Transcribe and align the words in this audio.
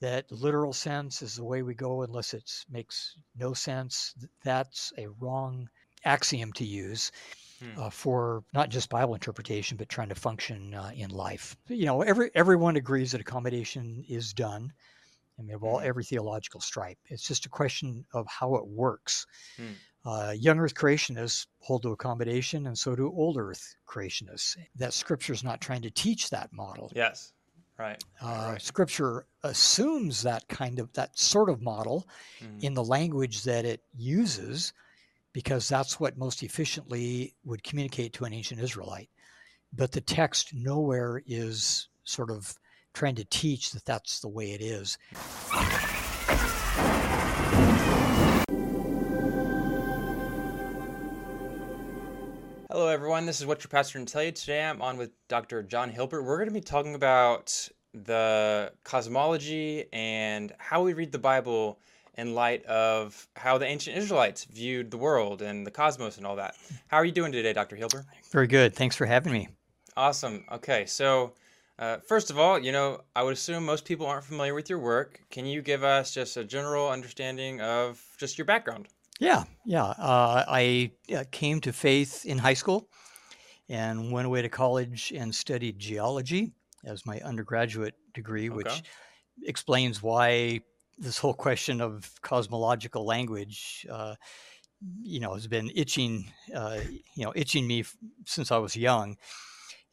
that 0.00 0.30
literal 0.30 0.72
sense 0.72 1.22
is 1.22 1.36
the 1.36 1.44
way 1.44 1.62
we 1.62 1.74
go 1.74 2.02
unless 2.02 2.34
it 2.34 2.50
makes 2.70 3.16
no 3.36 3.52
sense. 3.52 4.14
That's 4.44 4.92
a 4.98 5.08
wrong 5.20 5.68
axiom 6.04 6.52
to 6.54 6.64
use. 6.64 7.10
Hmm. 7.60 7.76
Uh, 7.76 7.90
for 7.90 8.44
not 8.54 8.68
just 8.68 8.88
Bible 8.88 9.14
interpretation, 9.14 9.76
but 9.76 9.88
trying 9.88 10.10
to 10.10 10.14
function 10.14 10.74
uh, 10.74 10.92
in 10.94 11.10
life. 11.10 11.56
You 11.66 11.86
know, 11.86 12.02
every 12.02 12.30
everyone 12.32 12.76
agrees 12.76 13.10
that 13.10 13.20
accommodation 13.20 14.04
is 14.08 14.32
done. 14.32 14.72
I 15.38 15.42
mean, 15.42 15.56
of 15.56 15.64
all 15.64 15.80
hmm. 15.80 15.86
every 15.86 16.04
theological 16.04 16.60
stripe, 16.60 16.98
it's 17.06 17.26
just 17.26 17.46
a 17.46 17.48
question 17.48 18.04
of 18.14 18.28
how 18.28 18.54
it 18.54 18.66
works. 18.68 19.26
Hmm. 19.56 19.72
Uh, 20.04 20.34
young 20.36 20.60
Earth 20.60 20.74
creationists 20.74 21.48
hold 21.58 21.82
to 21.82 21.90
accommodation, 21.90 22.68
and 22.68 22.78
so 22.78 22.94
do 22.94 23.12
old 23.12 23.36
Earth 23.36 23.74
creationists. 23.88 24.56
That 24.76 24.94
Scripture 24.94 25.32
is 25.32 25.42
not 25.42 25.60
trying 25.60 25.82
to 25.82 25.90
teach 25.90 26.30
that 26.30 26.52
model. 26.52 26.92
Yes. 26.94 27.32
Right. 27.78 28.02
Uh, 28.20 28.50
right. 28.52 28.62
Scripture 28.62 29.26
assumes 29.44 30.22
that 30.22 30.48
kind 30.48 30.80
of 30.80 30.92
that 30.94 31.16
sort 31.16 31.48
of 31.48 31.62
model 31.62 32.08
mm-hmm. 32.42 32.58
in 32.60 32.74
the 32.74 32.82
language 32.82 33.44
that 33.44 33.64
it 33.64 33.82
uses, 33.96 34.72
because 35.32 35.68
that's 35.68 36.00
what 36.00 36.18
most 36.18 36.42
efficiently 36.42 37.34
would 37.44 37.62
communicate 37.62 38.14
to 38.14 38.24
an 38.24 38.32
ancient 38.32 38.60
Israelite. 38.60 39.10
But 39.72 39.92
the 39.92 40.00
text 40.00 40.52
nowhere 40.54 41.22
is 41.26 41.88
sort 42.02 42.30
of 42.30 42.54
trying 42.94 43.14
to 43.14 43.24
teach 43.24 43.70
that 43.72 43.84
that's 43.84 44.20
the 44.20 44.28
way 44.28 44.52
it 44.52 44.60
is. 44.60 44.98
Hello, 52.70 52.88
everyone. 52.88 53.24
This 53.24 53.40
is 53.40 53.46
What 53.46 53.64
Your 53.64 53.70
Pastor 53.70 53.98
Can 53.98 54.04
Tell 54.04 54.22
You. 54.22 54.30
Today 54.30 54.62
I'm 54.62 54.82
on 54.82 54.98
with 54.98 55.10
Dr. 55.26 55.62
John 55.62 55.88
Hilber. 55.88 56.22
We're 56.22 56.36
going 56.36 56.50
to 56.50 56.54
be 56.54 56.60
talking 56.60 56.94
about 56.94 57.66
the 57.94 58.70
cosmology 58.84 59.86
and 59.90 60.52
how 60.58 60.82
we 60.82 60.92
read 60.92 61.10
the 61.10 61.18
Bible 61.18 61.80
in 62.18 62.34
light 62.34 62.62
of 62.66 63.26
how 63.36 63.56
the 63.56 63.64
ancient 63.64 63.96
Israelites 63.96 64.44
viewed 64.44 64.90
the 64.90 64.98
world 64.98 65.40
and 65.40 65.66
the 65.66 65.70
cosmos 65.70 66.18
and 66.18 66.26
all 66.26 66.36
that. 66.36 66.56
How 66.88 66.98
are 66.98 67.06
you 67.06 67.12
doing 67.12 67.32
today, 67.32 67.54
Dr. 67.54 67.74
Hilber? 67.74 68.04
Very 68.32 68.46
good. 68.46 68.76
Thanks 68.76 68.94
for 68.94 69.06
having 69.06 69.32
me. 69.32 69.48
Awesome. 69.96 70.44
Okay, 70.52 70.84
so 70.84 71.32
uh, 71.78 71.96
first 72.06 72.28
of 72.28 72.38
all, 72.38 72.58
you 72.58 72.70
know, 72.70 73.00
I 73.16 73.22
would 73.22 73.32
assume 73.32 73.64
most 73.64 73.86
people 73.86 74.04
aren't 74.04 74.24
familiar 74.24 74.52
with 74.52 74.68
your 74.68 74.78
work. 74.78 75.22
Can 75.30 75.46
you 75.46 75.62
give 75.62 75.84
us 75.84 76.12
just 76.12 76.36
a 76.36 76.44
general 76.44 76.90
understanding 76.90 77.62
of 77.62 78.04
just 78.18 78.36
your 78.36 78.44
background? 78.44 78.88
Yeah, 79.18 79.44
yeah. 79.64 79.84
Uh, 79.84 80.44
I 80.46 80.92
uh, 81.14 81.24
came 81.30 81.60
to 81.62 81.72
faith 81.72 82.24
in 82.24 82.38
high 82.38 82.54
school 82.54 82.88
and 83.68 84.12
went 84.12 84.26
away 84.26 84.42
to 84.42 84.48
college 84.48 85.12
and 85.14 85.34
studied 85.34 85.78
geology 85.78 86.52
as 86.84 87.04
my 87.04 87.18
undergraduate 87.20 87.94
degree, 88.14 88.48
okay. 88.48 88.56
which 88.56 88.82
explains 89.44 90.02
why 90.02 90.60
this 90.98 91.18
whole 91.18 91.34
question 91.34 91.80
of 91.80 92.10
cosmological 92.22 93.04
language, 93.04 93.86
uh, 93.90 94.14
you 95.02 95.20
know, 95.20 95.34
has 95.34 95.46
been 95.46 95.70
itching, 95.74 96.32
uh, 96.54 96.78
you 97.14 97.24
know, 97.24 97.32
itching 97.34 97.66
me 97.66 97.80
f- 97.80 97.96
since 98.24 98.50
I 98.50 98.58
was 98.58 98.76
young. 98.76 99.16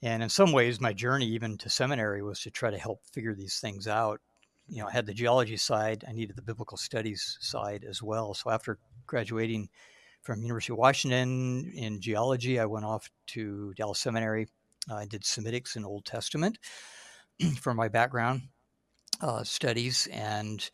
And 0.02 0.22
in 0.22 0.30
some 0.30 0.52
ways, 0.52 0.80
my 0.80 0.94
journey 0.94 1.28
even 1.28 1.58
to 1.60 1.70
seminary 1.70 2.22
was 2.22 2.40
to 2.42 2.52
try 2.52 2.70
to 2.70 2.78
help 2.78 3.02
figure 3.12 3.34
these 3.34 3.60
things 3.60 3.88
out. 3.88 4.22
You 4.68 4.82
know, 4.82 4.88
I 4.88 4.92
had 4.92 5.06
the 5.06 5.14
geology 5.14 5.58
side, 5.58 6.04
I 6.08 6.12
needed 6.12 6.36
the 6.36 6.42
biblical 6.42 6.78
studies 6.78 7.38
side 7.40 7.86
as 7.88 8.02
well. 8.02 8.34
So 8.34 8.50
after 8.50 8.80
graduating 9.06 9.70
from 10.26 10.42
University 10.42 10.74
of 10.74 10.80
Washington 10.80 11.72
in 11.76 12.02
geology. 12.02 12.60
I 12.60 12.66
went 12.66 12.84
off 12.86 13.10
to 13.28 13.74
Dallas 13.76 14.00
Seminary. 14.00 14.48
Uh, 14.90 14.96
I 14.96 15.06
did 15.06 15.22
Semitics 15.22 15.76
and 15.76 15.86
Old 15.86 16.04
Testament 16.04 16.58
for 17.60 17.74
my 17.74 17.88
background 17.88 18.42
uh, 19.22 19.44
studies 19.44 20.08
and 20.12 20.68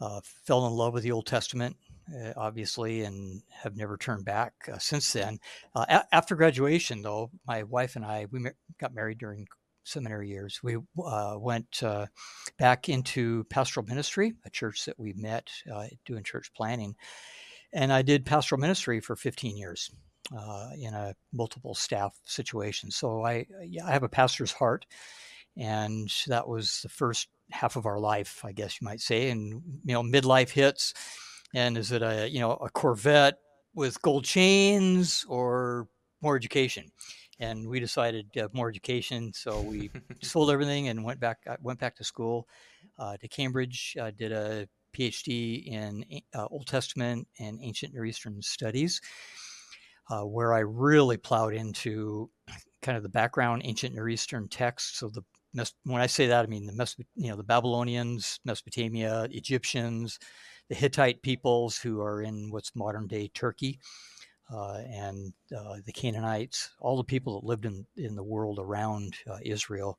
uh, 0.00 0.20
fell 0.22 0.66
in 0.66 0.74
love 0.74 0.92
with 0.92 1.02
the 1.02 1.12
Old 1.12 1.26
Testament, 1.26 1.76
uh, 2.14 2.32
obviously, 2.36 3.02
and 3.02 3.42
have 3.62 3.74
never 3.74 3.96
turned 3.96 4.26
back 4.26 4.52
uh, 4.70 4.78
since 4.78 5.12
then. 5.14 5.38
Uh, 5.74 5.86
a- 5.88 6.14
after 6.14 6.36
graduation, 6.36 7.00
though, 7.00 7.30
my 7.46 7.62
wife 7.62 7.96
and 7.96 8.04
I 8.04 8.26
we 8.30 8.38
ma- 8.40 8.50
got 8.78 8.94
married 8.94 9.18
during 9.18 9.46
seminary 9.84 10.28
years. 10.28 10.60
We 10.62 10.76
uh, 11.04 11.36
went 11.38 11.82
uh, 11.82 12.06
back 12.58 12.88
into 12.88 13.44
pastoral 13.44 13.86
ministry, 13.86 14.34
a 14.44 14.50
church 14.50 14.84
that 14.86 14.98
we 14.98 15.12
met 15.14 15.50
uh, 15.72 15.86
doing 16.04 16.24
church 16.24 16.52
planning 16.54 16.96
and 17.74 17.92
I 17.92 18.02
did 18.02 18.24
pastoral 18.24 18.60
ministry 18.60 19.00
for 19.00 19.16
15 19.16 19.56
years 19.56 19.90
uh, 20.34 20.70
in 20.78 20.94
a 20.94 21.14
multiple 21.32 21.74
staff 21.74 22.16
situation. 22.24 22.90
So 22.90 23.24
I, 23.24 23.46
I 23.84 23.92
have 23.92 24.04
a 24.04 24.08
pastor's 24.08 24.52
heart, 24.52 24.86
and 25.56 26.10
that 26.28 26.48
was 26.48 26.80
the 26.82 26.88
first 26.88 27.28
half 27.50 27.76
of 27.76 27.84
our 27.84 27.98
life, 27.98 28.42
I 28.44 28.52
guess 28.52 28.80
you 28.80 28.84
might 28.84 29.00
say. 29.00 29.28
And 29.30 29.60
you 29.84 29.92
know, 29.92 30.02
midlife 30.02 30.50
hits, 30.50 30.94
and 31.52 31.76
is 31.76 31.92
it 31.92 32.02
a 32.02 32.28
you 32.30 32.40
know 32.40 32.52
a 32.52 32.70
Corvette 32.70 33.38
with 33.74 34.00
gold 34.02 34.24
chains 34.24 35.26
or 35.28 35.88
more 36.22 36.36
education? 36.36 36.90
And 37.40 37.68
we 37.68 37.80
decided 37.80 38.26
uh, 38.36 38.48
more 38.52 38.68
education, 38.68 39.32
so 39.32 39.60
we 39.60 39.90
sold 40.22 40.50
everything 40.50 40.88
and 40.88 41.04
went 41.04 41.20
back. 41.20 41.38
I 41.48 41.56
went 41.60 41.80
back 41.80 41.96
to 41.96 42.04
school 42.04 42.48
uh, 42.98 43.16
to 43.16 43.28
Cambridge. 43.28 43.96
Uh, 44.00 44.10
did 44.10 44.32
a 44.32 44.68
PhD 44.94 45.66
in 45.66 46.04
uh, 46.34 46.46
Old 46.46 46.66
Testament 46.66 47.26
and 47.38 47.58
ancient 47.62 47.92
Near 47.92 48.04
Eastern 48.04 48.40
studies, 48.42 49.00
uh, 50.10 50.22
where 50.22 50.54
I 50.54 50.60
really 50.60 51.16
plowed 51.16 51.54
into 51.54 52.30
kind 52.82 52.96
of 52.96 53.02
the 53.02 53.08
background 53.08 53.62
ancient 53.64 53.94
Near 53.94 54.08
Eastern 54.08 54.48
texts. 54.48 54.98
So 54.98 55.08
the 55.08 55.22
when 55.84 56.02
I 56.02 56.06
say 56.06 56.26
that, 56.26 56.44
I 56.44 56.48
mean 56.48 56.66
the 56.66 56.72
Mes- 56.72 56.96
you 57.14 57.30
know 57.30 57.36
the 57.36 57.44
Babylonians, 57.44 58.40
Mesopotamia, 58.44 59.28
Egyptians, 59.30 60.18
the 60.68 60.74
Hittite 60.74 61.22
peoples 61.22 61.78
who 61.78 62.00
are 62.00 62.22
in 62.22 62.50
what's 62.50 62.74
modern 62.74 63.06
day 63.06 63.28
Turkey, 63.28 63.78
uh, 64.54 64.82
and 64.88 65.32
uh, 65.56 65.76
the 65.84 65.92
Canaanites, 65.92 66.70
all 66.78 66.96
the 66.96 67.04
people 67.04 67.40
that 67.40 67.46
lived 67.46 67.64
in 67.64 67.86
in 67.96 68.14
the 68.14 68.22
world 68.22 68.58
around 68.60 69.16
uh, 69.28 69.38
Israel. 69.42 69.98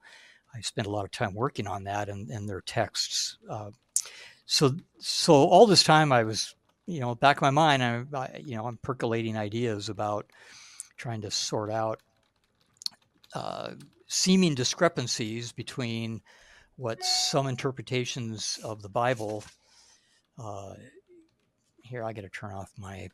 I 0.53 0.61
spent 0.61 0.87
a 0.87 0.91
lot 0.91 1.03
of 1.03 1.11
time 1.11 1.33
working 1.33 1.67
on 1.67 1.83
that 1.83 2.07
and, 2.07 2.29
and 2.29 2.47
their 2.47 2.61
texts. 2.61 3.37
Uh, 3.49 3.71
so 4.45 4.75
so 4.99 5.33
all 5.33 5.67
this 5.67 5.83
time 5.83 6.11
I 6.11 6.23
was 6.23 6.55
you 6.85 7.01
know 7.01 7.15
back 7.15 7.41
in 7.41 7.45
my 7.45 7.51
mind 7.51 7.83
I, 7.83 8.05
I 8.17 8.41
you 8.45 8.55
know 8.55 8.65
I'm 8.65 8.77
percolating 8.77 9.37
ideas 9.37 9.89
about 9.89 10.27
trying 10.97 11.21
to 11.21 11.31
sort 11.31 11.69
out 11.69 11.99
uh, 13.33 13.71
seeming 14.07 14.55
discrepancies 14.55 15.51
between 15.51 16.21
what 16.77 17.03
some 17.03 17.47
interpretations 17.47 18.59
of 18.63 18.81
the 18.81 18.89
Bible. 18.89 19.43
Uh, 20.37 20.75
here, 21.83 22.03
I 22.03 22.13
got 22.13 22.21
to 22.21 22.29
turn 22.29 22.53
off 22.53 22.71
my 22.77 23.09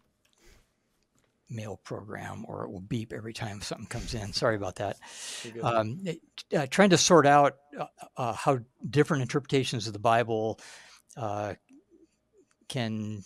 mail 1.52 1.80
program 1.84 2.46
or 2.48 2.64
it 2.64 2.72
will 2.72 2.82
beep 2.82 3.14
every 3.14 3.34
time 3.34 3.62
something 3.62 3.88
comes 3.88 4.14
in. 4.14 4.34
Sorry 4.34 4.56
about 4.56 4.76
that. 4.78 4.98
Um, 5.62 6.06
uh, 6.56 6.66
trying 6.70 6.92
to 6.92 6.98
sort 6.98 7.28
out 7.28 7.58
uh, 7.78 7.86
uh, 8.18 8.34
how 8.34 8.60
different 8.90 9.22
interpretations 9.22 9.88
of 9.88 9.94
the 9.94 10.00
Bible 10.00 10.60
uh, 11.18 11.56
can 12.70 13.24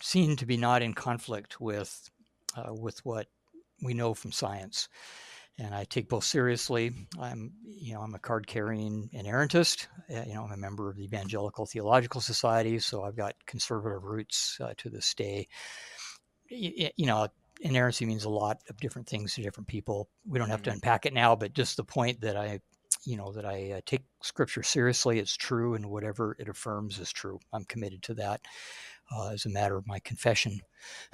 seem 0.00 0.36
to 0.36 0.46
be 0.46 0.56
not 0.56 0.82
in 0.82 0.94
conflict 0.94 1.60
with 1.60 2.10
uh, 2.56 2.72
with 2.72 3.04
what 3.04 3.26
we 3.82 3.94
know 3.94 4.14
from 4.14 4.32
science. 4.32 4.88
And 5.58 5.74
I 5.74 5.84
take 5.84 6.10
both 6.10 6.24
seriously. 6.24 6.92
I'm, 7.18 7.52
you 7.64 7.94
know, 7.94 8.02
I'm 8.02 8.14
a 8.14 8.18
card-carrying 8.18 9.08
inerrantist. 9.14 9.86
Uh, 10.14 10.22
you 10.26 10.34
know, 10.34 10.44
I'm 10.44 10.52
a 10.52 10.56
member 10.58 10.90
of 10.90 10.96
the 10.96 11.04
Evangelical 11.04 11.64
Theological 11.64 12.20
Society, 12.20 12.78
so 12.78 13.04
I've 13.04 13.16
got 13.16 13.34
conservative 13.46 14.04
roots 14.04 14.58
uh, 14.60 14.74
to 14.76 14.90
this 14.90 15.14
day. 15.14 15.48
You 16.50 17.06
know, 17.06 17.28
inerrancy 17.60 18.06
means 18.06 18.24
a 18.24 18.30
lot 18.30 18.58
of 18.68 18.78
different 18.78 19.08
things 19.08 19.34
to 19.34 19.42
different 19.42 19.68
people. 19.68 20.08
We 20.26 20.38
don't 20.38 20.50
have 20.50 20.62
to 20.62 20.70
mm-hmm. 20.70 20.76
unpack 20.76 21.06
it 21.06 21.14
now, 21.14 21.36
but 21.36 21.52
just 21.54 21.76
the 21.76 21.84
point 21.84 22.20
that 22.20 22.36
I 22.36 22.60
you 23.04 23.16
know 23.16 23.32
that 23.32 23.44
I 23.46 23.72
uh, 23.72 23.80
take 23.86 24.02
Scripture 24.22 24.62
seriously. 24.62 25.18
It's 25.18 25.36
true, 25.36 25.74
and 25.74 25.86
whatever 25.86 26.36
it 26.38 26.48
affirms 26.48 26.98
is 26.98 27.12
true. 27.12 27.38
I'm 27.52 27.64
committed 27.64 28.02
to 28.04 28.14
that 28.14 28.40
uh, 29.14 29.30
as 29.30 29.46
a 29.46 29.50
matter 29.50 29.76
of 29.76 29.86
my 29.86 29.98
confession. 30.00 30.60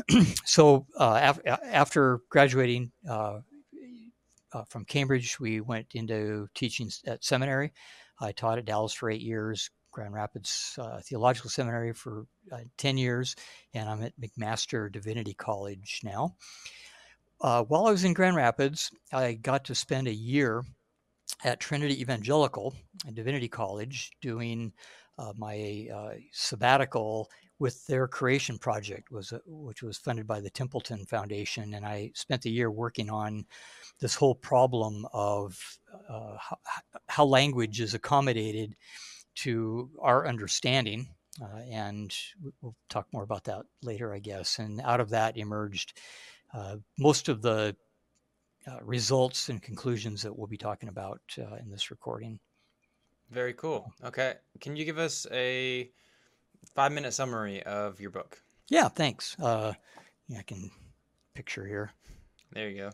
so 0.44 0.87
uh, 0.99 1.35
af- 1.47 1.61
after 1.65 2.21
graduating 2.31 2.93
uh, 3.09 3.41
uh, 4.53 4.65
from 4.69 4.85
Cambridge, 4.85 5.39
we 5.39 5.61
went 5.61 5.89
into 5.94 6.49
teaching 6.55 6.91
at 7.06 7.25
seminary. 7.25 7.73
I 8.21 8.33
taught 8.33 8.59
at 8.59 8.65
Dallas 8.65 8.93
for 8.93 9.11
eight 9.11 9.21
years, 9.21 9.71
Grand 9.93 10.15
Rapids 10.15 10.79
uh, 10.81 11.00
Theological 11.00 11.50
Seminary 11.50 11.93
for 11.93 12.27
10 12.79 12.97
years, 12.99 13.37
and 13.75 13.89
I'm 13.89 14.03
at 14.03 14.12
McMaster 14.21 14.91
Divinity 14.91 15.35
College 15.35 16.00
now. 16.03 16.35
while 17.39 17.87
I 17.87 17.91
was 17.91 18.05
in 18.05 18.15
Grand 18.15 18.37
Rapids, 18.37 18.91
I 19.12 19.35
got 19.35 19.65
to 19.67 19.75
spend 19.75 20.09
a 20.09 20.15
year 20.15 20.65
at 21.44 21.61
Trinity 21.61 22.00
Evangelical 22.00 22.75
and 23.06 23.17
Divinity 23.17 23.49
College 23.49 24.11
doing 24.21 24.73
uh, 25.19 25.33
my 25.37 25.89
uh, 25.94 26.11
sabbatical 26.33 27.29
with 27.59 27.87
their 27.87 28.09
creation 28.09 28.59
project 28.59 29.11
was 29.11 29.33
uh, 29.33 29.39
which 29.47 29.83
was 29.83 29.99
funded 29.99 30.27
by 30.27 30.41
the 30.41 30.50
Templeton 30.50 31.05
Foundation 31.06 31.75
and 31.75 31.85
I 31.85 32.11
spent 32.15 32.43
the 32.43 32.50
year 32.50 32.71
working 32.71 33.11
on 33.11 33.44
this 34.00 34.15
whole 34.15 34.35
problem 34.35 35.06
of 35.12 35.59
uh, 36.09 36.37
how, 36.39 36.59
how, 37.09 37.25
language 37.25 37.81
is 37.81 37.94
accommodated 37.94 38.75
to 39.37 39.90
our 40.00 40.26
understanding. 40.26 41.08
Uh, 41.40 41.61
and 41.70 42.14
we'll 42.61 42.76
talk 42.88 43.06
more 43.12 43.23
about 43.23 43.44
that 43.44 43.62
later, 43.82 44.14
I 44.14 44.19
guess. 44.19 44.58
And 44.58 44.81
out 44.82 45.00
of 45.00 45.11
that 45.11 45.37
emerged 45.37 45.99
uh, 46.52 46.76
most 46.99 47.29
of 47.29 47.40
the 47.40 47.75
uh, 48.67 48.79
results 48.82 49.49
and 49.49 49.62
conclusions 49.62 50.23
that 50.23 50.37
we'll 50.37 50.46
be 50.46 50.58
talking 50.58 50.88
about 50.88 51.20
uh, 51.38 51.56
in 51.56 51.70
this 51.70 51.90
recording. 51.90 52.38
Very 53.31 53.55
cool. 53.55 53.93
Okay. 54.05 54.34
Can 54.61 54.76
you 54.76 54.84
give 54.84 54.99
us 54.99 55.26
a 55.32 55.90
five 56.75 56.93
minute 56.93 57.14
summary 57.14 57.62
of 57.62 58.00
your 58.00 58.11
book? 58.11 58.40
Yeah, 58.69 58.88
thanks. 58.88 59.37
Uh, 59.40 59.73
yeah, 60.29 60.38
I 60.38 60.43
can 60.43 60.70
picture 61.34 61.67
here. 61.67 61.93
There 62.52 62.69
you 62.69 62.79
go. 62.79 62.90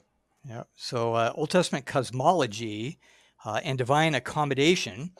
Yeah. 0.49 0.63
So, 0.77 1.15
uh, 1.15 1.33
Old 1.35 1.51
Testament 1.51 1.87
cosmology 1.87 2.99
uh, 3.45 3.61
and 3.63 3.77
divine 3.77 4.15
accommodation, 4.15 5.11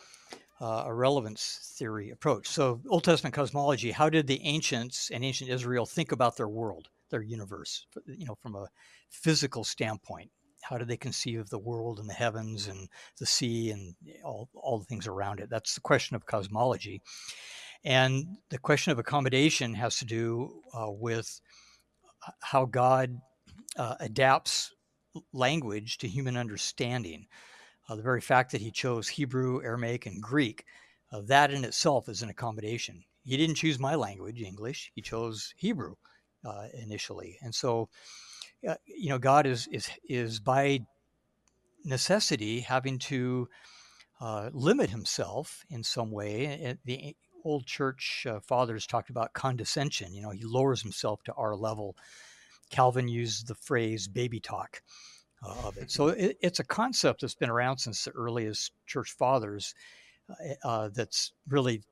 uh, 0.61 0.85
a 0.87 0.95
relevance 0.95 1.75
theory 1.79 2.11
approach. 2.11 2.49
So, 2.49 2.81
Old 2.89 3.05
Testament 3.05 3.35
cosmology, 3.35 3.91
how 3.93 4.09
did 4.11 4.27
the 4.27 4.41
ancients 4.43 5.11
and 5.11 5.25
ancient 5.25 5.51
Israel 5.51 5.87
think 5.87 6.13
about 6.13 6.37
their 6.37 6.49
world, 6.49 6.89
their 7.11 7.23
universe, 7.23 7.87
you 8.07 8.27
know, 8.27 8.37
from 8.43 8.57
a 8.57 8.69
physical 9.11 9.65
standpoint? 9.65 10.31
How 10.63 10.77
did 10.77 10.89
they 10.89 10.97
conceive 10.97 11.41
of 11.41 11.51
the 11.51 11.59
world 11.59 12.01
and 12.01 12.09
the 12.09 12.15
heavens 12.15 12.67
and 12.67 12.89
the 13.19 13.27
sea 13.27 13.71
and 13.71 13.95
all, 14.25 14.49
all 14.55 14.79
the 14.79 14.85
things 14.85 15.07
around 15.07 15.41
it? 15.41 15.49
That's 15.49 15.75
the 15.75 15.81
question 15.81 16.17
of 16.17 16.27
cosmology. 16.27 17.01
And 17.85 18.39
the 18.51 18.59
question 18.59 18.91
of 18.91 18.99
accommodation 18.99 19.75
has 19.75 19.99
to 19.99 20.05
do 20.05 20.63
uh, 20.75 20.91
with 20.91 21.41
uh, 22.27 22.33
how 22.43 22.65
God 22.65 23.17
uh, 23.77 23.95
adapts 24.01 24.73
language 25.33 25.99
to 25.99 26.09
human 26.09 26.37
understanding. 26.37 27.27
Uh, 27.89 27.97
the 27.97 28.03
very 28.03 28.21
fact 28.21 28.53
that 28.53 28.61
he 28.61 28.71
chose 28.71 29.09
Hebrew, 29.09 29.63
Aramaic, 29.63 30.07
and 30.07 30.23
Greek, 30.23 30.65
uh, 31.13 31.23
that 31.23 31.51
in 31.51 31.65
itself 31.65 32.09
is 32.09 32.23
an 32.23 32.29
accommodation. 32.29 33.05
He 33.25 33.37
didn't 33.37 33.57
choose 33.57 33.79
my 33.79 33.95
language, 33.95 34.43
English. 34.43 34.93
He 34.95 35.03
chose 35.03 35.55
Hebrew 35.57 35.95
uh, 36.45 36.69
initially, 36.75 37.39
and 37.43 37.55
so 37.55 37.89
uh, 38.67 38.75
you 38.87 39.09
know, 39.11 39.19
God 39.19 39.47
is 39.47 39.69
is 39.69 39.89
is 40.09 40.41
by 40.41 40.81
necessity 41.85 42.61
having 42.61 42.99
to 42.99 43.49
uh, 44.21 44.51
limit 44.53 44.91
himself 44.91 45.65
in 45.71 45.85
some 45.85 46.11
way. 46.11 46.77
The 46.85 47.15
old 47.45 47.67
church 47.67 48.27
uh, 48.29 48.41
fathers 48.41 48.87
talked 48.87 49.11
about 49.11 49.33
condescension. 49.33 50.13
You 50.13 50.23
know, 50.23 50.31
he 50.31 50.45
lowers 50.45 50.83
himself 50.83 51.23
to 51.25 51.33
our 51.35 51.55
level. 51.55 51.97
Calvin 52.71 53.09
used 53.09 53.47
the 53.47 53.55
phrase 53.55 54.09
"baby 54.09 54.41
talk." 54.41 54.83
Uh, 55.43 55.55
of 55.65 55.77
it. 55.77 55.91
So 55.91 56.09
it, 56.09 56.37
it's 56.41 56.59
a 56.59 56.65
concept 56.65 57.21
that's 57.21 57.35
been 57.35 57.51
around 57.51 57.79
since 57.79 58.05
the 58.05 58.11
earliest 58.11 58.73
church 58.87 59.13
fathers. 59.13 59.75
Uh, 60.29 60.55
uh 60.69 60.89
that's 60.93 61.33
really 61.49 61.83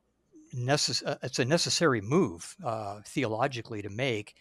necessary. 0.53 1.13
Uh, 1.13 1.17
it's 1.23 1.39
a 1.39 1.45
necessary 1.45 2.01
move 2.01 2.57
uh, 2.65 3.01
theologically 3.07 3.83
to 3.83 3.91
make 3.91 4.35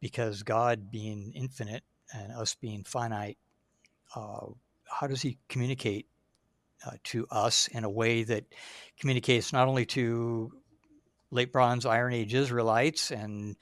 because 0.00 0.42
God 0.42 0.90
being 0.90 1.32
infinite 1.34 1.82
and 2.14 2.32
us 2.32 2.54
being 2.54 2.84
finite, 2.84 3.38
how 4.14 5.06
does 5.08 5.22
He 5.22 5.38
communicate 5.48 6.06
uh, 6.86 6.92
to 7.04 7.26
us 7.30 7.68
in 7.68 7.84
a 7.84 7.90
way 7.90 8.22
that 8.24 8.44
communicates 8.98 9.52
not 9.52 9.68
only 9.68 9.86
to 9.86 10.52
late 11.30 11.52
Bronze 11.52 11.86
Iron 11.86 12.12
Age 12.12 12.34
Israelites 12.34 13.10
and 13.10 13.56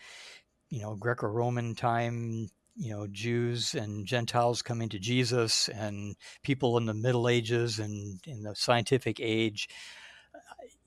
you 0.71 0.83
know 0.83 0.95
Greco-Roman 0.95 1.75
time, 1.75 2.49
you 2.77 2.91
know 2.91 3.07
Jews 3.07 3.75
and 3.75 4.07
Gentiles 4.07 4.63
coming 4.63 4.89
to 4.91 4.99
Jesus 4.99 5.69
and 5.69 6.17
people 6.43 6.79
in 6.79 6.87
the 6.87 6.95
Middle 6.95 7.29
Ages 7.29 7.79
and 7.79 8.21
in 8.27 8.43
the 8.43 8.55
scientific 8.55 9.19
age. 9.21 9.69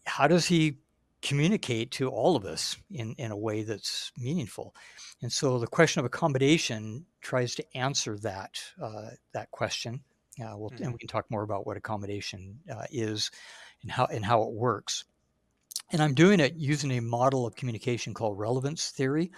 How 0.06 0.28
does 0.28 0.46
He 0.46 0.78
communicate 1.26 1.90
to 1.90 2.08
all 2.08 2.36
of 2.36 2.46
us 2.46 2.78
in, 2.92 3.16
in 3.18 3.32
a 3.32 3.38
way 3.38 3.64
that's 3.64 4.12
meaningful. 4.16 4.76
And 5.24 5.32
so 5.32 5.58
the 5.58 5.66
question 5.66 6.00
of 6.00 6.06
accommodation 6.06 7.08
tries 7.22 7.56
to 7.56 7.66
answer 7.76 8.16
that 8.20 8.62
uh, 8.82 9.10
that 9.34 9.50
question. 9.50 10.02
Uh, 10.40 10.56
we'll, 10.56 10.70
mm-hmm. 10.70 10.84
And 10.84 10.94
we 10.94 11.00
can 11.00 11.08
talk 11.08 11.26
more 11.32 11.42
about 11.42 11.66
what 11.66 11.78
accommodation 11.78 12.60
uh, 12.72 12.84
is 12.92 13.32
and 13.82 13.92
how 13.92 14.06
and 14.06 14.24
how 14.24 14.44
it 14.44 14.52
works. 14.52 15.06
And 15.92 16.02
I'm 16.02 16.14
doing 16.14 16.40
it 16.40 16.56
using 16.58 16.92
a 16.92 17.00
model 17.00 17.48
of 17.48 17.56
communication 17.56 18.14
called 18.14 18.38
relevance 18.38 18.92
theory. 18.92 19.32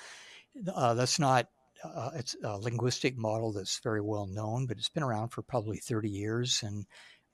Uh, 0.74 0.94
that's 0.94 1.20
not 1.20 1.48
uh, 1.84 2.12
it's 2.16 2.36
a 2.44 2.58
linguistic 2.58 3.18
model 3.18 3.52
that's 3.52 3.80
very 3.80 4.02
well 4.02 4.28
known, 4.28 4.66
but 4.66 4.78
it's 4.78 4.90
been 4.90 5.04
around 5.04 5.30
for 5.30 5.42
probably 5.42 5.78
30 5.78 6.10
years 6.10 6.64
and 6.64 6.86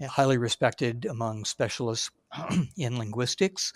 highly 0.01 0.37
respected 0.37 1.05
among 1.05 1.45
specialists 1.45 2.11
in 2.77 2.97
linguistics. 2.97 3.73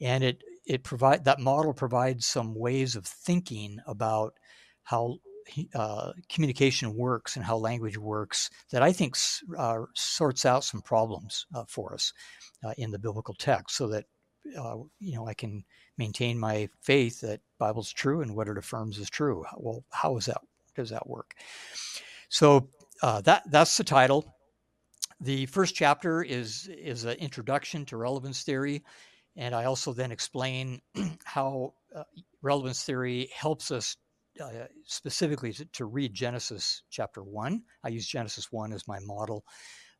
And 0.00 0.22
it 0.22 0.42
it 0.66 0.82
provide 0.82 1.24
that 1.24 1.40
model 1.40 1.72
provides 1.72 2.26
some 2.26 2.54
ways 2.54 2.96
of 2.96 3.06
thinking 3.06 3.78
about 3.86 4.34
how 4.82 5.18
uh, 5.74 6.12
communication 6.28 6.94
works 6.94 7.36
and 7.36 7.44
how 7.44 7.56
language 7.56 7.96
works 7.96 8.50
that 8.72 8.82
I 8.82 8.92
think 8.92 9.16
uh, 9.56 9.82
sorts 9.94 10.44
out 10.44 10.64
some 10.64 10.82
problems 10.82 11.46
uh, 11.54 11.64
for 11.68 11.94
us 11.94 12.12
uh, 12.64 12.74
in 12.76 12.90
the 12.90 12.98
biblical 12.98 13.34
text, 13.34 13.76
so 13.76 13.86
that 13.88 14.04
uh, 14.58 14.76
you 14.98 15.14
know 15.14 15.26
I 15.26 15.34
can 15.34 15.64
maintain 15.98 16.38
my 16.38 16.68
faith 16.80 17.20
that 17.20 17.40
Bible's 17.58 17.92
true 17.92 18.20
and 18.20 18.34
what 18.34 18.48
it 18.48 18.58
affirms 18.58 18.98
is 18.98 19.10
true. 19.10 19.44
Well, 19.56 19.84
how 19.90 20.16
is 20.16 20.26
that? 20.26 20.40
Does 20.74 20.90
that 20.90 21.08
work? 21.08 21.34
So 22.28 22.68
uh, 23.02 23.20
that 23.22 23.42
that's 23.50 23.76
the 23.76 23.84
title. 23.84 24.34
The 25.20 25.46
first 25.46 25.74
chapter 25.74 26.22
is 26.22 26.68
is 26.68 27.04
an 27.04 27.16
introduction 27.16 27.86
to 27.86 27.96
relevance 27.96 28.42
theory. 28.42 28.82
And 29.36 29.54
I 29.54 29.64
also 29.64 29.92
then 29.92 30.12
explain 30.12 30.80
how 31.24 31.74
uh, 31.94 32.04
relevance 32.42 32.82
theory 32.82 33.30
helps 33.34 33.70
us 33.70 33.96
uh, 34.40 34.66
specifically 34.84 35.52
to, 35.52 35.64
to, 35.66 35.84
read 35.86 36.12
Genesis 36.12 36.82
chapter 36.90 37.22
one. 37.22 37.62
I 37.82 37.88
use 37.88 38.06
Genesis 38.06 38.52
one 38.52 38.72
as 38.72 38.86
my 38.86 38.98
model 39.00 39.44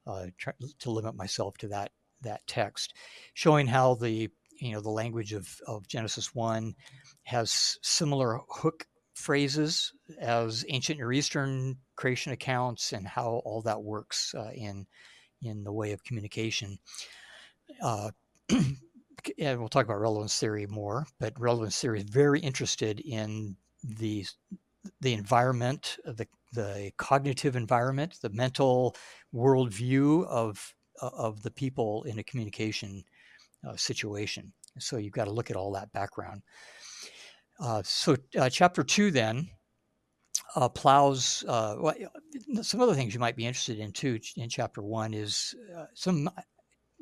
uh, 0.07 0.27
to 0.81 0.91
limit 0.91 1.15
myself 1.15 1.57
to 1.59 1.69
that 1.69 1.93
that 2.23 2.47
text, 2.47 2.95
showing 3.35 3.67
how 3.67 3.95
the 3.95 4.31
you 4.59 4.73
know 4.73 4.81
the 4.81 4.91
language 4.91 5.33
of, 5.33 5.49
of 5.67 5.87
Genesis 5.89 6.35
one 6.35 6.75
has 7.25 7.79
similar 7.83 8.41
hook 8.49 8.87
phrases 9.15 9.93
as 10.21 10.65
ancient 10.69 10.99
Near 10.99 11.13
Eastern 11.13 11.77
creation 11.97 12.33
accounts 12.33 12.93
and 12.93 13.07
how 13.07 13.41
all 13.45 13.63
that 13.63 13.83
works 13.83 14.35
uh, 14.35 14.51
in 14.55 14.87
in 15.43 15.65
the 15.65 15.73
way 15.73 15.93
of 15.93 16.05
communication. 16.05 16.79
Uh, 17.83 18.11
and 18.51 19.59
we'll 19.59 19.69
talk 19.69 19.85
about 19.85 20.01
relevance 20.01 20.39
theory 20.39 20.67
more, 20.67 21.07
but 21.19 21.39
relevance 21.41 21.81
theory 21.81 22.01
is 22.01 22.09
very 22.09 22.41
interested 22.41 23.01
in 23.01 23.57
the 23.83 24.25
the 25.01 25.15
environment, 25.15 25.97
the 26.05 26.27
the 26.53 26.93
cognitive 26.97 27.57
environment, 27.57 28.19
the 28.23 28.31
mental 28.31 28.97
worldview 29.35 30.27
of 30.27 30.75
of 31.01 31.43
the 31.43 31.51
people 31.51 32.03
in 32.05 32.19
a 32.19 32.25
communication 32.25 33.05
uh, 33.67 33.77
situation. 33.77 34.53
So 34.79 34.97
you've 34.97 35.13
got 35.13 35.27
to 35.27 35.33
look 35.33 35.51
at 35.51 35.57
all 35.57 35.73
that 35.73 35.93
background. 35.93 36.43
Uh, 37.61 37.83
so 37.85 38.17
uh, 38.39 38.51
chapter 38.51 38.83
two 38.83 39.11
then 39.11 39.49
uh, 40.55 40.69
plows 40.69 41.45
uh, 41.49 41.77
well, 41.79 41.95
some 42.63 42.81
other 42.81 42.95
things 42.95 43.15
you 43.15 43.21
might 43.21 43.37
be 43.37 43.47
interested 43.47 43.79
in 43.79 43.93
too. 43.93 44.19
In 44.37 44.49
chapter 44.49 44.83
one 44.83 45.15
is 45.15 45.55
some 45.95 46.29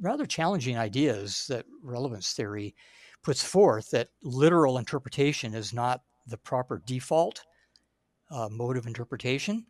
rather 0.00 0.26
challenging 0.26 0.78
ideas 0.78 1.46
that 1.48 1.66
relevance 1.82 2.32
theory 2.32 2.74
puts 3.22 3.42
forth 3.42 3.90
that 3.90 4.10
literal 4.22 4.78
interpretation 4.78 5.54
is 5.54 5.72
not 5.72 6.02
the 6.26 6.38
proper 6.38 6.82
default 6.86 7.42
mode 8.50 8.76
of 8.76 8.86
interpretation. 8.86 9.66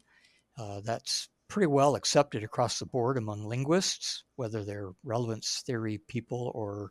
Uh, 0.56 0.80
that's 0.80 1.28
pretty 1.54 1.68
well 1.68 1.94
accepted 1.94 2.42
across 2.42 2.80
the 2.80 2.84
board 2.84 3.16
among 3.16 3.44
linguists, 3.44 4.24
whether 4.34 4.64
they're 4.64 4.90
relevance 5.04 5.62
theory 5.64 6.00
people 6.08 6.50
or 6.52 6.90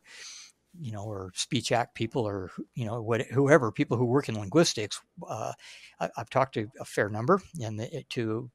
you 0.80 0.90
know, 0.90 1.04
or 1.04 1.30
speech 1.34 1.70
act 1.70 1.94
people, 1.94 2.22
or 2.22 2.50
you 2.74 2.86
know, 2.86 3.02
what, 3.02 3.20
whoever 3.26 3.70
people 3.70 3.98
who 3.98 4.06
work 4.06 4.26
in 4.26 4.40
linguistics. 4.40 4.98
Uh, 5.28 5.52
I, 6.00 6.08
have 6.16 6.30
talked 6.30 6.54
to 6.54 6.66
a 6.80 6.84
fair 6.86 7.10
number, 7.10 7.42
and 7.62 7.86
to 8.08 8.50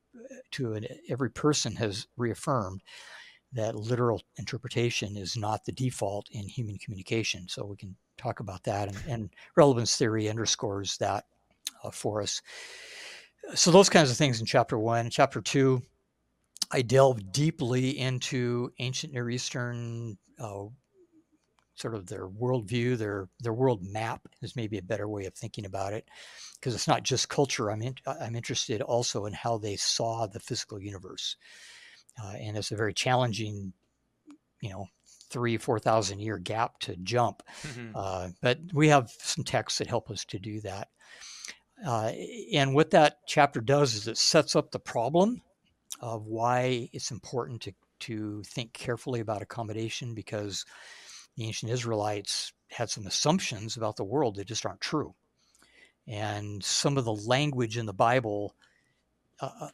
to 0.52 0.74
an, 0.74 0.88
every 1.10 1.30
person 1.30 1.76
has 1.76 2.08
reaffirmed 2.18 2.82
that 3.54 3.76
literal 3.76 4.24
interpretation 4.38 5.16
is 5.16 5.38
not 5.38 5.64
the 5.64 5.72
default 5.72 6.28
in 6.32 6.48
human 6.48 6.80
communication. 6.80 7.48
So 7.48 7.66
we 7.66 7.78
can 7.78 7.96
talk 8.18 8.40
about 8.40 8.64
that, 8.64 8.88
and, 8.88 8.98
and 9.08 9.30
relevance 9.56 9.96
theory 9.96 10.28
underscores 10.28 10.98
that 10.98 11.26
uh, 11.84 11.92
for 11.92 12.24
us. 12.24 12.42
So 13.54 13.70
those 13.70 13.90
kinds 13.90 14.10
of 14.10 14.18
things 14.18 14.40
in 14.40 14.48
chapter 14.48 14.78
one. 14.80 15.12
chapter 15.12 15.40
two, 15.40 15.84
I 16.72 16.82
delve 16.82 17.32
deeply 17.32 17.98
into 17.98 18.72
ancient 18.80 19.14
Near 19.14 19.30
Eastern. 19.30 20.18
Uh, 20.40 20.66
sort 21.76 21.96
of 21.96 22.08
their 22.08 22.28
worldview, 22.28 22.98
their 22.98 23.30
their 23.40 23.54
world 23.54 23.82
map 23.84 24.28
is 24.42 24.56
maybe 24.56 24.78
a 24.78 24.84
better 24.84 25.08
way 25.08 25.26
of 25.26 25.34
thinking 25.34 25.66
about 25.66 25.94
it, 25.94 26.08
because 26.56 26.76
it's 26.76 26.90
not 26.90 27.04
just 27.04 27.30
culture. 27.30 27.72
I'm 27.72 27.82
in, 27.82 27.96
I'm 28.06 28.36
interested 28.36 28.82
also 28.82 29.26
in 29.26 29.34
how 29.34 29.58
they 29.58 29.78
saw 29.78 30.28
the 30.28 30.42
physical 30.42 30.80
universe 30.80 31.38
uh, 32.22 32.34
and 32.34 32.58
it's 32.58 32.72
a 32.72 32.76
very 32.76 32.94
challenging, 32.94 33.74
you 34.62 34.70
know, 34.70 34.88
three, 35.30 35.58
4,000 35.58 36.20
year 36.20 36.38
gap 36.38 36.80
to 36.80 36.96
jump. 36.98 37.44
Mm-hmm. 37.64 37.92
Uh, 37.96 38.30
but 38.42 38.60
we 38.74 38.88
have 38.90 39.12
some 39.20 39.44
texts 39.44 39.80
that 39.80 39.88
help 39.88 40.10
us 40.10 40.26
to 40.26 40.40
do 40.40 40.60
that. 40.62 40.90
Uh, 41.86 42.12
and 42.54 42.74
what 42.74 42.92
that 42.92 43.20
chapter 43.28 43.62
does 43.62 43.96
is 43.96 44.08
it 44.08 44.18
sets 44.18 44.56
up 44.56 44.72
the 44.72 44.80
problem 44.80 45.42
of 46.00 46.26
why 46.26 46.90
it's 46.94 47.12
important 47.12 47.62
to, 47.62 47.74
to 48.00 48.44
think 48.44 48.74
carefully 48.74 49.20
about 49.20 49.42
accommodation 49.42 50.14
because 50.14 50.66
the 51.36 51.46
ancient 51.46 51.72
Israelites 51.72 52.54
had 52.70 52.90
some 52.90 53.06
assumptions 53.08 53.78
about 53.78 53.96
the 53.96 54.04
world 54.04 54.36
that 54.36 54.48
just 54.48 54.66
aren't 54.66 54.82
true. 54.82 55.14
And 56.08 56.64
some 56.64 56.98
of 56.98 57.06
the 57.06 57.14
language 57.14 57.78
in 57.78 57.86
the 57.86 57.94
Bible 57.94 58.56
uh, 59.42 59.50
uh 59.62 59.70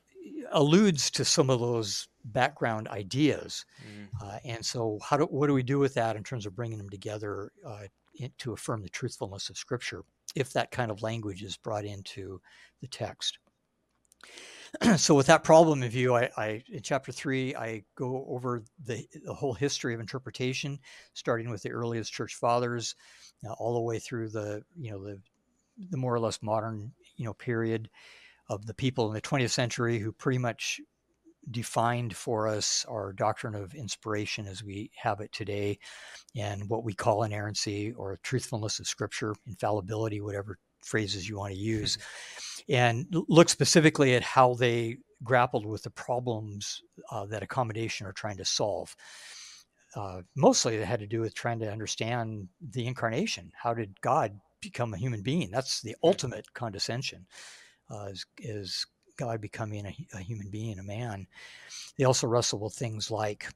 alludes 0.51 1.11
to 1.11 1.25
some 1.25 1.49
of 1.49 1.59
those 1.59 2.07
background 2.23 2.87
ideas. 2.87 3.65
Mm. 3.81 4.07
Uh, 4.21 4.39
and 4.43 4.65
so, 4.65 4.99
how 5.03 5.17
do, 5.17 5.25
what 5.25 5.47
do 5.47 5.53
we 5.53 5.63
do 5.63 5.79
with 5.79 5.93
that 5.95 6.15
in 6.15 6.23
terms 6.23 6.45
of 6.45 6.55
bringing 6.55 6.77
them 6.77 6.89
together 6.89 7.51
uh, 7.65 7.83
in, 8.15 8.31
to 8.39 8.53
affirm 8.53 8.81
the 8.81 8.89
truthfulness 8.89 9.49
of 9.49 9.57
Scripture 9.57 10.03
if 10.35 10.51
that 10.53 10.71
kind 10.71 10.91
of 10.91 11.03
language 11.03 11.43
is 11.43 11.57
brought 11.57 11.85
into 11.85 12.41
the 12.81 12.87
text? 12.87 13.37
so, 14.97 15.15
with 15.15 15.27
that 15.27 15.43
problem 15.43 15.83
in 15.83 15.89
view, 15.89 16.15
I, 16.15 16.29
I, 16.37 16.63
in 16.69 16.81
chapter 16.81 17.11
three, 17.11 17.55
I 17.55 17.83
go 17.95 18.25
over 18.27 18.63
the, 18.85 19.05
the 19.23 19.33
whole 19.33 19.53
history 19.53 19.93
of 19.93 19.99
interpretation, 19.99 20.79
starting 21.13 21.49
with 21.49 21.61
the 21.61 21.71
earliest 21.71 22.11
church 22.11 22.35
fathers, 22.35 22.95
uh, 23.47 23.53
all 23.53 23.73
the 23.75 23.81
way 23.81 23.99
through 23.99 24.29
the 24.29 24.63
you 24.77 24.91
know 24.91 25.03
the 25.03 25.19
the 25.89 25.97
more 25.97 26.13
or 26.13 26.19
less 26.19 26.41
modern 26.41 26.91
you 27.17 27.25
know 27.25 27.33
period 27.33 27.89
of 28.49 28.65
the 28.65 28.73
people 28.73 29.07
in 29.07 29.13
the 29.13 29.21
20th 29.21 29.49
century 29.49 29.99
who 29.99 30.11
pretty 30.11 30.37
much 30.37 30.79
defined 31.51 32.15
for 32.15 32.47
us 32.47 32.85
our 32.89 33.13
doctrine 33.13 33.55
of 33.55 33.73
inspiration 33.75 34.47
as 34.47 34.63
we 34.63 34.89
have 34.95 35.19
it 35.19 35.31
today 35.31 35.77
and 36.35 36.67
what 36.69 36.83
we 36.83 36.93
call 36.93 37.23
inerrancy 37.23 37.91
or 37.93 38.19
truthfulness 38.23 38.79
of 38.79 38.87
scripture, 38.87 39.35
infallibility, 39.45 40.21
whatever 40.21 40.57
phrases 40.85 41.27
you 41.27 41.37
want 41.37 41.53
to 41.53 41.59
use, 41.59 41.97
and 42.69 43.05
look 43.27 43.49
specifically 43.49 44.15
at 44.15 44.23
how 44.23 44.53
they 44.53 44.97
grappled 45.23 45.65
with 45.65 45.83
the 45.83 45.89
problems 45.89 46.81
uh, 47.11 47.25
that 47.25 47.43
accommodation 47.43 48.07
are 48.07 48.13
trying 48.13 48.37
to 48.37 48.45
solve. 48.45 48.95
Uh, 49.95 50.21
mostly 50.35 50.75
it 50.75 50.85
had 50.85 50.99
to 50.99 51.07
do 51.07 51.21
with 51.21 51.33
trying 51.33 51.59
to 51.59 51.71
understand 51.71 52.47
the 52.71 52.85
incarnation. 52.85 53.51
How 53.55 53.73
did 53.73 53.99
God 54.01 54.39
become 54.61 54.93
a 54.93 54.97
human 54.97 55.21
being? 55.21 55.49
That's 55.51 55.81
the 55.81 55.95
ultimate 56.03 56.53
condescension, 56.53 57.25
uh, 57.89 58.07
is, 58.11 58.25
is 58.39 58.85
God 59.17 59.39
becoming 59.39 59.85
a, 59.85 59.95
a, 60.17 60.19
human 60.19 60.49
being, 60.49 60.79
a 60.79 60.83
man. 60.83 61.27
They 61.97 62.03
also 62.03 62.27
wrestle 62.27 62.59
with 62.59 62.73
things 62.73 63.09
like 63.09 63.47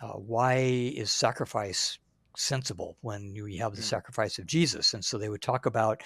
uh, 0.00 0.12
why 0.12 0.54
is 0.58 1.10
sacrifice 1.10 1.98
sensible 2.36 2.96
when 3.00 3.34
we 3.42 3.56
have 3.56 3.74
the 3.74 3.82
mm. 3.82 3.84
sacrifice 3.84 4.38
of 4.38 4.46
Jesus? 4.46 4.94
And 4.94 5.04
so 5.04 5.18
they 5.18 5.28
would 5.28 5.42
talk 5.42 5.66
about 5.66 6.02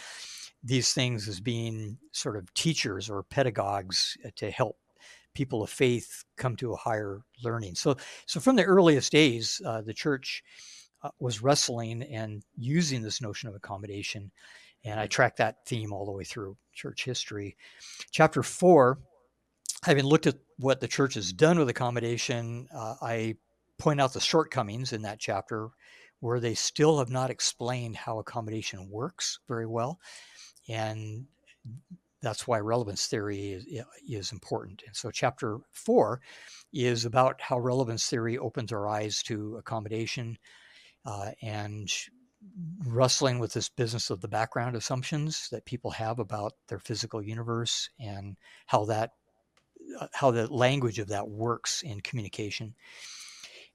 these 0.64 0.94
things 0.94 1.28
as 1.28 1.40
being 1.40 1.98
sort 2.12 2.36
of 2.36 2.52
teachers 2.54 3.10
or 3.10 3.22
pedagogues 3.22 4.16
uh, 4.24 4.30
to 4.36 4.50
help 4.50 4.76
people 5.34 5.62
of 5.62 5.70
faith 5.70 6.24
come 6.36 6.56
to 6.56 6.72
a 6.72 6.76
higher 6.76 7.20
learning. 7.42 7.74
So, 7.74 7.96
so 8.26 8.40
from 8.40 8.56
the 8.56 8.64
earliest 8.64 9.12
days, 9.12 9.60
uh, 9.66 9.82
the 9.82 9.92
church 9.92 10.42
uh, 11.02 11.10
was 11.18 11.42
wrestling 11.42 12.02
and 12.04 12.42
using 12.56 13.02
this 13.02 13.20
notion 13.20 13.48
of 13.48 13.54
accommodation 13.54 14.30
and 14.84 15.00
I 15.00 15.06
track 15.06 15.36
that 15.36 15.64
theme 15.66 15.92
all 15.92 16.04
the 16.04 16.12
way 16.12 16.24
through 16.24 16.56
church 16.72 17.04
history. 17.04 17.56
Chapter 18.10 18.42
four, 18.42 18.98
having 19.82 20.04
looked 20.04 20.26
at 20.26 20.36
what 20.58 20.80
the 20.80 20.88
church 20.88 21.14
has 21.14 21.32
done 21.32 21.58
with 21.58 21.68
accommodation, 21.68 22.68
uh, 22.74 22.96
I 23.00 23.36
point 23.78 24.00
out 24.00 24.12
the 24.12 24.20
shortcomings 24.20 24.92
in 24.92 25.02
that 25.02 25.18
chapter 25.18 25.70
where 26.20 26.40
they 26.40 26.54
still 26.54 26.98
have 26.98 27.10
not 27.10 27.30
explained 27.30 27.96
how 27.96 28.18
accommodation 28.18 28.88
works 28.88 29.40
very 29.48 29.66
well. 29.66 29.98
And 30.68 31.26
that's 32.22 32.46
why 32.46 32.58
relevance 32.58 33.06
theory 33.06 33.52
is, 33.52 33.66
is 34.08 34.32
important. 34.32 34.82
And 34.86 34.96
so, 34.96 35.10
chapter 35.10 35.58
four 35.72 36.20
is 36.72 37.04
about 37.04 37.40
how 37.40 37.58
relevance 37.58 38.08
theory 38.08 38.38
opens 38.38 38.72
our 38.72 38.88
eyes 38.88 39.22
to 39.24 39.56
accommodation 39.56 40.38
uh, 41.04 41.32
and 41.42 41.92
wrestling 42.86 43.38
with 43.38 43.52
this 43.52 43.68
business 43.68 44.10
of 44.10 44.20
the 44.20 44.28
background 44.28 44.76
assumptions 44.76 45.48
that 45.50 45.64
people 45.64 45.90
have 45.90 46.18
about 46.18 46.52
their 46.68 46.78
physical 46.78 47.22
universe 47.22 47.88
and 47.98 48.36
how 48.66 48.84
that 48.84 49.12
uh, 50.00 50.06
how 50.12 50.30
the 50.30 50.52
language 50.52 50.98
of 50.98 51.08
that 51.08 51.28
works 51.28 51.82
in 51.82 52.00
communication 52.00 52.74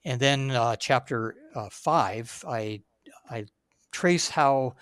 and 0.06 0.20
then 0.20 0.52
uh, 0.52 0.76
chapter 0.76 1.36
uh, 1.56 1.70
five 1.72 2.44
i 2.48 2.82
i 3.30 3.46
trace 3.92 4.30
how 4.30 4.76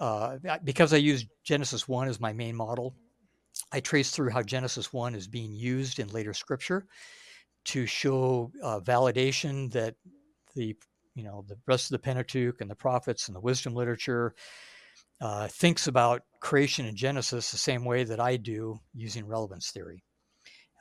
uh, 0.00 0.38
because 0.64 0.92
i 0.92 0.96
use 0.96 1.26
genesis 1.44 1.88
1 1.88 2.08
as 2.08 2.20
my 2.20 2.32
main 2.32 2.54
model 2.54 2.94
i 3.72 3.80
trace 3.80 4.10
through 4.10 4.30
how 4.30 4.42
genesis 4.42 4.92
1 4.92 5.14
is 5.14 5.28
being 5.28 5.52
used 5.52 5.98
in 5.98 6.08
later 6.08 6.34
scripture 6.34 6.86
to 7.66 7.84
show 7.84 8.50
uh, 8.62 8.80
validation 8.80 9.70
that 9.72 9.96
the 10.54 10.74
you 11.16 11.24
know 11.24 11.44
the 11.48 11.56
rest 11.66 11.86
of 11.86 11.92
the 11.92 11.98
Pentateuch 11.98 12.60
and 12.60 12.70
the 12.70 12.76
prophets 12.76 13.26
and 13.26 13.34
the 13.34 13.40
wisdom 13.40 13.74
literature 13.74 14.34
uh, 15.20 15.48
thinks 15.48 15.88
about 15.88 16.22
creation 16.40 16.86
and 16.86 16.96
Genesis 16.96 17.50
the 17.50 17.58
same 17.58 17.84
way 17.84 18.04
that 18.04 18.20
I 18.20 18.36
do 18.36 18.78
using 18.94 19.26
relevance 19.26 19.70
theory. 19.70 20.04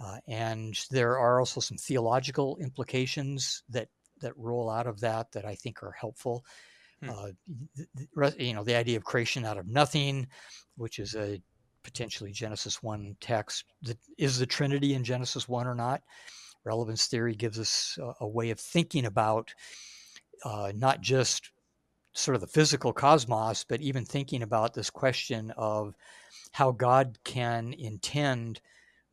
Uh, 0.04 0.18
and 0.28 0.78
there 0.92 1.18
are 1.18 1.40
also 1.40 1.62
some 1.62 1.78
theological 1.78 2.58
implications 2.62 3.64
that 3.70 3.88
that 4.22 4.38
roll 4.38 4.70
out 4.70 4.88
of 4.88 5.00
that 5.00 5.32
that 5.32 5.46
I 5.46 5.56
think 5.56 5.82
are 5.82 5.96
helpful. 6.00 6.46
Hmm. 7.02 7.10
Uh, 7.10 8.32
you 8.38 8.54
know, 8.54 8.64
the 8.64 8.76
idea 8.76 8.98
of 8.98 9.04
creation 9.04 9.46
out 9.46 9.58
of 9.58 9.68
nothing, 9.68 10.28
which 10.78 11.00
is 11.00 11.16
a 11.16 11.42
potentially 11.84 12.32
Genesis 12.32 12.82
1 12.82 13.16
text. 13.20 13.66
Is 14.18 14.40
the 14.40 14.46
Trinity 14.46 14.94
in 14.94 15.04
Genesis 15.04 15.48
1 15.48 15.68
or 15.68 15.76
not? 15.76 16.02
Relevance 16.64 17.06
theory 17.08 17.36
gives 17.36 17.60
us 17.60 17.98
a, 18.02 18.14
a 18.22 18.28
way 18.28 18.50
of 18.50 18.60
thinking 18.60 19.06
about 19.06 19.54
uh, 20.44 20.72
not 20.76 21.02
just 21.02 21.52
sort 22.14 22.36
of 22.36 22.42
the 22.42 22.48
physical 22.48 22.92
cosmos, 22.92 23.64
but 23.64 23.82
even 23.82 24.04
thinking 24.04 24.42
about 24.42 24.74
this 24.74 24.90
question 24.90 25.52
of 25.58 25.96
how 26.52 26.72
God 26.72 27.20
can 27.24 27.74
intend 27.74 28.62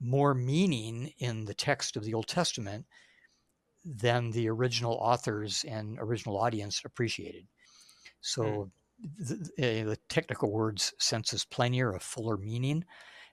more 0.00 0.34
meaning 0.34 1.12
in 1.18 1.44
the 1.44 1.54
text 1.54 1.96
of 1.96 2.04
the 2.04 2.14
Old 2.14 2.26
Testament 2.26 2.86
than 3.84 4.30
the 4.30 4.48
original 4.48 4.94
authors 4.94 5.64
and 5.68 5.98
original 6.00 6.38
audience 6.38 6.82
appreciated. 6.84 7.46
So 8.22 8.42
mm. 8.42 9.48
the, 9.56 9.62
eh, 9.62 9.84
the, 9.84 9.98
technical 10.08 10.50
words 10.50 10.94
sensus 10.98 11.44
plenior, 11.44 11.94
a 11.94 12.00
fuller 12.00 12.36
meaning. 12.36 12.84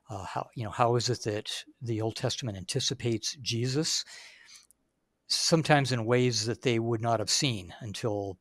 Uh, 0.10 0.26
how 0.26 0.48
you 0.56 0.64
know 0.64 0.72
how 0.72 0.96
is 0.96 1.10
it 1.10 1.24
that 1.24 1.52
the 1.82 2.02
Old 2.02 2.16
Testament 2.16 2.58
anticipates 2.58 3.38
Jesus? 3.42 4.04
sometimes 5.30 5.92
in 5.92 6.06
ways 6.06 6.46
that 6.48 6.64
they 6.64 6.80
would 6.80 7.02
not 7.02 7.20
have 7.20 7.30
seen 7.30 7.74
until 7.82 8.38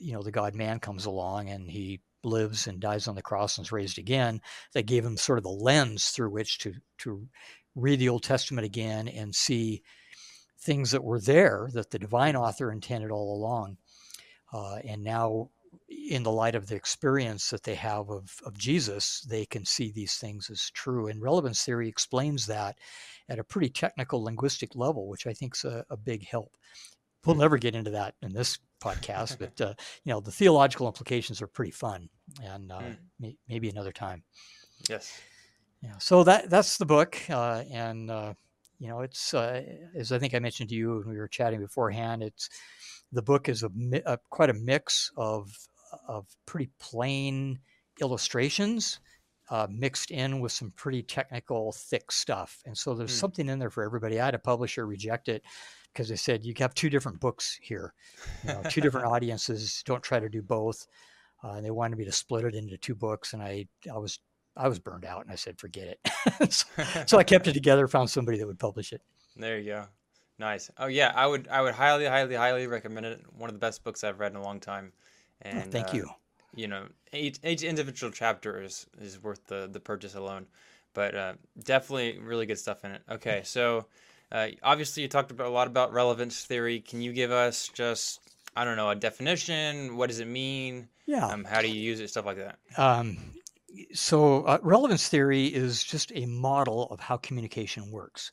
you 0.00 0.12
know 0.12 0.22
the 0.22 0.30
god 0.30 0.54
man 0.54 0.80
comes 0.80 1.04
along 1.04 1.48
and 1.50 1.70
he 1.70 2.00
lives 2.24 2.66
and 2.66 2.80
dies 2.80 3.06
on 3.06 3.14
the 3.14 3.22
cross 3.22 3.56
and 3.56 3.66
is 3.66 3.72
raised 3.72 3.98
again 3.98 4.40
that 4.72 4.86
gave 4.86 5.04
him 5.04 5.16
sort 5.16 5.38
of 5.38 5.44
the 5.44 5.50
lens 5.50 6.08
through 6.08 6.30
which 6.30 6.58
to 6.58 6.74
to 6.98 7.26
read 7.74 7.98
the 7.98 8.08
old 8.08 8.22
testament 8.22 8.64
again 8.64 9.06
and 9.06 9.34
see 9.34 9.82
things 10.58 10.90
that 10.90 11.04
were 11.04 11.20
there 11.20 11.68
that 11.72 11.90
the 11.90 11.98
divine 11.98 12.36
author 12.36 12.72
intended 12.72 13.10
all 13.10 13.36
along 13.36 13.76
uh, 14.52 14.76
and 14.84 15.04
now 15.04 15.48
in 15.90 16.22
the 16.22 16.30
light 16.30 16.54
of 16.54 16.66
the 16.66 16.76
experience 16.76 17.50
that 17.50 17.64
they 17.64 17.74
have 17.74 18.10
of, 18.10 18.32
of 18.46 18.56
jesus 18.56 19.20
they 19.28 19.44
can 19.44 19.64
see 19.64 19.90
these 19.90 20.16
things 20.16 20.48
as 20.50 20.70
true 20.70 21.08
and 21.08 21.20
relevance 21.20 21.64
theory 21.64 21.88
explains 21.88 22.46
that 22.46 22.76
at 23.30 23.38
a 23.38 23.44
pretty 23.44 23.70
technical 23.70 24.24
linguistic 24.24 24.74
level, 24.74 25.08
which 25.08 25.26
I 25.26 25.32
think 25.32 25.54
is 25.54 25.64
a, 25.64 25.86
a 25.88 25.96
big 25.96 26.26
help. 26.26 26.56
We'll 27.24 27.36
hmm. 27.36 27.42
never 27.42 27.58
get 27.58 27.74
into 27.74 27.92
that 27.92 28.14
in 28.20 28.32
this 28.32 28.58
podcast, 28.82 29.38
but 29.38 29.58
uh, 29.60 29.74
you 30.04 30.12
know 30.12 30.20
the 30.20 30.32
theological 30.32 30.86
implications 30.88 31.40
are 31.40 31.46
pretty 31.46 31.70
fun, 31.70 32.10
and 32.42 32.70
uh, 32.72 32.80
mm. 32.80 32.96
may, 33.20 33.36
maybe 33.48 33.70
another 33.70 33.92
time. 33.92 34.24
Yes. 34.88 35.18
Yeah. 35.82 35.96
So 35.98 36.24
that 36.24 36.50
that's 36.50 36.76
the 36.76 36.86
book, 36.86 37.18
uh, 37.30 37.62
and 37.70 38.10
uh, 38.10 38.34
you 38.78 38.88
know 38.88 39.00
it's 39.00 39.32
uh, 39.32 39.62
as 39.94 40.12
I 40.12 40.18
think 40.18 40.34
I 40.34 40.40
mentioned 40.40 40.70
to 40.70 40.74
you 40.74 40.96
when 40.96 41.14
we 41.14 41.18
were 41.18 41.28
chatting 41.28 41.60
beforehand. 41.60 42.22
It's 42.22 42.48
the 43.12 43.22
book 43.22 43.48
is 43.48 43.62
a, 43.62 43.70
a 44.06 44.18
quite 44.30 44.50
a 44.50 44.54
mix 44.54 45.10
of 45.16 45.50
of 46.08 46.26
pretty 46.46 46.70
plain 46.78 47.58
illustrations 48.00 49.00
uh, 49.50 49.66
mixed 49.68 50.10
in 50.10 50.40
with 50.40 50.52
some 50.52 50.72
pretty 50.76 51.02
technical, 51.02 51.72
thick 51.72 52.12
stuff. 52.12 52.62
And 52.66 52.76
so 52.76 52.94
there's 52.94 53.12
mm. 53.12 53.20
something 53.20 53.48
in 53.48 53.58
there 53.58 53.70
for 53.70 53.82
everybody. 53.82 54.20
I 54.20 54.24
had 54.26 54.34
a 54.34 54.38
publisher 54.38 54.86
reject 54.86 55.28
it 55.28 55.42
because 55.92 56.08
they 56.08 56.16
said 56.16 56.44
you 56.44 56.54
have 56.58 56.74
two 56.74 56.88
different 56.88 57.18
books 57.20 57.58
here, 57.60 57.92
you 58.44 58.52
know, 58.52 58.62
two 58.68 58.80
different 58.80 59.06
audiences. 59.12 59.82
Don't 59.84 60.02
try 60.02 60.20
to 60.20 60.28
do 60.28 60.40
both. 60.40 60.86
Uh, 61.42 61.52
and 61.52 61.64
they 61.64 61.70
wanted 61.70 61.98
me 61.98 62.04
to 62.04 62.12
split 62.12 62.44
it 62.44 62.54
into 62.54 62.76
two 62.76 62.94
books, 62.94 63.32
and 63.32 63.42
I 63.42 63.66
I 63.92 63.96
was 63.96 64.20
I 64.56 64.68
was 64.68 64.78
burned 64.78 65.06
out, 65.06 65.22
and 65.22 65.32
I 65.32 65.36
said 65.36 65.58
forget 65.58 65.88
it. 65.88 66.52
so, 66.52 66.66
so 67.06 67.18
I 67.18 67.24
kept 67.24 67.48
it 67.48 67.52
together, 67.54 67.88
found 67.88 68.10
somebody 68.10 68.38
that 68.38 68.46
would 68.46 68.58
publish 68.58 68.92
it. 68.92 69.00
There 69.36 69.58
you 69.58 69.70
go. 69.70 69.84
Nice. 70.38 70.70
Oh 70.76 70.86
yeah, 70.86 71.12
I 71.14 71.26
would 71.26 71.48
I 71.48 71.62
would 71.62 71.74
highly 71.74 72.04
highly 72.04 72.34
highly 72.34 72.66
recommend 72.66 73.06
it. 73.06 73.22
One 73.32 73.48
of 73.48 73.54
the 73.54 73.58
best 73.60 73.82
books 73.84 74.04
I've 74.04 74.20
read 74.20 74.32
in 74.32 74.36
a 74.36 74.42
long 74.42 74.60
time. 74.60 74.92
Oh, 75.44 75.48
and 75.48 75.68
oh, 75.68 75.70
thank 75.70 75.88
uh, 75.88 75.96
you. 75.96 76.10
You 76.54 76.68
know, 76.68 76.86
each 77.12 77.38
each 77.44 77.62
individual 77.62 78.12
chapter 78.12 78.62
is 78.62 78.86
is 79.00 79.22
worth 79.22 79.46
the 79.46 79.68
the 79.70 79.80
purchase 79.80 80.14
alone. 80.14 80.46
But 80.92 81.14
uh, 81.14 81.34
definitely 81.62 82.18
really 82.18 82.46
good 82.46 82.58
stuff 82.58 82.84
in 82.84 82.92
it. 82.92 83.02
Okay, 83.08 83.42
so 83.44 83.86
uh, 84.32 84.48
obviously 84.62 85.02
you 85.02 85.08
talked 85.08 85.30
about 85.30 85.46
a 85.46 85.50
lot 85.50 85.66
about 85.66 85.92
relevance 85.92 86.44
theory. 86.44 86.80
Can 86.80 87.00
you 87.00 87.12
give 87.12 87.30
us 87.30 87.68
just 87.68 88.20
I 88.56 88.64
don't 88.64 88.76
know 88.76 88.90
a 88.90 88.96
definition? 88.96 89.96
What 89.96 90.08
does 90.08 90.20
it 90.20 90.28
mean? 90.28 90.88
Yeah. 91.06 91.26
Um, 91.26 91.44
how 91.44 91.60
do 91.60 91.68
you 91.68 91.80
use 91.80 92.00
it? 92.00 92.08
Stuff 92.08 92.26
like 92.26 92.38
that. 92.38 92.58
Um, 92.76 93.16
so 93.92 94.42
uh, 94.42 94.58
relevance 94.62 95.08
theory 95.08 95.46
is 95.46 95.84
just 95.84 96.10
a 96.14 96.26
model 96.26 96.88
of 96.90 96.98
how 96.98 97.16
communication 97.16 97.90
works 97.90 98.32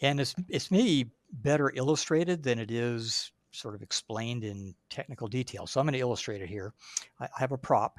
and 0.00 0.20
it's 0.20 0.34
it's 0.48 0.70
maybe 0.70 1.10
better 1.32 1.72
illustrated 1.74 2.42
than 2.42 2.58
it 2.58 2.70
is 2.70 3.32
sort 3.56 3.74
of 3.74 3.82
explained 3.82 4.44
in 4.44 4.74
technical 4.90 5.28
detail. 5.28 5.66
So 5.66 5.80
I'm 5.80 5.86
going 5.86 5.94
to 5.94 5.98
illustrate 5.98 6.42
it 6.42 6.48
here. 6.48 6.72
I, 7.20 7.24
I 7.24 7.40
have 7.40 7.52
a 7.52 7.58
prop. 7.58 7.98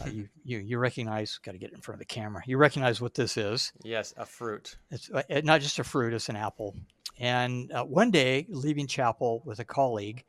Uh, 0.00 0.08
you, 0.12 0.28
you 0.44 0.58
you 0.58 0.78
recognize 0.78 1.38
got 1.38 1.52
to 1.52 1.58
get 1.58 1.70
it 1.70 1.74
in 1.74 1.80
front 1.80 1.96
of 1.96 2.00
the 2.00 2.12
camera. 2.12 2.42
You 2.46 2.58
recognize 2.58 3.00
what 3.00 3.14
this 3.14 3.36
is? 3.36 3.72
Yes, 3.82 4.14
a 4.16 4.26
fruit. 4.26 4.76
It's 4.90 5.10
uh, 5.10 5.22
not 5.44 5.60
just 5.60 5.78
a 5.78 5.84
fruit; 5.84 6.14
it's 6.14 6.28
an 6.28 6.36
apple. 6.36 6.76
And 7.18 7.70
uh, 7.72 7.84
one 7.84 8.10
day, 8.10 8.46
leaving 8.48 8.86
chapel 8.86 9.42
with 9.44 9.58
a 9.58 9.64
colleague, 9.64 10.24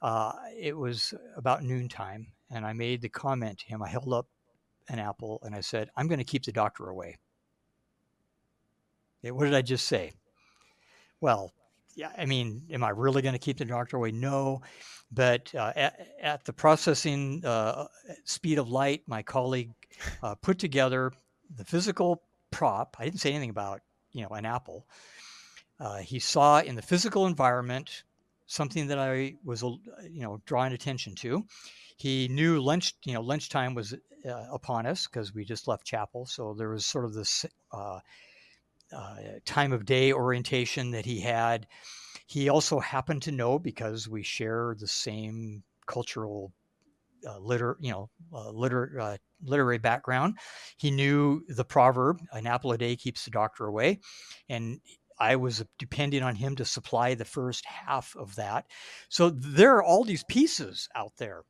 uh, 0.00 0.32
it 0.56 0.76
was 0.76 1.12
about 1.36 1.62
noontime, 1.62 2.28
and 2.50 2.64
I 2.64 2.72
made 2.72 3.02
the 3.02 3.08
comment 3.08 3.58
to 3.58 3.66
him. 3.66 3.82
I 3.82 3.88
held 3.88 4.12
up 4.12 4.26
an 4.88 4.98
apple 4.98 5.40
and 5.42 5.54
I 5.54 5.60
said, 5.60 5.90
"I'm 5.96 6.08
going 6.08 6.18
to 6.18 6.24
keep 6.24 6.44
the 6.44 6.52
doctor 6.52 6.88
away." 6.88 7.18
Okay, 9.22 9.30
what 9.30 9.44
did 9.44 9.54
I 9.54 9.62
just 9.62 9.86
say? 9.86 10.12
Well, 11.20 11.54
yeah, 11.94 12.10
I 12.16 12.26
mean, 12.26 12.62
am 12.70 12.84
I 12.84 12.90
really 12.90 13.22
going 13.22 13.34
to 13.34 13.38
keep 13.38 13.58
the 13.58 13.64
doctor 13.64 13.96
away? 13.96 14.12
No. 14.12 14.62
But 15.12 15.54
uh, 15.54 15.72
at, 15.76 16.08
at, 16.20 16.44
the 16.44 16.52
processing 16.52 17.44
uh, 17.44 17.86
speed 18.24 18.58
of 18.58 18.68
light, 18.68 19.02
my 19.06 19.22
colleague 19.22 19.72
uh, 20.22 20.34
put 20.34 20.58
together 20.58 21.12
the 21.56 21.64
physical 21.64 22.22
prop. 22.50 22.96
I 22.98 23.04
didn't 23.04 23.20
say 23.20 23.30
anything 23.30 23.50
about, 23.50 23.80
you 24.12 24.22
know, 24.22 24.30
an 24.30 24.44
apple. 24.44 24.86
Uh, 25.78 25.98
he 25.98 26.18
saw 26.18 26.60
in 26.60 26.74
the 26.74 26.82
physical 26.82 27.26
environment 27.26 28.04
something 28.46 28.88
that 28.88 28.98
I 28.98 29.34
was, 29.44 29.62
you 29.62 30.22
know, 30.22 30.40
drawing 30.46 30.72
attention 30.72 31.14
to. 31.16 31.44
He 31.96 32.28
knew 32.28 32.60
lunch, 32.60 32.94
you 33.04 33.14
know, 33.14 33.20
lunchtime 33.20 33.74
was 33.74 33.92
uh, 33.92 34.46
upon 34.50 34.86
us 34.86 35.06
because 35.06 35.34
we 35.34 35.44
just 35.44 35.68
left 35.68 35.84
chapel. 35.84 36.26
So 36.26 36.54
there 36.54 36.70
was 36.70 36.86
sort 36.86 37.04
of 37.04 37.14
this 37.14 37.46
uh, 38.94 39.16
time 39.44 39.72
of 39.72 39.84
day 39.84 40.12
orientation 40.12 40.92
that 40.92 41.04
he 41.04 41.20
had. 41.20 41.66
He 42.26 42.48
also 42.48 42.80
happened 42.80 43.22
to 43.22 43.32
know 43.32 43.58
because 43.58 44.08
we 44.08 44.22
share 44.22 44.74
the 44.78 44.88
same 44.88 45.62
cultural 45.86 46.52
uh, 47.26 47.38
liter, 47.38 47.76
you 47.80 47.90
know, 47.90 48.10
uh, 48.32 48.50
liter, 48.50 48.98
uh, 49.00 49.16
literary 49.42 49.78
background. 49.78 50.38
He 50.76 50.90
knew 50.90 51.42
the 51.48 51.64
proverb, 51.64 52.20
"An 52.32 52.46
apple 52.46 52.72
a 52.72 52.78
day 52.78 52.96
keeps 52.96 53.24
the 53.24 53.30
doctor 53.30 53.66
away," 53.66 54.00
and 54.48 54.80
I 55.18 55.36
was 55.36 55.64
depending 55.78 56.22
on 56.22 56.34
him 56.34 56.56
to 56.56 56.64
supply 56.64 57.14
the 57.14 57.24
first 57.24 57.64
half 57.66 58.14
of 58.16 58.34
that. 58.36 58.66
So 59.08 59.30
there 59.30 59.76
are 59.76 59.82
all 59.82 60.04
these 60.04 60.24
pieces 60.24 60.88
out 60.94 61.16
there. 61.18 61.44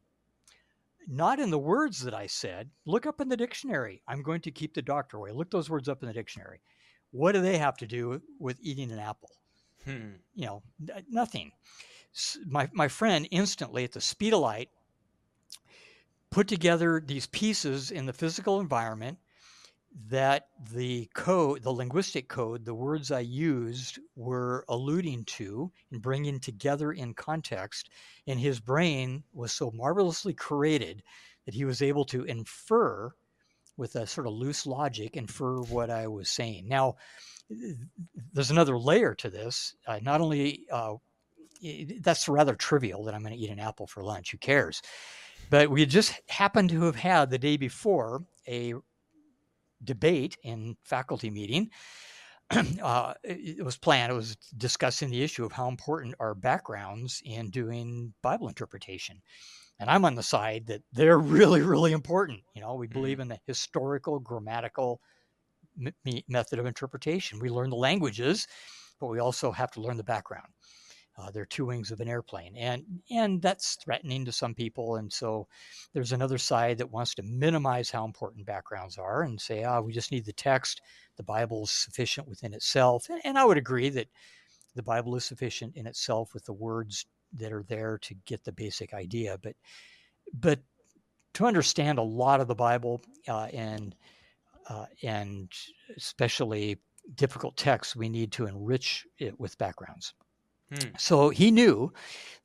Not 1.06 1.38
in 1.38 1.50
the 1.50 1.58
words 1.58 2.00
that 2.00 2.14
I 2.14 2.26
said. 2.26 2.70
Look 2.86 3.06
up 3.06 3.20
in 3.20 3.28
the 3.28 3.36
dictionary. 3.36 4.02
I'm 4.08 4.22
going 4.22 4.40
to 4.42 4.50
keep 4.50 4.74
the 4.74 4.82
doctor 4.82 5.18
away. 5.18 5.32
Look 5.32 5.50
those 5.50 5.68
words 5.68 5.88
up 5.88 6.02
in 6.02 6.08
the 6.08 6.14
dictionary. 6.14 6.60
What 7.14 7.30
do 7.30 7.40
they 7.40 7.58
have 7.58 7.76
to 7.76 7.86
do 7.86 8.20
with 8.40 8.58
eating 8.60 8.90
an 8.90 8.98
apple? 8.98 9.30
Hmm. 9.84 10.14
You 10.34 10.46
know, 10.46 10.62
nothing. 11.08 11.52
My, 12.44 12.68
my 12.72 12.88
friend 12.88 13.28
instantly 13.30 13.84
at 13.84 13.92
the 13.92 14.00
speed 14.00 14.32
of 14.32 14.40
light 14.40 14.68
put 16.30 16.48
together 16.48 17.00
these 17.06 17.28
pieces 17.28 17.92
in 17.92 18.06
the 18.06 18.12
physical 18.12 18.58
environment 18.58 19.18
that 20.08 20.48
the 20.72 21.08
code, 21.14 21.62
the 21.62 21.70
linguistic 21.70 22.28
code, 22.28 22.64
the 22.64 22.74
words 22.74 23.12
I 23.12 23.20
used 23.20 24.00
were 24.16 24.64
alluding 24.68 25.24
to 25.36 25.70
and 25.92 26.02
bringing 26.02 26.40
together 26.40 26.90
in 26.90 27.14
context. 27.14 27.90
And 28.26 28.40
his 28.40 28.58
brain 28.58 29.22
was 29.32 29.52
so 29.52 29.70
marvelously 29.70 30.34
created 30.34 31.04
that 31.44 31.54
he 31.54 31.64
was 31.64 31.80
able 31.80 32.06
to 32.06 32.24
infer 32.24 33.14
with 33.76 33.96
a 33.96 34.06
sort 34.06 34.26
of 34.26 34.32
loose 34.32 34.66
logic 34.66 35.16
infer 35.16 35.60
what 35.62 35.90
I 35.90 36.06
was 36.06 36.28
saying. 36.28 36.68
Now, 36.68 36.96
there's 38.32 38.50
another 38.50 38.78
layer 38.78 39.14
to 39.16 39.30
this. 39.30 39.74
Uh, 39.86 39.98
not 40.02 40.20
only 40.20 40.66
uh, 40.70 40.94
that's 42.00 42.28
rather 42.28 42.54
trivial 42.54 43.04
that 43.04 43.14
I'm 43.14 43.22
going 43.22 43.34
to 43.34 43.38
eat 43.38 43.50
an 43.50 43.58
apple 43.58 43.86
for 43.86 44.02
lunch. 44.02 44.30
Who 44.30 44.38
cares? 44.38 44.82
But 45.50 45.70
we 45.70 45.84
just 45.86 46.20
happened 46.28 46.70
to 46.70 46.82
have 46.84 46.96
had 46.96 47.30
the 47.30 47.38
day 47.38 47.56
before 47.56 48.24
a 48.48 48.74
debate 49.82 50.36
in 50.42 50.76
faculty 50.84 51.30
meeting. 51.30 51.70
Uh, 52.82 53.14
it 53.24 53.64
was 53.64 53.78
planned. 53.78 54.12
It 54.12 54.14
was 54.14 54.36
discussing 54.56 55.10
the 55.10 55.24
issue 55.24 55.46
of 55.46 55.52
how 55.52 55.66
important 55.66 56.14
are 56.20 56.34
backgrounds 56.34 57.22
in 57.24 57.48
doing 57.48 58.12
Bible 58.22 58.48
interpretation. 58.48 59.22
And 59.80 59.90
I'm 59.90 60.04
on 60.04 60.14
the 60.14 60.22
side 60.22 60.66
that 60.66 60.82
they're 60.92 61.18
really, 61.18 61.62
really 61.62 61.92
important. 61.92 62.40
You 62.54 62.62
know, 62.62 62.74
we 62.74 62.86
believe 62.86 63.16
mm-hmm. 63.16 63.22
in 63.22 63.28
the 63.28 63.40
historical, 63.46 64.18
grammatical 64.20 65.00
m- 65.84 66.22
method 66.28 66.58
of 66.58 66.66
interpretation. 66.66 67.40
We 67.40 67.50
learn 67.50 67.70
the 67.70 67.76
languages, 67.76 68.46
but 69.00 69.08
we 69.08 69.18
also 69.18 69.50
have 69.52 69.70
to 69.72 69.80
learn 69.80 69.96
the 69.96 70.04
background. 70.04 70.48
Uh, 71.16 71.30
they're 71.30 71.46
two 71.46 71.66
wings 71.66 71.92
of 71.92 72.00
an 72.00 72.08
airplane, 72.08 72.56
and 72.56 72.84
and 73.08 73.40
that's 73.40 73.76
threatening 73.76 74.24
to 74.24 74.32
some 74.32 74.52
people. 74.52 74.96
And 74.96 75.12
so, 75.12 75.46
there's 75.92 76.10
another 76.10 76.38
side 76.38 76.78
that 76.78 76.90
wants 76.90 77.14
to 77.14 77.22
minimize 77.22 77.88
how 77.88 78.04
important 78.04 78.46
backgrounds 78.46 78.98
are 78.98 79.22
and 79.22 79.40
say, 79.40 79.62
ah, 79.62 79.80
we 79.80 79.92
just 79.92 80.10
need 80.10 80.24
the 80.24 80.32
text. 80.32 80.82
The 81.16 81.22
Bible 81.22 81.64
is 81.64 81.70
sufficient 81.70 82.26
within 82.26 82.52
itself, 82.52 83.08
and, 83.10 83.20
and 83.24 83.38
I 83.38 83.44
would 83.44 83.58
agree 83.58 83.90
that 83.90 84.08
the 84.74 84.82
Bible 84.82 85.14
is 85.14 85.24
sufficient 85.24 85.76
in 85.76 85.86
itself 85.86 86.34
with 86.34 86.44
the 86.46 86.52
words 86.52 87.06
that 87.36 87.52
are 87.52 87.64
there 87.68 87.98
to 87.98 88.14
get 88.26 88.44
the 88.44 88.52
basic 88.52 88.94
idea. 88.94 89.38
But 89.42 89.54
but 90.32 90.60
to 91.34 91.46
understand 91.46 91.98
a 91.98 92.02
lot 92.02 92.40
of 92.40 92.48
the 92.48 92.54
Bible 92.54 93.02
uh, 93.28 93.48
and 93.52 93.94
uh, 94.68 94.86
and 95.02 95.50
especially 95.96 96.78
difficult 97.14 97.56
texts, 97.56 97.94
we 97.94 98.08
need 98.08 98.32
to 98.32 98.46
enrich 98.46 99.06
it 99.18 99.38
with 99.38 99.58
backgrounds. 99.58 100.14
Hmm. 100.72 100.88
So 100.98 101.28
he 101.28 101.50
knew 101.50 101.92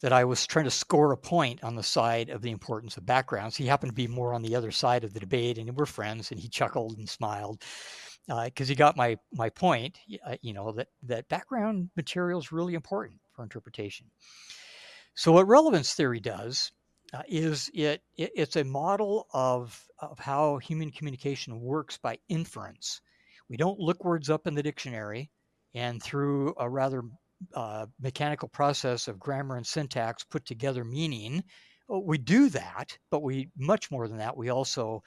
that 0.02 0.12
I 0.12 0.26
was 0.26 0.46
trying 0.46 0.66
to 0.66 0.72
score 0.72 1.14
a 1.14 1.18
point 1.18 1.64
on 1.64 1.76
the 1.76 1.84
side 1.84 2.30
of 2.30 2.42
the 2.42 2.52
importance 2.52 2.98
of 2.98 3.06
backgrounds. 3.06 3.56
He 3.56 3.66
happened 3.66 3.92
to 3.92 3.96
be 3.96 4.08
more 4.08 4.34
on 4.34 4.42
the 4.42 4.56
other 4.56 4.72
side 4.72 5.04
of 5.06 5.14
the 5.14 5.20
debate, 5.20 5.58
and 5.58 5.74
we're 5.76 5.86
friends. 5.86 6.32
And 6.32 6.40
he 6.40 6.50
chuckled 6.50 6.98
and 6.98 7.08
smiled 7.08 7.64
because 8.28 8.68
uh, 8.68 8.72
he 8.72 8.76
got 8.76 8.98
my 8.98 9.18
my 9.34 9.50
point. 9.50 10.00
Uh, 10.26 10.36
you 10.42 10.54
know 10.54 10.72
that 10.74 10.90
that 11.04 11.30
background 11.30 11.90
material 11.96 12.40
is 12.40 12.52
really 12.52 12.74
important 12.74 13.20
for 13.34 13.44
interpretation. 13.44 14.08
So 15.20 15.34
what 15.34 15.50
relevance 15.50 15.94
theory 15.94 16.22
does 16.22 16.72
uh, 17.14 17.24
is 17.28 17.70
it, 17.74 18.02
it, 18.16 18.32
it's 18.36 18.56
a 18.56 18.64
model 18.64 19.28
of 19.34 19.86
of 20.00 20.18
how 20.18 20.60
human 20.60 20.92
communication 20.92 21.60
works 21.60 21.98
by 21.98 22.20
inference. 22.30 23.02
We 23.50 23.58
don't 23.58 23.82
look 23.82 24.06
words 24.06 24.30
up 24.30 24.48
in 24.48 24.56
the 24.56 24.64
dictionary 24.64 25.30
and 25.74 26.02
through 26.02 26.56
a 26.58 26.70
rather 26.70 27.04
uh, 27.54 27.88
mechanical 28.00 28.48
process 28.48 29.10
of 29.10 29.20
grammar 29.20 29.58
and 29.58 29.68
syntax 29.68 30.24
put 30.24 30.46
together 30.46 30.86
meaning. 30.86 31.44
Uh, 31.94 32.00
we 32.00 32.18
do 32.18 32.48
that, 32.52 32.98
but 33.12 33.22
we 33.22 33.50
much 33.58 33.92
more 33.92 34.08
than 34.08 34.20
that. 34.20 34.38
We 34.38 34.48
also 34.48 35.04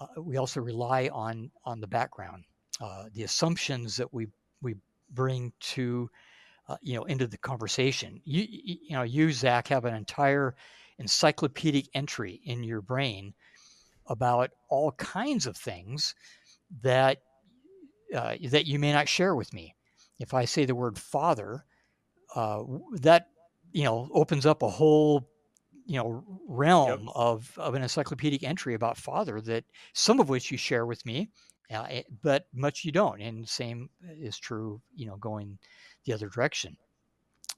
uh, 0.00 0.22
we 0.22 0.38
also 0.38 0.62
rely 0.62 1.10
on 1.12 1.50
on 1.66 1.82
the 1.82 1.86
background, 1.86 2.44
uh, 2.80 3.10
the 3.12 3.24
assumptions 3.24 3.98
that 3.98 4.10
we 4.10 4.28
we 4.62 4.76
bring 5.10 5.52
to 5.74 6.08
uh, 6.68 6.76
you 6.82 6.94
know 6.94 7.04
into 7.04 7.26
the 7.26 7.38
conversation. 7.38 8.20
You 8.24 8.46
you 8.48 8.96
know 8.96 9.02
you 9.02 9.32
zach 9.32 9.68
have 9.68 9.84
an 9.84 9.94
entire 9.94 10.54
encyclopedic 10.98 11.86
entry 11.94 12.40
in 12.44 12.62
your 12.62 12.80
brain 12.80 13.34
about 14.06 14.50
all 14.68 14.92
kinds 14.92 15.46
of 15.46 15.56
things 15.56 16.14
that 16.82 17.18
uh, 18.14 18.34
that 18.50 18.66
you 18.66 18.78
may 18.78 18.92
not 18.92 19.08
share 19.08 19.34
with 19.34 19.52
me. 19.52 19.74
If 20.18 20.32
i 20.32 20.44
say 20.44 20.64
the 20.64 20.74
word 20.74 20.98
father 20.98 21.64
uh, 22.34 22.62
that 23.00 23.28
you 23.72 23.84
know 23.84 24.08
opens 24.12 24.46
up 24.46 24.62
a 24.62 24.68
whole 24.68 25.28
you 25.86 25.98
know 25.98 26.24
realm 26.48 27.02
yep. 27.04 27.12
of 27.14 27.52
of 27.58 27.74
an 27.74 27.82
encyclopedic 27.82 28.42
entry 28.42 28.74
about 28.74 28.96
father 28.96 29.40
that 29.42 29.64
some 29.92 30.20
of 30.20 30.28
which 30.28 30.50
you 30.50 30.56
share 30.56 30.86
with 30.86 31.04
me 31.04 31.28
uh, 31.72 31.86
eh, 31.88 32.02
but 32.22 32.46
much 32.52 32.84
you 32.84 32.92
don't. 32.92 33.20
And 33.20 33.48
same 33.48 33.88
is 34.02 34.38
true 34.38 34.80
you 34.94 35.06
know 35.06 35.16
going 35.16 35.58
the 36.04 36.12
other 36.12 36.28
direction. 36.28 36.76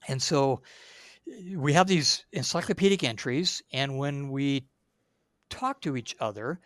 And 0.09 0.23
so 0.23 0.63
eh, 1.31 1.57
we 1.57 1.73
have 1.73 1.87
these 1.87 2.25
encyclopedic 2.33 3.05
entries, 3.05 3.63
and 3.73 3.99
when 3.99 4.31
we 4.31 4.67
talk 5.51 5.81
to 5.83 5.97
each 5.97 6.17
other, 6.21 6.61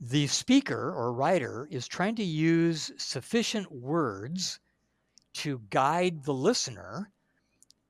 the 0.00 0.26
speaker 0.28 0.92
or 0.94 1.12
writer 1.12 1.68
is 1.70 1.86
trying 1.86 2.14
to 2.16 2.24
use 2.24 2.90
sufficient 2.96 3.70
words 3.70 4.58
to 5.34 5.60
guide 5.70 6.24
the 6.24 6.34
listener 6.34 7.12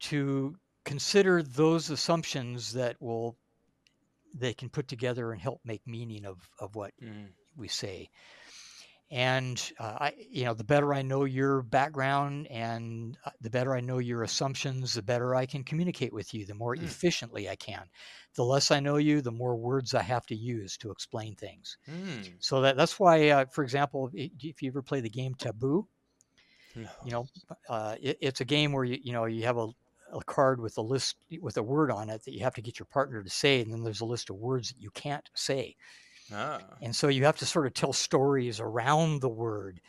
to 0.00 0.56
consider 0.84 1.42
those 1.42 1.90
assumptions 1.90 2.72
that 2.72 3.00
will 3.00 3.36
they 4.34 4.54
can 4.54 4.68
put 4.68 4.88
together 4.88 5.32
and 5.32 5.40
help 5.40 5.60
make 5.64 5.86
meaning 5.86 6.24
of 6.24 6.48
of 6.58 6.74
what 6.74 6.92
mm. 7.02 7.26
we 7.56 7.68
say 7.68 8.08
and 9.10 9.72
uh, 9.80 9.96
I, 10.00 10.12
you 10.30 10.44
know, 10.44 10.54
the 10.54 10.64
better 10.64 10.94
I 10.94 11.02
know 11.02 11.24
your 11.24 11.62
background 11.62 12.46
and 12.48 13.18
uh, 13.24 13.30
the 13.40 13.50
better 13.50 13.74
I 13.74 13.80
know 13.80 13.98
your 13.98 14.22
assumptions, 14.22 14.94
the 14.94 15.02
better 15.02 15.34
I 15.34 15.46
can 15.46 15.64
communicate 15.64 16.12
with 16.12 16.32
you, 16.32 16.46
the 16.46 16.54
more 16.54 16.76
mm. 16.76 16.84
efficiently 16.84 17.48
I 17.48 17.56
can. 17.56 17.82
The 18.36 18.44
less 18.44 18.70
I 18.70 18.78
know 18.78 18.96
you, 18.96 19.20
the 19.20 19.32
more 19.32 19.56
words 19.56 19.94
I 19.94 20.02
have 20.02 20.26
to 20.26 20.36
use 20.36 20.76
to 20.78 20.92
explain 20.92 21.34
things. 21.34 21.76
Mm. 21.90 22.34
So 22.38 22.60
that 22.60 22.76
that's 22.76 23.00
why, 23.00 23.30
uh, 23.30 23.44
for 23.46 23.64
example, 23.64 24.10
if 24.14 24.62
you 24.62 24.68
ever 24.68 24.82
play 24.82 25.00
the 25.00 25.10
game 25.10 25.34
Taboo, 25.34 25.88
no. 26.76 26.88
you 27.04 27.10
know, 27.10 27.26
uh, 27.68 27.96
it, 28.00 28.18
it's 28.20 28.40
a 28.40 28.44
game 28.44 28.72
where 28.72 28.84
you 28.84 28.98
you 29.02 29.12
know 29.12 29.24
you 29.24 29.44
have 29.44 29.58
a 29.58 29.68
a 30.12 30.22
card 30.24 30.60
with 30.60 30.78
a 30.78 30.82
list 30.82 31.16
with 31.40 31.56
a 31.56 31.62
word 31.62 31.90
on 31.90 32.10
it 32.10 32.24
that 32.24 32.32
you 32.32 32.40
have 32.40 32.54
to 32.54 32.62
get 32.62 32.78
your 32.78 32.86
partner 32.86 33.22
to 33.22 33.30
say, 33.30 33.60
and 33.60 33.72
then 33.72 33.82
there's 33.82 34.00
a 34.00 34.04
list 34.04 34.30
of 34.30 34.36
words 34.36 34.68
that 34.68 34.80
you 34.80 34.90
can't 34.90 35.28
say. 35.34 35.74
Ah. 36.32 36.60
And 36.80 36.94
so 36.94 37.08
you 37.08 37.24
have 37.24 37.36
to 37.38 37.46
sort 37.46 37.66
of 37.66 37.74
tell 37.74 37.92
stories 37.92 38.60
around 38.60 39.20
the 39.20 39.28
word. 39.28 39.80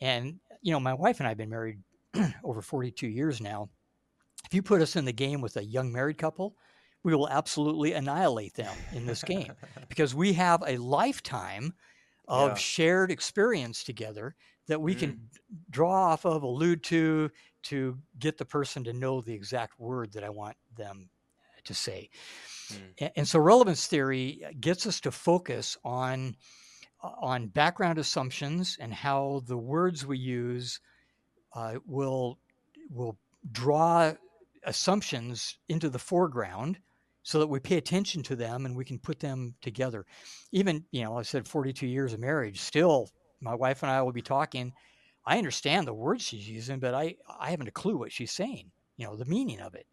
And, 0.00 0.40
you 0.62 0.72
know, 0.72 0.80
my 0.80 0.94
wife 0.94 1.20
and 1.20 1.26
I 1.26 1.30
have 1.30 1.38
been 1.38 1.50
married 1.50 1.78
over 2.44 2.62
42 2.62 3.06
years 3.06 3.40
now. 3.40 3.68
If 4.44 4.54
you 4.54 4.62
put 4.62 4.82
us 4.82 4.96
in 4.96 5.04
the 5.04 5.12
game 5.12 5.40
with 5.40 5.56
a 5.56 5.64
young 5.64 5.92
married 5.92 6.18
couple, 6.18 6.56
we 7.02 7.14
will 7.14 7.28
absolutely 7.28 7.92
annihilate 7.92 8.54
them 8.54 8.74
in 8.92 9.06
this 9.06 9.22
game 9.22 9.52
because 9.88 10.14
we 10.14 10.32
have 10.34 10.62
a 10.66 10.76
lifetime 10.78 11.74
of 12.28 12.50
yeah. 12.50 12.54
shared 12.54 13.10
experience 13.10 13.84
together 13.84 14.34
that 14.66 14.80
we 14.80 14.94
mm. 14.94 14.98
can 14.98 15.20
draw 15.70 16.12
off 16.12 16.24
of, 16.26 16.42
allude 16.42 16.82
to, 16.84 17.30
to 17.62 17.96
get 18.18 18.36
the 18.38 18.44
person 18.44 18.82
to 18.84 18.92
know 18.92 19.20
the 19.20 19.32
exact 19.32 19.78
word 19.78 20.12
that 20.12 20.24
I 20.24 20.30
want 20.30 20.56
them 20.76 21.08
to 21.66 21.74
say. 21.74 22.10
Mm. 22.98 23.10
And 23.16 23.28
so 23.28 23.38
relevance 23.38 23.86
theory 23.86 24.42
uh, 24.44 24.50
gets 24.58 24.86
us 24.86 25.00
to 25.00 25.10
focus 25.10 25.76
on 25.84 26.36
uh, 27.02 27.10
on 27.20 27.48
background 27.48 27.98
assumptions 27.98 28.76
and 28.80 28.92
how 28.92 29.42
the 29.46 29.56
words 29.56 30.06
we 30.06 30.18
use 30.18 30.80
uh, 31.54 31.74
will 31.86 32.38
will 32.90 33.18
draw 33.52 34.12
assumptions 34.64 35.58
into 35.68 35.88
the 35.88 35.98
foreground 35.98 36.78
so 37.22 37.40
that 37.40 37.48
we 37.48 37.58
pay 37.58 37.76
attention 37.76 38.22
to 38.22 38.36
them 38.36 38.66
and 38.66 38.76
we 38.76 38.84
can 38.84 38.98
put 38.98 39.18
them 39.18 39.54
together. 39.60 40.06
Even, 40.52 40.84
you 40.92 41.02
know, 41.02 41.18
I 41.18 41.22
said 41.22 41.48
42 41.48 41.86
years 41.86 42.12
of 42.12 42.20
marriage, 42.20 42.60
still 42.60 43.10
my 43.40 43.54
wife 43.54 43.82
and 43.82 43.90
I 43.90 44.02
will 44.02 44.12
be 44.12 44.22
talking. 44.22 44.72
I 45.24 45.38
understand 45.38 45.86
the 45.86 45.94
words 45.94 46.22
she's 46.22 46.48
using, 46.48 46.78
but 46.78 46.94
I, 46.94 47.16
I 47.40 47.50
haven't 47.50 47.66
a 47.68 47.72
clue 47.72 47.96
what 47.96 48.12
she's 48.12 48.30
saying, 48.30 48.70
you 48.96 49.06
know, 49.06 49.16
the 49.16 49.24
meaning 49.24 49.60
of 49.60 49.74
it. 49.74 49.86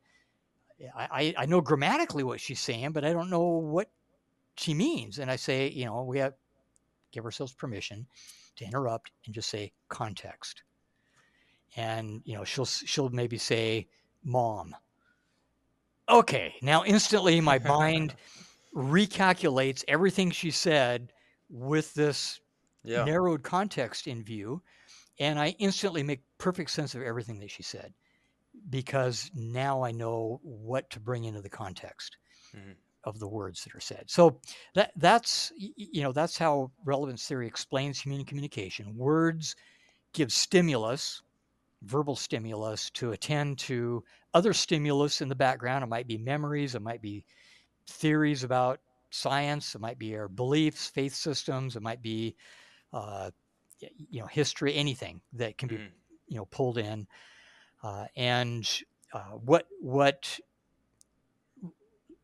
Eh, 0.83 0.87
I, 0.95 1.33
I 1.37 1.45
know 1.45 1.61
grammatically 1.61 2.23
what 2.23 2.41
she's 2.41 2.59
saying, 2.59 2.91
but 2.91 3.05
I 3.05 3.13
don't 3.13 3.29
know 3.29 3.41
what 3.41 3.89
she 4.57 4.73
means. 4.73 5.19
And 5.19 5.31
I 5.31 5.35
say, 5.35 5.69
you 5.69 5.85
know, 5.85 6.03
we 6.03 6.19
have 6.19 6.33
give 7.11 7.25
ourselves 7.25 7.53
permission 7.53 8.07
to 8.55 8.65
interrupt 8.65 9.11
and 9.25 9.33
just 9.33 9.49
say 9.49 9.71
context. 9.89 10.63
And 11.75 12.21
you 12.25 12.35
know, 12.35 12.43
she'll 12.43 12.65
she'll 12.65 13.09
maybe 13.09 13.37
say 13.37 13.87
mom. 14.23 14.75
Okay, 16.09 16.55
now 16.61 16.83
instantly 16.83 17.39
my 17.39 17.59
mind 17.59 18.15
recalculates 18.75 19.83
everything 19.87 20.31
she 20.31 20.51
said 20.51 21.13
with 21.49 21.93
this 21.93 22.41
yeah. 22.83 23.05
narrowed 23.05 23.41
context 23.41 24.07
in 24.07 24.23
view, 24.23 24.61
and 25.19 25.39
I 25.39 25.55
instantly 25.59 26.03
make 26.03 26.21
perfect 26.37 26.71
sense 26.71 26.93
of 26.93 27.01
everything 27.01 27.39
that 27.39 27.49
she 27.49 27.63
said 27.63 27.93
because 28.69 29.31
now 29.33 29.83
I 29.83 29.91
know 29.91 30.39
what 30.43 30.89
to 30.91 30.99
bring 30.99 31.25
into 31.25 31.41
the 31.41 31.49
context 31.49 32.17
mm-hmm. 32.55 32.71
of 33.03 33.19
the 33.19 33.27
words 33.27 33.63
that 33.63 33.75
are 33.75 33.79
said. 33.79 34.05
So 34.07 34.39
that 34.75 34.91
that's 34.95 35.51
you 35.57 36.01
know 36.01 36.11
that's 36.11 36.37
how 36.37 36.71
relevance 36.85 37.27
theory 37.27 37.47
explains 37.47 37.99
human 37.99 38.25
communication. 38.25 38.95
Words 38.97 39.55
give 40.13 40.31
stimulus, 40.31 41.21
verbal 41.83 42.15
stimulus 42.15 42.89
to 42.91 43.11
attend 43.11 43.57
to 43.59 44.03
other 44.33 44.53
stimulus 44.53 45.21
in 45.21 45.29
the 45.29 45.35
background. 45.35 45.83
It 45.83 45.89
might 45.89 46.07
be 46.07 46.17
memories, 46.17 46.75
it 46.75 46.81
might 46.81 47.01
be 47.01 47.25
theories 47.87 48.43
about 48.43 48.79
science, 49.09 49.75
it 49.75 49.81
might 49.81 49.99
be 49.99 50.15
our 50.15 50.27
beliefs, 50.27 50.87
faith 50.87 51.13
systems, 51.13 51.75
it 51.75 51.81
might 51.81 52.01
be 52.01 52.35
uh, 52.93 53.31
you 53.79 54.21
know 54.21 54.27
history, 54.27 54.75
anything 54.75 55.21
that 55.33 55.57
can 55.57 55.67
be 55.67 55.75
mm-hmm. 55.75 55.85
you 56.27 56.37
know 56.37 56.45
pulled 56.45 56.77
in. 56.77 57.07
Uh, 57.83 58.05
and 58.15 58.81
uh, 59.13 59.19
what 59.45 59.67
what 59.81 60.39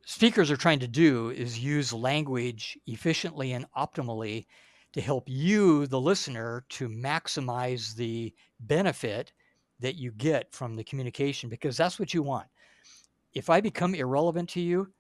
speakers 0.05 0.49
are 0.49 0.57
trying 0.57 0.79
to 0.79 0.87
do 0.87 1.29
is 1.29 1.59
use 1.59 1.93
language 1.93 2.79
efficiently 2.87 3.51
and 3.51 3.65
optimally 3.77 4.45
to 4.93 5.01
help 5.01 5.25
you, 5.27 5.85
the 5.85 5.99
listener, 6.01 6.65
to 6.69 6.89
maximize 6.89 7.95
the 7.95 8.33
benefit 8.61 9.31
that 9.79 9.95
you 9.95 10.11
get 10.11 10.51
from 10.51 10.75
the 10.75 10.83
communication 10.83 11.49
because 11.49 11.77
that's 11.77 11.99
what 11.99 12.13
you 12.13 12.23
want. 12.23 12.47
If 13.33 13.49
I 13.49 13.61
become 13.61 13.93
irrelevant 13.93 14.49
to 14.49 14.61
you, 14.61 14.91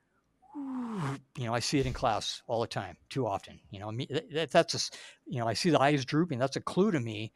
you 1.37 1.45
know, 1.45 1.53
I 1.53 1.59
see 1.59 1.79
it 1.79 1.85
in 1.85 1.93
class 1.93 2.43
all 2.47 2.61
the 2.61 2.67
time, 2.67 2.97
too 3.09 3.25
often. 3.25 3.59
You 3.71 3.79
know, 3.79 3.91
that, 4.31 4.51
that's 4.51 4.75
a, 4.75 4.97
you 5.27 5.39
know, 5.39 5.47
I 5.47 5.53
see 5.53 5.69
the 5.69 5.81
eyes 5.81 6.05
drooping. 6.05 6.37
That's 6.37 6.57
a 6.57 6.61
clue 6.61 6.91
to 6.91 6.99
me 6.99 7.31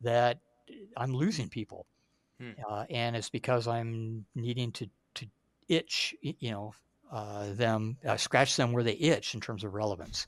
that 0.00 0.38
I'm 0.96 1.14
losing 1.14 1.48
people. 1.48 1.86
Hmm. 2.40 2.50
Uh, 2.68 2.84
and 2.88 3.16
it's 3.16 3.30
because 3.30 3.68
I'm 3.68 4.24
needing 4.34 4.72
to 4.72 4.88
to 5.14 5.26
itch, 5.68 6.14
you 6.22 6.50
know, 6.50 6.74
uh, 7.12 7.52
them 7.52 7.98
uh, 8.06 8.16
scratch 8.16 8.56
them 8.56 8.72
where 8.72 8.82
they 8.82 8.94
itch 8.94 9.34
in 9.34 9.40
terms 9.40 9.62
of 9.64 9.74
relevance. 9.74 10.26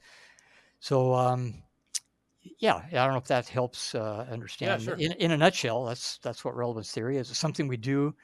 So 0.80 1.14
um, 1.14 1.54
yeah, 2.58 2.82
I 2.86 2.90
don't 2.90 3.12
know 3.12 3.18
if 3.18 3.28
that 3.28 3.48
helps 3.48 3.94
uh, 3.94 4.26
understand. 4.30 4.82
Yeah, 4.82 4.94
sure. 4.94 4.96
in, 4.96 5.12
in 5.12 5.30
a 5.30 5.36
nutshell, 5.36 5.84
that's 5.86 6.18
that's 6.18 6.44
what 6.44 6.56
relevance 6.56 6.90
theory 6.90 7.16
is. 7.16 7.30
It's 7.30 7.38
something 7.38 7.68
we 7.68 7.76
do 7.76 8.14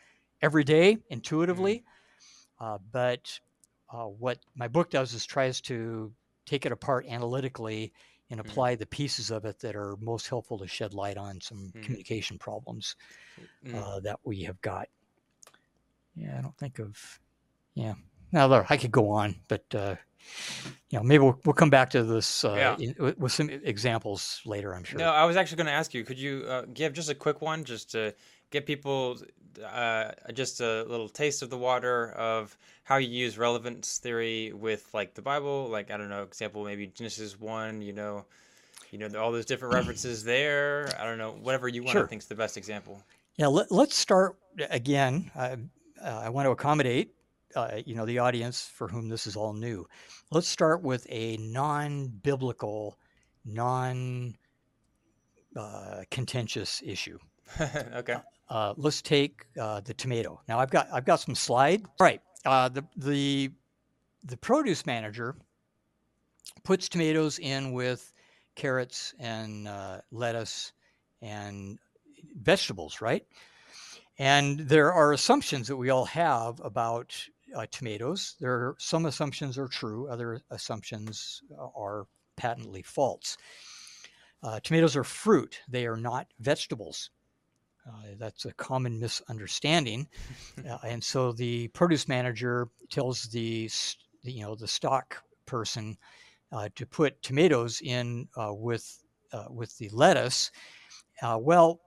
every 0.42 0.64
day 0.64 0.98
intuitively, 1.08 1.84
mm. 2.60 2.80
but 2.92 3.40
uh, 3.90 4.04
what 4.04 4.38
my 4.54 4.68
book 4.68 4.90
does 4.90 5.14
is 5.14 5.24
tries 5.24 5.60
to 5.62 6.12
take 6.46 6.66
it 6.66 6.72
apart 6.72 7.06
analytically 7.06 7.92
and 8.30 8.40
mm-hmm. 8.40 8.48
apply 8.48 8.76
mm. 8.76 8.78
the 8.78 8.86
pieces 8.86 9.30
of 9.30 9.44
it 9.44 9.58
that 9.60 9.76
are 9.76 9.96
most 10.00 10.28
helpful 10.28 10.58
to 10.58 10.66
shed 10.66 10.94
light 10.94 11.16
on 11.16 11.40
some 11.40 11.72
mm. 11.74 11.82
communication 11.82 12.38
problems 12.38 12.96
mm. 13.66 13.74
uh, 13.74 14.00
that 14.00 14.18
we 14.24 14.42
have 14.42 14.60
got. 14.60 14.88
Yeah, 16.14 16.36
I 16.38 16.42
don't 16.42 16.56
think 16.58 16.78
of. 16.78 17.20
Yeah, 17.74 17.94
now 18.32 18.48
there 18.48 18.66
I 18.68 18.76
could 18.76 18.90
go 18.90 19.10
on, 19.10 19.36
but 19.46 19.64
uh, 19.74 19.94
you 20.90 20.98
know 20.98 21.04
maybe 21.04 21.22
we'll, 21.22 21.38
we'll 21.44 21.52
come 21.52 21.70
back 21.70 21.90
to 21.90 22.02
this 22.02 22.44
uh, 22.44 22.54
yeah. 22.54 22.76
in, 22.78 23.14
with 23.18 23.32
some 23.32 23.48
examples 23.48 24.40
later. 24.44 24.74
I'm 24.74 24.84
sure. 24.84 24.98
No, 24.98 25.10
I 25.10 25.24
was 25.24 25.36
actually 25.36 25.58
going 25.58 25.66
to 25.66 25.72
ask 25.72 25.94
you. 25.94 26.04
Could 26.04 26.18
you 26.18 26.44
uh, 26.48 26.62
give 26.72 26.92
just 26.92 27.10
a 27.10 27.14
quick 27.14 27.40
one, 27.40 27.64
just 27.64 27.92
to 27.92 28.14
get 28.50 28.66
people 28.66 29.18
uh, 29.64 30.12
just 30.32 30.60
a 30.60 30.84
little 30.84 31.08
taste 31.08 31.42
of 31.42 31.50
the 31.50 31.58
water 31.58 32.12
of 32.12 32.56
how 32.84 32.96
you 32.96 33.08
use 33.08 33.38
relevance 33.38 33.98
theory 33.98 34.52
with 34.52 34.88
like 34.94 35.14
the 35.14 35.22
Bible, 35.22 35.68
like 35.68 35.90
I 35.90 35.96
don't 35.96 36.08
know, 36.08 36.22
example 36.22 36.64
maybe 36.64 36.86
Genesis 36.86 37.38
one, 37.38 37.82
you 37.82 37.92
know, 37.92 38.24
you 38.90 38.98
know 38.98 39.08
all 39.20 39.32
those 39.32 39.46
different 39.46 39.74
references 39.74 40.24
there. 40.24 40.88
I 40.98 41.04
don't 41.04 41.18
know, 41.18 41.32
whatever 41.32 41.68
you 41.68 41.82
want 41.82 41.92
sure. 41.92 42.02
to 42.02 42.08
think 42.08 42.22
is 42.22 42.28
the 42.28 42.34
best 42.34 42.56
example. 42.56 43.02
Yeah, 43.36 43.46
let, 43.48 43.70
us 43.70 43.94
start 43.94 44.36
again. 44.70 45.30
Uh, 45.36 45.56
I 46.02 46.28
want 46.28 46.46
to 46.46 46.50
accommodate, 46.50 47.14
uh, 47.54 47.78
you 47.84 47.94
know, 47.94 48.06
the 48.06 48.18
audience 48.18 48.70
for 48.72 48.88
whom 48.88 49.08
this 49.08 49.26
is 49.26 49.36
all 49.36 49.52
new. 49.52 49.86
Let's 50.30 50.48
start 50.48 50.82
with 50.82 51.06
a 51.08 51.36
non-biblical, 51.36 52.98
non 53.44 54.36
uh, 55.56 56.02
contentious 56.10 56.82
issue. 56.84 57.18
okay. 57.94 58.16
Uh, 58.48 58.74
let's 58.76 59.02
take 59.02 59.46
uh, 59.60 59.80
the 59.80 59.94
tomato. 59.94 60.40
Now 60.48 60.58
I've 60.58 60.70
got 60.70 60.88
I've 60.92 61.04
got 61.04 61.20
some 61.20 61.34
slide. 61.34 61.84
All 61.84 62.04
right. 62.04 62.22
Uh, 62.44 62.68
the 62.68 62.84
the 62.96 63.50
the 64.24 64.36
produce 64.36 64.86
manager 64.86 65.36
puts 66.64 66.88
tomatoes 66.88 67.38
in 67.38 67.72
with 67.72 68.12
carrots 68.54 69.14
and 69.18 69.68
uh, 69.68 70.00
lettuce 70.10 70.72
and 71.20 71.78
vegetables, 72.40 73.00
right? 73.00 73.24
And 74.18 74.58
there 74.60 74.92
are 74.92 75.12
assumptions 75.12 75.68
that 75.68 75.76
we 75.76 75.90
all 75.90 76.06
have 76.06 76.60
about 76.60 77.14
uh, 77.54 77.66
tomatoes. 77.70 78.34
There 78.40 78.52
are 78.52 78.76
some 78.78 79.06
assumptions 79.06 79.58
are 79.58 79.68
true, 79.68 80.08
other 80.08 80.40
assumptions 80.50 81.42
are 81.76 82.06
patently 82.36 82.82
false. 82.82 83.36
Uh, 84.42 84.60
tomatoes 84.60 84.96
are 84.96 85.04
fruit; 85.04 85.60
they 85.68 85.86
are 85.86 85.96
not 85.96 86.28
vegetables. 86.40 87.10
Uh, 87.88 88.14
that's 88.18 88.44
a 88.44 88.52
common 88.54 89.00
misunderstanding, 89.00 90.06
uh, 90.70 90.78
and 90.84 91.02
so 91.02 91.32
the 91.32 91.68
produce 91.68 92.06
manager 92.06 92.68
tells 92.90 93.24
the, 93.24 93.70
the 94.24 94.32
you 94.32 94.42
know 94.42 94.54
the 94.54 94.68
stock 94.68 95.22
person 95.46 95.96
uh, 96.52 96.68
to 96.74 96.86
put 96.86 97.20
tomatoes 97.22 97.80
in 97.82 98.28
uh, 98.36 98.52
with 98.52 99.02
uh, 99.32 99.46
with 99.50 99.76
the 99.78 99.88
lettuce. 99.90 100.50
Uh, 101.22 101.38
well, 101.40 101.80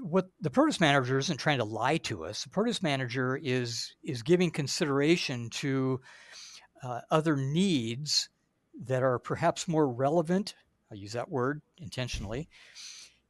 what 0.00 0.28
the 0.40 0.50
produce 0.50 0.80
manager 0.80 1.18
isn't 1.18 1.38
trying 1.38 1.58
to 1.58 1.64
lie 1.64 1.98
to 1.98 2.24
us. 2.24 2.44
The 2.44 2.50
produce 2.50 2.82
manager 2.82 3.38
is 3.42 3.94
is 4.02 4.22
giving 4.22 4.50
consideration 4.50 5.50
to 5.50 6.00
uh, 6.82 7.00
other 7.10 7.36
needs 7.36 8.28
that 8.84 9.02
are 9.02 9.18
perhaps 9.18 9.68
more 9.68 9.88
relevant. 9.88 10.54
I 10.90 10.94
use 10.94 11.12
that 11.12 11.30
word 11.30 11.60
intentionally, 11.78 12.48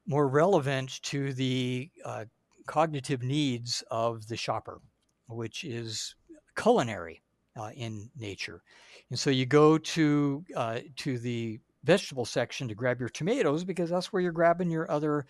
more 0.09 0.27
relevant 0.27 1.01
to 1.03 1.33
the 1.35 1.90
uh, 2.05 2.25
cognitive 2.66 3.23
needs 3.23 3.85
of 3.90 4.27
the 4.27 4.37
shopper, 4.37 4.81
which 5.29 5.62
is 5.64 6.16
culinary 6.57 7.23
uh, 7.57 7.71
in 7.77 8.11
nature. 8.16 8.62
And 9.11 9.18
so 9.18 9.31
you 9.31 9.47
go 9.47 9.79
to 9.79 10.44
uh, 10.57 10.81
to 10.97 11.18
the 11.18 11.61
vegetable 11.85 12.25
section 12.25 12.66
to 12.68 12.75
grab 12.75 12.99
your 12.99 13.09
tomatoes 13.11 13.64
because 13.64 13.90
that's 13.90 14.12
where 14.12 14.21
you're 14.21 14.33
grabbing 14.33 14.71
your 14.71 14.90
other 14.90 15.27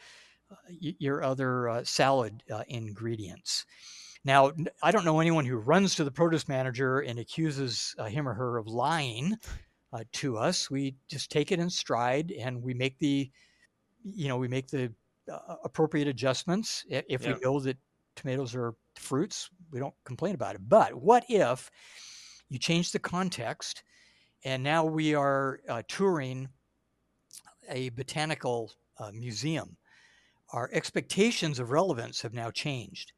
uh, 0.50 0.54
your 0.78 1.22
other 1.22 1.68
uh, 1.68 1.84
salad 1.84 2.42
uh, 2.50 2.62
ingredients. 2.68 3.66
Now, 4.24 4.52
I 4.82 4.90
don't 4.90 5.04
know 5.04 5.20
anyone 5.20 5.44
who 5.44 5.56
runs 5.56 5.94
to 5.94 6.04
the 6.04 6.10
produce 6.10 6.48
manager 6.48 7.00
and 7.00 7.18
accuses 7.18 7.94
him 8.08 8.28
or 8.28 8.34
her 8.34 8.58
of 8.58 8.66
lying 8.66 9.36
to 10.12 10.36
us. 10.36 10.70
We 10.70 10.96
just 11.08 11.30
take 11.30 11.52
it 11.52 11.60
in 11.60 11.70
stride 11.70 12.32
and 12.32 12.62
we 12.62 12.74
make 12.74 12.98
the, 12.98 13.30
you 14.04 14.28
know, 14.28 14.36
we 14.36 14.48
make 14.48 14.68
the 14.68 14.92
uh, 15.32 15.56
appropriate 15.64 16.08
adjustments. 16.08 16.84
If 16.88 17.22
yeah. 17.22 17.34
we 17.34 17.40
know 17.40 17.60
that 17.60 17.76
tomatoes 18.16 18.54
are 18.54 18.74
fruits, 18.96 19.50
we 19.70 19.80
don't 19.80 19.94
complain 20.04 20.34
about 20.34 20.54
it. 20.54 20.62
But 20.68 20.94
what 20.94 21.24
if 21.28 21.70
you 22.48 22.58
change 22.58 22.92
the 22.92 22.98
context 22.98 23.82
and 24.44 24.62
now 24.62 24.84
we 24.84 25.14
are 25.14 25.60
touring 25.88 26.48
a 27.68 27.90
botanical 27.90 28.72
museum? 29.12 29.76
our 30.52 30.70
expectations 30.72 31.58
of 31.58 31.70
relevance 31.70 32.22
have 32.22 32.34
now 32.34 32.50
changed. 32.50 33.12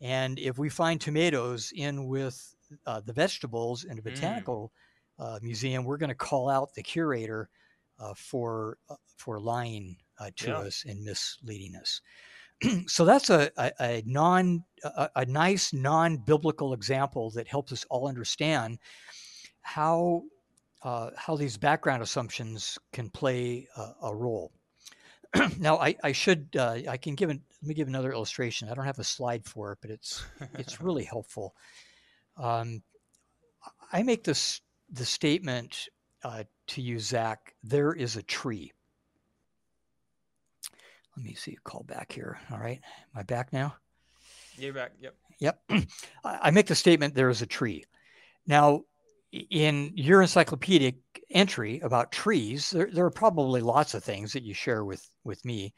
And 0.00 0.38
if 0.38 0.58
we 0.58 0.68
find 0.68 1.00
tomatoes 1.00 1.72
in 1.74 2.06
with 2.06 2.54
uh, 2.86 3.00
the 3.00 3.12
vegetables 3.12 3.84
in 3.84 3.98
a 3.98 4.00
mm. 4.00 4.04
botanical 4.04 4.72
mm. 5.20 5.24
uh, 5.24 5.38
museum, 5.42 5.84
we're 5.84 5.98
going 5.98 6.08
to 6.08 6.14
call 6.14 6.48
out 6.48 6.74
the 6.74 6.82
curator 6.82 7.48
uh, 8.00 8.14
for 8.16 8.78
uh, 8.90 8.96
for 9.16 9.38
lying 9.38 9.96
uh, 10.18 10.30
to 10.36 10.48
yeah. 10.48 10.58
us 10.58 10.84
and 10.86 11.02
misleading 11.04 11.74
us. 11.76 12.00
so 12.86 13.04
that's 13.04 13.30
a, 13.30 13.50
a, 13.56 13.72
a 13.80 14.02
non 14.06 14.64
a, 14.84 15.10
a, 15.16 15.26
nice 15.26 15.72
non 15.72 16.16
biblical 16.16 16.74
example 16.74 17.30
that 17.30 17.48
helps 17.48 17.72
us 17.72 17.84
all 17.90 18.08
understand 18.08 18.78
how 19.62 20.22
uh, 20.82 21.10
how 21.16 21.36
these 21.36 21.56
background 21.56 22.02
assumptions 22.02 22.78
can 22.92 23.08
play 23.10 23.66
a 24.02 24.14
role. 24.14 24.52
now 25.58 25.78
I, 25.78 25.96
I 26.02 26.12
should 26.12 26.48
uh, 26.58 26.78
I 26.88 26.96
can 26.96 27.14
give 27.14 27.30
an, 27.30 27.40
let 27.62 27.68
me 27.68 27.74
give 27.74 27.88
another 27.88 28.12
illustration. 28.12 28.68
I 28.68 28.74
don't 28.74 28.84
have 28.84 28.98
a 28.98 29.04
slide 29.04 29.44
for 29.44 29.72
it, 29.72 29.78
but 29.80 29.90
it's 29.90 30.24
it's 30.58 30.80
really 30.82 31.04
helpful. 31.04 31.54
Um, 32.36 32.82
I 33.92 34.02
make 34.02 34.24
this 34.24 34.60
the 34.90 35.04
statement 35.04 35.88
uh, 36.24 36.44
to 36.68 36.82
you, 36.82 36.98
Zach. 36.98 37.54
There 37.62 37.92
is 37.92 38.16
a 38.16 38.22
tree. 38.22 38.72
Let 41.16 41.24
me 41.26 41.34
see. 41.34 41.52
You 41.52 41.58
call 41.64 41.84
back 41.84 42.12
here. 42.12 42.38
All 42.50 42.58
right, 42.58 42.80
am 43.14 43.20
I 43.20 43.22
back 43.22 43.52
now? 43.52 43.74
You're 44.56 44.72
back. 44.72 44.92
Yep. 45.00 45.14
Yep. 45.40 45.62
I 46.24 46.50
make 46.50 46.66
the 46.66 46.74
statement. 46.74 47.14
There 47.14 47.30
is 47.30 47.42
a 47.42 47.46
tree. 47.46 47.84
Now, 48.46 48.82
in 49.32 49.92
your 49.94 50.20
encyclopedic 50.20 50.96
entry 51.30 51.80
about 51.80 52.12
trees, 52.12 52.70
there, 52.70 52.90
there, 52.92 53.06
are 53.06 53.10
probably 53.10 53.60
lots 53.60 53.94
of 53.94 54.04
things 54.04 54.32
that 54.32 54.42
you 54.42 54.52
share 54.54 54.84
with 54.84 55.08
with 55.24 55.44
me. 55.44 55.72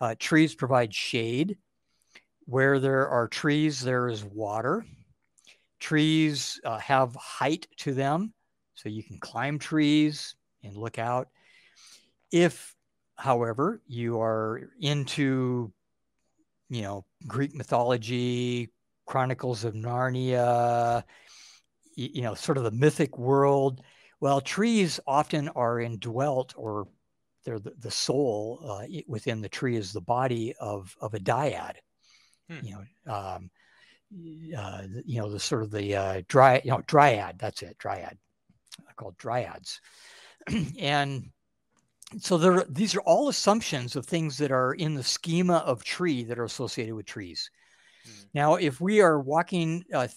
Uh, 0.00 0.14
trees 0.18 0.54
provide 0.54 0.94
shade. 0.94 1.56
Where 2.46 2.80
there 2.80 3.08
are 3.08 3.28
trees, 3.28 3.80
there 3.80 4.08
is 4.08 4.24
water. 4.24 4.84
Trees 5.78 6.60
uh, 6.64 6.78
have 6.78 7.14
height 7.14 7.68
to 7.78 7.94
them, 7.94 8.32
so 8.74 8.88
you 8.88 9.04
can 9.04 9.18
climb 9.18 9.58
trees 9.58 10.34
and 10.64 10.76
look 10.76 10.98
out. 10.98 11.28
If, 12.32 12.74
however, 13.20 13.82
you 13.86 14.20
are 14.20 14.62
into, 14.80 15.72
you 16.68 16.82
know, 16.82 17.04
Greek 17.26 17.54
mythology, 17.54 18.70
Chronicles 19.06 19.64
of 19.64 19.74
Narnia, 19.74 21.04
you 21.96 22.22
know, 22.22 22.34
sort 22.34 22.58
of 22.58 22.64
the 22.64 22.70
mythic 22.70 23.18
world. 23.18 23.82
Well, 24.20 24.40
trees 24.40 25.00
often 25.06 25.48
are 25.50 25.80
indwelt 25.80 26.54
or 26.56 26.88
they're 27.44 27.58
the, 27.58 27.72
the 27.78 27.90
soul 27.90 28.60
uh, 28.66 28.86
within 29.06 29.40
the 29.40 29.48
tree 29.48 29.76
is 29.76 29.92
the 29.92 30.00
body 30.00 30.54
of, 30.60 30.94
of 31.00 31.14
a 31.14 31.18
dyad, 31.18 31.74
hmm. 32.48 32.58
you 32.62 32.74
know, 32.74 33.12
um, 33.14 33.50
uh, 34.56 34.82
you 35.04 35.20
know, 35.20 35.30
the 35.30 35.40
sort 35.40 35.62
of 35.62 35.70
the 35.70 35.94
uh, 35.94 36.22
dry, 36.28 36.60
you 36.64 36.70
know, 36.70 36.82
dryad, 36.86 37.36
that's 37.38 37.62
it, 37.62 37.78
dryad, 37.78 38.18
called 38.96 39.16
dryads. 39.18 39.80
and 40.78 41.30
so 42.18 42.38
there, 42.38 42.64
these 42.68 42.94
are 42.94 43.00
all 43.02 43.28
assumptions 43.28 43.96
of 43.96 44.06
things 44.06 44.36
that 44.38 44.50
are 44.50 44.74
in 44.74 44.94
the 44.94 45.02
schema 45.02 45.58
of 45.58 45.84
tree 45.84 46.24
that 46.24 46.38
are 46.38 46.44
associated 46.44 46.94
with 46.94 47.06
trees. 47.06 47.50
Hmm. 48.04 48.10
Now, 48.34 48.54
if 48.56 48.80
we 48.80 49.00
are 49.00 49.20
walking 49.20 49.84
uh, 49.92 50.08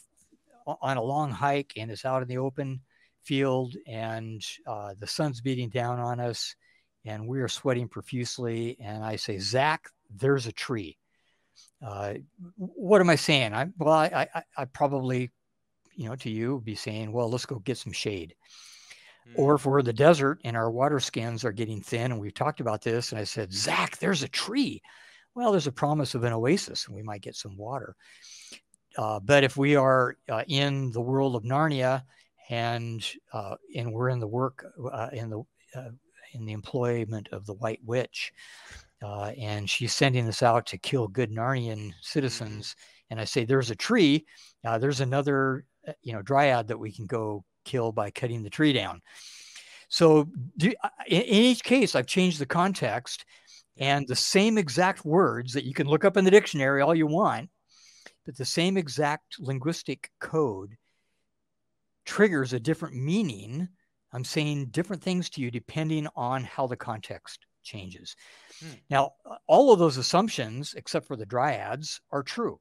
on 0.66 0.98
a 0.98 1.04
long 1.04 1.32
hike 1.32 1.74
and 1.78 1.92
it's 1.92 2.06
out 2.06 2.22
in 2.22 2.28
the 2.28 2.38
open 2.38 2.82
field 3.24 3.76
and 3.88 4.46
uh, 4.68 4.94
the 5.00 5.08
sun's 5.08 5.42
beating 5.42 5.70
down 5.70 6.00
on 6.00 6.20
us 6.20 6.56
and 7.06 7.28
we 7.28 7.42
are 7.42 7.48
sweating 7.48 7.88
profusely 7.88 8.78
and 8.80 9.04
i 9.04 9.16
say 9.16 9.38
zach 9.40 9.90
there's 10.10 10.48
a 10.48 10.52
tree 10.52 10.98
uh, 11.86 12.14
what 12.58 13.02
am 13.02 13.10
i 13.10 13.16
saying 13.16 13.54
i 13.54 13.68
well 13.78 13.94
I, 13.94 14.28
I, 14.34 14.44
I 14.58 14.66
probably 14.66 15.32
you 15.96 16.10
know 16.10 16.16
to 16.18 16.30
you 16.30 16.62
be 16.64 16.76
saying 16.76 17.12
well 17.12 17.30
let's 17.30 17.46
go 17.46 17.60
get 17.60 17.78
some 17.78 17.94
shade 17.94 18.36
mm. 19.28 19.34
or 19.36 19.56
if 19.56 19.66
we're 19.66 19.80
in 19.80 19.86
the 19.86 19.94
desert 19.94 20.40
and 20.44 20.56
our 20.56 20.72
water 20.72 21.00
skins 21.00 21.44
are 21.44 21.52
getting 21.52 21.82
thin 21.82 22.12
and 22.12 22.20
we've 22.20 22.34
talked 22.34 22.60
about 22.60 22.82
this 22.82 23.12
and 23.12 23.20
i 23.20 23.24
said 23.24 23.52
zach 23.52 23.98
there's 23.98 24.24
a 24.24 24.28
tree 24.28 24.82
well 25.36 25.52
there's 25.52 25.68
a 25.68 25.72
promise 25.72 26.16
of 26.16 26.24
an 26.24 26.34
oasis 26.34 26.88
and 26.88 26.96
we 26.96 27.04
might 27.04 27.22
get 27.22 27.36
some 27.36 27.58
water 27.58 27.96
uh, 28.98 29.20
but 29.20 29.44
if 29.44 29.58
we 29.58 29.76
are 29.76 30.18
uh, 30.30 30.44
in 30.48 30.92
the 30.92 31.02
world 31.02 31.36
of 31.36 31.44
Narnia 31.44 32.04
and 32.50 33.06
uh, 33.32 33.56
and 33.76 33.92
we're 33.92 34.10
in 34.10 34.20
the 34.20 34.28
work 34.28 34.66
uh, 34.92 35.10
in 35.12 35.30
the 35.30 35.44
uh, 35.76 35.90
in 36.34 36.46
the 36.46 36.54
employment 36.54 37.30
of 37.32 37.46
the 37.46 37.54
White 37.54 37.80
Witch, 37.86 38.32
uh, 39.04 39.32
and 39.40 39.70
she's 39.70 39.94
sending 39.94 40.28
us 40.28 40.44
out 40.44 40.66
to 40.68 40.78
kill 40.78 41.08
good 41.08 41.32
Narnian 41.32 41.94
citizens, 42.02 42.70
mm-hmm. 42.70 43.12
and 43.12 43.20
I 43.20 43.24
say 43.24 43.46
there's 43.46 43.72
a 43.72 43.76
tree, 43.76 44.26
there's 44.64 45.02
another 45.02 45.66
you 46.02 46.14
know 46.14 46.22
dryad 46.22 46.68
that 46.68 46.80
we 46.80 46.92
can 46.92 47.08
go 47.08 47.44
kill 47.64 47.92
by 47.92 48.12
cutting 48.12 48.44
the 48.44 48.50
tree 48.50 48.74
down. 48.74 49.02
So 49.90 50.28
do, 50.58 50.74
in, 51.08 51.22
in 51.22 51.44
each 51.44 51.64
case, 51.64 51.96
I've 51.96 52.08
changed 52.08 52.40
the 52.40 52.46
context, 52.46 53.26
and 53.78 54.08
the 54.08 54.16
same 54.16 54.58
exact 54.58 55.04
words 55.06 55.54
that 55.54 55.66
you 55.66 55.74
can 55.74 55.88
look 55.88 56.06
up 56.06 56.18
in 56.18 56.26
the 56.26 56.32
dictionary 56.32 56.82
all 56.82 56.94
you 56.94 57.08
want 57.08 57.50
but 58.26 58.38
the 58.38 58.46
same 58.46 58.78
exact 58.78 59.40
linguistic 59.40 60.10
code 60.20 60.78
triggers 62.06 62.54
a 62.54 62.60
different 62.60 62.96
meaning. 62.96 63.68
I'm 64.12 64.24
saying 64.24 64.68
different 64.68 65.04
things 65.04 65.30
to 65.32 65.42
you 65.42 65.52
depending 65.52 66.08
on 66.16 66.44
how 66.44 66.68
the 66.68 66.76
context 66.76 67.46
changes. 67.64 68.16
Hmm. 68.60 68.74
Now, 68.90 69.12
all 69.48 69.72
of 69.72 69.80
those 69.80 69.98
assumptions, 69.98 70.74
except 70.76 71.08
for 71.08 71.16
the 71.16 71.26
dryads, 71.26 72.00
are 72.12 72.24
true. 72.24 72.60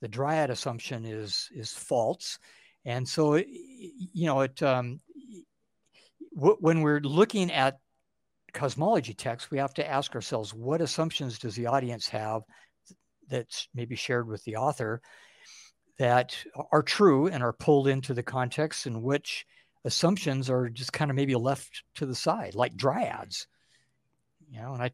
The 0.00 0.08
dryad 0.08 0.50
assumption 0.50 1.04
is 1.04 1.48
is 1.54 1.72
false, 1.72 2.38
and 2.84 3.08
so 3.08 3.36
you 3.36 4.26
know 4.26 4.40
it. 4.40 4.62
Um, 4.62 5.00
w- 6.34 6.56
when 6.60 6.80
we're 6.80 7.00
looking 7.00 7.50
at 7.50 7.78
cosmology 8.52 9.14
texts, 9.14 9.50
we 9.50 9.58
have 9.58 9.74
to 9.74 9.88
ask 9.88 10.14
ourselves 10.14 10.52
what 10.52 10.80
assumptions 10.80 11.38
does 11.38 11.54
the 11.54 11.66
audience 11.66 12.08
have 12.08 12.42
that's 13.28 13.68
maybe 13.74 13.96
shared 13.96 14.28
with 14.28 14.44
the 14.44 14.56
author 14.56 15.00
that 15.98 16.36
are 16.70 16.82
true 16.82 17.28
and 17.28 17.42
are 17.42 17.52
pulled 17.52 17.88
into 17.88 18.14
the 18.14 18.22
context 18.22 18.86
in 18.86 19.02
which 19.02 19.46
assumptions 19.84 20.50
are 20.50 20.68
just 20.68 20.92
kind 20.92 21.10
of 21.10 21.16
maybe 21.16 21.34
left 21.34 21.82
to 21.94 22.06
the 22.06 22.14
side, 22.14 22.54
like 22.54 22.76
dryads. 22.76 23.46
You 24.50 24.60
know, 24.60 24.74
and 24.74 24.82
I, 24.82 24.90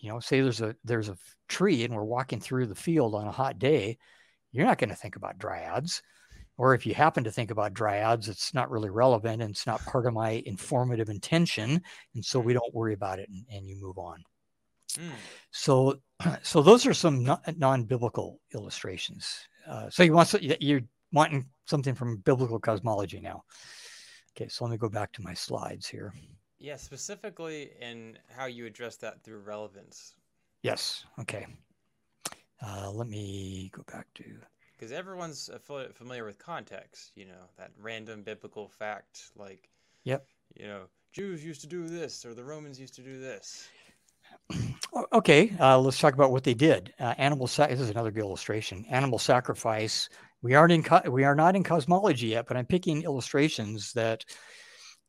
you 0.00 0.10
know, 0.10 0.20
say 0.20 0.40
there's 0.40 0.60
a 0.60 0.74
there's 0.84 1.08
a 1.08 1.16
tree 1.48 1.84
and 1.84 1.94
we're 1.94 2.02
walking 2.02 2.40
through 2.40 2.66
the 2.66 2.74
field 2.74 3.14
on 3.14 3.26
a 3.26 3.32
hot 3.32 3.58
day, 3.58 3.98
you're 4.50 4.66
not 4.66 4.78
going 4.78 4.90
to 4.90 4.96
think 4.96 5.16
about 5.16 5.38
dryads. 5.38 6.02
Or 6.58 6.74
if 6.74 6.86
you 6.86 6.94
happen 6.94 7.24
to 7.24 7.30
think 7.30 7.50
about 7.50 7.74
dryads, 7.74 8.28
it's 8.28 8.52
not 8.54 8.70
really 8.70 8.90
relevant 8.90 9.42
and 9.42 9.50
it's 9.50 9.66
not 9.66 9.84
part 9.84 10.06
of 10.06 10.14
my 10.14 10.42
informative 10.44 11.08
intention. 11.08 11.82
And 12.14 12.24
so 12.24 12.38
we 12.38 12.52
don't 12.52 12.74
worry 12.74 12.94
about 12.94 13.18
it 13.18 13.28
and, 13.28 13.44
and 13.50 13.66
you 13.66 13.76
move 13.80 13.98
on. 13.98 14.22
Mm. 14.94 15.10
So, 15.50 16.00
so 16.42 16.62
those 16.62 16.86
are 16.86 16.94
some 16.94 17.24
non-biblical 17.56 18.38
illustrations. 18.54 19.48
Uh, 19.66 19.88
so 19.90 20.02
you 20.02 20.12
want 20.12 20.28
so 20.28 20.38
you're 20.40 20.82
wanting 21.12 21.46
something 21.66 21.94
from 21.94 22.18
biblical 22.18 22.58
cosmology 22.58 23.20
now. 23.20 23.44
Okay, 24.36 24.48
so 24.48 24.64
let 24.64 24.70
me 24.70 24.76
go 24.76 24.88
back 24.88 25.12
to 25.12 25.22
my 25.22 25.34
slides 25.34 25.86
here. 25.86 26.12
Yeah, 26.58 26.76
specifically 26.76 27.70
in 27.80 28.18
how 28.28 28.46
you 28.46 28.66
address 28.66 28.96
that 28.96 29.22
through 29.22 29.40
relevance. 29.40 30.14
Yes. 30.62 31.04
Okay. 31.20 31.46
Uh, 32.64 32.90
let 32.90 33.08
me 33.08 33.70
go 33.74 33.82
back 33.92 34.06
to 34.14 34.24
because 34.82 34.92
everyone's 34.92 35.48
familiar 35.94 36.24
with 36.24 36.38
context. 36.38 37.12
You 37.14 37.26
know 37.26 37.44
that 37.56 37.70
random 37.80 38.24
biblical 38.24 38.68
fact, 38.68 39.30
like 39.36 39.68
yep, 40.02 40.26
you 40.56 40.66
know 40.66 40.86
Jews 41.12 41.44
used 41.44 41.60
to 41.60 41.68
do 41.68 41.86
this 41.86 42.26
or 42.26 42.34
the 42.34 42.42
Romans 42.42 42.80
used 42.80 42.94
to 42.94 43.02
do 43.02 43.20
this. 43.20 43.68
Okay, 45.12 45.52
uh, 45.60 45.78
let's 45.78 46.00
talk 46.00 46.14
about 46.14 46.32
what 46.32 46.42
they 46.42 46.54
did. 46.54 46.92
Uh, 46.98 47.14
animal. 47.16 47.46
Sa- 47.46 47.68
this 47.68 47.78
is 47.78 47.90
another 47.90 48.10
good 48.10 48.24
illustration. 48.24 48.84
Animal 48.90 49.20
sacrifice. 49.20 50.08
We 50.42 50.54
aren't 50.54 50.72
in. 50.72 50.82
Co- 50.82 51.08
we 51.08 51.22
are 51.22 51.36
not 51.36 51.54
in 51.54 51.62
cosmology 51.62 52.28
yet, 52.28 52.46
but 52.48 52.56
I'm 52.56 52.66
picking 52.66 53.04
illustrations 53.04 53.92
that 53.92 54.24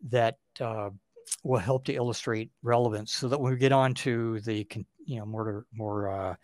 that 0.10 0.36
uh, 0.62 0.92
will 1.44 1.60
help 1.60 1.86
to 1.86 1.96
illustrate 1.96 2.52
relevance, 2.62 3.12
so 3.12 3.28
that 3.28 3.42
when 3.42 3.54
we 3.54 3.58
get 3.58 3.72
on 3.72 3.96
to 3.96 4.40
the 4.42 4.68
you 5.04 5.18
know 5.18 5.26
more 5.26 5.66
more 5.74 6.10
uh, 6.10 6.36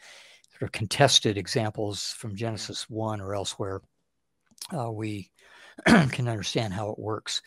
sort 0.60 0.68
of 0.68 0.72
contested 0.74 1.38
examples 1.38 2.14
from 2.18 2.36
Genesis 2.36 2.90
one 2.90 3.22
or 3.22 3.34
elsewhere, 3.34 3.82
uh, 4.78 4.92
we 4.92 5.32
can 5.86 6.28
understand 6.28 6.74
how 6.74 6.90
it 6.90 7.00
works. 7.00 7.42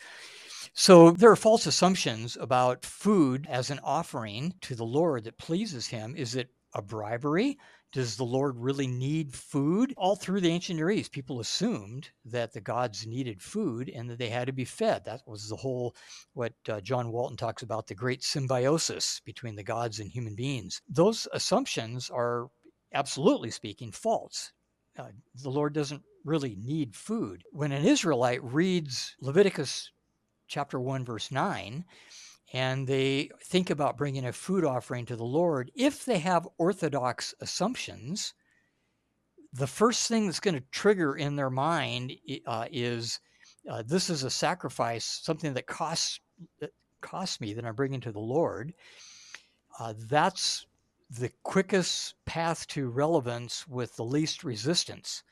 So 0.73 1.11
there 1.11 1.29
are 1.29 1.35
false 1.35 1.67
assumptions 1.67 2.35
about 2.39 2.83
food 2.83 3.45
as 3.47 3.69
an 3.69 3.79
offering 3.83 4.55
to 4.61 4.75
the 4.75 4.85
Lord 4.85 5.25
that 5.25 5.37
pleases 5.37 5.87
him. 5.87 6.15
Is 6.15 6.35
it 6.35 6.49
a 6.73 6.81
bribery? 6.81 7.59
Does 7.91 8.17
the 8.17 8.23
Lord 8.23 8.57
really 8.57 8.87
need 8.87 9.35
food? 9.35 9.93
All 9.97 10.15
through 10.15 10.41
the 10.41 10.49
ancient 10.49 10.77
Near 10.77 10.89
East, 10.89 11.11
people 11.11 11.39
assumed 11.39 12.09
that 12.25 12.51
the 12.51 12.61
gods 12.61 13.05
needed 13.05 13.39
food 13.39 13.87
and 13.87 14.09
that 14.09 14.17
they 14.17 14.29
had 14.29 14.47
to 14.47 14.53
be 14.53 14.65
fed. 14.65 15.05
That 15.05 15.21
was 15.27 15.47
the 15.47 15.55
whole, 15.55 15.95
what 16.33 16.53
uh, 16.67 16.81
John 16.81 17.11
Walton 17.11 17.37
talks 17.37 17.61
about, 17.61 17.85
the 17.85 17.93
great 17.93 18.23
symbiosis 18.23 19.21
between 19.23 19.55
the 19.55 19.63
gods 19.63 19.99
and 19.99 20.09
human 20.09 20.33
beings. 20.33 20.81
Those 20.89 21.27
assumptions 21.33 22.09
are, 22.09 22.49
absolutely 22.93 23.51
speaking, 23.51 23.91
false. 23.91 24.51
Uh, 24.97 25.07
the 25.41 25.49
Lord 25.49 25.73
doesn't 25.73 26.03
really 26.23 26.55
need 26.55 26.95
food. 26.95 27.43
When 27.51 27.71
an 27.71 27.85
Israelite 27.85 28.43
reads 28.43 29.15
Leviticus 29.19 29.91
chapter 30.47 30.79
1, 30.79 31.03
verse 31.03 31.31
9, 31.31 31.83
and 32.53 32.87
they 32.87 33.31
think 33.45 33.69
about 33.69 33.97
bringing 33.97 34.25
a 34.25 34.31
food 34.31 34.63
offering 34.63 35.05
to 35.07 35.15
the 35.15 35.23
Lord, 35.23 35.71
if 35.75 36.05
they 36.05 36.19
have 36.19 36.47
orthodox 36.57 37.33
assumptions, 37.41 38.33
the 39.51 39.67
first 39.67 40.07
thing 40.07 40.25
that's 40.25 40.39
going 40.39 40.55
to 40.55 40.63
trigger 40.71 41.15
in 41.15 41.35
their 41.35 41.49
mind 41.49 42.13
uh, 42.45 42.65
is 42.71 43.19
uh, 43.69 43.83
this 43.85 44.09
is 44.09 44.23
a 44.23 44.29
sacrifice, 44.29 45.05
something 45.23 45.53
that 45.53 45.67
costs 45.67 46.19
that 46.59 46.71
costs 47.01 47.39
me 47.39 47.53
that 47.53 47.65
I'm 47.65 47.75
bringing 47.75 48.01
to 48.01 48.11
the 48.11 48.19
Lord. 48.19 48.73
Uh, 49.79 49.93
that's 50.09 50.65
the 51.19 51.31
quickest 51.43 52.15
path 52.25 52.67
to 52.67 52.89
relevance 52.89 53.67
with 53.67 53.95
the 53.95 54.03
least 54.03 54.43
resistance. 54.43 55.23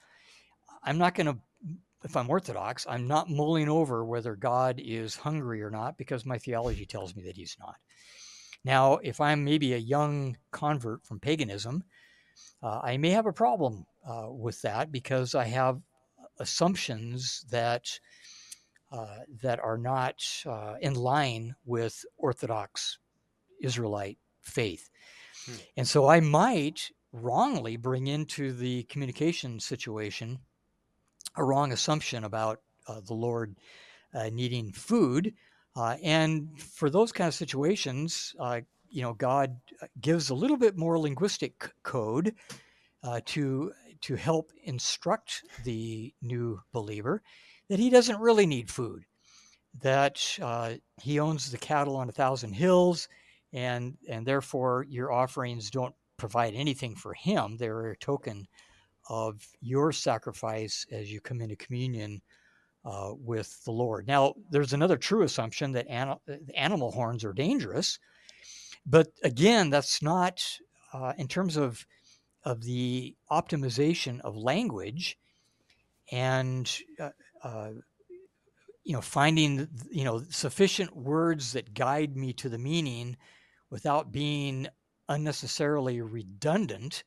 I'm 0.84 0.98
not 0.98 1.16
going 1.16 1.28
to 1.28 1.38
if 2.04 2.18
I'm 2.18 2.30
Orthodox, 2.30 2.86
I'm 2.90 3.08
not 3.08 3.30
mulling 3.30 3.70
over 3.70 4.04
whether 4.04 4.36
God 4.36 4.82
is 4.84 5.16
hungry 5.16 5.62
or 5.62 5.70
not 5.70 5.98
because 5.98 6.26
my 6.26 6.38
theology 6.38 6.86
tells 6.86 7.16
me 7.16 7.24
that 7.24 7.36
he's 7.36 7.56
not. 7.60 7.76
Now, 8.64 8.98
if 8.98 9.22
I'm 9.22 9.44
maybe 9.44 9.74
a 9.74 9.78
young 9.78 10.38
convert 10.52 11.06
from 11.06 11.20
paganism, 11.20 11.84
uh, 12.64 12.80
I 12.84 12.98
may 12.98 13.12
have 13.12 13.26
a 13.26 13.34
problem 13.34 13.86
uh, 14.08 14.28
with 14.30 14.62
that 14.64 14.92
because 14.92 15.36
I 15.36 15.46
have 15.46 15.82
assumptions 16.40 17.46
that 17.52 18.00
uh, 18.92 19.20
that 19.42 19.60
are 19.60 19.78
not 19.78 20.22
uh, 20.46 20.76
in 20.82 20.96
line 20.96 21.56
with 21.66 22.04
Orthodox 22.18 22.98
Israelite 23.62 24.18
faith, 24.42 24.90
hmm. 25.46 25.54
and 25.78 25.88
so 25.88 26.08
I 26.08 26.20
might 26.20 26.92
wrongly 27.14 27.76
bring 27.78 28.08
into 28.08 28.54
the 28.54 28.84
communication 28.84 29.60
situation 29.60 30.40
a 31.36 31.44
wrong 31.44 31.72
assumption 31.72 32.24
about 32.24 32.62
uh, 32.88 33.02
the 33.06 33.14
Lord 33.14 33.56
uh, 34.14 34.30
needing 34.32 34.72
food. 34.72 35.34
Uh, 35.76 35.96
and 36.04 36.60
for 36.60 36.90
those 36.90 37.12
kind 37.12 37.28
of 37.28 37.34
situations, 37.34 38.36
uh, 38.40 38.62
you 38.90 39.02
know, 39.02 39.14
God 39.14 39.58
uh, 39.82 39.88
gives 40.00 40.30
a 40.30 40.36
little 40.36 40.58
bit 40.58 40.78
more 40.78 41.00
linguistic 41.00 41.72
code 41.84 42.36
uh, 43.04 43.22
to 43.26 43.72
to 44.02 44.16
help 44.16 44.52
instruct 44.64 45.44
the 45.64 46.12
new 46.24 46.60
believer 46.74 47.22
that 47.70 47.78
he 47.78 47.92
doesn't 47.92 48.20
really 48.20 48.48
need 48.48 48.70
food, 48.70 49.06
that 49.82 50.18
he 51.00 51.20
owns 51.20 51.52
the 51.52 51.58
cattle 51.60 51.96
on 51.96 52.10
a 52.10 52.12
thousand 52.12 52.54
hills, 52.54 53.08
and 53.54 53.98
and 54.08 54.26
therefore 54.26 54.86
your 54.88 55.12
offerings 55.12 55.70
don't 55.70 55.96
provide 56.18 56.54
anything 56.54 56.96
for 56.96 57.14
him. 57.14 57.58
They're 57.58 57.92
a 57.92 57.98
token 57.98 58.48
of 59.10 59.46
your 59.60 59.92
sacrifice 59.92 60.86
as 60.92 61.12
you 61.12 61.20
come 61.20 61.42
into 61.42 61.56
communion 61.56 62.22
uh, 62.86 63.14
with 63.18 63.64
the 63.66 63.72
Lord. 63.72 64.08
Now, 64.08 64.36
there's 64.50 64.74
another 64.74 64.98
true 64.98 65.24
assumption 65.24 65.72
that 65.74 65.88
an- 65.88 66.18
animal 66.56 66.92
horns 66.92 67.24
are 67.24 67.34
dangerous, 67.34 68.00
but 68.86 69.08
again, 69.24 69.70
that's 69.70 70.02
not 70.02 70.44
uh, 70.94 71.14
in 71.18 71.28
terms 71.28 71.58
of 71.58 71.86
of 72.44 72.64
the 72.64 73.16
optimization 73.30 74.20
of 74.22 74.36
language 74.36 75.20
and 76.12 76.80
uh, 77.00 77.12
uh 77.44 77.70
you 78.84 78.94
know 78.94 79.02
finding 79.02 79.68
you 79.92 80.04
know 80.04 80.24
sufficient 80.30 80.96
words 80.96 81.54
that 81.54 81.76
guide 81.76 82.18
me 82.18 82.34
to 82.34 82.50
the 82.50 82.58
meaning 82.58 83.16
without 83.72 84.12
being 84.12 84.68
unnecessarily 85.10 86.02
redundant 86.02 87.04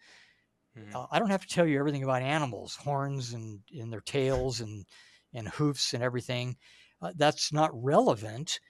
Mm-hmm. 0.79 0.97
Uh, 0.97 1.07
I 1.11 1.19
don't 1.19 1.31
have 1.31 1.47
to 1.47 1.55
tell 1.55 1.67
you 1.67 1.79
everything 1.79 2.03
about 2.03 2.23
animals, 2.23 2.77
horns 2.77 3.33
and, 3.33 3.61
and 3.79 3.93
their 3.93 4.01
tails 4.01 4.61
and, 4.61 4.85
and 5.33 5.49
hoofs 5.49 5.95
and 5.95 6.03
everything. 6.03 6.57
Uh, 7.01 7.13
that's 7.17 7.53
not 7.53 7.71
relevant 7.73 8.61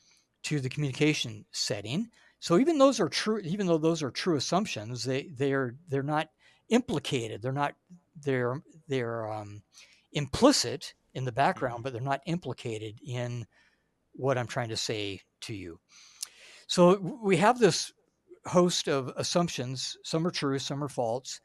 to 0.45 0.61
the 0.61 0.69
communication 0.69 1.45
setting. 1.53 2.11
So 2.41 2.59
even 2.59 2.79
those 2.79 3.01
are 3.01 3.09
true, 3.09 3.39
even 3.39 3.67
though 3.67 3.79
those 3.79 4.03
are 4.03 4.11
true 4.11 4.37
assumptions, 4.37 5.05
they 5.05 5.31
they 5.35 5.55
are 5.55 5.77
they're 5.89 6.03
not 6.03 6.29
implicated. 6.69 7.41
They're 7.41 7.53
not 7.53 7.75
they're 8.21 8.61
they're 8.87 9.33
um, 9.33 9.63
implicit 10.13 10.93
in 11.15 11.25
the 11.25 11.33
background, 11.33 11.77
mm-hmm. 11.77 11.83
but 11.85 11.93
they're 11.95 12.03
not 12.03 12.21
implicated 12.27 12.99
in 13.07 13.47
what 14.13 14.37
I'm 14.37 14.47
trying 14.47 14.69
to 14.69 14.77
say 14.77 15.21
to 15.43 15.55
you. 15.55 15.81
So 16.67 16.99
we 17.23 17.37
have 17.37 17.59
this 17.59 17.93
host 18.47 18.89
of 18.89 19.13
assumptions. 19.17 19.97
Some 20.03 20.27
are 20.27 20.31
true, 20.31 20.59
some 20.59 20.83
are 20.83 20.89
false 20.89 21.41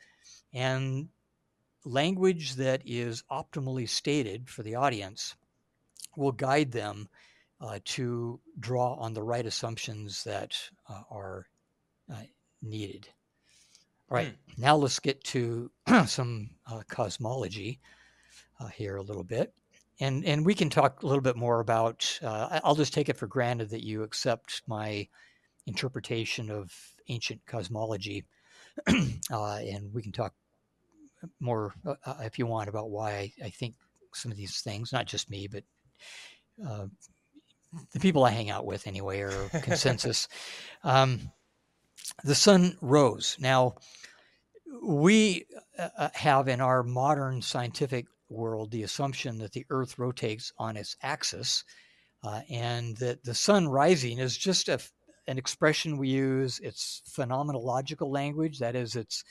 and 0.54 1.10
language 1.86 2.56
that 2.56 2.82
is 2.86 3.24
optimally 3.32 3.88
stated 3.88 4.50
for 4.50 4.64
the 4.64 4.76
audience 4.76 5.36
will 6.18 6.32
guide 6.32 6.72
them 6.72 7.08
uh, 7.62 7.80
to 7.86 8.40
draw 8.60 8.94
on 8.96 9.14
the 9.14 9.24
right 9.24 9.46
assumptions 9.46 10.24
that 10.24 10.58
uh, 10.88 11.02
are 11.10 11.48
uh, 12.12 12.24
needed. 12.62 13.08
All 14.10 14.18
right, 14.18 14.30
mm. 14.34 14.58
now 14.58 14.76
let's 14.76 15.00
get 15.00 15.24
to 15.26 15.70
some 16.08 16.50
uh, 16.66 16.82
cosmology 16.88 17.80
uh, 18.60 18.68
here 18.68 18.98
a 18.98 19.04
little 19.04 19.24
bit. 19.24 19.54
And, 20.00 20.24
and 20.26 20.46
we 20.46 20.56
can 20.56 20.70
talk 20.70 21.04
a 21.04 21.08
little 21.08 21.22
bit 21.22 21.36
more 21.36 21.60
about, 21.60 22.20
uh, 22.24 22.60
I'll 22.64 22.76
just 22.76 22.94
take 22.94 23.10
it 23.10 23.18
for 23.18 23.28
granted 23.28 23.70
that 23.72 23.84
you 23.84 24.04
accept 24.04 24.62
my 24.66 25.08
interpretation 25.68 26.50
of 26.50 26.74
ancient 27.10 27.42
cosmology. 27.46 28.26
and 28.88 29.94
we 29.94 30.02
can 30.02 30.12
talk 30.12 30.34
more 31.40 31.74
uh, 31.86 31.96
uh, 32.06 32.16
if 32.22 32.40
you 32.40 32.46
want 32.46 32.70
about 32.70 32.90
why 32.90 33.12
I, 33.12 33.34
I, 33.46 33.50
think 33.50 33.76
some 34.14 34.32
of 34.32 34.38
these 34.38 34.62
things, 34.62 34.94
not 34.94 35.06
just 35.06 35.30
me, 35.30 35.48
but 35.48 35.64
uh, 36.66 36.86
the 37.94 38.00
people 38.00 38.24
I 38.24 38.32
hang 38.32 38.50
out 38.50 38.66
with 38.66 38.88
anyway, 38.88 39.20
are 39.20 39.50
consensus. 39.64 40.28
um, 40.84 41.32
the 42.24 42.36
sun 42.36 42.78
rose. 42.82 43.38
Now, 43.40 43.76
we 44.82 45.46
uh, 45.78 45.90
uh, 45.98 46.10
have 46.14 46.48
in 46.48 46.62
our 46.62 46.84
modern 46.84 47.42
scientific 47.42 48.06
world 48.30 48.72
the 48.72 48.84
assumption 48.84 49.38
that 49.40 49.52
the 49.52 49.66
Earth 49.70 49.98
rotates 49.98 50.52
on 50.58 50.78
its 50.78 50.96
axis, 51.02 51.64
uh, 52.24 52.42
and 52.50 52.98
that 52.98 53.24
the 53.24 53.34
sun 53.34 53.68
rising 53.68 54.20
is 54.20 54.38
just 54.38 54.70
a, 54.70 54.80
an 55.28 55.38
expression 55.38 55.98
we 55.98 56.10
use. 56.10 56.60
It's 56.62 57.02
phenomenological 57.10 58.10
language. 58.10 58.60
That 58.60 58.76
is, 58.76 58.96
it's 58.96 59.24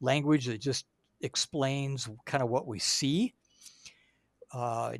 language 0.00 0.46
that 0.46 0.60
just 0.60 0.84
explains 1.20 2.08
kind 2.26 2.42
of 2.42 2.50
what 2.50 2.66
we 2.66 2.78
see. 2.78 3.34
Uh, 4.52 4.94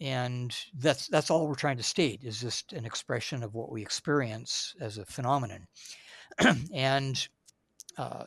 and 0.00 0.56
that's 0.78 1.08
that's 1.08 1.30
all 1.30 1.48
we're 1.48 1.54
trying 1.54 1.78
to 1.78 1.82
state 1.82 2.20
is 2.22 2.40
just 2.40 2.72
an 2.74 2.84
expression 2.84 3.42
of 3.42 3.54
what 3.54 3.70
we 3.70 3.80
experience 3.80 4.74
as 4.80 4.98
a 4.98 5.06
phenomenon. 5.06 5.66
and 6.74 7.28
uh, 7.96 8.24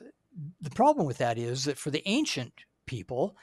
the 0.62 0.70
problem 0.72 1.06
with 1.06 1.18
that 1.20 1.38
is 1.38 1.66
that 1.66 1.78
for 1.78 1.92
the 1.92 2.02
ancient 2.08 2.54
people, 2.86 3.36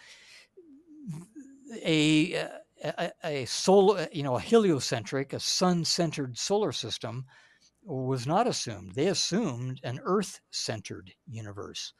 a 1.84 2.48
a, 2.84 3.10
a 3.24 3.44
solar, 3.46 4.06
you 4.12 4.22
know, 4.22 4.36
a 4.36 4.40
heliocentric, 4.40 5.32
a 5.32 5.40
sun-centered 5.40 6.36
solar 6.36 6.72
system 6.72 7.24
was 7.82 8.26
not 8.26 8.46
assumed. 8.46 8.92
They 8.92 9.08
assumed 9.08 9.80
an 9.82 10.00
Earth-centered 10.02 11.12
universe. 11.26 11.92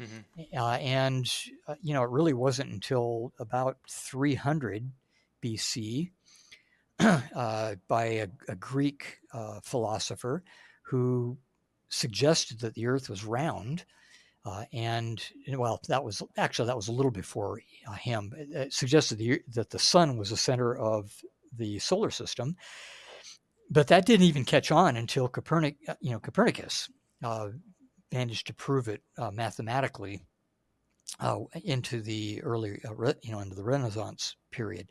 Mm-hmm. 0.00 0.58
Uh, 0.58 0.76
and, 0.76 1.32
uh, 1.68 1.74
you 1.82 1.94
know, 1.94 2.02
it 2.02 2.10
really 2.10 2.32
wasn't 2.32 2.72
until 2.72 3.32
about 3.38 3.78
300 3.88 4.90
BC 5.42 6.10
uh, 6.98 7.74
by 7.88 8.04
a, 8.04 8.28
a 8.48 8.56
Greek 8.56 9.18
uh, 9.32 9.60
philosopher 9.62 10.42
who 10.82 11.36
suggested 11.88 12.60
that 12.60 12.74
the 12.74 12.86
earth 12.86 13.08
was 13.08 13.24
round. 13.24 13.84
Uh, 14.44 14.64
and 14.72 15.24
well, 15.56 15.80
that 15.88 16.04
was 16.04 16.22
actually 16.36 16.66
that 16.66 16.76
was 16.76 16.88
a 16.88 16.92
little 16.92 17.10
before 17.10 17.60
uh, 17.88 17.92
him. 17.92 18.32
It 18.36 18.72
suggested 18.72 19.18
the, 19.18 19.40
that 19.54 19.70
the 19.70 19.78
sun 19.78 20.18
was 20.18 20.30
the 20.30 20.36
center 20.36 20.76
of 20.76 21.12
the 21.56 21.78
solar 21.78 22.10
system, 22.10 22.56
but 23.70 23.86
that 23.88 24.04
didn't 24.04 24.26
even 24.26 24.44
catch 24.44 24.70
on 24.70 24.96
until 24.96 25.28
Copernic, 25.28 25.76
you 26.00 26.10
know, 26.10 26.18
Copernicus 26.18 26.90
managed 28.12 28.46
to 28.46 28.54
prove 28.54 28.88
it 28.88 29.02
uh, 29.18 29.30
mathematically 29.30 30.20
uh, 31.20 31.40
into 31.64 32.00
the 32.00 32.42
early, 32.42 32.80
uh, 32.84 33.12
you 33.22 33.32
know, 33.32 33.40
into 33.40 33.54
the 33.54 33.64
Renaissance 33.64 34.36
period. 34.50 34.88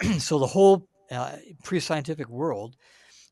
so 0.18 0.38
the 0.38 0.46
whole 0.46 0.88
uh, 1.10 1.36
pre-scientific 1.64 2.28
world, 2.28 2.76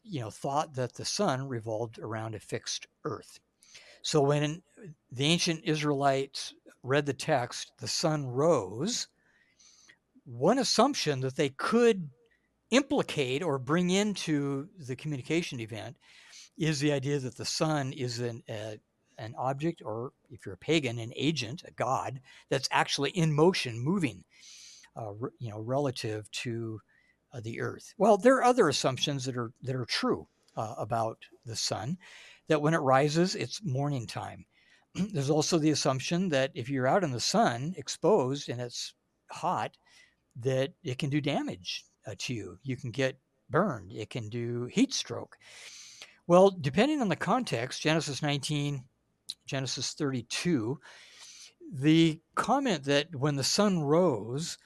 you 0.03 0.21
know, 0.21 0.31
thought 0.31 0.75
that 0.75 0.95
the 0.95 1.05
sun 1.05 1.47
revolved 1.49 1.99
around 1.99 2.35
a 2.35 2.41
fixed 2.41 2.87
Earth. 3.05 3.39
So 4.03 4.21
when 4.23 4.63
the 5.11 5.25
ancient 5.25 5.65
Israelites 5.65 6.55
read 6.83 7.07
the 7.07 7.13
text, 7.13 7.73
the 7.79 7.89
sun 7.89 8.27
rose. 8.27 9.09
One 10.25 10.59
assumption 10.59 11.21
that 11.21 11.37
they 11.37 11.51
could 11.51 12.11
implicate 12.71 13.43
or 13.43 13.59
bring 13.59 13.91
into 13.91 14.69
the 14.79 14.97
communication 14.97 15.61
event 15.61 15.97
is 16.59 16.81
the 16.81 16.93
idea 16.93 17.19
that 17.19 17.37
the 17.37 17.45
sun 17.45 17.93
is 17.93 18.19
an, 18.19 18.43
uh, 18.49 18.75
an 19.17 19.35
object, 19.39 19.83
or 19.85 20.13
if 20.31 20.45
you're 20.45 20.55
a 20.55 20.59
pagan, 20.59 20.99
an 20.99 21.13
agent, 21.17 21.63
a 21.67 21.71
god 21.73 22.21
that's 22.51 22.69
actually 22.71 23.11
in 23.11 23.33
motion, 23.33 23.79
moving, 23.79 24.25
uh, 24.97 25.13
you 25.39 25.51
know, 25.51 25.61
relative 25.61 26.31
to 26.31 26.81
uh, 27.33 27.41
the 27.41 27.61
earth. 27.61 27.95
Well, 27.97 28.17
there 28.17 28.37
are 28.37 28.45
other 28.45 28.69
assumptions 28.69 29.25
that 29.25 29.37
are 29.37 29.53
that 29.63 29.77
are 29.77 29.85
true 29.85 30.27
uh, 30.57 30.75
about 30.79 31.19
the 31.45 31.57
sun. 31.57 31.99
That 32.49 32.63
when 32.63 32.75
it 32.75 32.79
rises, 32.79 33.35
it's 33.35 33.65
morning 33.65 34.07
time. 34.07 34.47
There's 34.95 35.31
also 35.31 35.59
the 35.59 35.71
assumption 35.71 36.29
that 36.31 36.51
if 36.55 36.69
you're 36.69 36.87
out 36.87 37.05
in 37.05 37.13
the 37.13 37.21
sun, 37.21 37.75
exposed, 37.77 38.49
and 38.49 38.61
it's 38.61 38.95
hot, 39.31 39.77
that 40.41 40.73
it 40.83 40.99
can 40.99 41.11
do 41.11 41.21
damage 41.21 41.85
uh, 42.07 42.15
to 42.19 42.35
you. 42.35 42.59
You 42.63 42.77
can 42.77 42.91
get 42.91 43.19
burned. 43.51 43.93
It 43.93 44.11
can 44.11 44.29
do 44.29 44.67
heat 44.67 44.93
stroke. 44.95 45.37
Well, 46.27 46.51
depending 46.51 47.01
on 47.01 47.09
the 47.09 47.17
context, 47.17 47.83
Genesis 47.83 48.23
19 48.23 48.85
Genesis 49.47 49.95
32, 49.95 50.79
the 51.73 52.21
comment 52.35 52.85
that 52.85 53.15
when 53.15 53.37
the 53.37 53.45
sun 53.45 53.81
rose, 53.81 54.59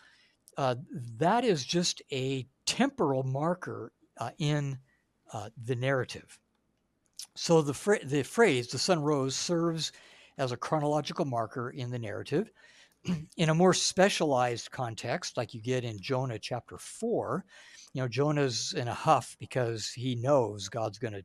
uh, 0.56 0.76
that 1.18 1.44
is 1.44 1.64
just 1.64 2.02
a 2.12 2.46
temporal 2.66 3.22
marker 3.22 3.92
uh, 4.18 4.30
in 4.38 4.78
uh, 5.32 5.50
the 5.64 5.74
narrative. 5.74 6.38
So 7.34 7.62
the, 7.62 7.74
fra- 7.74 8.04
the 8.04 8.22
phrase, 8.22 8.68
the 8.68 8.78
sun 8.78 9.02
rose, 9.02 9.34
serves 9.34 9.92
as 10.38 10.52
a 10.52 10.56
chronological 10.56 11.24
marker 11.24 11.70
in 11.70 11.90
the 11.90 11.98
narrative. 11.98 12.50
in 13.36 13.48
a 13.48 13.54
more 13.54 13.74
specialized 13.74 14.70
context, 14.70 15.36
like 15.36 15.54
you 15.54 15.60
get 15.60 15.84
in 15.84 16.00
Jonah 16.00 16.38
chapter 16.38 16.78
4, 16.78 17.44
you 17.94 18.02
know, 18.02 18.08
Jonah's 18.08 18.74
in 18.74 18.88
a 18.88 18.94
huff 18.94 19.36
because 19.38 19.90
he 19.90 20.14
knows 20.14 20.68
God's 20.68 20.98
going 20.98 21.14
to 21.14 21.24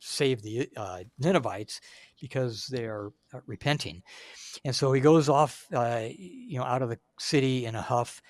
save 0.00 0.42
the 0.42 0.68
uh, 0.76 1.00
Ninevites 1.18 1.80
because 2.20 2.66
they 2.66 2.84
are 2.84 3.12
uh, 3.34 3.40
repenting. 3.46 4.02
And 4.64 4.74
so 4.74 4.92
he 4.92 5.00
goes 5.00 5.28
off, 5.28 5.66
uh, 5.72 6.06
you 6.08 6.58
know, 6.58 6.64
out 6.64 6.82
of 6.82 6.88
the 6.88 6.98
city 7.18 7.66
in 7.66 7.74
a 7.74 7.82
huff, 7.82 8.20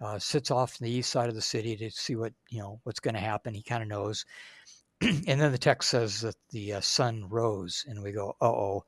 uh, 0.00 0.18
sits 0.18 0.50
off 0.50 0.78
on 0.80 0.86
the 0.86 0.92
east 0.92 1.10
side 1.10 1.28
of 1.28 1.34
the 1.34 1.42
city 1.42 1.76
to 1.76 1.90
see 1.90 2.16
what, 2.16 2.32
you 2.50 2.60
know, 2.60 2.80
what's 2.84 3.00
going 3.00 3.14
to 3.14 3.20
happen. 3.20 3.54
He 3.54 3.62
kind 3.62 3.82
of 3.82 3.88
knows. 3.88 4.24
and 5.00 5.40
then 5.40 5.52
the 5.52 5.58
text 5.58 5.90
says 5.90 6.20
that 6.22 6.36
the 6.50 6.74
uh, 6.74 6.80
sun 6.80 7.26
rose, 7.28 7.84
and 7.88 8.02
we 8.02 8.12
go, 8.12 8.36
oh, 8.40 8.84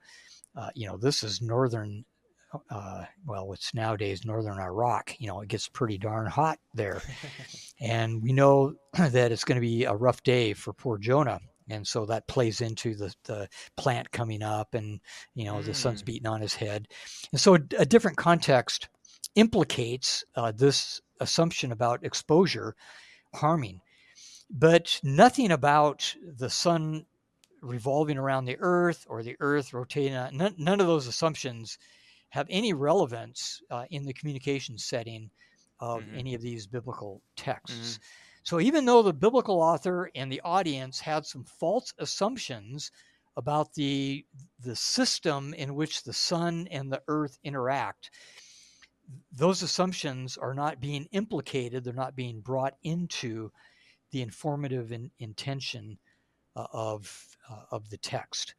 uh, 0.56 0.70
you 0.74 0.86
know, 0.86 0.96
this 0.96 1.22
is 1.22 1.42
northern. 1.42 2.04
Uh, 2.70 3.04
well, 3.26 3.52
it's 3.52 3.74
nowadays 3.74 4.24
northern 4.24 4.58
Iraq, 4.58 5.14
you 5.18 5.26
know, 5.26 5.42
it 5.42 5.48
gets 5.48 5.68
pretty 5.68 5.98
darn 5.98 6.26
hot 6.26 6.58
there. 6.72 7.02
and 7.80 8.22
we 8.22 8.32
know 8.32 8.72
that 8.98 9.32
it's 9.32 9.44
going 9.44 9.56
to 9.56 9.60
be 9.60 9.84
a 9.84 9.94
rough 9.94 10.22
day 10.22 10.54
for 10.54 10.72
poor 10.72 10.96
Jonah 10.96 11.40
and 11.70 11.86
so 11.86 12.06
that 12.06 12.26
plays 12.26 12.60
into 12.60 12.94
the, 12.94 13.14
the 13.24 13.48
plant 13.76 14.10
coming 14.10 14.42
up 14.42 14.74
and 14.74 15.00
you 15.34 15.44
know 15.44 15.56
mm. 15.56 15.64
the 15.64 15.74
sun's 15.74 16.02
mm. 16.02 16.06
beating 16.06 16.26
on 16.26 16.40
his 16.40 16.54
head 16.54 16.88
and 17.32 17.40
so 17.40 17.54
a, 17.54 17.60
a 17.78 17.86
different 17.86 18.16
context 18.16 18.88
implicates 19.34 20.24
uh, 20.36 20.52
this 20.52 21.00
assumption 21.20 21.72
about 21.72 22.04
exposure 22.04 22.74
harming 23.34 23.80
but 24.50 25.00
nothing 25.02 25.50
about 25.50 26.14
the 26.22 26.50
sun 26.50 27.04
revolving 27.60 28.16
around 28.16 28.44
the 28.44 28.56
earth 28.60 29.04
or 29.08 29.22
the 29.22 29.36
earth 29.40 29.72
rotating 29.72 30.12
none, 30.36 30.54
none 30.56 30.80
of 30.80 30.86
those 30.86 31.06
assumptions 31.06 31.78
have 32.30 32.46
any 32.48 32.72
relevance 32.72 33.60
uh, 33.70 33.84
in 33.90 34.04
the 34.04 34.12
communication 34.12 34.78
setting 34.78 35.30
of 35.80 36.02
mm-hmm. 36.02 36.18
any 36.18 36.34
of 36.34 36.40
these 36.40 36.66
biblical 36.66 37.20
texts 37.36 37.94
mm-hmm. 37.94 38.02
So 38.48 38.60
even 38.60 38.86
though 38.86 39.02
the 39.02 39.12
biblical 39.12 39.60
author 39.60 40.10
and 40.14 40.32
the 40.32 40.40
audience 40.40 41.00
had 41.00 41.26
some 41.26 41.44
false 41.44 41.92
assumptions 41.98 42.90
about 43.36 43.74
the 43.74 44.24
the 44.58 44.74
system 44.74 45.52
in 45.52 45.74
which 45.74 46.02
the 46.02 46.14
sun 46.14 46.66
and 46.70 46.90
the 46.90 47.02
earth 47.08 47.38
interact, 47.44 48.10
those 49.30 49.62
assumptions 49.62 50.38
are 50.38 50.54
not 50.54 50.80
being 50.80 51.08
implicated, 51.12 51.84
they're 51.84 51.92
not 51.92 52.16
being 52.16 52.40
brought 52.40 52.78
into 52.82 53.52
the 54.10 54.22
informative 54.22 54.92
in, 54.92 55.10
intention 55.18 55.98
uh, 56.56 56.66
of 56.72 57.36
uh, 57.50 57.62
of 57.70 57.88
the 57.90 57.98
text. 57.98 58.54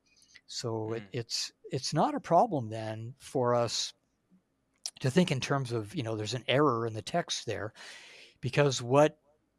So 0.48 0.90
mm. 0.92 0.98
it, 0.98 1.04
it's 1.14 1.52
it's 1.72 1.94
not 1.94 2.16
a 2.16 2.20
problem 2.20 2.70
then 2.70 3.14
for 3.20 3.56
us 3.56 3.94
to 5.00 5.10
think 5.10 5.32
in 5.32 5.40
terms 5.40 5.72
of 5.72 5.96
you 5.96 6.04
know 6.04 6.16
there's 6.16 6.34
an 6.34 6.46
error 6.48 6.86
in 6.86 6.94
the 6.94 7.02
text 7.02 7.46
there 7.46 7.74
because 8.42 8.82
what 8.82 9.18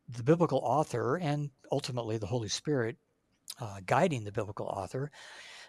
the 0.09 0.23
biblical 0.23 0.59
author 0.59 1.17
and 1.17 1.51
ultimately 1.71 2.19
the 2.19 2.27
Holy 2.27 2.49
Spirit 2.49 2.97
uh, 3.61 3.81
guiding 3.87 4.25
the 4.25 4.33
biblical 4.33 4.67
author, 4.67 5.11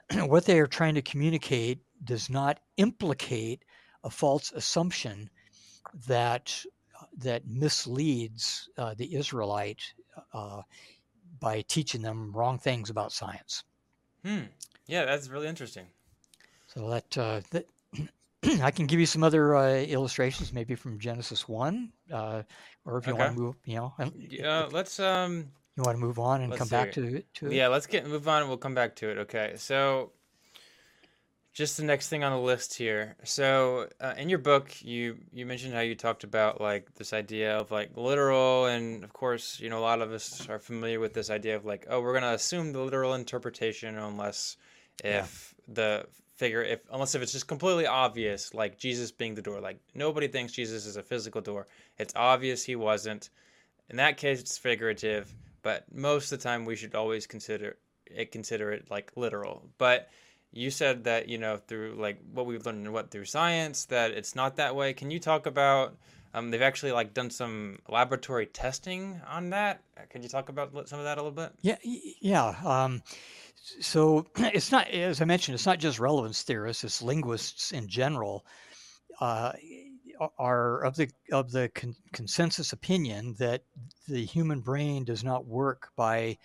what 0.14 0.46
they 0.46 0.60
are 0.60 0.68
trying 0.68 0.96
to 0.96 1.02
communicate 1.02 1.80
does 2.04 2.30
not 2.30 2.60
implicate 2.78 3.64
a 4.04 4.10
false 4.10 4.52
assumption 4.52 5.30
that 6.08 6.64
that 7.18 7.48
misleads 7.48 8.70
uh, 8.78 8.94
the 8.96 9.16
Israelite 9.16 9.82
uh, 10.34 10.62
by 11.40 11.62
teaching 11.68 12.02
them 12.02 12.32
wrong 12.34 12.58
things 12.58 12.90
about 12.90 13.12
science. 13.12 13.64
Hmm. 14.26 14.44
Yeah, 14.88 15.06
that's 15.06 15.30
really 15.30 15.48
interesting. 15.48 15.88
So 16.68 16.90
that, 16.90 17.18
uh, 17.18 17.42
that 17.52 17.66
I 18.62 18.72
can 18.72 18.86
give 18.88 19.00
you 19.00 19.06
some 19.06 19.24
other 19.24 19.56
uh, 19.56 19.74
illustrations, 19.74 20.54
maybe 20.54 20.76
from 20.76 21.00
Genesis 21.00 21.48
one, 21.48 21.92
uh, 22.12 22.44
or 22.86 22.98
if 22.98 23.08
you 23.08 23.16
want 23.16 23.36
to 23.36 23.42
move, 23.42 23.56
you 23.66 23.76
know, 23.76 23.94
Yeah, 24.18 24.68
let's 24.72 25.00
um 25.00 25.52
you 25.78 25.84
want 25.84 25.96
to 25.98 26.02
move 26.06 26.20
on 26.20 26.42
and 26.42 26.54
come 26.54 26.68
back 26.68 26.92
to 26.94 27.16
it. 27.16 27.34
To 27.36 27.48
it. 27.48 27.54
yeah, 27.54 27.68
let's 27.68 27.88
get 27.88 28.06
move 28.06 28.28
on 28.28 28.42
and 28.42 28.50
we'll 28.50 28.58
come 28.58 28.76
back 28.76 28.96
to 28.98 29.10
it. 29.10 29.18
Okay. 29.20 29.54
So 29.56 30.12
just 31.54 31.78
the 31.78 31.84
next 31.84 32.08
thing 32.08 32.24
on 32.24 32.32
the 32.32 32.40
list 32.40 32.76
here. 32.76 33.16
So 33.24 33.90
uh, 34.00 34.14
in 34.18 34.30
your 34.30 34.40
book, 34.40 34.82
you 34.82 35.18
you 35.32 35.46
mentioned 35.46 35.74
how 35.74 35.82
you 35.82 35.96
talked 35.96 36.24
about 36.24 36.62
like 36.62 36.94
this 36.96 37.14
idea 37.14 37.58
of 37.58 37.72
like 37.72 37.96
literal, 37.96 38.66
and 38.66 39.04
of 39.04 39.14
course, 39.14 39.60
you 39.60 39.70
know, 39.70 39.80
a 39.80 39.82
lot 39.82 40.02
of 40.02 40.12
us 40.12 40.48
are 40.50 40.60
familiar 40.60 41.00
with 41.00 41.14
this 41.14 41.30
idea 41.30 41.56
of 41.56 41.66
like, 41.66 41.88
oh, 41.90 42.02
we're 42.02 42.14
gonna 42.14 42.34
assume 42.34 42.72
the 42.72 42.80
literal 42.80 43.14
interpretation 43.14 43.98
unless 43.98 44.58
if 45.04 45.56
yeah. 45.68 45.74
the 45.74 46.06
figure 46.36 46.64
if 46.64 46.80
unless 46.92 47.14
if 47.14 47.22
it's 47.22 47.32
just 47.32 47.48
completely 47.48 47.86
obvious 47.86 48.54
like 48.56 48.80
jesus 48.80 49.12
being 49.12 49.36
the 49.36 49.42
door 49.44 49.60
like 49.62 49.80
nobody 49.94 50.28
thinks 50.28 50.52
jesus 50.54 50.88
is 50.88 50.98
a 50.98 51.04
physical 51.04 51.40
door 51.40 51.68
it's 52.00 52.14
obvious 52.16 52.64
he 52.64 52.76
wasn't 52.76 53.30
in 53.92 53.98
that 53.98 54.18
case 54.18 54.40
it's 54.40 54.58
figurative 54.58 55.32
but 55.62 55.86
most 55.94 56.32
of 56.32 56.40
the 56.40 56.44
time 56.44 56.66
we 56.66 56.76
should 56.76 56.96
always 56.96 57.28
consider 57.28 57.78
it 58.08 58.32
consider 58.32 58.72
it 58.72 58.90
like 58.90 59.12
literal 59.16 59.70
but 59.78 60.10
you 60.52 60.70
said 60.70 61.06
that 61.06 61.30
you 61.30 61.38
know 61.38 61.58
through 61.58 61.96
like 61.98 62.20
what 62.34 62.46
we've 62.46 62.66
learned 62.66 62.86
and 62.86 62.94
what 62.94 63.12
through 63.12 63.26
science 63.26 63.86
that 63.86 64.12
it's 64.12 64.36
not 64.36 64.58
that 64.58 64.76
way. 64.76 64.94
Can 64.94 65.12
you 65.12 65.20
talk 65.20 65.46
about 65.46 65.96
um, 66.34 66.50
they've 66.52 66.62
actually 66.62 66.92
like 66.94 67.14
done 67.14 67.30
some 67.30 67.80
laboratory 67.90 68.46
testing 68.46 69.22
on 69.28 69.50
that. 69.50 69.82
Could 70.10 70.24
you 70.24 70.30
talk 70.30 70.50
about 70.50 70.72
some 70.88 71.00
of 71.00 71.06
that 71.06 71.18
a 71.18 71.22
little 71.22 71.36
bit? 71.36 71.54
Yeah 71.62 71.78
yeah 71.84 72.56
um, 72.66 73.02
so 73.80 74.26
it's 74.38 74.72
not, 74.72 74.90
as 74.90 75.22
I 75.22 75.26
mentioned, 75.26 75.56
it's 75.56 75.66
not 75.66 75.80
just 75.80 76.00
relevance 76.00 76.44
theorists; 76.44 76.84
it's 76.84 77.02
linguists 77.02 77.72
in 77.72 77.88
general. 77.88 78.46
Uh, 79.20 79.54
are 80.38 80.82
of 80.84 80.96
the 80.96 81.10
of 81.32 81.52
the 81.52 81.70
con- 81.74 81.96
consensus 82.14 82.74
opinion 82.74 83.36
that 83.40 83.64
the 84.08 84.24
human 84.24 84.62
brain 84.62 85.04
does 85.04 85.24
not 85.24 85.46
work 85.46 85.90
by 85.96 86.38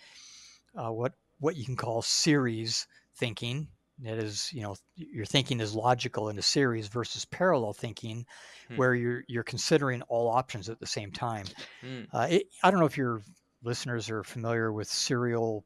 uh, 0.75 0.91
what 0.91 1.13
what 1.39 1.55
you 1.55 1.63
can 1.63 1.75
call 1.75 2.01
series 2.01 2.87
thinking, 3.15 3.67
That 4.03 4.19
is, 4.19 4.51
you 4.53 4.61
know, 4.61 4.75
your 4.95 5.25
thinking 5.25 5.59
is 5.59 5.73
logical 5.73 6.29
in 6.29 6.37
a 6.37 6.41
series 6.41 6.87
versus 6.87 7.25
parallel 7.25 7.73
thinking, 7.73 8.25
hmm. 8.67 8.77
where 8.77 8.93
you're 8.93 9.23
you're 9.27 9.43
considering 9.43 10.01
all 10.03 10.29
options 10.29 10.69
at 10.69 10.79
the 10.79 10.85
same 10.87 11.11
time. 11.11 11.45
Hmm. 11.81 12.03
Uh, 12.13 12.27
it, 12.29 12.43
I 12.63 12.69
don't 12.69 12.79
know 12.79 12.85
if 12.85 12.97
your 12.97 13.21
listeners 13.63 14.09
are 14.09 14.23
familiar 14.23 14.71
with 14.71 14.87
serial 14.87 15.65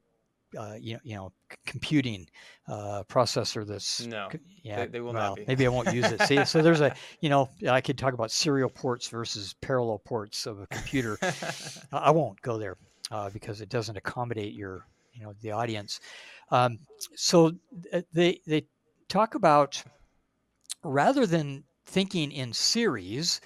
uh, 0.58 0.76
you 0.80 0.94
know, 0.94 1.00
you 1.04 1.16
know, 1.16 1.32
c- 1.50 1.58
computing 1.66 2.28
uh, 2.68 3.04
processor 3.08 3.66
that's 3.66 4.06
no, 4.06 4.30
yeah, 4.64 4.78
they, 4.86 4.88
they 4.88 5.00
will 5.00 5.14
well, 5.14 5.30
not 5.30 5.38
be. 5.38 5.46
maybe 5.48 5.66
I 5.66 5.70
won't 5.70 5.94
use 5.94 6.12
it. 6.12 6.22
See, 6.24 6.44
so 6.46 6.62
there's 6.62 6.82
a, 6.82 6.96
you 7.20 7.30
know, 7.30 7.50
I 7.70 7.82
could 7.82 7.98
talk 7.98 8.14
about 8.14 8.32
serial 8.32 8.70
ports 8.70 9.08
versus 9.08 9.56
parallel 9.62 10.00
ports 10.00 10.46
of 10.46 10.60
a 10.60 10.68
computer. 10.68 11.18
I 11.94 12.12
won't 12.12 12.42
go 12.42 12.58
there 12.58 12.78
uh, 13.12 13.30
because 13.30 13.62
it 13.62 13.70
doesn't 13.70 13.98
accommodate 13.98 14.54
your, 14.54 14.86
you 15.14 15.24
know, 15.24 15.34
the 15.42 15.52
audience. 15.52 16.00
Um, 16.52 16.80
so 17.16 17.54
uh, 17.94 18.02
they 18.14 18.42
they 18.46 18.66
talk 19.08 19.36
about 19.36 19.82
rather 20.84 21.26
than 21.26 21.64
thinking 21.86 22.32
in 22.32 22.54
series 22.54 23.42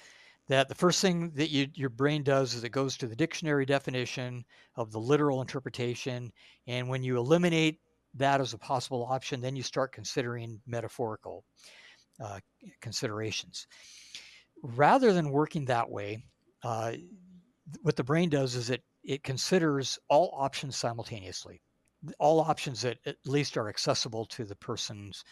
that 0.48 0.68
the 0.68 0.74
first 0.74 1.00
thing 1.00 1.30
that 1.34 1.50
you, 1.50 1.66
your 1.74 1.88
brain 1.88 2.22
does 2.22 2.54
is 2.54 2.62
it 2.62 2.70
goes 2.70 2.96
to 2.96 3.06
the 3.06 3.16
dictionary 3.16 3.66
definition 3.66 4.44
of 4.76 4.92
the 4.92 5.00
literal 5.00 5.40
interpretation. 5.40 6.32
And 6.66 6.88
when 6.88 7.02
you 7.02 7.16
eliminate 7.16 7.80
that 8.14 8.40
as 8.40 8.52
a 8.52 8.58
possible 8.58 9.06
option, 9.10 9.40
then 9.40 9.56
you 9.56 9.62
start 9.62 9.92
considering 9.92 10.60
metaphorical 10.66 11.44
uh, 12.22 12.38
considerations. 12.80 13.66
Rather 14.62 15.12
than 15.12 15.30
working 15.30 15.64
that 15.64 15.90
way, 15.90 16.22
uh, 16.62 16.92
what 17.82 17.96
the 17.96 18.04
brain 18.04 18.30
does 18.30 18.54
is 18.54 18.70
it, 18.70 18.82
it 19.02 19.22
considers 19.24 19.98
all 20.08 20.32
options 20.38 20.76
simultaneously, 20.76 21.60
all 22.18 22.40
options 22.40 22.82
that 22.82 22.98
at 23.06 23.16
least 23.24 23.56
are 23.56 23.68
accessible 23.68 24.26
to 24.26 24.44
the 24.44 24.56
person's 24.56 25.24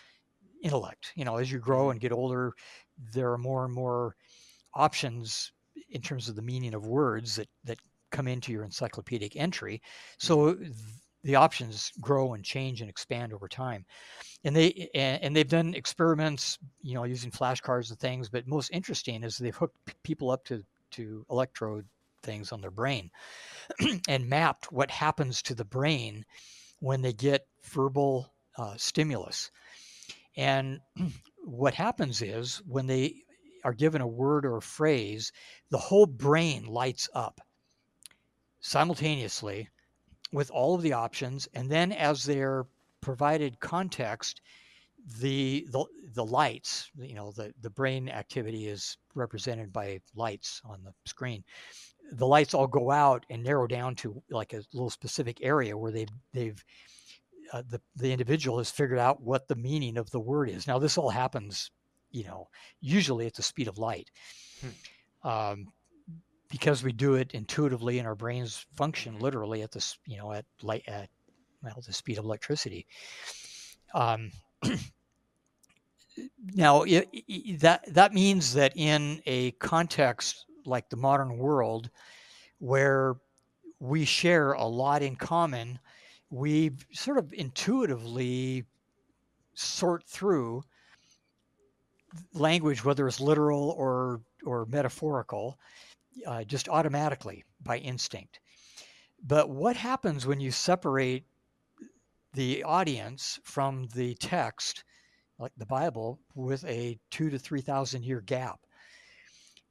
intellect. 0.63 1.13
You 1.15 1.25
know, 1.25 1.37
as 1.37 1.53
you 1.53 1.59
grow 1.59 1.83
mm-hmm. 1.83 1.93
and 1.93 2.01
get 2.01 2.13
older, 2.13 2.53
there 3.13 3.33
are 3.33 3.39
more 3.39 3.65
and 3.65 3.75
more 3.75 4.17
options 4.75 5.53
in 5.91 6.01
terms 6.01 6.29
of 6.29 6.37
the 6.37 6.43
meaning 6.43 6.75
of 6.75 6.87
words 6.87 7.37
that 7.37 7.49
that 7.65 7.79
come 8.11 8.29
into 8.29 8.53
your 8.53 8.65
encyclopedic 8.65 9.37
entry. 9.37 9.83
So 10.19 10.55
mm-hmm. 10.55 10.71
the 11.23 11.37
options 11.37 11.93
grow 12.01 12.35
and 12.35 12.45
change 12.45 12.81
and 12.81 12.91
expand 12.91 13.33
over 13.33 13.49
time. 13.49 13.85
And 14.45 14.55
they 14.55 14.89
and 14.95 15.35
they've 15.35 15.49
done 15.49 15.75
experiments, 15.75 16.59
you 16.83 16.95
know, 16.95 17.05
using 17.05 17.31
flashcards 17.31 17.91
and 17.91 17.99
things. 17.99 18.29
But 18.29 18.47
most 18.47 18.71
interesting 18.73 19.23
is 19.23 19.37
they've 19.37 19.57
hooked 19.57 19.77
people 20.03 20.31
up 20.31 20.45
to 20.45 20.63
to 20.93 21.27
electrode 21.31 21.87
things 22.25 22.53
on 22.53 22.61
their 22.61 22.71
brain 22.71 23.11
and 24.09 24.29
mapped 24.29 24.73
what 24.73 24.91
happens 24.91 25.43
to 25.43 25.55
the 25.55 25.65
brain 25.65 26.25
when 26.81 27.03
they 27.03 27.13
get 27.13 27.47
verbal 27.63 28.33
uh, 28.57 28.75
stimulus. 28.77 29.51
And 30.37 30.81
what 31.45 31.75
happens 31.75 32.23
is 32.23 32.63
when 32.67 32.87
they 32.87 33.15
are 33.65 33.73
given 33.73 34.03
a 34.03 34.07
word 34.07 34.45
or 34.45 34.59
a 34.59 34.63
phrase, 34.63 35.33
the 35.71 35.79
whole 35.79 36.07
brain 36.07 36.67
lights 36.67 37.09
up 37.15 37.41
simultaneously 38.61 39.69
with 40.33 40.51
all 40.51 40.75
of 40.75 40.83
the 40.83 40.93
options. 40.93 41.49
And 41.55 41.71
then 41.71 41.93
as 41.93 42.25
they're 42.25 42.67
provided 43.01 43.61
context, 43.61 44.41
the, 45.21 45.67
the, 45.71 45.85
the 46.15 46.25
lights, 46.25 46.91
you 46.97 47.15
know, 47.15 47.33
the, 47.33 47.53
the 47.61 47.71
brain 47.71 48.09
activity 48.09 48.67
is 48.67 48.97
represented 49.15 49.73
by 49.73 50.01
lights 50.15 50.61
on 50.65 50.83
the 50.83 50.93
screen. 51.07 51.45
The 52.13 52.27
lights 52.27 52.55
all 52.55 52.67
go 52.67 52.91
out 52.91 53.27
and 53.31 53.43
narrow 53.43 53.67
down 53.67 53.95
to 53.97 54.23
like 54.31 54.53
a 54.53 54.63
little 54.73 54.91
specific 54.91 55.39
area 55.43 55.77
where 55.77 55.93
they've, 55.93 56.09
they've, 56.33 56.65
uh, 57.53 57.63
the, 57.69 57.81
the 57.97 58.13
individual 58.13 58.59
has 58.59 58.71
figured 58.71 58.99
out 58.99 59.23
what 59.23 59.49
the 59.49 59.57
meaning 59.57 59.97
of 59.97 60.11
the 60.11 60.21
word 60.21 60.49
is. 60.49 60.67
Now, 60.67 60.79
this 60.79 60.99
all 60.99 61.11
happens 61.11 61.71
you 62.15 62.25
know, 62.25 62.49
usually 62.81 63.27
at 63.27 63.35
the 63.35 63.43
speed 63.43 63.69
of 63.69 63.77
light. 63.77 64.09
Hmm. 64.61 65.29
Um, 65.29 65.67
because 66.49 66.85
we 66.85 66.93
do 66.93 67.15
it 67.15 67.33
intuitively 67.33 67.99
and 67.99 68.07
our 68.07 68.15
brains 68.15 68.65
function 68.77 69.19
literally 69.19 69.63
at 69.63 69.73
this, 69.73 69.99
you 70.07 70.17
know, 70.17 70.33
at 70.33 70.45
light, 70.63 70.85
at, 70.87 71.09
well, 71.63 71.83
the 71.85 71.93
speed 71.93 72.19
of 72.19 72.25
electricity. 72.25 72.87
Um, 73.93 74.31
now 76.55 76.83
it, 76.83 77.09
it, 77.13 77.61
that, 77.61 77.93
that 77.93 78.15
means 78.15 78.55
that 78.55 78.73
in 78.77 79.21
a 79.27 79.51
context 79.53 80.47
like 80.67 80.89
the 80.89 80.97
modern 80.97 81.39
world 81.39 81.91
where 82.59 83.17
we 83.81 84.05
share 84.05 84.53
a 84.53 84.65
lot 84.65 85.03
in 85.03 85.17
common, 85.17 85.79
we 86.31 86.73
sort 86.93 87.19
of 87.19 87.33
intuitively 87.33 88.65
sort 89.55 90.05
through 90.05 90.63
language, 92.33 92.85
whether 92.85 93.07
it's 93.07 93.21
literal 93.21 93.71
or 93.77 94.21
or 94.45 94.67
metaphorical, 94.67 95.59
uh, 96.27 96.45
just 96.45 96.69
automatically 96.69 97.45
by 97.63 97.79
instinct. 97.79 98.41
But 99.23 99.49
what 99.49 99.77
happens 99.77 100.27
when 100.27 100.41
you 100.41 100.51
separate 100.51 101.25
the 102.35 102.63
audience 102.65 103.41
from 103.43 103.89
the 103.95 104.15
text, 104.15 104.85
like 105.39 105.53
the 105.57 105.67
Bible, 105.67 106.21
with 106.35 106.65
a 106.65 106.99
two 107.11 107.31
to 107.31 107.39
three 107.39 107.61
thousand 107.61 108.05
year 108.05 108.21
gap, 108.21 108.61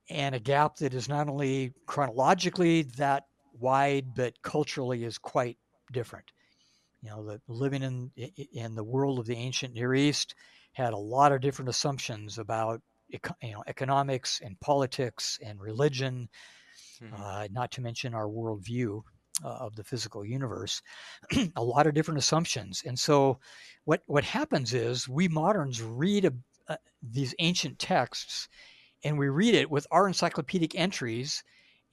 and 0.10 0.36
a 0.36 0.40
gap 0.40 0.78
that 0.78 0.94
is 0.94 1.08
not 1.08 1.30
only 1.30 1.74
chronologically 1.86 2.84
that 2.98 3.24
wide, 3.60 4.14
but 4.16 4.34
culturally 4.42 5.04
is 5.04 5.18
quite 5.18 5.58
different. 5.92 6.32
You 7.02 7.10
know, 7.10 7.26
the 7.26 7.42
living 7.48 7.84
in 7.84 8.12
in 8.54 8.76
the 8.76 8.84
world 8.84 9.20
of 9.20 9.26
the 9.26 9.36
ancient 9.36 9.74
Near 9.74 9.94
East 9.94 10.36
had 10.74 10.94
a 10.94 10.98
lot 10.98 11.32
of 11.32 11.42
different 11.42 11.70
assumptions 11.70 12.38
about 12.38 12.82
you 13.10 13.20
know 13.44 13.64
economics 13.68 14.42
and 14.44 14.60
politics 14.60 15.38
and 15.46 15.60
religion, 15.60 16.30
mm-hmm. 17.02 17.22
uh, 17.22 17.48
not 17.52 17.72
to 17.72 17.82
mention 17.82 18.14
our 18.14 18.28
worldview 18.28 19.02
uh, 19.44 19.48
of 19.48 19.76
the 19.76 19.84
physical 19.84 20.26
universe. 20.26 20.82
a 21.56 21.64
lot 21.64 21.88
of 21.88 21.94
different 21.94 22.20
assumptions, 22.20 22.84
and 22.86 22.98
so 22.98 23.40
what 23.86 24.02
what 24.06 24.24
happens 24.24 24.74
is 24.74 25.08
we 25.08 25.28
moderns 25.28 25.82
read 25.82 26.26
a, 26.26 26.34
uh, 26.70 26.78
these 27.02 27.36
ancient 27.40 27.78
texts, 27.80 28.48
and 29.04 29.18
we 29.18 29.30
read 29.30 29.56
it 29.56 29.70
with 29.70 29.88
our 29.92 30.08
encyclopedic 30.08 30.76
entries, 30.76 31.44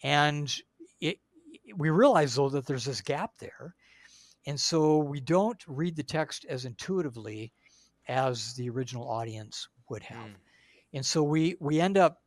and 0.03 0.55
it, 1.01 1.19
we 1.77 1.91
realize 1.91 2.35
though 2.35 2.49
that 2.51 2.67
there's 2.67 2.85
this 2.85 3.01
gap 3.01 3.33
there. 3.39 3.75
And 4.47 4.59
so 4.59 4.99
we 4.99 5.21
don't 5.21 5.63
read 5.67 5.97
the 5.97 6.03
text 6.03 6.47
as 6.49 6.65
intuitively 6.65 7.53
as 8.09 8.55
the 8.55 8.71
original 8.71 9.09
audience 9.09 9.69
would 9.89 10.03
have. 10.03 10.29
Mm. 10.29 10.35
And 10.95 11.07
so 11.07 11.23
we 11.23 11.57
we 11.61 11.81
end 11.81 11.99
up 11.99 12.19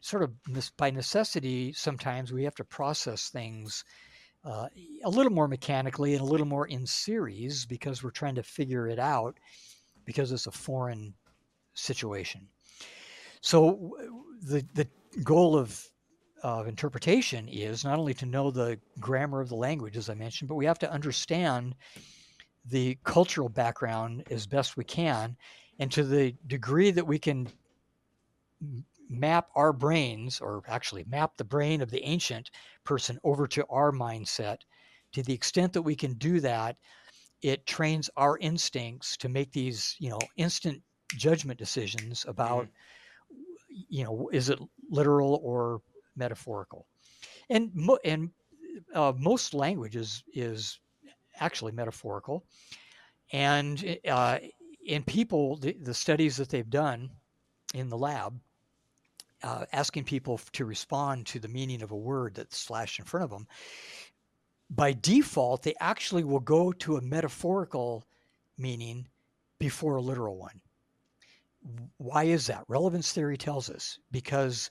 sort 0.00 0.22
of 0.22 0.32
by 0.76 0.90
necessity 0.90 1.72
sometimes 1.74 2.32
we 2.32 2.44
have 2.44 2.54
to 2.54 2.64
process 2.64 3.28
things 3.28 3.84
uh, 4.44 4.66
a 5.04 5.10
little 5.10 5.32
more 5.32 5.46
mechanically 5.46 6.14
and 6.14 6.22
a 6.22 6.24
little 6.24 6.46
more 6.46 6.66
in 6.66 6.86
series 6.86 7.66
because 7.66 8.02
we're 8.02 8.10
trying 8.10 8.34
to 8.34 8.42
figure 8.42 8.88
it 8.88 8.98
out 8.98 9.38
because 10.06 10.32
it's 10.32 10.46
a 10.46 10.50
foreign 10.50 11.14
situation. 11.74 12.48
So 13.40 13.96
the 14.42 14.64
the 14.74 14.88
goal 15.22 15.56
of 15.56 15.86
of 16.42 16.68
interpretation 16.68 17.48
is 17.48 17.84
not 17.84 17.98
only 17.98 18.14
to 18.14 18.26
know 18.26 18.50
the 18.50 18.78
grammar 18.98 19.40
of 19.40 19.48
the 19.48 19.56
language, 19.56 19.96
as 19.96 20.08
I 20.08 20.14
mentioned, 20.14 20.48
but 20.48 20.54
we 20.54 20.64
have 20.66 20.78
to 20.80 20.90
understand 20.90 21.74
the 22.64 22.98
cultural 23.04 23.48
background 23.48 24.24
as 24.30 24.46
best 24.46 24.76
we 24.76 24.84
can. 24.84 25.36
And 25.78 25.90
to 25.92 26.02
the 26.02 26.34
degree 26.46 26.90
that 26.90 27.06
we 27.06 27.18
can 27.18 27.48
map 29.08 29.48
our 29.54 29.72
brains, 29.72 30.40
or 30.40 30.62
actually 30.68 31.04
map 31.08 31.36
the 31.36 31.44
brain 31.44 31.80
of 31.80 31.90
the 31.90 32.02
ancient 32.04 32.50
person 32.84 33.18
over 33.24 33.46
to 33.48 33.66
our 33.68 33.92
mindset, 33.92 34.58
to 35.12 35.22
the 35.22 35.32
extent 35.32 35.72
that 35.72 35.82
we 35.82 35.96
can 35.96 36.14
do 36.14 36.40
that, 36.40 36.76
it 37.42 37.66
trains 37.66 38.08
our 38.16 38.38
instincts 38.38 39.16
to 39.16 39.28
make 39.28 39.52
these, 39.52 39.96
you 39.98 40.10
know, 40.10 40.20
instant 40.36 40.82
judgment 41.16 41.58
decisions 41.58 42.24
about, 42.28 42.64
mm-hmm. 42.64 42.72
You 43.70 44.04
know, 44.04 44.28
is 44.32 44.48
it 44.48 44.58
literal 44.90 45.40
or 45.42 45.80
metaphorical? 46.16 46.86
And 47.48 47.70
mo- 47.74 47.98
and 48.04 48.30
uh, 48.94 49.12
most 49.16 49.54
languages 49.54 50.22
is 50.32 50.78
actually 51.38 51.72
metaphorical. 51.72 52.44
And 53.32 53.98
uh, 54.08 54.38
in 54.84 55.02
people, 55.02 55.56
the, 55.56 55.76
the, 55.82 55.94
studies 55.94 56.36
that 56.36 56.48
they've 56.48 56.68
done 56.68 57.10
in 57.74 57.88
the 57.88 57.98
lab, 57.98 58.38
uh, 59.42 59.64
asking 59.72 60.04
people 60.04 60.40
to 60.52 60.64
respond 60.64 61.26
to 61.26 61.38
the 61.38 61.48
meaning 61.48 61.82
of 61.82 61.92
a 61.92 61.96
word 61.96 62.34
that's 62.34 62.64
flashed 62.64 62.98
in 62.98 63.04
front 63.04 63.24
of 63.24 63.30
them, 63.30 63.46
by 64.70 64.92
default, 64.92 65.62
they 65.62 65.74
actually 65.80 66.24
will 66.24 66.40
go 66.40 66.72
to 66.72 66.96
a 66.96 67.00
metaphorical 67.00 68.04
meaning 68.58 69.06
before 69.58 69.96
a 69.96 70.02
literal 70.02 70.36
one. 70.36 70.60
Why 71.98 72.24
is 72.24 72.46
that? 72.46 72.64
Relevance 72.68 73.12
theory 73.12 73.36
tells 73.36 73.68
us 73.68 73.98
because 74.10 74.70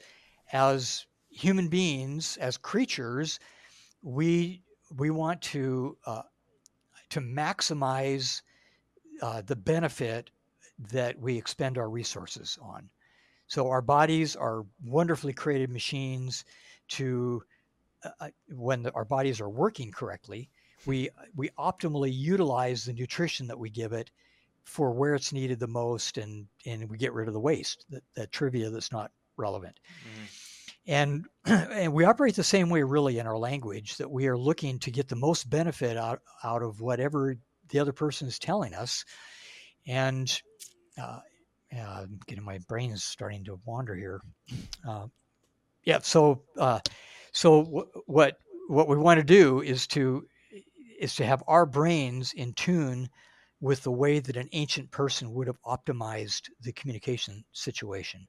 as 0.52 1.06
human 1.30 1.68
beings, 1.68 2.38
as 2.38 2.58
creatures, 2.58 3.40
we 4.02 4.64
we 4.96 5.10
want 5.10 5.42
to 5.42 5.98
uh, 6.06 6.24
to 7.10 7.22
maximize 7.22 8.42
uh, 9.22 9.42
the 9.42 9.56
benefit 9.56 10.32
that 10.92 11.20
we 11.20 11.38
expend 11.38 11.78
our 11.78 11.90
resources 11.90 12.58
on. 12.62 12.90
So 13.48 13.68
our 13.70 13.82
bodies 13.82 14.36
are 14.36 14.66
wonderfully 14.84 15.34
created 15.34 15.70
machines 15.70 16.46
to, 16.90 17.44
uh, 18.04 18.10
uh 18.20 18.30
when 18.50 18.84
the, 18.84 18.92
our 18.94 19.06
bodies 19.06 19.42
are 19.42 19.50
working 19.50 19.92
correctly, 19.92 20.50
we 20.86 21.10
we 21.36 21.50
optimally 21.58 22.14
utilize 22.14 22.86
the 22.86 22.94
nutrition 22.94 23.48
that 23.48 23.60
we 23.60 23.70
give 23.70 23.92
it 23.92 24.12
for 24.66 24.92
where 24.92 25.16
it's 25.16 25.34
needed 25.34 25.60
the 25.60 25.68
most, 25.68 26.18
and 26.18 26.48
and 26.66 26.90
we 26.90 26.98
get 26.98 27.14
rid 27.14 27.28
of 27.28 27.34
the 27.34 27.40
waste, 27.40 27.86
that, 27.90 28.04
that 28.16 28.32
trivia 28.32 28.70
that's 28.70 28.92
not 28.92 29.12
relevant. 29.38 29.80
Mm-hmm. 30.04 30.26
And 30.88 31.26
and 31.46 31.94
we 31.94 32.06
operate 32.06 32.36
the 32.36 32.44
same 32.44 32.70
way 32.70 32.84
really 32.84 33.20
in 33.20 33.28
our 33.28 33.38
language 33.38 33.98
that 33.98 34.10
we 34.10 34.28
are 34.28 34.38
looking 34.38 34.80
to 34.80 34.92
get 34.92 35.08
the 35.08 35.16
most 35.16 35.50
benefit 35.50 35.98
out 35.98 36.22
out 36.44 36.64
of 36.64 36.82
whatever 36.82 37.36
the 37.70 37.80
other 37.80 37.94
person 37.94 38.28
is 38.28 38.40
telling 38.40 38.74
us, 38.74 39.06
and 39.88 40.42
uh, 41.02 41.20
uh, 41.78 42.06
getting 42.28 42.44
my 42.44 42.60
brain 42.68 42.92
is 42.92 43.04
starting 43.04 43.44
to 43.46 43.60
wander 43.66 43.96
here. 43.96 44.22
Uh, 44.88 45.08
yeah, 45.84 46.00
so 46.02 46.44
uh, 46.58 46.80
so 47.32 47.64
w- 47.64 47.90
what 48.06 48.38
what 48.68 48.88
we 48.88 48.98
want 48.98 49.20
to 49.20 49.24
do 49.24 49.62
is 49.62 49.88
to 49.88 50.26
is 51.00 51.16
to 51.16 51.26
have 51.26 51.44
our 51.48 51.66
brains 51.66 52.34
in 52.34 52.54
tune 52.54 53.10
with 53.62 53.84
the 53.84 53.92
way 53.92 54.20
that 54.20 54.38
an 54.38 54.50
ancient 54.54 54.90
person 54.92 55.34
would 55.34 55.48
have 55.48 55.62
optimized 55.64 56.50
the 56.62 56.72
communication 56.74 57.44
situation, 57.52 58.28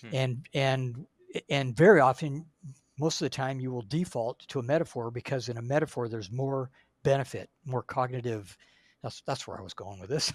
hmm. 0.00 0.08
and 0.12 0.46
and 0.54 1.06
and 1.48 1.76
very 1.76 2.00
often, 2.00 2.46
most 2.98 3.20
of 3.20 3.26
the 3.26 3.30
time, 3.30 3.60
you 3.60 3.70
will 3.70 3.82
default 3.82 4.40
to 4.48 4.58
a 4.58 4.62
metaphor 4.62 5.10
because 5.10 5.48
in 5.48 5.56
a 5.56 5.62
metaphor 5.62 6.08
there's 6.08 6.30
more 6.30 6.70
benefit, 7.02 7.48
more 7.64 7.82
cognitive 7.82 8.56
that's 9.02 9.22
that's 9.26 9.46
where 9.46 9.58
I 9.58 9.62
was 9.62 9.74
going 9.74 10.00
with 10.00 10.10
this. 10.10 10.32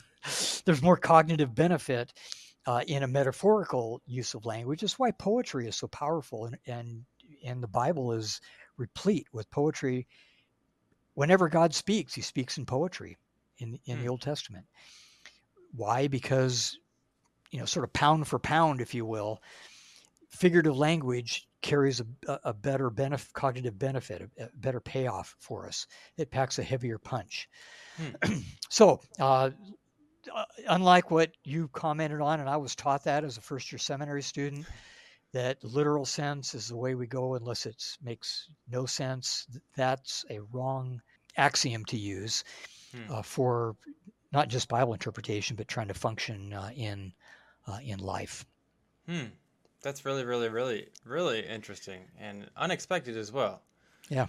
There's 0.65 0.81
more 0.81 0.97
cognitive 0.97 1.55
benefit 1.55 2.13
uh, 2.65 2.81
in 2.87 3.03
a 3.03 3.07
metaphorical 3.07 4.01
use 4.05 4.33
of 4.33 4.45
language. 4.45 4.81
That's 4.81 4.99
why 4.99 5.11
poetry 5.11 5.67
is 5.67 5.77
so 5.77 5.87
powerful, 5.87 6.45
and 6.45 6.57
and 6.67 7.05
and 7.45 7.63
the 7.63 7.67
Bible 7.67 8.11
is 8.11 8.41
replete 8.77 9.27
with 9.31 9.49
poetry. 9.51 10.07
Whenever 11.13 11.47
God 11.49 11.73
speaks, 11.73 12.13
He 12.13 12.21
speaks 12.21 12.57
in 12.57 12.65
poetry 12.65 13.17
in 13.59 13.79
in 13.85 13.97
the 13.97 14.05
hmm. 14.05 14.11
Old 14.11 14.21
Testament. 14.21 14.65
Why? 15.73 16.07
Because 16.07 16.77
you 17.51 17.59
know, 17.59 17.65
sort 17.65 17.83
of 17.83 17.93
pound 17.93 18.27
for 18.27 18.39
pound, 18.39 18.81
if 18.81 18.93
you 18.93 19.05
will, 19.05 19.41
figurative 20.29 20.77
language 20.77 21.47
carries 21.61 22.01
a, 22.01 22.39
a 22.43 22.53
better 22.53 22.89
benefit, 22.89 23.33
cognitive 23.33 23.77
benefit, 23.79 24.29
a, 24.39 24.49
better 24.55 24.79
payoff 24.79 25.35
for 25.39 25.65
us. 25.67 25.87
It 26.17 26.31
packs 26.31 26.59
a 26.59 26.63
heavier 26.63 26.97
punch. 26.97 27.49
Hmm. 27.97 28.33
so, 28.69 29.01
uh, 29.19 29.51
uh, 30.35 30.45
unlike 30.67 31.09
what 31.09 31.31
you 31.43 31.69
commented 31.69 32.21
on, 32.21 32.39
and 32.39 32.49
I 32.49 32.57
was 32.57 32.75
taught 32.75 33.05
that 33.05 33.23
as 33.23 33.37
a 33.37 33.41
first 33.41 33.71
year 33.71 33.79
seminary 33.79 34.21
student, 34.21 34.65
that 35.33 35.63
literal 35.63 36.05
sense 36.05 36.53
is 36.53 36.67
the 36.67 36.77
way 36.77 36.95
we 36.95 37.07
go 37.07 37.35
unless 37.35 37.65
it 37.65 37.83
makes 38.03 38.49
no 38.69 38.85
sense. 38.85 39.47
That's 39.75 40.25
a 40.29 40.39
wrong 40.51 41.01
axiom 41.37 41.85
to 41.85 41.97
use 41.97 42.43
hmm. 42.91 43.11
uh, 43.11 43.21
for 43.21 43.75
not 44.31 44.47
just 44.49 44.67
Bible 44.67 44.93
interpretation, 44.93 45.55
but 45.55 45.67
trying 45.67 45.87
to 45.87 45.93
function 45.93 46.53
uh, 46.53 46.69
in 46.75 47.13
uh, 47.67 47.79
in 47.83 47.99
life. 47.99 48.45
Hmm. 49.07 49.25
That's 49.81 50.05
really, 50.05 50.25
really, 50.25 50.49
really, 50.49 50.87
really 51.05 51.45
interesting 51.45 52.01
and 52.19 52.49
unexpected 52.57 53.15
as 53.15 53.31
well. 53.31 53.61
Yeah. 54.09 54.27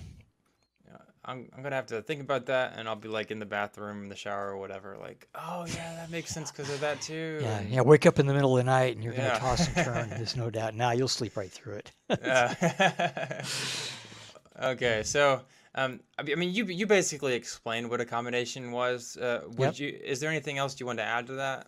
I'm, 1.28 1.46
I'm 1.54 1.62
gonna 1.62 1.76
have 1.76 1.86
to 1.88 2.00
think 2.00 2.22
about 2.22 2.46
that, 2.46 2.74
and 2.76 2.88
I'll 2.88 2.96
be 2.96 3.08
like 3.08 3.30
in 3.30 3.38
the 3.38 3.46
bathroom, 3.46 4.04
in 4.04 4.08
the 4.08 4.16
shower, 4.16 4.48
or 4.48 4.56
whatever. 4.56 4.96
Like, 4.98 5.28
oh 5.34 5.66
yeah, 5.66 5.94
that 5.96 6.10
makes 6.10 6.30
sense 6.30 6.50
because 6.50 6.72
of 6.72 6.80
that 6.80 7.00
too. 7.02 7.40
Yeah, 7.42 7.58
and, 7.58 7.70
yeah. 7.70 7.80
Wake 7.82 8.06
up 8.06 8.18
in 8.18 8.26
the 8.26 8.32
middle 8.32 8.56
of 8.56 8.64
the 8.64 8.70
night, 8.70 8.94
and 8.94 9.04
you're 9.04 9.12
gonna 9.12 9.28
yeah. 9.28 9.38
toss 9.38 9.66
and 9.66 9.76
turn. 9.76 10.08
There's 10.16 10.36
no 10.36 10.48
doubt. 10.48 10.74
Now 10.74 10.92
you'll 10.92 11.06
sleep 11.06 11.36
right 11.36 11.50
through 11.50 11.74
it. 11.74 11.92
yeah. 12.22 13.42
okay, 14.62 15.02
so 15.04 15.42
um, 15.74 16.00
I 16.18 16.22
mean, 16.22 16.52
you 16.52 16.64
you 16.64 16.86
basically 16.86 17.34
explained 17.34 17.90
what 17.90 18.00
accommodation 18.00 18.72
was. 18.72 19.16
Uh, 19.16 19.42
would 19.56 19.78
yep. 19.78 19.94
you? 19.94 20.00
Is 20.02 20.20
there 20.20 20.30
anything 20.30 20.58
else 20.58 20.78
you 20.80 20.86
want 20.86 20.98
to 20.98 21.04
add 21.04 21.26
to 21.28 21.34
that? 21.34 21.66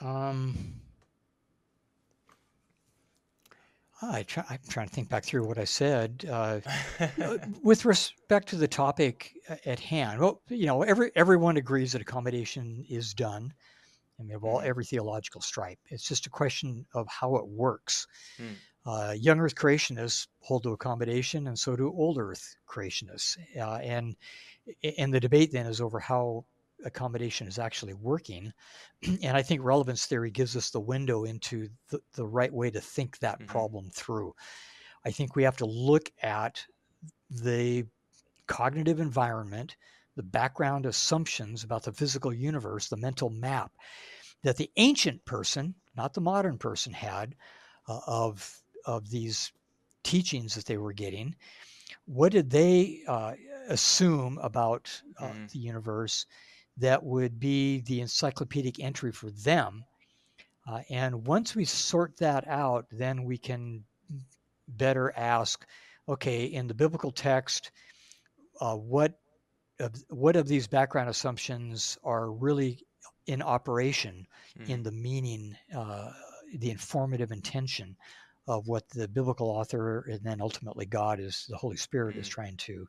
Um. 0.00 0.74
I 4.04 4.24
try, 4.24 4.44
I'm 4.50 4.58
trying 4.68 4.88
to 4.88 4.92
think 4.92 5.08
back 5.08 5.24
through 5.24 5.46
what 5.46 5.58
I 5.58 5.64
said 5.64 6.24
uh, 6.28 6.58
uh 6.98 7.38
with 7.62 7.84
respect 7.84 8.48
to 8.48 8.56
the 8.56 8.66
topic 8.66 9.32
at 9.64 9.78
hand. 9.78 10.18
Well, 10.20 10.42
you 10.48 10.66
know, 10.66 10.82
every 10.82 11.12
everyone 11.14 11.56
agrees 11.56 11.92
that 11.92 12.02
accommodation 12.02 12.84
is 12.88 13.14
done. 13.14 13.54
I 14.18 14.24
mean, 14.24 14.34
of 14.34 14.44
all 14.44 14.58
mm-hmm. 14.58 14.68
every 14.68 14.84
theological 14.84 15.40
stripe, 15.40 15.78
it's 15.88 16.06
just 16.06 16.26
a 16.26 16.30
question 16.30 16.84
of 16.94 17.06
how 17.06 17.36
it 17.36 17.46
works. 17.46 18.06
Hmm. 18.36 18.54
Uh, 18.84 19.14
young 19.16 19.38
Earth 19.38 19.54
creationists 19.54 20.26
hold 20.40 20.64
to 20.64 20.72
accommodation, 20.72 21.46
and 21.46 21.58
so 21.58 21.76
do 21.76 21.92
old 21.92 22.18
Earth 22.18 22.56
creationists. 22.68 23.36
Uh, 23.56 23.76
and 23.76 24.16
and 24.98 25.12
the 25.14 25.20
debate 25.20 25.52
then 25.52 25.66
is 25.66 25.80
over 25.80 26.00
how 26.00 26.44
accommodation 26.84 27.46
is 27.46 27.58
actually 27.58 27.94
working. 27.94 28.52
And 29.22 29.36
I 29.36 29.42
think 29.42 29.62
relevance 29.62 30.06
theory 30.06 30.30
gives 30.30 30.56
us 30.56 30.70
the 30.70 30.80
window 30.80 31.24
into 31.24 31.68
the, 31.90 32.00
the 32.14 32.26
right 32.26 32.52
way 32.52 32.70
to 32.70 32.80
think 32.80 33.18
that 33.18 33.38
mm-hmm. 33.38 33.46
problem 33.46 33.90
through. 33.90 34.34
I 35.04 35.10
think 35.10 35.34
we 35.34 35.42
have 35.44 35.56
to 35.58 35.66
look 35.66 36.10
at 36.22 36.64
the 37.30 37.84
cognitive 38.46 39.00
environment, 39.00 39.76
the 40.16 40.22
background 40.22 40.86
assumptions 40.86 41.64
about 41.64 41.82
the 41.84 41.92
physical 41.92 42.32
universe, 42.32 42.88
the 42.88 42.96
mental 42.96 43.30
map 43.30 43.72
that 44.42 44.56
the 44.56 44.70
ancient 44.76 45.24
person, 45.24 45.74
not 45.96 46.14
the 46.14 46.20
modern 46.20 46.58
person, 46.58 46.92
had 46.92 47.34
uh, 47.88 48.00
of 48.06 48.61
of 48.86 49.10
these 49.10 49.52
teachings 50.02 50.54
that 50.54 50.66
they 50.66 50.76
were 50.76 50.92
getting. 50.92 51.34
What 52.06 52.32
did 52.32 52.50
they 52.50 53.02
uh, 53.06 53.34
assume 53.68 54.38
about 54.42 54.90
uh, 55.18 55.26
mm. 55.26 55.50
the 55.50 55.58
universe? 55.58 56.26
that 56.78 57.02
would 57.02 57.38
be 57.38 57.80
the 57.80 58.00
encyclopedic 58.00 58.80
entry 58.80 59.12
for 59.12 59.30
them. 59.30 59.84
Uh, 60.66 60.80
and 60.90 61.26
once 61.26 61.54
we 61.54 61.64
sort 61.64 62.16
that 62.18 62.46
out, 62.48 62.86
then 62.90 63.24
we 63.24 63.36
can 63.36 63.84
better 64.68 65.12
ask, 65.16 65.66
okay, 66.08 66.44
in 66.44 66.66
the 66.66 66.74
biblical 66.74 67.10
text, 67.10 67.72
uh, 68.60 68.76
what 68.76 69.18
of, 69.80 69.92
what 70.08 70.36
of 70.36 70.46
these 70.46 70.66
background 70.68 71.08
assumptions 71.08 71.98
are 72.04 72.30
really 72.30 72.78
in 73.26 73.42
operation 73.42 74.26
mm. 74.58 74.68
in 74.68 74.82
the 74.82 74.92
meaning, 74.92 75.56
uh, 75.76 76.10
the 76.58 76.70
informative 76.70 77.32
intention 77.32 77.96
of 78.48 78.66
what 78.66 78.88
the 78.90 79.08
biblical 79.08 79.48
author 79.48 80.00
and 80.10 80.20
then 80.22 80.40
ultimately 80.40 80.86
God 80.86 81.20
is 81.20 81.46
the 81.48 81.56
Holy 81.56 81.76
Spirit 81.76 82.16
mm. 82.16 82.20
is 82.20 82.28
trying 82.28 82.56
to 82.58 82.86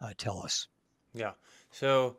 uh, 0.00 0.12
tell 0.16 0.42
us. 0.42 0.68
Yeah. 1.14 1.32
So 1.70 2.16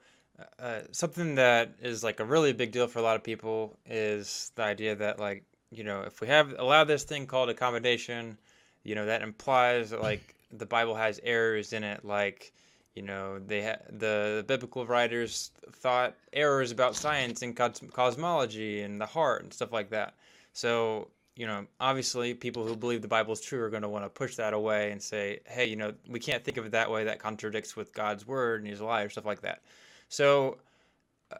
uh, 0.59 0.81
something 0.91 1.35
that 1.35 1.75
is 1.81 2.03
like 2.03 2.19
a 2.19 2.25
really 2.25 2.53
big 2.53 2.71
deal 2.71 2.87
for 2.87 2.99
a 2.99 3.01
lot 3.01 3.15
of 3.15 3.23
people 3.23 3.77
is 3.85 4.51
the 4.55 4.63
idea 4.63 4.95
that 4.95 5.19
like 5.19 5.43
you 5.71 5.83
know 5.83 6.01
if 6.01 6.21
we 6.21 6.27
have 6.27 6.55
allow 6.57 6.83
this 6.83 7.03
thing 7.03 7.25
called 7.27 7.49
accommodation 7.49 8.37
you 8.83 8.95
know 8.95 9.05
that 9.05 9.21
implies 9.21 9.89
that 9.89 10.01
like 10.01 10.35
the 10.51 10.65
bible 10.65 10.95
has 10.95 11.19
errors 11.23 11.73
in 11.73 11.83
it 11.83 12.03
like 12.05 12.53
you 12.95 13.01
know 13.01 13.39
they 13.39 13.63
ha- 13.63 13.83
the 13.89 14.43
biblical 14.47 14.85
writers 14.85 15.51
thought 15.73 16.15
errors 16.33 16.71
about 16.71 16.95
science 16.95 17.41
and 17.41 17.55
cos- 17.55 17.81
cosmology 17.91 18.81
and 18.81 18.99
the 18.99 19.05
heart 19.05 19.43
and 19.43 19.53
stuff 19.53 19.71
like 19.71 19.89
that 19.89 20.15
so 20.53 21.09
you 21.39 21.47
know 21.47 21.65
obviously 21.79 22.33
people 22.33 22.67
who 22.67 22.75
believe 22.75 23.01
the 23.01 23.07
bible 23.07 23.33
is 23.33 23.41
true 23.41 23.63
are 23.63 23.69
going 23.69 23.81
to 23.81 23.89
want 23.89 24.05
to 24.05 24.09
push 24.09 24.35
that 24.35 24.53
away 24.53 24.91
and 24.91 25.01
say 25.01 25.39
hey 25.45 25.65
you 25.65 25.75
know 25.75 25.93
we 26.07 26.19
can't 26.19 26.43
think 26.43 26.57
of 26.57 26.65
it 26.65 26.71
that 26.71 26.91
way 26.91 27.05
that 27.05 27.17
contradicts 27.17 27.75
with 27.75 27.93
god's 27.93 28.27
word 28.27 28.61
and 28.61 28.69
he's 28.69 28.81
a 28.81 28.85
liar 28.85 29.09
stuff 29.09 29.25
like 29.25 29.41
that 29.41 29.61
so, 30.09 30.57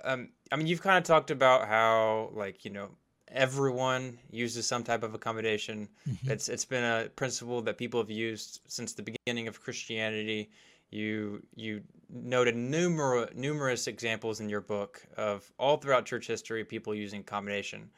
um, 0.03 0.29
I 0.51 0.55
mean, 0.55 0.67
you've 0.67 0.81
kind 0.81 0.97
of 0.97 1.03
talked 1.03 1.31
about 1.31 1.67
how, 1.67 2.29
like, 2.33 2.63
you 2.63 2.71
know, 2.71 2.89
everyone 3.27 4.17
uses 4.31 4.65
some 4.65 4.83
type 4.83 5.03
of 5.03 5.13
accommodation. 5.15 5.89
Mm-hmm. 6.07 6.31
It's 6.31 6.47
it's 6.49 6.65
been 6.65 6.83
a 6.83 7.09
principle 7.09 7.61
that 7.63 7.77
people 7.77 7.99
have 7.99 8.09
used 8.09 8.61
since 8.67 8.93
the 8.93 9.03
beginning 9.03 9.47
of 9.47 9.59
Christianity. 9.59 10.51
You 10.91 11.43
you 11.55 11.81
noted 12.09 12.55
numerous 12.55 13.31
numerous 13.35 13.87
examples 13.87 14.39
in 14.39 14.49
your 14.49 14.61
book 14.61 15.05
of 15.17 15.51
all 15.59 15.77
throughout 15.77 16.05
church 16.05 16.27
history 16.27 16.63
people 16.63 16.95
using 16.95 17.21
accommodation. 17.21 17.89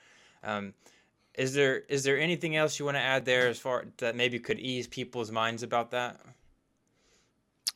Um, 0.44 0.74
is 1.36 1.54
there 1.54 1.80
is 1.90 2.04
there 2.04 2.20
anything 2.20 2.56
else 2.56 2.78
you 2.80 2.86
want 2.86 2.98
to 2.98 3.02
add 3.02 3.26
there 3.26 3.48
as 3.48 3.60
far 3.60 3.86
that 3.98 4.16
maybe 4.16 4.40
could 4.40 4.60
ease 4.60 4.88
people's 4.88 5.32
minds 5.32 5.64
about 5.64 5.92
that? 5.92 6.20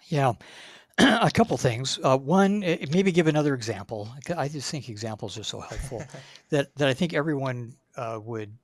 Yeah, 0.08 0.34
a 0.98 1.32
couple 1.34 1.58
things. 1.58 2.00
Uh, 2.04 2.18
one, 2.18 2.60
maybe 2.60 3.12
give 3.12 3.28
another 3.28 3.54
example. 3.54 4.10
I 4.38 4.48
just 4.48 4.70
think 4.70 4.90
examples 4.90 5.38
are 5.38 5.44
so 5.44 5.60
helpful 5.60 6.04
that, 6.50 6.76
that 6.76 6.88
I 6.88 6.94
think 6.94 7.14
everyone 7.14 7.76
uh, 7.98 8.20
would 8.24 8.56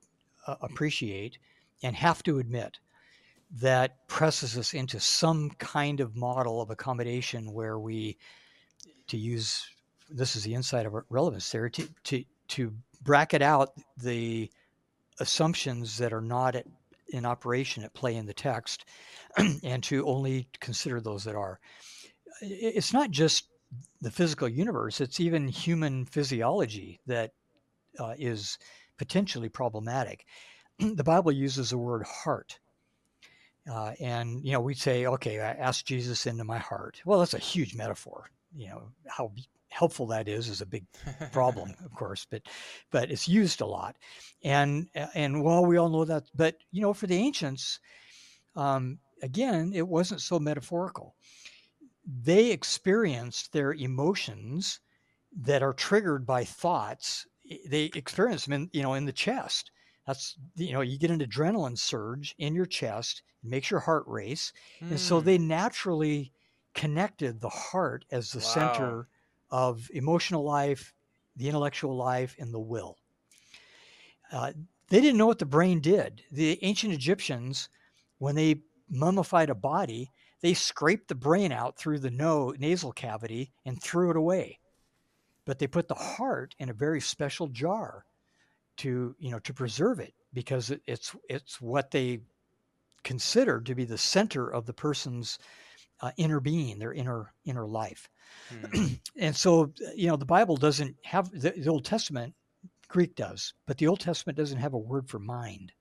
uh, 0.45 0.55
appreciate 0.61 1.37
and 1.83 1.95
have 1.95 2.21
to 2.23 2.39
admit 2.39 2.79
that 3.59 4.07
presses 4.07 4.57
us 4.57 4.73
into 4.73 4.99
some 4.99 5.49
kind 5.51 5.99
of 5.99 6.15
model 6.15 6.61
of 6.61 6.69
accommodation 6.69 7.51
where 7.51 7.79
we, 7.79 8.17
to 9.07 9.17
use 9.17 9.67
this 10.09 10.35
is 10.35 10.43
the 10.43 10.53
inside 10.53 10.85
of 10.85 10.93
relevance 11.09 11.49
there 11.51 11.69
to 11.69 11.87
to 12.03 12.23
to 12.49 12.73
bracket 13.01 13.41
out 13.41 13.71
the 13.97 14.49
assumptions 15.19 15.97
that 15.97 16.13
are 16.13 16.21
not 16.21 16.55
at, 16.55 16.65
in 17.09 17.25
operation 17.25 17.83
at 17.83 17.93
play 17.93 18.15
in 18.15 18.25
the 18.25 18.33
text, 18.33 18.85
and 19.63 19.83
to 19.83 20.05
only 20.07 20.47
consider 20.59 21.01
those 21.01 21.23
that 21.23 21.35
are. 21.35 21.59
It's 22.41 22.93
not 22.93 23.11
just 23.11 23.47
the 24.01 24.11
physical 24.11 24.47
universe; 24.47 25.01
it's 25.01 25.19
even 25.19 25.47
human 25.47 26.05
physiology 26.05 26.99
that 27.07 27.31
uh, 27.99 28.15
is 28.17 28.57
potentially 28.97 29.49
problematic. 29.49 30.25
the 30.79 31.03
Bible 31.03 31.31
uses 31.31 31.69
the 31.69 31.77
word 31.77 32.03
heart. 32.03 32.59
Uh, 33.71 33.93
and 33.99 34.43
you 34.43 34.51
know, 34.51 34.59
we 34.59 34.73
say, 34.73 35.05
okay, 35.05 35.39
I 35.39 35.51
asked 35.51 35.85
Jesus 35.85 36.25
into 36.25 36.43
my 36.43 36.57
heart. 36.57 37.01
Well, 37.05 37.19
that's 37.19 37.35
a 37.35 37.39
huge 37.39 37.75
metaphor. 37.75 38.31
You 38.55 38.69
know 38.69 38.81
how 39.07 39.31
helpful 39.71 40.05
that 40.07 40.27
is 40.27 40.47
is 40.47 40.61
a 40.61 40.65
big 40.65 40.85
problem, 41.31 41.73
of 41.85 41.93
course, 41.93 42.25
but 42.29 42.43
but 42.91 43.09
it's 43.09 43.27
used 43.27 43.61
a 43.61 43.65
lot. 43.65 43.95
And 44.43 44.87
and 44.93 45.43
well, 45.43 45.65
we 45.65 45.77
all 45.77 45.89
know 45.89 46.05
that. 46.05 46.23
But 46.35 46.57
you 46.71 46.81
know, 46.81 46.93
for 46.93 47.07
the 47.07 47.15
ancients, 47.15 47.79
um, 48.55 48.99
again, 49.23 49.71
it 49.73 49.87
wasn't 49.87 50.21
so 50.21 50.39
metaphorical. 50.39 51.15
They 52.05 52.51
experienced 52.51 53.53
their 53.53 53.73
emotions 53.73 54.79
that 55.35 55.63
are 55.63 55.73
triggered 55.73 56.25
by 56.25 56.43
thoughts. 56.43 57.25
They 57.67 57.85
experience 57.95 58.45
them 58.45 58.53
in 58.53 58.69
you 58.73 58.83
know 58.83 58.93
in 58.93 59.05
the 59.05 59.13
chest 59.13 59.71
that's 60.05 60.35
you 60.55 60.73
know 60.73 60.81
you 60.81 60.97
get 60.97 61.11
an 61.11 61.19
adrenaline 61.19 61.77
surge 61.77 62.35
in 62.37 62.55
your 62.55 62.65
chest 62.65 63.23
it 63.43 63.49
makes 63.49 63.69
your 63.69 63.79
heart 63.79 64.03
race 64.07 64.51
mm. 64.81 64.89
and 64.89 64.99
so 64.99 65.19
they 65.19 65.37
hmm. 65.37 65.47
naturally 65.47 66.33
connected 66.73 67.39
the 67.39 67.49
heart 67.49 68.05
as 68.11 68.31
the 68.31 68.39
wow. 68.39 68.45
center 68.45 69.07
of 69.51 69.89
emotional 69.93 70.43
life 70.43 70.93
the 71.37 71.47
intellectual 71.47 71.95
life 71.95 72.35
and 72.39 72.53
the 72.53 72.59
will. 72.59 72.97
Uh, 74.31 74.51
they 74.89 74.99
didn't 74.99 75.17
know 75.17 75.27
what 75.27 75.39
the 75.39 75.45
brain 75.45 75.79
did. 75.79 76.23
The 76.31 76.59
ancient 76.63 76.93
egyptians 76.93 77.69
when 78.17 78.35
they 78.35 78.61
mummified 78.89 79.49
a 79.49 79.55
body 79.55 80.11
they 80.41 80.55
scraped 80.55 81.07
the 81.07 81.15
brain 81.15 81.51
out 81.51 81.77
through 81.77 81.99
the 81.99 82.09
no, 82.09 82.53
nasal 82.57 82.91
cavity 82.91 83.51
and 83.65 83.81
threw 83.81 84.09
it 84.09 84.17
away. 84.17 84.59
But 85.45 85.59
they 85.59 85.67
put 85.67 85.87
the 85.87 85.93
heart 85.95 86.55
in 86.59 86.69
a 86.69 86.73
very 86.73 86.99
special 86.99 87.47
jar 87.47 88.05
to 88.77 89.15
you 89.19 89.31
know 89.31 89.39
to 89.39 89.53
preserve 89.53 89.99
it 89.99 90.13
because 90.33 90.71
it's 90.87 91.15
it's 91.29 91.61
what 91.61 91.91
they 91.91 92.21
considered 93.03 93.65
to 93.65 93.75
be 93.75 93.85
the 93.85 93.97
center 93.97 94.47
of 94.49 94.65
the 94.65 94.73
person's 94.73 95.37
uh, 96.01 96.11
inner 96.17 96.39
being, 96.39 96.79
their 96.79 96.93
inner 96.93 97.33
inner 97.45 97.67
life. 97.67 98.09
Hmm. 98.49 98.85
and 99.17 99.35
so 99.35 99.71
you 99.95 100.07
know 100.07 100.15
the 100.15 100.25
Bible 100.25 100.57
doesn't 100.57 100.95
have 101.03 101.31
the, 101.31 101.51
the 101.51 101.69
Old 101.69 101.85
Testament. 101.85 102.33
Greek 102.87 103.15
does, 103.15 103.53
but 103.67 103.77
the 103.77 103.87
Old 103.87 104.01
Testament 104.01 104.37
doesn't 104.37 104.57
have 104.57 104.73
a 104.73 104.77
word 104.77 105.07
for 105.07 105.19
mind. 105.19 105.71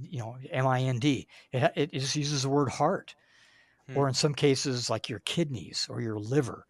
You 0.00 0.20
know, 0.20 0.36
M-I-N-D. 0.50 1.28
It, 1.52 1.72
it 1.76 1.92
just 1.92 2.16
uses 2.16 2.44
the 2.44 2.48
word 2.48 2.70
heart, 2.70 3.14
hmm. 3.86 3.98
or 3.98 4.08
in 4.08 4.14
some 4.14 4.34
cases 4.34 4.88
like 4.88 5.10
your 5.10 5.18
kidneys 5.20 5.86
or 5.90 6.00
your 6.00 6.18
liver 6.18 6.66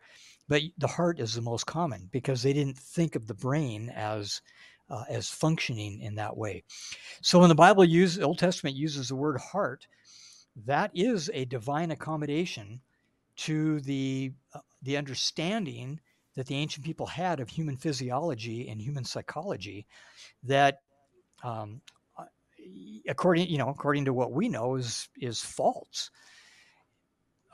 but 0.49 0.61
the 0.77 0.87
heart 0.87 1.19
is 1.19 1.35
the 1.35 1.41
most 1.41 1.65
common 1.65 2.09
because 2.13 2.43
they 2.43 2.53
didn't 2.53 2.77
think 2.79 3.17
of 3.17 3.27
the 3.27 3.35
brain 3.35 3.91
as 3.95 4.43
uh, 4.91 5.05
as 5.09 5.31
functioning 5.31 6.01
in 6.01 6.15
that 6.17 6.37
way. 6.37 6.63
So 7.23 7.39
when 7.39 7.49
the 7.49 7.55
Bible 7.55 7.85
uses 7.85 8.23
Old 8.23 8.39
Testament 8.39 8.77
uses 8.77 9.09
the 9.09 9.17
word 9.17 9.41
heart, 9.41 9.87
that 10.57 10.91
is 10.95 11.31
a 11.33 11.45
divine 11.47 11.91
accommodation 11.91 12.81
to 13.37 13.81
the 13.81 14.33
uh, 14.55 14.61
the 14.83 14.97
understanding 14.97 16.01
that 16.35 16.47
the 16.47 16.57
ancient 16.57 16.85
people 16.85 17.07
had 17.07 17.41
of 17.41 17.49
human 17.49 17.77
physiology 17.77 18.69
and 18.69 18.81
human 18.81 19.05
psychology 19.05 19.87
that 20.43 20.81
um, 21.43 21.81
uh, 22.19 22.25
according 23.09 23.49
you 23.49 23.59
know 23.59 23.69
according 23.69 24.05
to 24.05 24.13
what 24.13 24.33
we 24.33 24.49
know 24.49 24.77
is 24.77 25.09
is 25.19 25.41
false 25.41 26.11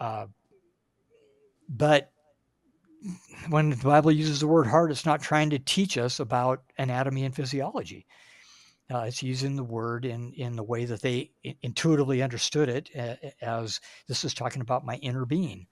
uh, 0.00 0.26
but 1.68 2.10
when 3.48 3.70
the 3.70 3.76
Bible 3.76 4.10
uses 4.10 4.40
the 4.40 4.48
word 4.48 4.66
heart, 4.66 4.90
it's 4.90 5.06
not 5.06 5.22
trying 5.22 5.50
to 5.50 5.58
teach 5.58 5.96
us 5.96 6.18
about 6.20 6.62
anatomy 6.78 7.24
and 7.24 7.34
physiology. 7.34 8.06
Uh, 8.92 9.00
it's 9.00 9.22
using 9.22 9.54
the 9.54 9.64
word 9.64 10.04
in, 10.06 10.32
in 10.32 10.56
the 10.56 10.62
way 10.62 10.86
that 10.86 11.02
they 11.02 11.30
intuitively 11.62 12.22
understood 12.22 12.68
it 12.68 12.90
as 13.42 13.80
this 14.06 14.24
is 14.24 14.32
talking 14.32 14.62
about 14.62 14.86
my 14.86 14.96
inner 14.96 15.26
being. 15.26 15.66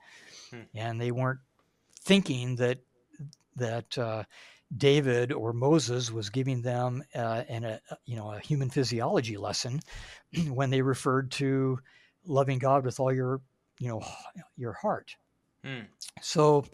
Hmm. 0.50 0.60
And 0.74 1.00
they 1.00 1.10
weren't 1.10 1.40
thinking 2.00 2.56
that 2.56 2.78
that 3.56 3.96
uh, 3.96 4.24
David 4.76 5.32
or 5.32 5.52
Moses 5.52 6.12
was 6.12 6.30
giving 6.30 6.60
them 6.60 7.02
uh, 7.14 7.42
an, 7.48 7.64
a, 7.64 7.80
you 8.04 8.16
know, 8.16 8.32
a 8.32 8.38
human 8.38 8.68
physiology 8.68 9.36
lesson 9.36 9.80
when 10.48 10.70
they 10.70 10.82
referred 10.82 11.30
to 11.32 11.78
loving 12.26 12.58
God 12.58 12.84
with 12.84 13.00
all 13.00 13.12
your, 13.12 13.40
you 13.78 13.88
know, 13.88 14.02
your 14.56 14.72
heart. 14.72 15.16
Hmm. 15.64 15.82
So 16.20 16.66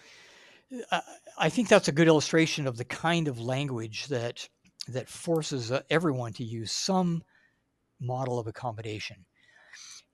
I 1.38 1.48
think 1.48 1.68
that's 1.68 1.88
a 1.88 1.92
good 1.92 2.08
illustration 2.08 2.66
of 2.66 2.76
the 2.76 2.84
kind 2.84 3.28
of 3.28 3.38
language 3.38 4.06
that 4.06 4.48
that 4.88 5.08
forces 5.08 5.70
uh, 5.70 5.82
everyone 5.90 6.32
to 6.34 6.44
use 6.44 6.72
some 6.72 7.22
model 8.00 8.38
of 8.38 8.46
accommodation. 8.46 9.24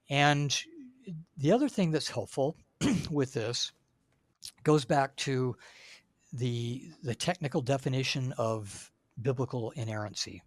And 0.09 0.57
the 1.37 1.51
other 1.51 1.69
thing 1.69 1.91
that's 1.91 2.09
helpful 2.09 2.55
with 3.11 3.33
this 3.33 3.71
goes 4.63 4.85
back 4.85 5.15
to 5.17 5.55
the 6.33 6.83
the 7.03 7.15
technical 7.15 7.61
definition 7.61 8.33
of 8.37 8.91
biblical 9.21 9.71
inerrancy. 9.71 10.41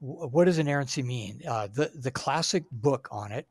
What 0.00 0.44
does 0.44 0.58
inerrancy 0.58 1.02
mean? 1.02 1.42
Uh, 1.46 1.68
the 1.72 1.90
the 1.94 2.10
classic 2.10 2.64
book 2.70 3.08
on 3.10 3.32
it 3.32 3.46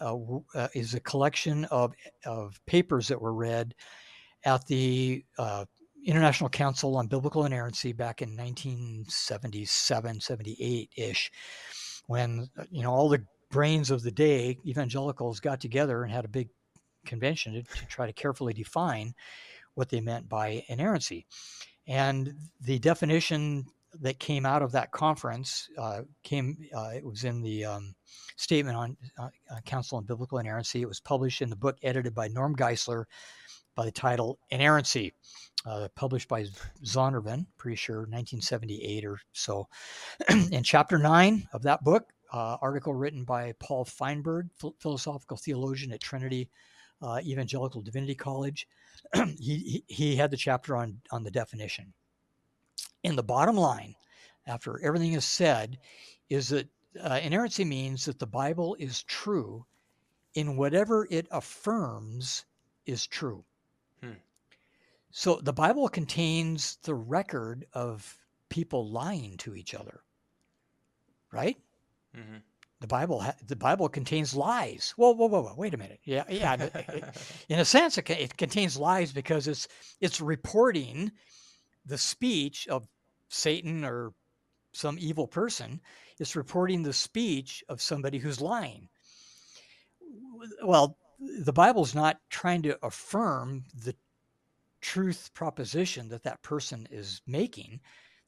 uh, 0.00 0.16
uh, 0.54 0.68
is 0.74 0.94
a 0.94 1.00
collection 1.00 1.64
of 1.66 1.94
of 2.24 2.60
papers 2.66 3.08
that 3.08 3.20
were 3.20 3.34
read 3.34 3.74
at 4.44 4.66
the 4.66 5.24
uh, 5.38 5.64
International 6.06 6.48
Council 6.48 6.96
on 6.96 7.08
Biblical 7.08 7.44
Inerrancy 7.44 7.92
back 7.92 8.22
in 8.22 8.36
1977, 8.36 10.20
78 10.20 10.90
ish, 10.96 11.32
when 12.06 12.48
uh, 12.58 12.64
you 12.70 12.82
know 12.82 12.92
all 12.92 13.08
the 13.08 13.24
brains 13.50 13.90
of 13.90 14.02
the 14.02 14.10
day, 14.10 14.56
evangelicals, 14.64 15.40
got 15.40 15.60
together 15.60 16.04
and 16.04 16.12
had 16.12 16.24
a 16.24 16.28
big 16.28 16.48
convention 17.04 17.54
to, 17.54 17.62
to 17.62 17.86
try 17.86 18.06
to 18.06 18.12
carefully 18.12 18.52
define 18.52 19.14
what 19.74 19.88
they 19.88 20.00
meant 20.00 20.28
by 20.28 20.64
inerrancy. 20.68 21.26
And 21.86 22.34
the 22.60 22.78
definition 22.78 23.66
that 24.00 24.18
came 24.18 24.46
out 24.46 24.62
of 24.62 24.72
that 24.72 24.90
conference 24.92 25.68
uh, 25.78 26.02
came. 26.22 26.56
Uh, 26.74 26.90
it 26.94 27.04
was 27.04 27.24
in 27.24 27.42
the 27.42 27.64
um, 27.64 27.94
statement 28.36 28.76
on 28.76 28.96
uh, 29.18 29.28
Council 29.64 29.98
on 29.98 30.04
Biblical 30.04 30.38
Inerrancy. 30.38 30.82
It 30.82 30.88
was 30.88 31.00
published 31.00 31.42
in 31.42 31.50
the 31.50 31.56
book 31.56 31.78
edited 31.82 32.14
by 32.14 32.28
Norm 32.28 32.54
Geisler, 32.54 33.04
by 33.76 33.84
the 33.84 33.92
title 33.92 34.38
Inerrancy, 34.50 35.12
uh, 35.64 35.88
published 35.94 36.28
by 36.28 36.46
Zondervan, 36.82 37.46
pretty 37.58 37.76
sure 37.76 37.98
1978 37.98 39.04
or 39.04 39.20
so. 39.32 39.68
in 40.50 40.62
chapter 40.62 40.98
nine 40.98 41.46
of 41.52 41.62
that 41.62 41.84
book, 41.84 42.08
uh, 42.32 42.56
article 42.60 42.94
written 42.94 43.24
by 43.24 43.52
Paul 43.60 43.84
Feinberg, 43.84 44.48
philosophical 44.80 45.36
theologian 45.36 45.92
at 45.92 46.00
Trinity 46.00 46.50
uh, 47.02 47.20
Evangelical 47.22 47.82
Divinity 47.82 48.14
College, 48.14 48.66
he, 49.38 49.84
he 49.86 50.16
had 50.16 50.30
the 50.30 50.36
chapter 50.36 50.76
on, 50.76 51.00
on 51.10 51.22
the 51.22 51.30
definition. 51.30 51.92
In 53.04 53.16
the 53.16 53.22
bottom 53.22 53.56
line, 53.56 53.94
after 54.46 54.82
everything 54.82 55.12
is 55.12 55.24
said, 55.24 55.78
is 56.30 56.48
that 56.48 56.68
uh, 57.00 57.20
inerrancy 57.22 57.64
means 57.64 58.06
that 58.06 58.18
the 58.18 58.26
Bible 58.26 58.76
is 58.78 59.02
true 59.02 59.66
in 60.34 60.56
whatever 60.56 61.06
it 61.10 61.26
affirms 61.30 62.44
is 62.86 63.06
true. 63.06 63.44
So 65.10 65.36
the 65.36 65.52
Bible 65.52 65.88
contains 65.88 66.78
the 66.82 66.94
record 66.94 67.66
of 67.72 68.18
people 68.48 68.90
lying 68.90 69.36
to 69.38 69.54
each 69.54 69.74
other, 69.74 70.00
right? 71.32 71.56
Mm-hmm. 72.16 72.36
The 72.80 72.86
Bible 72.86 73.20
ha- 73.20 73.34
the 73.46 73.56
Bible 73.56 73.88
contains 73.88 74.34
lies. 74.34 74.92
Whoa, 74.96 75.12
whoa, 75.12 75.28
whoa, 75.28 75.42
whoa! 75.42 75.54
Wait 75.56 75.72
a 75.72 75.78
minute. 75.78 76.00
Yeah, 76.04 76.24
yeah. 76.28 76.68
in 77.48 77.58
a 77.58 77.64
sense, 77.64 77.96
it, 77.96 78.08
it 78.10 78.36
contains 78.36 78.76
lies 78.76 79.12
because 79.12 79.48
it's 79.48 79.66
it's 80.00 80.20
reporting 80.20 81.10
the 81.86 81.96
speech 81.96 82.68
of 82.68 82.86
Satan 83.28 83.84
or 83.84 84.12
some 84.72 84.98
evil 85.00 85.26
person. 85.26 85.80
It's 86.18 86.36
reporting 86.36 86.82
the 86.82 86.92
speech 86.92 87.64
of 87.68 87.80
somebody 87.80 88.18
who's 88.18 88.40
lying. 88.40 88.88
Well, 90.62 90.98
the 91.18 91.52
Bible's 91.52 91.94
not 91.94 92.20
trying 92.28 92.62
to 92.62 92.78
affirm 92.84 93.64
the 93.74 93.94
truth 94.86 95.30
proposition 95.34 96.08
that 96.08 96.22
that 96.22 96.42
person 96.42 96.86
is 96.92 97.20
making. 97.26 97.80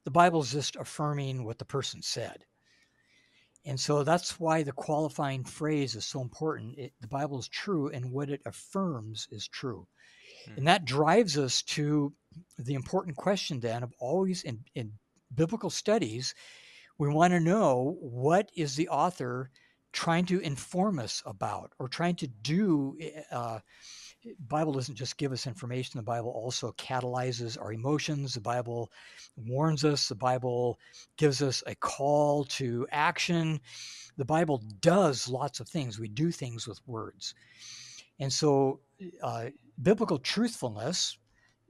The 0.03 0.11
Bible 0.11 0.41
is 0.41 0.51
just 0.51 0.75
affirming 0.75 1.45
what 1.45 1.57
the 1.57 1.63
person 1.63 2.01
said. 2.01 2.43
And 3.65 3.79
so 3.79 4.03
that's 4.03 4.39
why 4.41 4.63
the 4.63 4.73
qualifying 4.73 5.45
phrase 5.45 5.95
is 5.95 6.05
so 6.05 6.19
important. 6.21 6.77
It, 6.77 6.93
the 6.99 7.07
Bible 7.07 7.39
is 7.39 7.47
true, 7.47 7.89
and 7.89 8.11
what 8.11 8.29
it 8.29 8.41
affirms 8.45 9.27
is 9.31 9.47
true. 9.47 9.87
Mm. 10.49 10.57
And 10.57 10.67
that 10.67 10.83
drives 10.83 11.37
us 11.37 11.61
to 11.63 12.13
the 12.57 12.73
important 12.73 13.15
question 13.15 13.61
then 13.61 13.81
of 13.81 13.93
always 13.97 14.43
in, 14.43 14.59
in 14.75 14.91
biblical 15.33 15.69
studies, 15.69 16.35
we 16.97 17.07
want 17.07 17.31
to 17.31 17.39
know 17.39 17.97
what 18.01 18.49
is 18.53 18.75
the 18.75 18.89
author 18.89 19.49
trying 19.91 20.25
to 20.25 20.39
inform 20.39 20.99
us 20.99 21.23
about 21.25 21.71
or 21.79 21.87
trying 21.87 22.15
to 22.15 22.27
do 22.27 22.95
eh, 22.99 23.21
uh, 23.31 23.59
bible 24.47 24.73
doesn't 24.73 24.95
just 24.95 25.17
give 25.17 25.31
us 25.31 25.47
information 25.47 25.97
the 25.97 26.03
bible 26.03 26.29
also 26.29 26.71
catalyzes 26.73 27.59
our 27.59 27.73
emotions 27.73 28.33
the 28.33 28.41
bible 28.41 28.91
warns 29.37 29.85
us 29.85 30.07
the 30.07 30.15
bible 30.15 30.77
gives 31.17 31.41
us 31.41 31.63
a 31.67 31.75
call 31.75 32.45
to 32.45 32.87
action. 32.91 33.59
The 34.17 34.25
bible 34.25 34.63
does 34.81 35.27
lots 35.27 35.59
of 35.59 35.67
things. 35.67 35.99
We 35.99 36.07
do 36.07 36.31
things 36.31 36.67
with 36.67 36.79
words. 36.87 37.35
And 38.19 38.31
so 38.31 38.81
uh, 39.21 39.47
biblical 39.81 40.17
truthfulness 40.17 41.17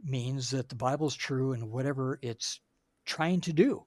means 0.03 0.51
that 0.51 0.70
the 0.70 0.76
bible 0.76 1.07
is 1.07 1.15
true 1.15 1.53
in 1.53 1.72
whatever 1.72 2.20
it's 2.22 2.59
trying 3.05 3.41
to 3.41 3.53
do. 3.53 3.86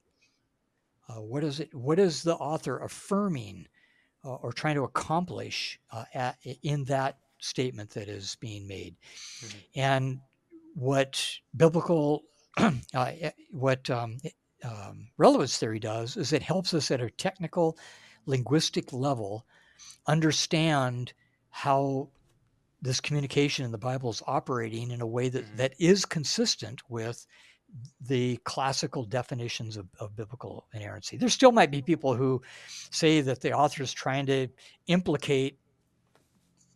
Uh, 1.08 1.20
what 1.20 1.42
is 1.42 1.60
it 1.60 1.74
what 1.74 1.98
is 1.98 2.22
the 2.22 2.36
author 2.36 2.78
affirming 2.78 3.66
uh, 4.24 4.34
or 4.34 4.52
trying 4.52 4.76
to 4.76 4.84
accomplish 4.84 5.78
uh, 5.90 6.04
at, 6.14 6.38
in 6.62 6.84
that 6.84 7.18
statement 7.38 7.90
that 7.90 8.08
is 8.08 8.36
being 8.40 8.66
made. 8.66 8.96
Mm-hmm. 9.40 9.58
And 9.74 10.20
what 10.74 11.24
biblical, 11.56 12.22
uh, 12.56 12.70
eh, 12.94 13.30
what 13.50 13.88
um, 13.90 14.18
eh, 14.24 14.30
um, 14.64 15.08
relevance 15.18 15.58
theory 15.58 15.80
does 15.80 16.16
is 16.16 16.32
it 16.32 16.42
helps 16.42 16.72
us 16.72 16.90
at 16.90 17.00
a 17.00 17.10
technical, 17.10 17.76
linguistic 18.26 18.92
level 18.92 19.44
understand 20.06 21.12
how 21.50 22.08
this 22.80 23.00
communication 23.00 23.64
in 23.64 23.72
the 23.72 23.78
Bible 23.78 24.10
is 24.10 24.22
operating 24.26 24.90
in 24.90 25.00
a 25.00 25.06
way 25.06 25.28
that, 25.28 25.44
mm-hmm. 25.44 25.56
that 25.56 25.74
is 25.78 26.04
consistent 26.04 26.80
with 26.88 27.26
the 28.00 28.36
classical 28.44 29.04
definitions 29.04 29.76
of, 29.76 29.86
of, 29.98 30.14
biblical 30.14 30.66
inerrancy. 30.74 31.16
There 31.16 31.28
still 31.28 31.52
might 31.52 31.70
be 31.70 31.80
people 31.80 32.14
who 32.14 32.42
say 32.90 33.20
that 33.22 33.40
the 33.40 33.52
author 33.52 33.82
is 33.82 33.92
trying 33.92 34.26
to 34.26 34.48
implicate 34.88 35.58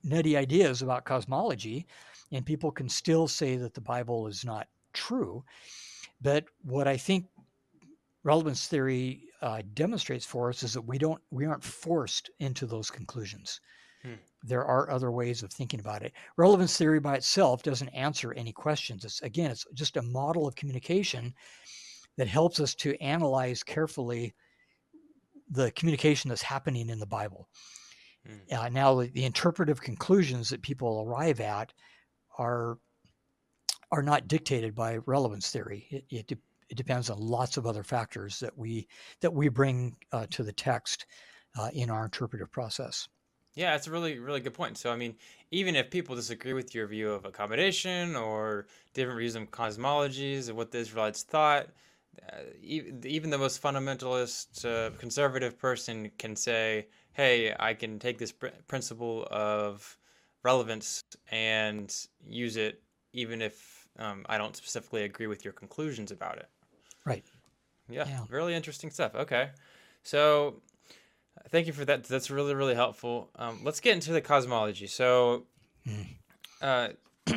nutty 0.03 0.37
ideas 0.37 0.83
about 0.83 1.05
cosmology, 1.05 1.87
and 2.33 2.47
people 2.47 2.71
can 2.71 2.89
still 2.89 3.29
say 3.29 3.57
that 3.57 3.75
the 3.75 3.81
Bible 3.81 4.27
is 4.27 4.45
not 4.45 4.69
true. 4.93 5.45
But 6.21 6.45
what 6.63 6.89
I 6.89 6.97
think 6.97 7.27
relevance 8.25 8.67
theory 8.67 9.23
uh, 9.43 9.63
demonstrates 9.75 10.25
for 10.25 10.49
us 10.49 10.63
is 10.63 10.73
that 10.75 10.83
we 10.83 10.99
don't 10.99 11.21
we 11.31 11.45
aren't 11.45 11.65
forced 11.65 12.31
into 12.39 12.67
those 12.67 12.91
conclusions. 12.91 13.61
Hmm. 14.03 14.15
There 14.47 14.65
are 14.65 14.91
other 14.91 15.11
ways 15.11 15.43
of 15.43 15.53
thinking 15.53 15.81
about 15.81 16.03
it. 16.03 16.13
Relevance 16.37 16.77
theory 16.77 17.01
by 17.01 17.17
itself 17.17 17.63
doesn't 17.63 17.89
answer 17.89 18.33
any 18.33 18.53
questions. 18.53 19.05
It's 19.05 19.21
again, 19.23 19.51
it's 19.51 19.67
just 19.75 19.97
a 19.97 20.03
model 20.03 20.47
of 20.47 20.57
communication 20.57 21.35
that 22.17 22.29
helps 22.29 22.61
us 22.61 22.75
to 22.77 23.01
analyze 23.03 23.63
carefully 23.63 24.35
the 25.51 25.71
communication 25.73 26.29
that's 26.29 26.43
happening 26.43 26.89
in 26.89 26.99
the 26.99 27.07
Bible. 27.07 27.49
Hmm. 28.27 28.55
Uh, 28.55 28.69
now, 28.69 28.95
the, 28.95 29.09
the 29.09 29.25
interpretive 29.25 29.81
conclusions 29.81 30.49
that 30.51 30.63
people 30.63 31.05
arrive 31.07 31.41
at 31.41 31.73
are 32.39 32.79
are 33.93 34.03
not 34.03 34.29
dictated 34.29 34.75
by 34.75 34.97
relevance 35.07 35.51
theory. 35.51 35.87
It, 35.91 36.05
it, 36.11 36.27
de- 36.27 36.39
it 36.69 36.77
depends 36.77 37.09
on 37.09 37.21
lots 37.21 37.57
of 37.57 37.67
other 37.67 37.85
factors 37.85 38.41
that 38.41 38.57
we 38.57 38.89
that 39.21 39.33
we 39.33 39.49
bring 39.49 39.97
uh, 40.13 40.27
to 40.31 40.43
the 40.43 40.53
text 40.53 41.07
uh, 41.59 41.71
in 41.73 41.91
our 41.91 42.05
interpretive 42.05 42.51
process. 42.51 43.09
Yeah, 43.57 43.71
that's 43.73 43.87
a 43.87 43.91
really, 43.91 44.19
really 44.19 44.41
good 44.41 44.53
point. 44.53 44.77
So, 44.77 44.93
I 44.93 44.97
mean, 44.97 45.17
even 45.51 45.77
if 45.77 45.91
people 45.91 46.15
disagree 46.15 46.53
with 46.53 46.75
your 46.75 46.87
view 46.87 47.11
of 47.11 47.25
accommodation 47.25 48.15
or 48.15 48.67
different 48.93 49.19
views 49.19 49.35
of 49.35 49.51
cosmologies 49.51 50.49
and 50.49 50.59
what 50.59 50.71
the 50.71 50.79
Israelites 50.79 51.23
thought, 51.23 51.69
uh, 52.23 52.43
even 52.63 53.31
the 53.31 53.39
most 53.39 53.63
fundamentalist, 53.63 54.65
uh, 54.67 54.91
conservative 54.99 55.59
person 55.59 56.11
can 56.19 56.37
say, 56.37 56.87
hey, 57.15 57.55
I 57.59 57.73
can 57.73 57.99
take 57.99 58.19
this 58.19 58.31
pr- 58.31 58.49
principle 58.69 59.27
of 59.31 59.97
relevance 60.43 61.03
and 61.31 61.95
use 62.27 62.59
it 62.59 62.83
even 63.15 63.41
if 63.41 63.89
um, 63.99 64.27
I 64.29 64.37
don't 64.37 64.55
specifically 64.55 65.05
agree 65.05 65.27
with 65.27 65.45
your 65.45 65.55
conclusions 65.55 66.13
about 66.13 66.37
it. 66.37 66.49
Right. 67.07 67.25
Yeah, 67.89 68.05
yeah. 68.07 68.25
really 68.29 68.55
interesting 68.55 68.91
stuff. 68.91 69.15
Okay. 69.15 69.49
So 70.03 70.61
Thank 71.51 71.67
you 71.67 71.73
for 71.73 71.85
that. 71.85 72.05
That's 72.05 72.31
really 72.31 72.55
really 72.55 72.75
helpful. 72.75 73.31
Um, 73.37 73.61
let's 73.63 73.81
get 73.81 73.95
into 73.95 74.13
the 74.13 74.21
cosmology. 74.21 74.87
So, 74.87 75.45
hmm. 75.87 76.03
uh, 76.61 76.89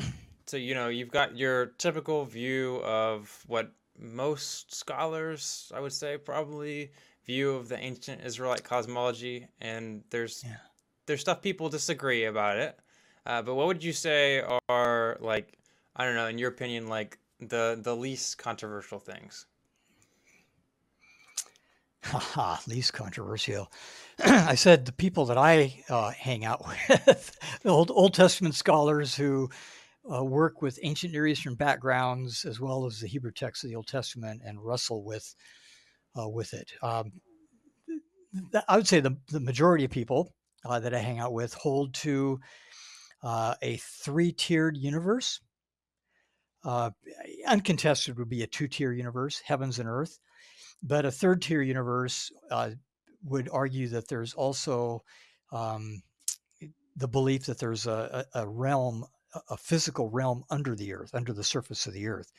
so 0.45 0.57
you 0.57 0.73
know 0.73 0.87
you've 0.87 1.11
got 1.11 1.37
your 1.37 1.67
typical 1.77 2.25
view 2.25 2.77
of 2.83 3.43
what 3.47 3.71
most 3.97 4.73
scholars, 4.73 5.71
I 5.75 5.79
would 5.79 5.93
say, 5.93 6.17
probably 6.17 6.91
view 7.25 7.51
of 7.51 7.69
the 7.69 7.77
ancient 7.77 8.21
Israelite 8.23 8.63
cosmology, 8.63 9.47
and 9.61 10.03
there's 10.09 10.43
yeah. 10.45 10.57
there's 11.05 11.21
stuff 11.21 11.41
people 11.41 11.69
disagree 11.69 12.25
about 12.25 12.57
it. 12.57 12.79
Uh, 13.25 13.41
but 13.41 13.55
what 13.55 13.67
would 13.67 13.83
you 13.83 13.93
say 13.93 14.43
are 14.69 15.17
like 15.19 15.57
I 15.95 16.05
don't 16.05 16.15
know, 16.15 16.27
in 16.27 16.37
your 16.37 16.49
opinion, 16.49 16.87
like 16.87 17.19
the 17.39 17.79
the 17.81 17.95
least 17.95 18.37
controversial 18.37 18.99
things? 18.99 19.45
Haha, 22.03 22.57
least 22.67 22.93
controversial. 22.93 23.71
I 24.19 24.55
said 24.55 24.85
the 24.85 24.91
people 24.91 25.25
that 25.25 25.37
I 25.37 25.83
uh, 25.89 26.11
hang 26.11 26.45
out 26.45 26.65
with, 26.89 27.37
the 27.63 27.69
Old, 27.69 27.91
Old 27.91 28.13
Testament 28.13 28.55
scholars 28.55 29.15
who 29.15 29.49
uh, 30.11 30.23
work 30.23 30.61
with 30.61 30.79
ancient 30.81 31.13
Near 31.13 31.27
Eastern 31.27 31.55
backgrounds 31.55 32.45
as 32.45 32.59
well 32.59 32.85
as 32.85 32.99
the 32.99 33.07
Hebrew 33.07 33.31
text 33.31 33.63
of 33.63 33.69
the 33.69 33.75
Old 33.75 33.87
Testament 33.87 34.41
and 34.45 34.63
wrestle 34.63 35.03
with 35.03 35.35
uh, 36.19 36.27
with 36.27 36.53
it. 36.53 36.71
Um, 36.81 37.11
I 38.67 38.77
would 38.77 38.87
say 38.87 38.99
the, 38.99 39.17
the 39.29 39.39
majority 39.39 39.85
of 39.85 39.91
people 39.91 40.33
uh, 40.65 40.79
that 40.79 40.93
I 40.93 40.99
hang 40.99 41.19
out 41.19 41.33
with 41.33 41.53
hold 41.53 41.93
to 41.95 42.39
uh, 43.23 43.55
a 43.61 43.77
three 43.77 44.31
tiered 44.31 44.77
universe. 44.77 45.39
Uh, 46.63 46.89
uncontested 47.47 48.17
would 48.17 48.29
be 48.29 48.43
a 48.43 48.47
two 48.47 48.67
tier 48.67 48.91
universe, 48.91 49.41
heavens 49.45 49.79
and 49.79 49.87
earth. 49.87 50.19
But 50.81 51.05
a 51.05 51.11
third 51.11 51.41
tier 51.41 51.61
universe 51.61 52.31
uh, 52.49 52.71
would 53.23 53.49
argue 53.51 53.89
that 53.89 54.07
there's 54.07 54.33
also 54.33 55.03
um, 55.51 56.01
the 56.95 57.07
belief 57.07 57.45
that 57.45 57.59
there's 57.59 57.87
a, 57.87 58.25
a, 58.33 58.47
realm, 58.47 59.05
a 59.49 59.57
physical 59.57 60.09
realm 60.09 60.43
under 60.49 60.75
the 60.75 60.93
earth, 60.93 61.11
under 61.13 61.33
the 61.33 61.43
surface 61.43 61.85
of 61.87 61.93
the 61.93 62.07
earth. 62.07 62.31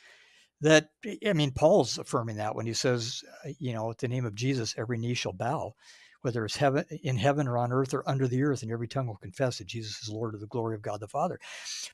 That, 0.63 0.91
I 1.27 1.33
mean, 1.33 1.53
Paul's 1.53 1.99
affirming 1.99 2.37
that 2.37 2.55
when 2.55 2.67
he 2.67 2.75
says, 2.75 3.23
uh, 3.45 3.51
you 3.59 3.73
know, 3.73 3.91
at 3.91 3.99
the 3.99 4.09
name 4.09 4.27
of 4.27 4.35
Jesus, 4.35 4.75
every 4.77 4.99
knee 4.99 5.15
shall 5.15 5.33
bow, 5.33 5.75
whether 6.21 6.45
it's 6.45 6.57
heaven, 6.57 6.85
in 7.03 7.17
heaven 7.17 7.49
or 7.49 7.57
on 7.57 7.73
earth 7.73 7.95
or 7.95 8.07
under 8.09 8.29
the 8.29 8.43
earth, 8.43 8.63
and 8.63 8.71
every 8.71 8.89
tongue 8.89 9.07
will 9.07 9.17
confess 9.17 9.59
that 9.59 9.67
Jesus 9.67 10.03
is 10.03 10.11
Lord 10.11 10.35
of 10.35 10.41
the 10.41 10.47
glory 10.47 10.75
of 10.75 10.83
God 10.83 11.01
the 11.01 11.09
Father. 11.09 11.41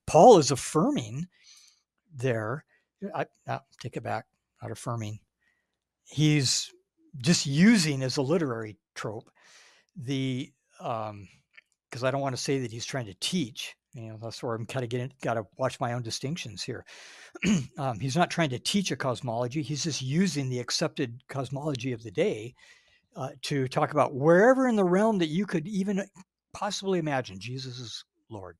Paul 0.06 0.38
is 0.38 0.50
affirming 0.50 1.28
there, 2.12 2.64
I 3.14 3.26
take 3.80 3.96
it 3.96 4.02
back, 4.02 4.26
not 4.60 4.72
affirming, 4.72 5.20
he's 6.08 6.72
just 7.18 7.46
using 7.46 8.02
as 8.02 8.16
a 8.16 8.22
literary 8.22 8.76
trope 8.94 9.30
the 9.96 10.52
um 10.80 11.26
because 11.88 12.04
I 12.04 12.10
don't 12.10 12.20
want 12.20 12.36
to 12.36 12.42
say 12.42 12.58
that 12.58 12.70
he's 12.70 12.84
trying 12.84 13.06
to 13.06 13.14
teach. 13.20 13.74
You 13.94 14.08
know, 14.08 14.18
that's 14.20 14.42
where 14.42 14.54
I'm 14.54 14.66
kind 14.66 14.84
of 14.84 14.90
getting 14.90 15.10
got 15.22 15.34
to 15.34 15.46
watch 15.56 15.80
my 15.80 15.94
own 15.94 16.02
distinctions 16.02 16.62
here. 16.62 16.84
um, 17.78 17.98
he's 17.98 18.16
not 18.16 18.30
trying 18.30 18.50
to 18.50 18.58
teach 18.58 18.90
a 18.90 18.96
cosmology. 18.96 19.62
He's 19.62 19.84
just 19.84 20.02
using 20.02 20.50
the 20.50 20.58
accepted 20.58 21.22
cosmology 21.28 21.92
of 21.92 22.02
the 22.02 22.10
day 22.10 22.54
uh, 23.16 23.30
to 23.42 23.66
talk 23.68 23.92
about 23.92 24.14
wherever 24.14 24.68
in 24.68 24.76
the 24.76 24.84
realm 24.84 25.16
that 25.18 25.28
you 25.28 25.46
could 25.46 25.66
even 25.66 26.04
possibly 26.52 26.98
imagine 26.98 27.38
Jesus 27.38 27.78
is 27.78 28.04
Lord. 28.28 28.58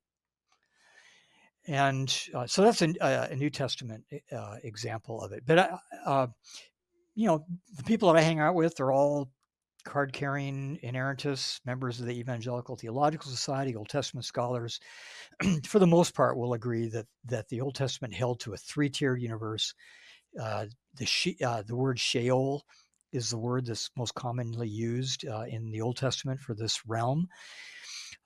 And 1.66 2.16
uh, 2.32 2.46
so 2.46 2.62
that's 2.62 2.80
a, 2.80 2.94
a, 3.00 3.34
New 3.36 3.50
Testament 3.50 4.04
uh, 4.32 4.56
example 4.62 5.20
of 5.20 5.32
it. 5.32 5.42
But 5.44 5.58
uh, 5.58 5.78
uh 6.06 6.26
you 7.16 7.26
know, 7.26 7.44
the 7.76 7.82
people 7.82 8.12
that 8.12 8.18
I 8.18 8.22
hang 8.22 8.38
out 8.38 8.54
with 8.54 8.78
are 8.78 8.92
all 8.92 9.30
card 9.84 10.12
carrying 10.12 10.78
inerrantists, 10.84 11.60
members 11.64 11.98
of 11.98 12.06
the 12.06 12.18
Evangelical 12.18 12.76
Theological 12.76 13.30
Society, 13.30 13.74
Old 13.74 13.88
Testament 13.88 14.26
scholars, 14.26 14.78
for 15.64 15.78
the 15.78 15.86
most 15.86 16.14
part, 16.14 16.36
will 16.36 16.52
agree 16.52 16.88
that 16.88 17.06
that 17.24 17.48
the 17.48 17.62
Old 17.62 17.74
Testament 17.74 18.12
held 18.12 18.38
to 18.40 18.52
a 18.52 18.56
three 18.56 18.90
tiered 18.90 19.20
universe. 19.20 19.74
Uh, 20.40 20.66
the 20.94 21.06
she, 21.06 21.36
uh, 21.42 21.62
the 21.66 21.74
word 21.74 21.98
Sheol 21.98 22.62
is 23.12 23.30
the 23.30 23.38
word 23.38 23.64
that's 23.64 23.90
most 23.96 24.14
commonly 24.14 24.68
used 24.68 25.26
uh, 25.26 25.44
in 25.48 25.70
the 25.70 25.80
Old 25.80 25.96
Testament 25.96 26.38
for 26.38 26.54
this 26.54 26.86
realm. 26.86 27.28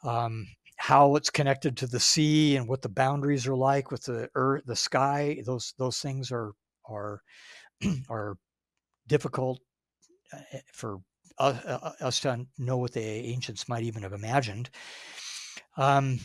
Um, 0.03 0.47
how 0.79 1.15
it's 1.15 1.31
connected 1.31 1.77
to 1.77 1.87
the 1.87 2.01
sea 2.01 2.57
and 2.57 2.67
what 2.67 2.83
the 2.83 2.89
boundaries 2.89 3.47
are 3.47 3.57
like 3.57 3.93
with 3.93 4.03
the 4.05 4.29
earth, 4.35 4.65
the 4.67 4.75
sky, 4.75 5.41
those 5.47 5.75
those 5.79 5.99
things 5.99 6.33
are 6.33 6.53
are 6.87 7.21
are 8.09 8.37
difficult 9.11 9.61
uh, 10.33 10.39
eh, 10.53 10.61
for 10.73 11.01
uh, 11.39 11.93
us 12.01 12.21
to 12.21 12.47
know 12.59 12.79
what 12.79 12.93
the 12.93 13.01
ancients 13.01 13.69
might 13.69 13.83
even 13.83 14.03
have 14.03 14.13
imagined. 14.13 14.71
Um, 15.77 16.21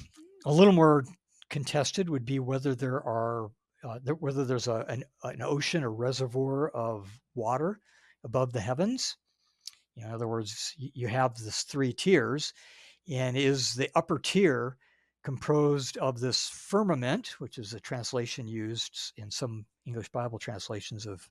a 0.46 0.52
little 0.52 0.74
more 0.74 1.04
contested 1.50 2.10
would 2.10 2.26
be 2.26 2.40
whether 2.40 2.76
there 2.76 3.02
are 3.04 3.50
uh, 3.84 4.00
whether 4.20 4.46
there's 4.46 4.68
a, 4.68 4.86
an, 4.88 5.04
an 5.24 5.42
ocean 5.42 5.84
or 5.84 5.92
reservoir 5.92 6.70
of 6.70 7.20
water 7.36 7.80
above 8.24 8.52
the 8.52 8.62
heavens. 8.62 9.18
In 9.96 10.12
other 10.12 10.28
words, 10.28 10.74
you 10.78 11.08
have 11.08 11.36
this 11.36 11.64
three 11.64 11.94
tiers, 11.94 12.54
and 13.10 13.38
is 13.38 13.76
the 13.76 13.90
upper 13.96 14.20
tier 14.20 14.78
composed 15.24 15.98
of 15.98 16.20
this 16.20 16.50
firmament, 16.50 17.40
which 17.40 17.58
is 17.58 17.74
a 17.74 17.80
translation 17.80 18.48
used 18.48 19.14
in 19.18 19.32
some 19.32 19.66
English 19.86 20.10
Bible 20.10 20.40
translations 20.40 21.06
of, 21.06 21.30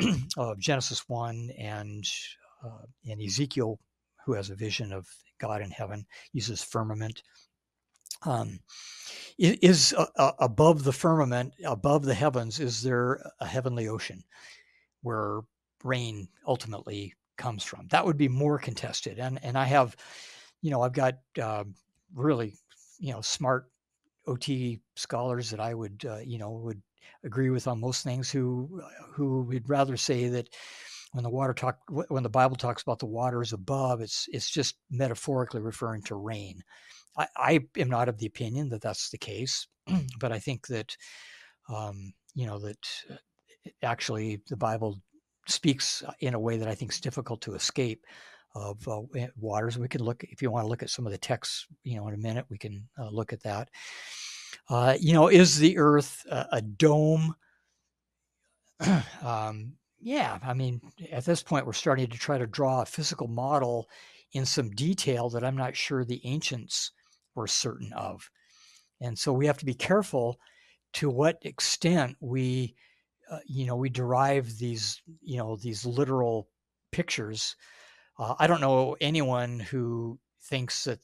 of 0.36 0.58
Genesis 0.58 1.08
1 1.08 1.50
and 1.58 2.04
uh, 2.64 2.84
in 3.04 3.20
Ezekiel, 3.20 3.78
who 4.24 4.32
has 4.32 4.50
a 4.50 4.56
vision 4.56 4.92
of 4.92 5.08
God 5.38 5.62
in 5.62 5.70
heaven, 5.70 6.06
uses 6.32 6.62
firmament. 6.62 7.22
Um, 8.22 8.60
is 9.38 9.92
uh, 9.96 10.06
uh, 10.16 10.32
above 10.38 10.84
the 10.84 10.92
firmament, 10.92 11.52
above 11.64 12.04
the 12.04 12.14
heavens, 12.14 12.58
is 12.58 12.82
there 12.82 13.20
a 13.40 13.46
heavenly 13.46 13.88
ocean 13.88 14.24
where 15.02 15.40
rain 15.84 16.28
ultimately 16.46 17.14
comes 17.36 17.62
from? 17.62 17.86
That 17.88 18.06
would 18.06 18.16
be 18.16 18.28
more 18.28 18.58
contested. 18.58 19.18
And 19.18 19.38
and 19.44 19.58
I 19.58 19.64
have, 19.64 19.96
you 20.62 20.70
know, 20.70 20.80
I've 20.82 20.94
got 20.94 21.18
uh, 21.40 21.64
really, 22.14 22.54
you 22.98 23.12
know, 23.12 23.20
smart 23.20 23.70
OT 24.26 24.80
scholars 24.96 25.50
that 25.50 25.60
I 25.60 25.74
would, 25.74 26.04
uh, 26.08 26.18
you 26.24 26.38
know, 26.38 26.52
would 26.52 26.80
agree 27.24 27.50
with 27.50 27.66
on 27.66 27.80
most 27.80 28.04
things 28.04 28.30
who 28.30 28.82
who 29.12 29.42
would 29.42 29.68
rather 29.68 29.96
say 29.96 30.28
that 30.28 30.48
when 31.12 31.22
the 31.22 31.30
water 31.30 31.54
talk 31.54 31.78
when 31.88 32.22
the 32.22 32.28
Bible 32.28 32.56
talks 32.56 32.82
about 32.82 32.98
the 32.98 33.06
waters 33.06 33.52
above, 33.52 34.00
it's 34.00 34.28
it's 34.32 34.50
just 34.50 34.76
metaphorically 34.90 35.60
referring 35.60 36.02
to 36.02 36.14
rain. 36.14 36.62
I, 37.16 37.26
I 37.36 37.60
am 37.78 37.88
not 37.88 38.08
of 38.08 38.18
the 38.18 38.26
opinion 38.26 38.68
that 38.70 38.82
that's 38.82 39.10
the 39.10 39.18
case, 39.18 39.66
but 40.20 40.32
I 40.32 40.38
think 40.38 40.66
that 40.66 40.96
um, 41.68 42.12
you 42.34 42.46
know 42.46 42.58
that 42.60 42.78
uh, 43.10 43.16
actually 43.82 44.40
the 44.48 44.56
Bible 44.56 45.00
speaks 45.46 46.02
in 46.20 46.34
a 46.34 46.40
way 46.40 46.56
that 46.58 46.68
I 46.68 46.74
think 46.74 46.92
is 46.92 47.00
difficult 47.00 47.40
to 47.42 47.54
escape 47.54 48.04
of 48.54 48.86
uh, 48.88 49.02
waters. 49.38 49.78
We 49.78 49.88
can 49.88 50.02
look 50.02 50.24
if 50.24 50.42
you 50.42 50.50
want 50.50 50.64
to 50.64 50.68
look 50.68 50.82
at 50.82 50.90
some 50.90 51.06
of 51.06 51.12
the 51.12 51.18
texts, 51.18 51.66
you 51.84 51.96
know, 51.96 52.08
in 52.08 52.14
a 52.14 52.18
minute 52.18 52.46
we 52.48 52.58
can 52.58 52.88
uh, 52.98 53.10
look 53.10 53.32
at 53.32 53.42
that. 53.42 53.68
Uh, 54.68 54.96
you 55.00 55.12
know, 55.12 55.28
is 55.28 55.58
the 55.58 55.78
Earth 55.78 56.24
a, 56.30 56.46
a 56.52 56.62
dome? 56.62 57.34
um, 59.22 59.72
yeah, 60.00 60.38
I 60.42 60.54
mean, 60.54 60.80
at 61.10 61.24
this 61.24 61.42
point, 61.42 61.66
we're 61.66 61.72
starting 61.72 62.08
to 62.08 62.18
try 62.18 62.38
to 62.38 62.46
draw 62.46 62.82
a 62.82 62.86
physical 62.86 63.28
model 63.28 63.88
in 64.32 64.44
some 64.44 64.70
detail 64.70 65.30
that 65.30 65.44
I'm 65.44 65.56
not 65.56 65.76
sure 65.76 66.04
the 66.04 66.20
ancients 66.24 66.92
were 67.34 67.46
certain 67.46 67.92
of. 67.92 68.28
And 69.00 69.18
so 69.18 69.32
we 69.32 69.46
have 69.46 69.58
to 69.58 69.64
be 69.64 69.74
careful 69.74 70.38
to 70.94 71.10
what 71.10 71.38
extent 71.42 72.16
we, 72.20 72.74
uh, 73.30 73.38
you 73.46 73.66
know, 73.66 73.76
we 73.76 73.88
derive 73.88 74.58
these, 74.58 75.00
you 75.22 75.36
know, 75.36 75.56
these 75.56 75.84
literal 75.84 76.48
pictures. 76.92 77.56
Uh, 78.18 78.34
I 78.38 78.46
don't 78.46 78.60
know 78.60 78.96
anyone 79.00 79.60
who 79.60 80.18
thinks 80.44 80.84
that, 80.84 81.00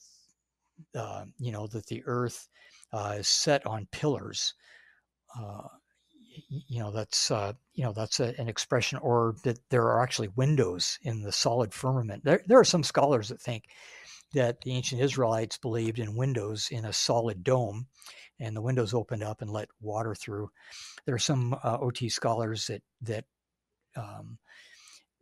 uh, 0.95 1.25
you 1.39 1.53
know, 1.53 1.67
that 1.69 1.87
the 1.87 2.03
Earth 2.07 2.49
uh, 2.93 3.17
is 3.19 3.29
set 3.29 3.67
on 3.67 3.87
pillars. 3.91 4.55
Uh, 5.39 5.63
you 6.49 6.81
know 6.81 6.91
that's 6.91 7.31
uh, 7.31 7.53
you 7.75 7.85
know 7.85 7.93
that's 7.93 8.21
a, 8.21 8.35
an 8.39 8.49
expression 8.49 8.99
or 9.03 9.35
that 9.45 9.59
there 9.71 9.85
are 9.85 10.03
actually 10.03 10.29
windows 10.29 10.99
in 11.03 11.23
the 11.23 11.33
solid 11.33 11.73
firmament 11.73 12.25
there, 12.25 12.43
there 12.47 12.59
are 12.59 12.65
some 12.65 12.83
scholars 12.83 13.29
that 13.29 13.41
think 13.41 13.65
that 14.33 14.61
the 14.63 14.73
ancient 14.73 15.01
israelites 15.01 15.59
believed 15.59 15.99
in 15.99 16.17
windows 16.17 16.69
in 16.71 16.85
a 16.85 16.93
solid 16.93 17.43
dome 17.43 17.87
and 18.41 18.57
the 18.57 18.63
windows 18.63 18.95
opened 18.95 19.23
up 19.23 19.43
and 19.43 19.51
let 19.51 19.69
water 19.81 20.15
through 20.15 20.49
there 21.05 21.15
are 21.15 21.19
some 21.19 21.55
uh, 21.63 21.79
ot 21.79 22.11
scholars 22.11 22.67
that 22.67 22.83
that 23.01 23.25
um, 23.97 24.39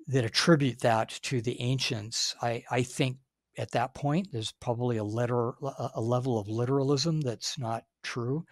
that 0.07 0.25
attribute 0.25 0.81
that 0.81 1.09
to 1.23 1.41
the 1.41 1.61
ancients 1.61 2.35
i 2.43 2.63
i 2.71 2.83
think 2.83 3.17
at 3.59 3.71
that 3.73 3.95
point 3.95 4.29
there's 4.33 4.53
probably 4.61 4.97
a 4.97 5.05
letter 5.05 5.53
a 5.95 6.01
level 6.01 6.39
of 6.39 6.49
literalism 6.49 7.21
that's 7.21 7.59
not 7.59 7.85
true 8.03 8.45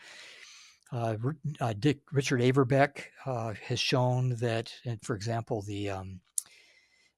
uh, 0.90 1.16
uh, 1.60 1.74
Dick 1.78 1.98
Richard 2.12 2.40
Averbeck 2.40 3.04
uh, 3.26 3.52
has 3.62 3.78
shown 3.78 4.30
that, 4.36 4.72
for 5.02 5.14
example, 5.14 5.62
the 5.62 5.90
um, 5.90 6.20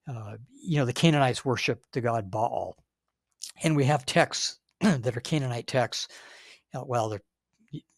uh, 0.09 0.37
you 0.63 0.79
know 0.79 0.85
the 0.85 0.93
Canaanites 0.93 1.45
worshiped 1.45 1.93
the 1.93 2.01
god 2.01 2.31
Baal, 2.31 2.77
and 3.63 3.77
we 3.77 3.85
have 3.85 4.05
texts 4.05 4.59
that 4.81 5.17
are 5.17 5.21
Canaanite 5.21 5.69
texts. 5.69 6.09
Uh, 6.75 6.83
well, 6.85 7.09
they're 7.09 7.23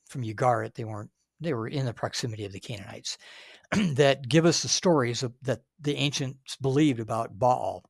from 0.08 0.22
Ugarit. 0.22 0.74
They 0.74 0.84
weren't. 0.84 1.10
They 1.40 1.54
were 1.54 1.68
in 1.68 1.86
the 1.86 1.94
proximity 1.94 2.44
of 2.44 2.52
the 2.52 2.60
Canaanites 2.60 3.16
that 3.94 4.28
give 4.28 4.44
us 4.44 4.62
the 4.62 4.68
stories 4.68 5.22
of, 5.22 5.32
that 5.42 5.62
the 5.80 5.96
ancients 5.96 6.56
believed 6.56 7.00
about 7.00 7.38
Baal. 7.38 7.82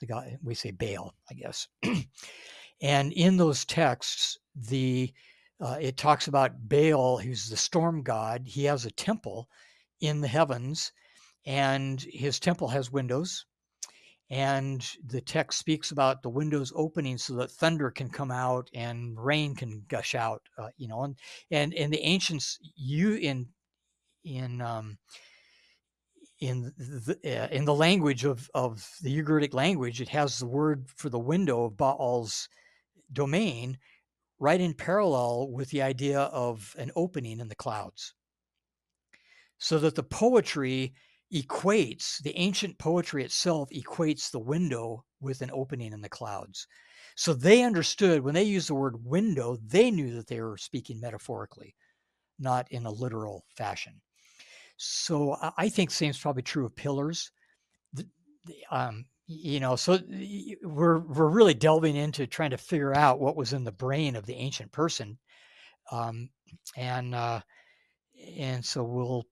The 0.00 0.06
god 0.06 0.38
we 0.42 0.54
say 0.54 0.70
Baal, 0.70 1.14
I 1.30 1.34
guess. 1.34 1.68
and 2.80 3.12
in 3.12 3.36
those 3.36 3.64
texts, 3.64 4.38
the 4.54 5.12
uh, 5.60 5.76
it 5.80 5.96
talks 5.96 6.28
about 6.28 6.68
Baal, 6.68 7.18
who's 7.18 7.48
the 7.48 7.56
storm 7.56 8.02
god. 8.02 8.42
He 8.46 8.64
has 8.64 8.84
a 8.84 8.90
temple 8.92 9.48
in 10.00 10.20
the 10.20 10.28
heavens, 10.28 10.92
and 11.46 12.00
his 12.00 12.38
temple 12.38 12.68
has 12.68 12.92
windows. 12.92 13.46
And 14.30 14.86
the 15.06 15.22
text 15.22 15.58
speaks 15.58 15.90
about 15.90 16.22
the 16.22 16.28
windows 16.28 16.70
opening 16.76 17.16
so 17.16 17.34
that 17.36 17.50
thunder 17.50 17.90
can 17.90 18.10
come 18.10 18.30
out 18.30 18.68
and 18.74 19.18
rain 19.18 19.54
can 19.54 19.84
gush 19.88 20.14
out. 20.14 20.42
Uh, 20.58 20.68
you 20.76 20.86
know, 20.86 21.02
and 21.04 21.16
and 21.50 21.72
and 21.74 21.92
the 21.92 22.04
ancients 22.04 22.58
you 22.76 23.14
in 23.14 23.48
in 24.24 24.60
um, 24.60 24.98
in 26.40 26.72
the 26.76 27.18
uh, 27.24 27.48
in 27.48 27.64
the 27.64 27.74
language 27.74 28.24
of 28.24 28.48
of 28.54 28.88
the 29.02 29.22
Ugaritic 29.22 29.54
language, 29.54 30.00
it 30.00 30.08
has 30.08 30.38
the 30.38 30.46
word 30.46 30.88
for 30.94 31.08
the 31.08 31.18
window 31.18 31.64
of 31.64 31.76
Baal's 31.76 32.48
domain 33.12 33.78
right 34.38 34.60
in 34.60 34.74
parallel 34.74 35.50
with 35.50 35.70
the 35.70 35.82
idea 35.82 36.20
of 36.20 36.74
an 36.78 36.90
opening 36.94 37.40
in 37.40 37.48
the 37.48 37.56
clouds. 37.56 38.14
So 39.58 39.78
that 39.80 39.96
the 39.96 40.04
poetry 40.04 40.94
equates, 41.32 42.22
the 42.22 42.36
ancient 42.36 42.78
poetry 42.78 43.24
itself 43.24 43.68
equates 43.70 44.30
the 44.30 44.38
window 44.38 45.04
with 45.20 45.42
an 45.42 45.50
opening 45.52 45.92
in 45.92 46.00
the 46.00 46.08
clouds. 46.08 46.66
So 47.16 47.34
they 47.34 47.64
understood 47.64 48.22
when 48.22 48.34
they 48.34 48.44
used 48.44 48.68
the 48.68 48.76
word 48.76 49.04
window, 49.04 49.58
they 49.60 49.90
knew 49.90 50.14
that 50.14 50.28
they 50.28 50.40
were 50.40 50.56
speaking 50.56 51.00
metaphorically, 51.00 51.74
not 52.38 52.70
in 52.70 52.86
a 52.86 52.92
literal 52.92 53.44
fashion. 53.56 54.00
So 54.78 55.36
I 55.56 55.68
think 55.68 55.90
same 55.90 56.10
is 56.10 56.18
probably 56.18 56.42
true 56.42 56.64
of 56.64 56.74
pillars. 56.74 57.30
The, 57.92 58.06
um, 58.70 59.04
you 59.28 59.60
know 59.60 59.76
so 59.76 59.98
we're 60.62 61.00
we're 61.00 61.28
really 61.28 61.54
delving 61.54 61.96
into 61.96 62.26
trying 62.26 62.50
to 62.50 62.56
figure 62.56 62.96
out 62.96 63.20
what 63.20 63.36
was 63.36 63.52
in 63.52 63.62
the 63.62 63.70
brain 63.70 64.16
of 64.16 64.24
the 64.24 64.34
ancient 64.34 64.72
person 64.72 65.18
um, 65.92 66.30
and 66.76 67.14
uh, 67.14 67.40
and 68.38 68.64
so 68.64 68.82
we'll 68.82 69.24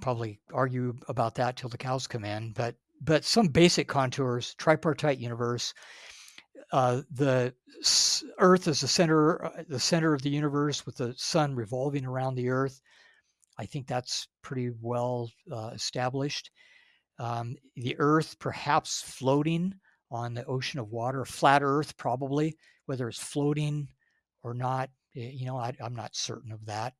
probably 0.00 0.40
argue 0.52 0.94
about 1.08 1.34
that 1.34 1.56
till 1.56 1.68
the 1.68 1.76
cows 1.76 2.06
come 2.06 2.24
in 2.24 2.52
but 2.52 2.74
but 3.02 3.22
some 3.22 3.48
basic 3.48 3.86
contours 3.86 4.54
tripartite 4.54 5.18
universe 5.18 5.74
uh, 6.72 7.02
the 7.12 7.52
earth 8.38 8.66
is 8.66 8.80
the 8.80 8.88
center 8.88 9.44
uh, 9.44 9.62
the 9.68 9.78
center 9.78 10.14
of 10.14 10.22
the 10.22 10.30
universe 10.30 10.86
with 10.86 10.96
the 10.96 11.12
sun 11.18 11.54
revolving 11.54 12.06
around 12.06 12.34
the 12.34 12.48
earth 12.48 12.80
i 13.58 13.66
think 13.66 13.86
that's 13.86 14.28
pretty 14.42 14.70
well 14.80 15.30
uh, 15.52 15.70
established 15.74 16.50
um, 17.18 17.56
the 17.74 17.96
Earth 17.98 18.38
perhaps 18.38 19.02
floating 19.02 19.74
on 20.10 20.34
the 20.34 20.44
ocean 20.44 20.78
of 20.78 20.90
water, 20.90 21.24
flat 21.24 21.62
Earth 21.62 21.96
probably, 21.96 22.56
whether 22.86 23.08
it's 23.08 23.18
floating 23.18 23.88
or 24.42 24.54
not. 24.54 24.90
You 25.14 25.46
know, 25.46 25.56
I, 25.56 25.72
am 25.80 25.94
not 25.94 26.14
certain 26.14 26.52
of 26.52 26.64
that. 26.66 26.92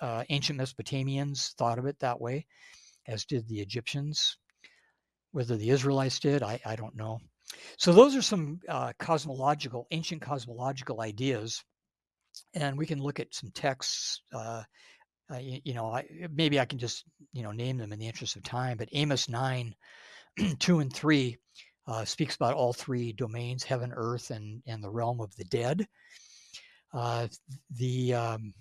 Uh, 0.00 0.24
ancient 0.28 0.58
Mesopotamians 0.58 1.54
thought 1.54 1.78
of 1.78 1.86
it 1.86 2.00
that 2.00 2.20
way, 2.20 2.46
as 3.06 3.24
did 3.24 3.46
the 3.46 3.60
Egyptians. 3.60 4.36
Whether 5.30 5.56
the 5.56 5.70
Israelites 5.70 6.18
did, 6.18 6.42
I, 6.42 6.60
I 6.66 6.74
don't 6.74 6.96
know. 6.96 7.20
So 7.78 7.92
those 7.92 8.16
are 8.16 8.22
some 8.22 8.58
uh, 8.68 8.92
cosmological, 8.98 9.86
ancient 9.92 10.20
cosmological 10.20 11.00
ideas, 11.00 11.62
and 12.54 12.76
we 12.76 12.86
can 12.86 13.00
look 13.00 13.20
at 13.20 13.34
some 13.34 13.50
texts 13.52 14.22
uh, 14.32 14.64
uh, 15.32 15.38
you, 15.38 15.60
you, 15.64 15.74
know, 15.74 15.92
I, 15.92 16.04
maybe 16.32 16.58
I 16.58 16.64
can 16.64 16.78
just, 16.78 17.04
you 17.32 17.42
know, 17.42 17.52
name 17.52 17.78
them 17.78 17.92
in 17.92 17.98
the 17.98 18.06
interest 18.06 18.36
of 18.36 18.42
time, 18.42 18.76
but 18.76 18.88
Amos 18.92 19.28
9, 19.28 19.74
2 20.58 20.78
and 20.80 20.92
3 20.92 21.38
uh, 21.86 22.04
speaks 22.04 22.36
about 22.36 22.54
all 22.54 22.72
three 22.72 23.12
domains, 23.12 23.64
heaven, 23.64 23.92
earth, 23.94 24.30
and, 24.30 24.62
and 24.66 24.82
the 24.82 24.90
realm 24.90 25.20
of 25.20 25.34
the 25.36 25.44
dead. 25.44 25.86
Uh, 26.92 27.28
the 27.76 28.14
um, 28.14 28.52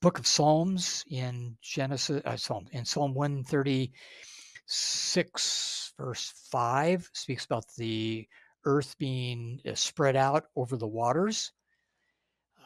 book 0.00 0.18
of 0.18 0.26
Psalms 0.26 1.04
in 1.10 1.56
Genesis, 1.62 2.22
uh, 2.24 2.36
Psalm, 2.36 2.66
in 2.72 2.84
Psalm 2.84 3.14
136, 3.14 5.92
verse 5.98 6.32
5, 6.50 7.10
speaks 7.12 7.44
about 7.44 7.64
the 7.76 8.26
earth 8.64 8.96
being 8.98 9.60
uh, 9.68 9.74
spread 9.74 10.16
out 10.16 10.44
over 10.56 10.76
the 10.76 10.86
waters. 10.86 11.52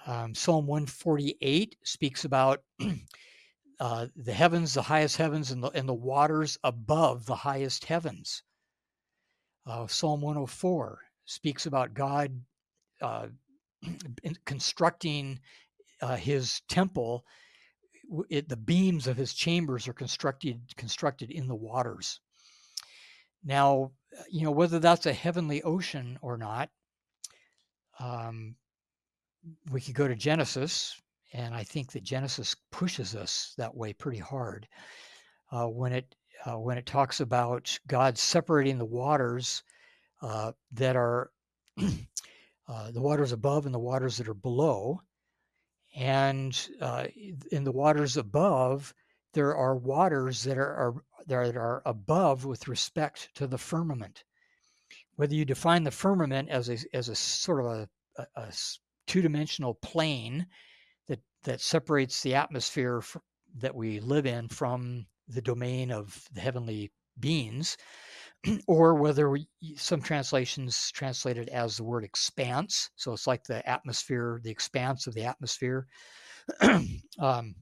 Um, 0.07 0.34
Psalm 0.34 0.66
148 0.66 1.76
speaks 1.84 2.24
about 2.24 2.62
uh, 3.80 4.07
the 4.16 4.32
heavens, 4.32 4.74
the 4.74 4.82
highest 4.82 5.16
heavens, 5.16 5.51
and 5.51 5.62
the, 5.62 5.68
and 5.68 5.88
the 5.88 5.94
waters 5.94 6.59
above 6.64 7.26
the 7.26 7.34
highest 7.34 7.84
heavens. 7.84 8.42
Uh, 9.66 9.86
Psalm 9.86 10.20
104 10.20 10.98
speaks 11.26 11.66
about 11.66 11.94
God 11.94 12.40
uh, 13.03 13.28
constructing 14.44 15.40
uh, 16.01 16.16
his 16.16 16.62
temple. 16.68 17.24
It, 18.28 18.48
the 18.48 18.57
beams 18.57 19.07
of 19.07 19.16
his 19.16 19.34
chambers 19.34 19.86
are 19.86 19.92
constructed 19.92 20.61
constructed 20.76 21.30
in 21.30 21.46
the 21.46 21.55
waters. 21.55 22.20
Now, 23.44 23.92
you 24.30 24.42
know 24.42 24.51
whether 24.51 24.78
that's 24.78 25.07
a 25.07 25.12
heavenly 25.12 25.62
ocean 25.62 26.18
or 26.20 26.36
not. 26.36 26.70
Um, 27.98 28.57
we 29.70 29.80
could 29.80 29.95
go 29.95 30.09
to 30.09 30.14
Genesis, 30.14 31.01
and 31.32 31.55
I 31.55 31.64
think 31.64 31.93
that 31.93 32.03
Genesis 32.03 32.57
pushes 32.70 33.14
us 33.14 33.55
that 33.57 33.74
way 33.74 33.93
pretty 33.93 34.18
hard 34.18 34.68
uh, 35.51 35.66
when 35.66 35.93
it 35.93 36.14
uh, 36.47 36.59
when 36.59 36.78
it 36.78 36.86
talks 36.86 37.20
about 37.20 37.78
God 37.86 38.16
separating 38.16 38.78
the 38.78 38.84
waters 38.84 39.62
uh, 40.22 40.53
that 40.72 40.97
are 40.97 41.30
uh, 41.78 42.91
the 42.91 43.01
waters 43.01 43.32
above 43.32 43.66
and 43.66 43.74
the 43.74 43.78
waters 43.78 44.16
that 44.16 44.28
are 44.28 44.34
below, 44.34 45.01
and 45.95 46.68
uh, 46.80 47.07
in 47.51 47.64
the 47.64 47.72
waters 47.72 48.16
above 48.16 48.95
there 49.32 49.55
are 49.55 49.76
waters 49.76 50.43
that 50.45 50.59
are, 50.59 50.74
are 50.74 50.95
that 51.26 51.57
are 51.57 51.82
above 51.86 52.45
with 52.45 52.68
respect 52.68 53.30
to 53.34 53.47
the 53.47 53.59
firmament. 53.59 54.24
Whether 55.16 55.34
you 55.34 55.45
define 55.45 55.84
the 55.84 55.91
firmament 55.91 56.49
as 56.49 56.68
a 56.68 56.78
as 56.93 57.09
a 57.09 57.14
sort 57.14 57.61
of 57.61 57.66
a, 57.66 57.88
a, 58.16 58.26
a 58.41 58.53
two-dimensional 59.11 59.74
plane 59.74 60.46
that 61.08 61.18
that 61.42 61.61
separates 61.61 62.22
the 62.22 62.36
atmosphere 62.36 63.02
that 63.56 63.74
we 63.74 63.98
live 63.98 64.24
in 64.24 64.46
from 64.46 65.04
the 65.26 65.42
domain 65.42 65.90
of 65.90 66.28
the 66.32 66.40
heavenly 66.40 66.92
beings 67.18 67.76
or 68.68 68.94
whether 68.94 69.28
we, 69.28 69.48
some 69.76 70.00
translations 70.00 70.92
translate 70.92 71.38
it 71.38 71.48
as 71.48 71.76
the 71.76 71.82
word 71.82 72.04
expanse. 72.04 72.90
So 72.94 73.12
it's 73.12 73.26
like 73.26 73.42
the 73.42 73.68
atmosphere 73.68 74.40
the 74.44 74.50
expanse 74.50 75.08
of 75.08 75.14
the 75.14 75.24
atmosphere. 75.24 75.86
Um, 77.18 77.54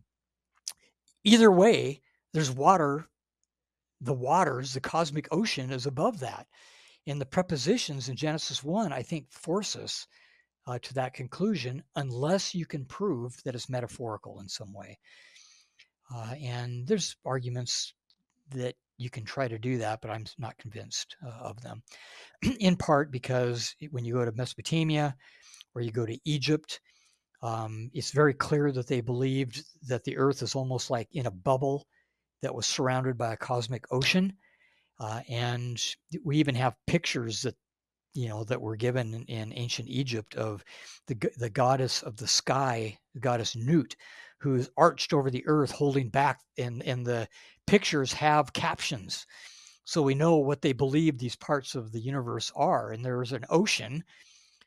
either 1.24 1.50
way 1.50 2.02
there's 2.32 2.50
water 2.50 3.08
the 4.02 4.14
waters 4.14 4.74
the 4.74 4.80
cosmic 4.80 5.28
ocean 5.32 5.72
is 5.72 5.86
above 5.86 6.20
that. 6.20 6.46
And 7.06 7.18
the 7.20 7.26
prepositions 7.26 8.08
in 8.08 8.16
genesis 8.16 8.62
1 8.62 8.92
i 8.92 9.02
think 9.02 9.32
force 9.32 9.74
us 9.76 10.06
uh, 10.68 10.78
to 10.82 10.94
that 10.94 11.14
conclusion 11.14 11.82
unless 11.96 12.54
you 12.54 12.66
can 12.66 12.84
prove 12.84 13.42
that 13.42 13.54
it's 13.54 13.70
metaphorical 13.70 14.40
in 14.40 14.48
some 14.48 14.72
way. 14.74 14.98
Uh, 16.14 16.34
and 16.42 16.86
there's 16.86 17.16
arguments 17.24 17.94
that 18.50 18.74
you 18.98 19.08
can 19.08 19.24
try 19.24 19.48
to 19.48 19.58
do 19.58 19.78
that, 19.78 20.00
but 20.02 20.10
I'm 20.10 20.24
not 20.38 20.58
convinced 20.58 21.16
uh, 21.26 21.40
of 21.40 21.60
them. 21.62 21.82
in 22.60 22.76
part 22.76 23.10
because 23.10 23.74
when 23.90 24.04
you 24.04 24.14
go 24.14 24.24
to 24.24 24.32
Mesopotamia 24.32 25.16
or 25.74 25.80
you 25.80 25.90
go 25.90 26.04
to 26.04 26.18
Egypt, 26.24 26.80
um, 27.42 27.90
it's 27.94 28.10
very 28.10 28.34
clear 28.34 28.70
that 28.72 28.88
they 28.88 29.00
believed 29.00 29.64
that 29.86 30.04
the 30.04 30.18
earth 30.18 30.42
is 30.42 30.54
almost 30.54 30.90
like 30.90 31.08
in 31.12 31.26
a 31.26 31.30
bubble 31.30 31.86
that 32.42 32.54
was 32.54 32.66
surrounded 32.66 33.16
by 33.16 33.32
a 33.32 33.36
cosmic 33.36 33.84
ocean. 33.90 34.34
Uh, 35.00 35.20
and 35.30 35.94
we 36.24 36.36
even 36.36 36.54
have 36.54 36.74
pictures 36.86 37.42
that 37.42 37.54
you 38.14 38.28
know 38.28 38.44
that 38.44 38.60
were 38.60 38.76
given 38.76 39.14
in, 39.14 39.24
in 39.24 39.52
ancient 39.54 39.88
Egypt 39.88 40.34
of 40.34 40.64
the 41.06 41.16
the 41.36 41.50
goddess 41.50 42.02
of 42.02 42.16
the 42.16 42.26
sky, 42.26 42.98
the 43.14 43.20
goddess 43.20 43.56
Nut, 43.56 43.94
who's 44.38 44.70
arched 44.76 45.12
over 45.12 45.30
the 45.30 45.46
earth, 45.46 45.70
holding 45.70 46.08
back, 46.10 46.40
and 46.56 46.82
and 46.82 47.06
the 47.06 47.28
pictures 47.66 48.12
have 48.12 48.52
captions, 48.52 49.26
so 49.84 50.02
we 50.02 50.14
know 50.14 50.36
what 50.36 50.62
they 50.62 50.72
believe 50.72 51.18
these 51.18 51.36
parts 51.36 51.74
of 51.74 51.92
the 51.92 52.00
universe 52.00 52.52
are. 52.56 52.92
And 52.92 53.04
there's 53.04 53.32
an 53.32 53.44
ocean, 53.50 54.04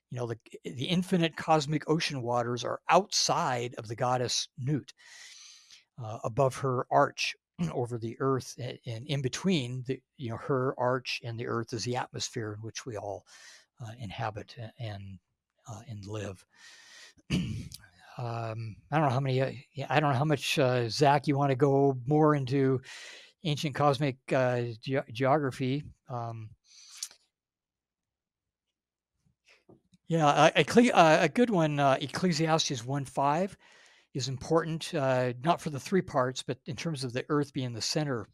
you 0.09 0.17
know, 0.17 0.27
the 0.27 0.37
the 0.63 0.85
infinite 0.85 1.35
cosmic 1.35 1.89
ocean 1.89 2.21
waters 2.21 2.63
are 2.63 2.81
outside 2.89 3.75
of 3.77 3.87
the 3.87 3.95
goddess 3.95 4.47
Nut, 4.57 4.93
uh, 6.03 6.19
above 6.23 6.57
her 6.57 6.85
arch 6.91 7.35
over 7.69 7.97
the 7.97 8.17
earth 8.19 8.55
and 8.85 9.05
in 9.07 9.21
between 9.21 9.83
the 9.87 10.01
you 10.17 10.29
know 10.29 10.37
her 10.37 10.73
arch 10.77 11.21
and 11.23 11.39
the 11.39 11.47
earth 11.47 11.73
is 11.73 11.83
the 11.83 11.95
atmosphere 11.95 12.53
in 12.53 12.61
which 12.61 12.85
we 12.85 12.97
all 12.97 13.25
uh, 13.81 13.91
inhabit 13.99 14.55
and 14.79 15.19
uh, 15.69 15.81
and 15.89 16.05
live. 16.05 16.45
Um, 18.17 18.75
i 18.91 18.97
don't 18.97 19.07
know 19.07 19.13
how 19.13 19.21
many 19.21 19.41
uh, 19.41 19.51
i 19.89 19.99
don't 19.99 20.11
know 20.11 20.17
how 20.17 20.25
much 20.25 20.59
uh, 20.59 20.89
zach 20.89 21.27
you 21.27 21.37
want 21.37 21.49
to 21.49 21.55
go 21.55 21.97
more 22.05 22.35
into 22.35 22.81
ancient 23.45 23.73
cosmic 23.73 24.17
uh, 24.35 24.63
ge- 24.81 25.09
geography 25.13 25.81
um, 26.09 26.49
yeah 30.07 30.51
a, 30.55 30.61
a, 30.61 30.91
uh, 30.91 31.17
a 31.21 31.29
good 31.29 31.49
one 31.49 31.79
ecclesiastes 31.79 32.85
1 32.85 33.05
5 33.05 33.57
is 34.13 34.27
important, 34.27 34.93
uh, 34.93 35.33
not 35.43 35.61
for 35.61 35.69
the 35.69 35.79
three 35.79 36.01
parts, 36.01 36.43
but 36.43 36.57
in 36.65 36.75
terms 36.75 37.03
of 37.03 37.13
the 37.13 37.25
earth 37.29 37.53
being 37.53 37.73
the 37.73 37.81
center. 37.81 38.27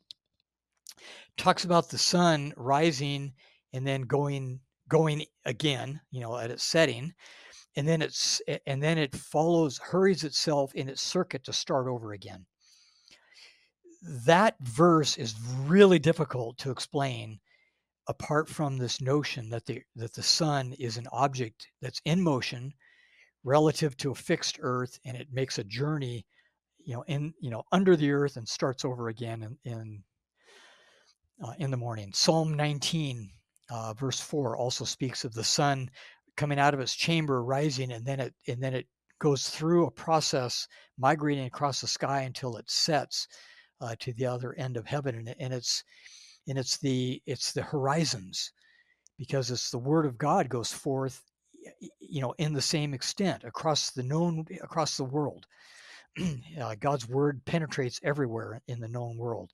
Talks 1.38 1.66
about 1.66 1.90
the 1.90 1.98
sun 1.98 2.54
rising 2.58 3.34
and 3.74 3.86
then 3.86 4.02
going 4.02 4.60
going 4.90 5.26
again, 5.46 6.00
you 6.12 6.22
know, 6.22 6.38
at 6.38 6.50
its 6.50 6.64
setting, 6.64 7.14
and 7.76 7.88
then 7.88 8.02
it's 8.02 8.42
and 8.66 8.82
then 8.82 8.98
it 8.98 9.16
follows, 9.16 9.78
hurries 9.78 10.24
itself 10.24 10.74
in 10.74 10.90
its 10.90 11.02
circuit 11.02 11.44
to 11.44 11.54
start 11.54 11.88
over 11.88 12.14
again. 12.14 12.46
That 14.26 14.56
verse 14.62 15.18
is 15.18 15.36
really 15.66 16.00
difficult 16.00 16.58
to 16.60 16.72
explain 16.72 17.40
apart 18.08 18.48
from 18.48 18.78
this 18.78 19.02
notion 19.02 19.50
that 19.50 19.66
the 19.66 19.84
that 19.96 20.14
the 20.14 20.24
sun 20.24 20.74
is 20.80 20.98
an 20.98 21.08
object 21.12 21.68
that's 21.82 22.02
in 22.06 22.22
motion 22.22 22.74
relative 23.48 23.96
to 23.96 24.12
a 24.12 24.16
fixed 24.16 24.60
earth 24.62 25.00
and 25.06 25.16
it 25.16 25.28
makes 25.32 25.58
a 25.58 25.64
journey 25.64 26.26
you 26.84 26.94
know 26.94 27.04
in 27.04 27.34
you 27.40 27.50
know 27.50 27.64
under 27.72 27.96
the 27.96 28.12
earth 28.12 28.36
and 28.36 28.48
starts 28.48 28.84
over 28.84 29.08
again 29.08 29.42
in 29.64 29.72
in, 29.72 30.04
uh, 31.44 31.54
in 31.58 31.72
the 31.72 31.78
morning. 31.78 32.12
Psalm 32.14 32.54
19 32.54 33.30
uh, 33.70 33.94
verse 33.94 34.20
4 34.20 34.58
also 34.58 34.84
speaks 34.84 35.24
of 35.24 35.34
the 35.34 35.44
sun 35.44 35.90
coming 36.36 36.60
out 36.60 36.74
of 36.74 36.82
its 36.82 36.94
chamber 36.94 37.42
rising 37.42 37.94
and 37.94 38.06
then 38.06 38.20
it 38.20 38.34
and 38.50 38.62
then 38.62 38.74
it 38.74 38.86
goes 39.20 39.50
through 39.50 39.86
a 39.86 39.92
process 39.92 40.68
migrating 40.98 41.46
across 41.46 41.80
the 41.80 41.88
sky 41.88 42.22
until 42.22 42.58
it 42.58 42.70
sets 42.70 43.28
uh, 43.80 43.96
to 44.00 44.12
the 44.14 44.26
other 44.26 44.54
end 44.56 44.76
of 44.76 44.86
heaven 44.86 45.16
and, 45.16 45.36
and 45.40 45.54
it's 45.54 45.84
and 46.50 46.58
it's 46.58 46.78
the 46.80 47.22
it's 47.26 47.54
the 47.54 47.64
horizons 47.64 48.52
because 49.18 49.52
it's 49.52 49.72
the 49.72 49.78
word 49.78 50.06
of 50.06 50.18
god 50.18 50.50
goes 50.50 50.72
forth 50.72 51.24
you 52.00 52.22
know, 52.22 52.34
in 52.38 52.54
the 52.54 52.62
same 52.62 52.94
extent 52.94 53.44
across 53.44 53.92
the 53.92 54.04
known, 54.04 54.46
across 54.62 54.98
the 54.98 55.04
world. 55.04 55.46
uh, 56.62 56.76
God's 56.80 57.08
word 57.08 57.44
penetrates 57.46 58.00
everywhere 58.04 58.62
in 58.68 58.80
the 58.80 58.88
known 58.88 59.18
world, 59.18 59.52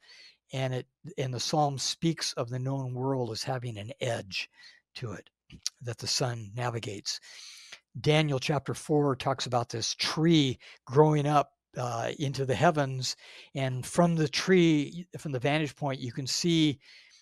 and 0.54 0.74
it 0.74 0.88
and 1.18 1.34
the 1.34 1.40
psalm 1.40 1.78
speaks 1.78 2.34
of 2.34 2.50
the 2.50 2.60
known 2.60 2.94
world 2.94 3.32
as 3.32 3.44
having 3.44 3.78
an 3.78 3.92
edge 4.02 4.50
to 4.96 5.12
it 5.12 5.30
that 5.82 5.98
the 5.98 6.08
sun 6.08 6.52
navigates. 6.56 7.20
Daniel 8.00 8.40
chapter 8.40 8.74
four 8.74 9.16
talks 9.16 9.46
about 9.46 9.70
this 9.70 9.94
tree 9.96 10.58
growing 10.86 11.28
up 11.28 11.52
uh, 11.78 12.12
into 12.20 12.46
the 12.46 12.56
heavens, 12.56 13.16
and 13.56 13.86
from 13.86 14.16
the 14.16 14.28
tree, 14.28 15.06
from 15.18 15.32
the 15.32 15.40
vantage 15.40 15.76
point, 15.76 16.00
you 16.00 16.12
can 16.12 16.28
see 16.28 16.80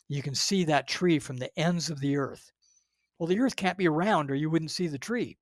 you 0.07 0.22
can 0.22 0.35
see 0.35 0.65
that 0.65 0.88
tree 0.88 1.19
from 1.19 1.38
the 1.38 1.57
ends 1.57 1.89
of 1.89 1.99
the 2.01 2.18
earth 2.18 2.51
well, 3.22 3.27
the 3.27 3.39
earth 3.39 3.56
can't 3.56 3.77
be 3.77 3.88
round 3.88 4.31
or 4.31 4.35
you 4.35 4.49
wouldn't 4.49 4.72
see 4.72 4.88
the 4.88 4.98
tree. 4.98 5.38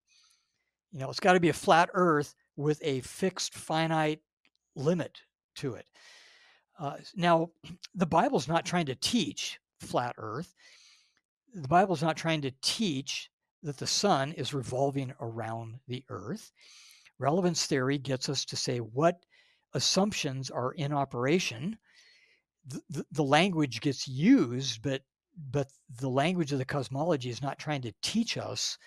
You 0.91 0.99
know, 0.99 1.09
it's 1.09 1.21
got 1.21 1.31
to 1.31 1.39
be 1.39 1.47
a 1.47 1.53
flat 1.53 1.89
earth 1.93 2.35
with 2.57 2.77
a 2.83 2.99
fixed 2.99 3.53
finite 3.53 4.19
limit 4.75 5.21
to 5.55 5.75
it. 5.75 5.85
Uh, 6.77 6.97
now, 7.15 7.51
the 7.95 8.05
Bible's 8.05 8.49
not 8.49 8.65
trying 8.65 8.87
to 8.87 8.95
teach 8.95 9.61
flat 9.79 10.13
earth. 10.17 10.53
The 11.53 11.69
Bible's 11.69 12.03
not 12.03 12.17
trying 12.17 12.41
to 12.41 12.51
teach 12.61 13.29
that 13.63 13.77
the 13.77 13.87
sun 13.87 14.33
is 14.33 14.53
revolving 14.53 15.13
around 15.21 15.79
the 15.87 16.03
earth. 16.09 16.51
Relevance 17.17 17.65
theory 17.65 17.97
gets 17.97 18.27
us 18.27 18.43
to 18.43 18.57
say 18.57 18.79
what 18.79 19.23
assumptions 19.73 20.49
are 20.49 20.73
in 20.73 20.91
operation. 20.91 21.77
The, 22.67 22.81
the, 22.89 23.05
the 23.13 23.23
language 23.23 23.79
gets 23.79 24.05
used, 24.05 24.81
but 24.81 25.01
but 25.51 25.67
the 25.99 26.09
language 26.09 26.51
of 26.51 26.59
the 26.59 26.65
cosmology 26.65 27.29
is 27.29 27.41
not 27.41 27.59
trying 27.59 27.81
to 27.81 27.93
teach 28.01 28.37
us, 28.37 28.77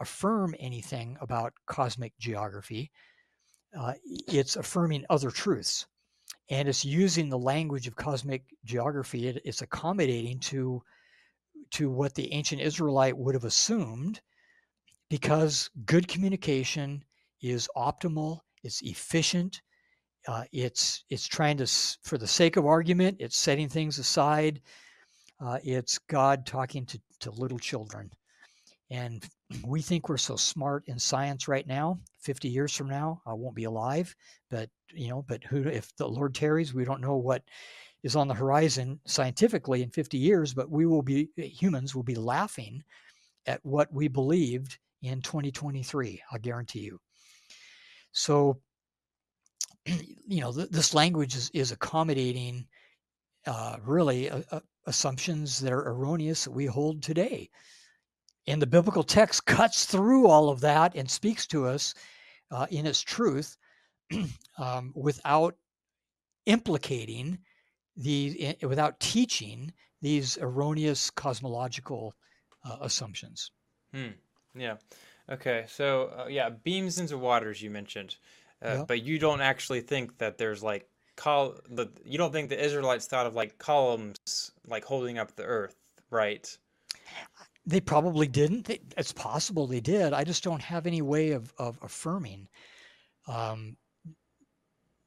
affirm 0.00 0.54
anything 0.58 1.16
about 1.20 1.52
cosmic 1.66 2.12
geography. 2.18 2.90
Uh, 3.78 3.94
it's 4.26 4.56
affirming 4.56 5.04
other 5.10 5.30
truths. 5.30 5.86
And 6.50 6.68
it's 6.68 6.84
using 6.84 7.28
the 7.28 7.38
language 7.38 7.86
of 7.86 7.96
cosmic 7.96 8.44
geography. 8.64 9.28
It, 9.28 9.42
it's 9.44 9.62
accommodating 9.62 10.38
to, 10.40 10.82
to 11.72 11.90
what 11.90 12.14
the 12.14 12.32
ancient 12.32 12.62
Israelite 12.62 13.16
would 13.16 13.34
have 13.34 13.44
assumed 13.44 14.20
because 15.10 15.70
good 15.84 16.08
communication 16.08 17.04
is 17.42 17.68
optimal, 17.76 18.40
it's 18.62 18.82
efficient, 18.82 19.62
uh, 20.26 20.44
it's 20.52 21.04
it's 21.08 21.26
trying 21.26 21.56
to, 21.56 21.66
for 22.02 22.18
the 22.18 22.26
sake 22.26 22.56
of 22.56 22.66
argument, 22.66 23.16
it's 23.20 23.36
setting 23.36 23.68
things 23.68 23.98
aside. 23.98 24.60
Uh, 25.40 25.58
it's 25.62 25.98
God 25.98 26.46
talking 26.46 26.86
to, 26.86 27.00
to 27.20 27.30
little 27.30 27.58
children. 27.58 28.10
And 28.90 29.26
we 29.64 29.82
think 29.82 30.08
we're 30.08 30.16
so 30.16 30.36
smart 30.36 30.84
in 30.86 30.98
science 30.98 31.48
right 31.48 31.66
now. 31.66 31.98
50 32.20 32.48
years 32.48 32.74
from 32.74 32.88
now, 32.88 33.22
I 33.26 33.32
won't 33.32 33.54
be 33.54 33.64
alive, 33.64 34.14
but 34.50 34.68
you 34.92 35.08
know, 35.08 35.24
but 35.28 35.44
who 35.44 35.62
if 35.68 35.94
the 35.96 36.08
Lord 36.08 36.34
tarries, 36.34 36.74
we 36.74 36.84
don't 36.84 37.00
know 37.00 37.16
what 37.16 37.42
is 38.02 38.16
on 38.16 38.28
the 38.28 38.34
horizon 38.34 39.00
scientifically 39.06 39.82
in 39.82 39.90
50 39.90 40.18
years, 40.18 40.54
but 40.54 40.70
we 40.70 40.86
will 40.86 41.02
be 41.02 41.28
humans 41.36 41.94
will 41.94 42.02
be 42.02 42.14
laughing 42.14 42.82
at 43.46 43.64
what 43.64 43.92
we 43.92 44.08
believed 44.08 44.78
in 45.02 45.20
2023, 45.22 46.20
I 46.30 46.38
guarantee 46.38 46.80
you. 46.80 47.00
So 48.12 48.60
you 49.86 50.40
know, 50.40 50.52
th- 50.52 50.70
this 50.70 50.94
language 50.94 51.34
is, 51.34 51.50
is 51.54 51.72
accommodating 51.72 52.66
uh, 53.46 53.76
really 53.84 54.30
uh, 54.30 54.42
uh, 54.50 54.60
assumptions 54.88 55.60
that 55.60 55.72
are 55.72 55.88
erroneous 55.88 56.44
that 56.44 56.50
we 56.50 56.66
hold 56.66 57.02
today. 57.02 57.50
And 58.46 58.60
the 58.60 58.66
biblical 58.66 59.02
text 59.04 59.44
cuts 59.46 59.84
through 59.84 60.26
all 60.26 60.48
of 60.48 60.60
that 60.60 60.94
and 60.96 61.08
speaks 61.10 61.46
to 61.48 61.66
us 61.66 61.94
uh, 62.50 62.66
in 62.70 62.86
its 62.86 63.02
truth 63.02 63.56
um, 64.58 64.92
without 64.94 65.54
implicating 66.46 67.38
the, 67.96 68.56
without 68.62 68.98
teaching 69.00 69.72
these 70.00 70.38
erroneous 70.38 71.10
cosmological 71.10 72.14
uh, 72.64 72.78
assumptions. 72.80 73.50
Hmm. 73.92 74.16
Yeah. 74.54 74.76
Okay. 75.30 75.64
So, 75.68 76.10
uh, 76.16 76.26
yeah, 76.28 76.48
beams 76.50 76.98
into 76.98 77.18
waters 77.18 77.60
you 77.60 77.70
mentioned. 77.70 78.16
Uh, 78.62 78.84
But 78.84 79.02
you 79.02 79.18
don't 79.18 79.40
actually 79.40 79.82
think 79.82 80.18
that 80.18 80.38
there's 80.38 80.62
like 80.62 80.88
the 81.24 81.88
you 82.04 82.18
don't 82.18 82.32
think 82.32 82.48
the 82.48 82.62
Israelites 82.62 83.06
thought 83.06 83.26
of 83.26 83.34
like 83.34 83.58
columns 83.58 84.52
like 84.66 84.84
holding 84.84 85.18
up 85.18 85.34
the 85.36 85.44
earth, 85.44 85.76
right? 86.10 86.56
They 87.66 87.80
probably 87.80 88.26
didn't. 88.26 88.70
It's 88.96 89.12
possible 89.12 89.66
they 89.66 89.80
did. 89.80 90.12
I 90.12 90.24
just 90.24 90.44
don't 90.44 90.62
have 90.62 90.86
any 90.86 91.02
way 91.02 91.32
of 91.32 91.52
of 91.58 91.78
affirming 91.82 92.48
um, 93.26 93.76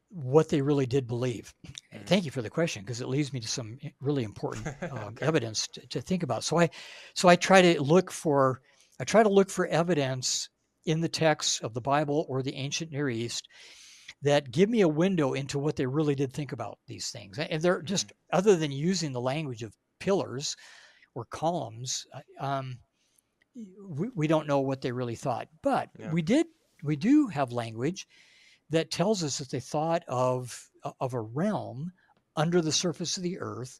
what 0.09 0.49
they 0.49 0.61
really 0.61 0.85
did 0.85 1.07
believe. 1.07 1.53
Mm. 1.93 2.05
Thank 2.05 2.25
you 2.25 2.31
for 2.31 2.41
the 2.41 2.49
question 2.49 2.83
because 2.83 3.01
it 3.01 3.07
leads 3.07 3.33
me 3.33 3.39
to 3.39 3.47
some 3.47 3.79
really 3.99 4.23
important 4.23 4.67
uh, 4.67 4.71
okay. 4.93 5.25
evidence 5.25 5.67
to, 5.69 5.87
to 5.87 6.01
think 6.01 6.23
about. 6.23 6.43
So 6.43 6.59
I 6.59 6.69
so 7.15 7.29
I 7.29 7.35
try 7.35 7.61
to 7.61 7.81
look 7.81 8.11
for 8.11 8.61
I 8.99 9.03
try 9.05 9.23
to 9.23 9.29
look 9.29 9.49
for 9.49 9.65
evidence 9.67 10.49
in 10.85 11.01
the 11.01 11.09
texts 11.09 11.61
of 11.61 11.73
the 11.73 11.81
Bible 11.81 12.25
or 12.27 12.41
the 12.41 12.55
ancient 12.55 12.91
Near 12.91 13.09
East 13.09 13.47
that 14.21 14.51
give 14.51 14.69
me 14.69 14.81
a 14.81 14.87
window 14.87 15.33
into 15.33 15.57
what 15.59 15.75
they 15.75 15.85
really 15.85 16.15
did 16.15 16.31
think 16.31 16.51
about 16.51 16.77
these 16.87 17.09
things. 17.09 17.39
And 17.39 17.61
they're 17.61 17.81
just, 17.81 18.07
mm-hmm. 18.07 18.37
other 18.37 18.55
than 18.55 18.71
using 18.71 19.11
the 19.11 19.21
language 19.21 19.63
of 19.63 19.73
pillars 19.99 20.55
or 21.15 21.25
columns, 21.25 22.05
uh, 22.13 22.45
um, 22.45 22.77
we, 23.87 24.09
we 24.15 24.27
don't 24.27 24.47
know 24.47 24.59
what 24.59 24.81
they 24.81 24.91
really 24.91 25.15
thought. 25.15 25.47
But 25.63 25.89
yeah. 25.97 26.11
we 26.11 26.21
did, 26.21 26.45
we 26.83 26.95
do 26.95 27.27
have 27.27 27.51
language 27.51 28.07
that 28.69 28.91
tells 28.91 29.23
us 29.23 29.39
that 29.39 29.49
they 29.49 29.59
thought 29.59 30.03
of, 30.07 30.69
of 30.99 31.13
a 31.13 31.21
realm 31.21 31.91
under 32.35 32.61
the 32.61 32.71
surface 32.71 33.17
of 33.17 33.23
the 33.23 33.39
earth 33.39 33.79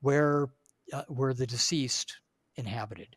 where, 0.00 0.48
uh, 0.92 1.04
where 1.08 1.32
the 1.32 1.46
deceased 1.46 2.20
inhabited 2.56 3.16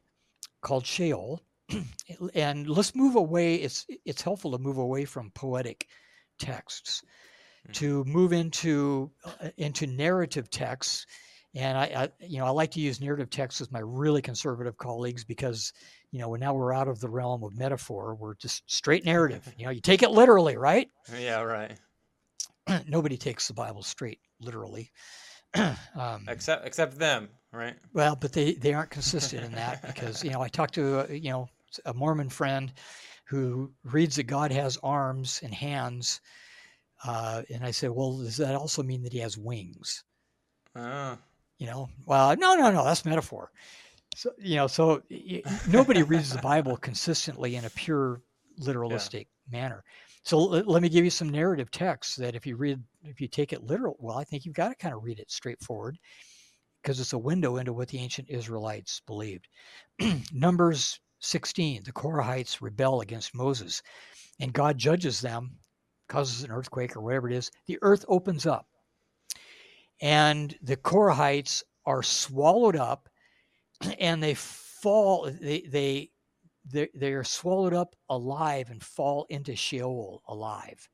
called 0.61 0.85
Sheol 0.85 1.41
and 2.33 2.69
let's 2.69 2.95
move 2.95 3.15
away. 3.15 3.55
It's 3.55 3.85
it's 4.05 4.21
helpful 4.21 4.51
to 4.51 4.57
move 4.57 4.77
away 4.77 5.05
from 5.05 5.31
poetic 5.31 5.87
texts 6.39 7.03
mm-hmm. 7.63 7.73
to 7.73 8.03
move 8.05 8.33
into 8.33 9.11
uh, 9.25 9.49
into 9.57 9.87
narrative 9.87 10.49
texts. 10.49 11.05
And 11.55 11.77
I, 11.77 11.83
I, 11.83 12.09
you 12.19 12.37
know, 12.37 12.45
I 12.45 12.51
like 12.51 12.71
to 12.71 12.79
use 12.79 13.01
narrative 13.01 13.31
texts 13.31 13.59
with 13.59 13.71
my 13.71 13.81
really 13.83 14.21
conservative 14.21 14.77
colleagues 14.77 15.23
because, 15.23 15.73
you 16.11 16.19
know, 16.19 16.35
now 16.35 16.53
we're 16.53 16.73
out 16.73 16.87
of 16.87 16.99
the 16.99 17.09
realm 17.09 17.43
of 17.43 17.57
metaphor. 17.57 18.13
We're 18.13 18.35
just 18.35 18.61
straight 18.71 19.03
narrative. 19.03 19.51
you 19.57 19.65
know, 19.65 19.71
you 19.71 19.81
take 19.81 20.03
it 20.03 20.11
literally, 20.11 20.57
right? 20.57 20.89
Yeah, 21.17 21.41
right. 21.41 21.71
Nobody 22.87 23.17
takes 23.17 23.47
the 23.47 23.55
Bible 23.55 23.81
straight 23.81 24.19
literally. 24.39 24.91
um, 25.55 26.25
except 26.27 26.65
except 26.65 26.99
them, 26.99 27.29
right? 27.51 27.75
Well, 27.93 28.15
but 28.15 28.31
they 28.31 28.53
they 28.53 28.73
aren't 28.73 28.91
consistent 28.91 29.43
in 29.43 29.53
that 29.53 29.81
because 29.81 30.23
you 30.23 30.29
know 30.29 30.41
I 30.41 30.47
talked 30.47 30.75
to 30.75 30.99
uh, 30.99 31.07
you 31.11 31.31
know 31.31 31.49
a 31.85 31.93
Mormon 31.93 32.29
friend 32.29 32.71
who 33.29 33.71
reads 33.83 34.15
that 34.15 34.23
God 34.23 34.51
has 34.51 34.77
arms 34.81 35.39
and 35.43 35.53
hands. 35.53 36.19
Uh, 37.05 37.43
and 37.53 37.63
I 37.63 37.69
said, 37.69 37.91
well, 37.91 38.17
does 38.17 38.37
that 38.37 38.55
also 38.55 38.81
mean 38.81 39.03
that 39.03 39.13
he 39.13 39.19
has 39.19 39.37
wings? 39.37 40.03
Uh. 40.75 41.15
You 41.59 41.67
know, 41.67 41.89
well, 42.05 42.35
no, 42.37 42.55
no, 42.55 42.71
no, 42.71 42.85
that's 42.85 43.05
metaphor. 43.05 43.51
So, 44.15 44.31
you 44.37 44.55
know, 44.55 44.67
so 44.67 45.03
nobody 45.67 46.03
reads 46.03 46.33
the 46.33 46.41
Bible 46.41 46.77
consistently 46.81 47.55
in 47.57 47.65
a 47.65 47.69
pure 47.69 48.21
literalistic 48.61 49.27
yeah. 49.51 49.59
manner. 49.59 49.83
So 50.23 50.39
let, 50.39 50.67
let, 50.67 50.81
me 50.81 50.89
give 50.89 51.03
you 51.03 51.11
some 51.11 51.29
narrative 51.29 51.69
texts 51.69 52.15
that 52.15 52.35
if 52.35 52.47
you 52.47 52.55
read, 52.55 52.81
if 53.03 53.21
you 53.21 53.27
take 53.27 53.53
it 53.53 53.63
literal, 53.63 53.97
well, 53.99 54.17
I 54.17 54.23
think 54.23 54.45
you've 54.45 54.55
got 54.55 54.69
to 54.69 54.75
kind 54.75 54.95
of 54.95 55.03
read 55.03 55.19
it 55.19 55.29
straightforward 55.29 55.97
because 56.81 56.99
it's 56.99 57.13
a 57.13 57.17
window 57.17 57.57
into 57.57 57.73
what 57.73 57.89
the 57.89 57.99
ancient 57.99 58.29
Israelites 58.29 59.01
believed. 59.05 59.47
Numbers 60.33 60.99
16, 61.19 61.83
the 61.83 61.91
Korahites 61.91 62.61
rebel 62.61 63.01
against 63.01 63.35
Moses, 63.35 63.81
and 64.39 64.53
God 64.53 64.77
judges 64.77 65.21
them, 65.21 65.57
causes 66.07 66.43
an 66.43 66.51
earthquake 66.51 66.95
or 66.95 67.01
whatever 67.01 67.29
it 67.29 67.35
is. 67.35 67.51
The 67.67 67.77
earth 67.81 68.05
opens 68.07 68.45
up, 68.45 68.67
and 70.01 70.55
the 70.61 70.77
Korahites 70.77 71.63
are 71.85 72.03
swallowed 72.03 72.75
up, 72.75 73.09
and 73.99 74.21
they 74.21 74.33
fall. 74.33 75.29
They 75.29 75.61
they 75.61 76.09
they 76.65 76.89
they 76.93 77.13
are 77.13 77.23
swallowed 77.23 77.73
up 77.73 77.95
alive 78.09 78.69
and 78.69 78.83
fall 78.83 79.25
into 79.29 79.55
Sheol 79.55 80.21
alive. 80.27 80.87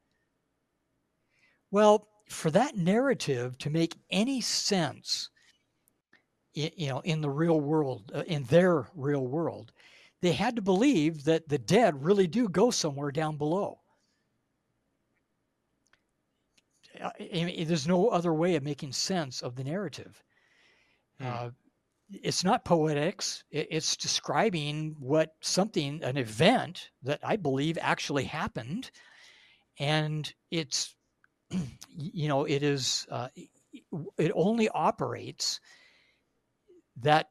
Well, 1.72 2.08
for 2.30 2.50
that 2.52 2.78
narrative 2.78 3.58
to 3.60 3.70
make 3.70 3.96
any 4.10 4.42
sense, 4.42 5.30
you 6.54 6.88
know, 6.88 7.02
in 7.02 7.22
the 7.22 7.30
real 7.30 7.60
world, 7.60 8.12
uh, 8.16 8.24
in 8.28 8.44
their 8.46 8.88
real 8.96 9.28
world, 9.28 9.74
they 10.22 10.32
had 10.32 10.56
to 10.56 10.62
believe 10.62 11.24
that 11.26 11.48
the 11.50 11.58
dead 11.58 12.04
really 12.04 12.28
do 12.28 12.48
go 12.48 12.72
somewhere 12.72 13.12
down 13.12 13.38
below. 13.38 13.80
Mean, 17.20 17.68
there's 17.68 17.88
no 17.88 18.08
other 18.08 18.34
way 18.34 18.56
of 18.56 18.64
making 18.64 18.94
sense 18.94 19.42
of 19.42 19.56
the 19.56 19.64
narrative. 19.64 20.24
Hmm. 21.20 21.28
Uh, 21.28 21.50
it's 22.10 22.44
not 22.44 22.66
poetics. 22.66 23.44
It's 23.50 23.98
describing 23.98 24.96
what 25.00 25.34
something, 25.42 26.04
an 26.04 26.18
event 26.18 26.92
that 27.02 27.20
I 27.24 27.36
believe 27.36 27.78
actually 27.82 28.26
happened, 28.26 28.92
and 29.80 30.32
it's, 30.52 30.96
you 31.90 32.28
know, 32.28 32.46
it 32.46 32.64
is. 32.64 33.08
Uh, 33.10 33.30
it 34.18 34.32
only 34.36 34.70
operates 34.70 35.60
that 36.98 37.30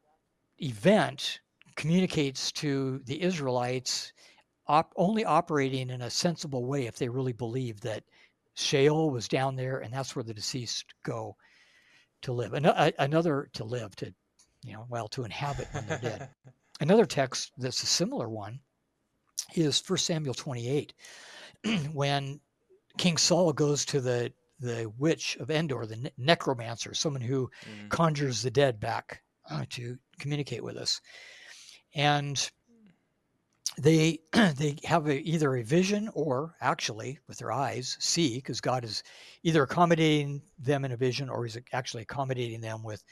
event 0.61 1.41
communicates 1.77 2.53
to 2.53 3.01
the 3.07 3.21
Israelites 3.23 4.13
op- 4.67 4.93
only 4.97 5.25
operating 5.25 5.91
in 5.91 6.03
a 6.03 6.11
sensible 6.11 6.65
way 6.65 6.87
if 6.87 6.97
they 6.97 7.09
really 7.09 7.33
believe 7.33 7.81
that 7.81 8.05
Sheol 8.55 9.11
was 9.11 9.29
down 9.29 9.57
there 9.57 9.79
and 9.79 9.93
that's 9.93 10.15
where 10.15 10.23
the 10.23 10.35
deceased 10.35 10.95
go 11.03 11.37
to 12.23 12.33
live. 12.33 12.55
An- 12.55 12.93
another 12.99 13.49
to 13.55 13.65
live, 13.65 13.95
to, 13.97 14.15
you 14.63 14.73
know, 14.73 14.87
well, 14.89 15.09
to 15.09 15.25
inhabit 15.25 15.69
when 15.73 15.87
they're 15.87 15.99
dead. 15.99 16.29
another 16.81 17.07
text 17.07 17.53
that's 17.59 17.83
a 17.83 17.87
similar 17.87 18.29
one 18.29 18.61
is 19.55 19.83
1 19.87 19.99
Samuel 19.99 20.35
28, 20.35 20.95
when 21.93 22.41
King 22.97 23.17
Saul 23.17 23.53
goes 23.53 23.85
to 23.87 24.01
the 24.01 24.33
the 24.61 24.91
witch 24.99 25.37
of 25.41 25.51
Endor, 25.51 25.85
the 25.85 25.97
ne- 25.97 26.13
necromancer, 26.17 26.95
someone 26.95 27.21
who 27.21 27.51
mm. 27.69 27.89
conjures 27.91 28.41
the 28.41 28.51
dead 28.51 28.79
back 28.79 29.21
uh, 29.51 29.65
to 29.71 29.99
communicate 30.21 30.63
with 30.63 30.77
us 30.77 31.01
and 31.95 32.51
they 33.79 34.19
they 34.33 34.77
have 34.85 35.09
a, 35.09 35.21
either 35.23 35.57
a 35.57 35.63
vision 35.63 36.09
or 36.15 36.55
actually 36.61 37.19
with 37.27 37.39
their 37.39 37.51
eyes 37.53 37.97
see 37.99 38.37
because 38.37 38.61
god 38.61 38.85
is 38.85 39.03
either 39.43 39.63
accommodating 39.63 40.41
them 40.59 40.85
in 40.85 40.93
a 40.93 40.97
vision 40.97 41.29
or 41.29 41.45
he's 41.45 41.59
actually 41.73 42.03
accommodating 42.03 42.61
them 42.61 42.83
with 42.83 43.03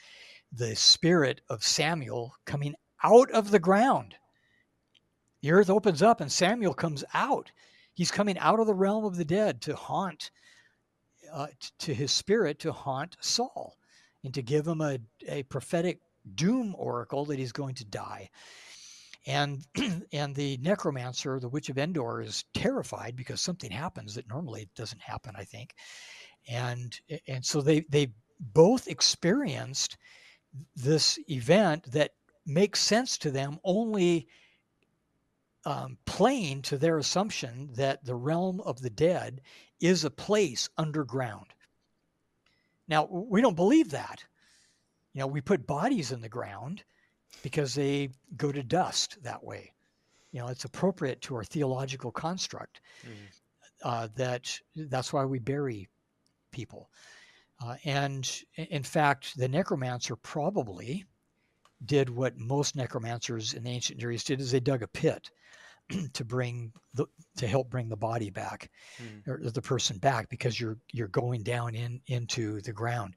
the 0.53 0.75
spirit 0.75 1.41
of 1.49 1.63
samuel 1.63 2.35
coming 2.45 2.75
out 3.03 3.29
of 3.31 3.51
the 3.51 3.59
ground. 3.59 4.15
The 5.41 5.51
earth 5.51 5.69
opens 5.69 6.01
up 6.01 6.21
and 6.21 6.31
samuel 6.31 6.73
comes 6.73 7.03
out. 7.13 7.51
He's 7.93 8.11
coming 8.11 8.37
out 8.37 8.59
of 8.59 8.67
the 8.67 8.73
realm 8.73 9.03
of 9.03 9.17
the 9.17 9.25
dead 9.25 9.61
to 9.63 9.75
haunt 9.75 10.31
uh, 11.31 11.47
to 11.79 11.93
his 11.93 12.11
spirit 12.11 12.59
to 12.59 12.71
haunt 12.71 13.17
saul 13.19 13.77
and 14.23 14.33
to 14.33 14.41
give 14.41 14.67
him 14.67 14.81
a, 14.81 14.99
a 15.27 15.43
prophetic 15.43 15.99
doom 16.35 16.75
oracle 16.77 17.25
that 17.25 17.39
he's 17.39 17.51
going 17.51 17.75
to 17.75 17.85
die 17.85 18.29
and 19.25 19.65
and 20.11 20.35
the 20.35 20.57
necromancer, 20.57 21.39
the 21.39 21.49
witch 21.49 21.69
of 21.69 21.77
Endor, 21.77 22.21
is 22.21 22.45
terrified 22.53 23.15
because 23.15 23.41
something 23.41 23.71
happens 23.71 24.15
that 24.15 24.29
normally 24.29 24.69
doesn't 24.75 25.01
happen. 25.01 25.35
I 25.37 25.43
think, 25.43 25.73
and 26.47 26.99
and 27.27 27.45
so 27.45 27.61
they 27.61 27.81
they 27.89 28.13
both 28.39 28.87
experienced 28.87 29.97
this 30.75 31.19
event 31.29 31.91
that 31.91 32.11
makes 32.45 32.79
sense 32.79 33.17
to 33.17 33.31
them 33.31 33.59
only 33.63 34.27
um, 35.65 35.97
to 36.05 36.77
their 36.77 36.97
assumption 36.97 37.69
that 37.73 38.03
the 38.03 38.15
realm 38.15 38.59
of 38.61 38.81
the 38.81 38.89
dead 38.89 39.41
is 39.79 40.03
a 40.03 40.09
place 40.11 40.69
underground. 40.77 41.47
Now, 42.87 43.05
we 43.05 43.41
don't 43.41 43.55
believe 43.55 43.91
that. 43.91 44.23
You 45.13 45.19
know, 45.21 45.27
we 45.27 45.41
put 45.41 45.65
bodies 45.65 46.11
in 46.11 46.21
the 46.21 46.29
ground 46.29 46.83
because 47.43 47.75
they 47.75 48.09
go 48.35 48.51
to 48.51 48.63
dust 48.63 49.17
that 49.21 49.43
way. 49.43 49.71
You 50.31 50.39
know, 50.39 50.47
it's 50.47 50.65
appropriate 50.65 51.21
to 51.23 51.35
our 51.35 51.43
theological 51.43 52.11
construct 52.11 52.81
mm-hmm. 53.03 53.13
uh, 53.83 54.07
that 54.15 54.59
that's 54.75 55.13
why 55.13 55.25
we 55.25 55.37
bury 55.37 55.87
people. 56.51 56.89
Uh, 57.63 57.75
and 57.85 58.41
in 58.55 58.81
fact, 58.81 59.37
the 59.37 59.47
necromancer 59.47 60.15
probably 60.15 61.05
did 61.85 62.09
what 62.09 62.37
most 62.37 62.75
necromancers 62.75 63.53
in 63.53 63.63
the 63.63 63.69
ancient 63.69 63.99
Near 63.99 64.11
East 64.11 64.27
did: 64.27 64.41
is 64.41 64.51
they 64.51 64.59
dug 64.59 64.81
a 64.81 64.87
pit 64.87 65.29
to 66.13 66.25
bring 66.25 66.71
the 66.95 67.05
to 67.37 67.47
help 67.47 67.69
bring 67.69 67.89
the 67.89 67.95
body 67.95 68.31
back 68.31 68.71
mm. 69.01 69.27
or 69.27 69.49
the 69.49 69.61
person 69.61 69.97
back 69.97 70.29
because 70.29 70.59
you're 70.59 70.77
you're 70.91 71.07
going 71.09 71.43
down 71.43 71.75
in 71.75 72.01
into 72.07 72.61
the 72.61 72.73
ground. 72.73 73.13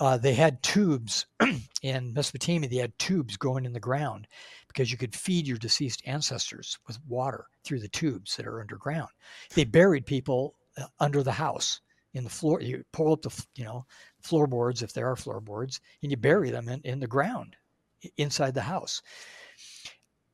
Uh, 0.00 0.16
they 0.16 0.34
had 0.34 0.62
tubes 0.62 1.26
in 1.82 2.12
Mesopotamia. 2.12 2.68
They 2.68 2.76
had 2.76 2.98
tubes 2.98 3.36
going 3.36 3.64
in 3.64 3.72
the 3.72 3.80
ground 3.80 4.26
because 4.68 4.90
you 4.90 4.98
could 4.98 5.14
feed 5.14 5.46
your 5.46 5.56
deceased 5.56 6.02
ancestors 6.04 6.78
with 6.86 6.98
water 7.06 7.46
through 7.62 7.80
the 7.80 7.88
tubes 7.88 8.36
that 8.36 8.46
are 8.46 8.60
underground. 8.60 9.10
They 9.54 9.64
buried 9.64 10.06
people 10.06 10.54
uh, 10.76 10.86
under 10.98 11.22
the 11.22 11.32
house 11.32 11.80
in 12.14 12.24
the 12.24 12.30
floor. 12.30 12.60
You 12.60 12.84
pull 12.92 13.12
up 13.12 13.22
the 13.22 13.46
you 13.54 13.64
know 13.64 13.86
floorboards 14.20 14.82
if 14.82 14.92
there 14.92 15.08
are 15.08 15.16
floorboards, 15.16 15.80
and 16.02 16.10
you 16.10 16.16
bury 16.16 16.50
them 16.50 16.68
in, 16.68 16.80
in 16.82 16.98
the 16.98 17.06
ground 17.06 17.56
inside 18.16 18.54
the 18.54 18.62
house. 18.62 19.00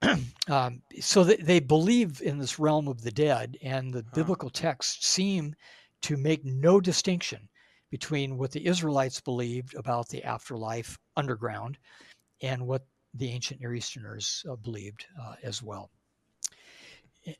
um, 0.48 0.80
so 1.00 1.22
they, 1.22 1.36
they 1.36 1.60
believe 1.60 2.22
in 2.22 2.38
this 2.38 2.58
realm 2.58 2.88
of 2.88 3.02
the 3.02 3.10
dead, 3.10 3.58
and 3.62 3.92
the 3.92 4.02
huh. 4.02 4.14
biblical 4.14 4.48
texts 4.50 5.06
seem 5.06 5.54
to 6.00 6.16
make 6.16 6.44
no 6.46 6.80
distinction 6.80 7.46
between 7.90 8.38
what 8.38 8.52
the 8.52 8.66
Israelites 8.66 9.20
believed 9.20 9.74
about 9.74 10.08
the 10.08 10.22
afterlife 10.24 10.98
underground 11.16 11.78
and 12.42 12.66
what 12.66 12.86
the 13.14 13.30
ancient 13.30 13.60
Near 13.60 13.74
Easterners 13.74 14.44
uh, 14.48 14.56
believed 14.56 15.06
uh, 15.20 15.34
as 15.42 15.62
well. 15.62 15.90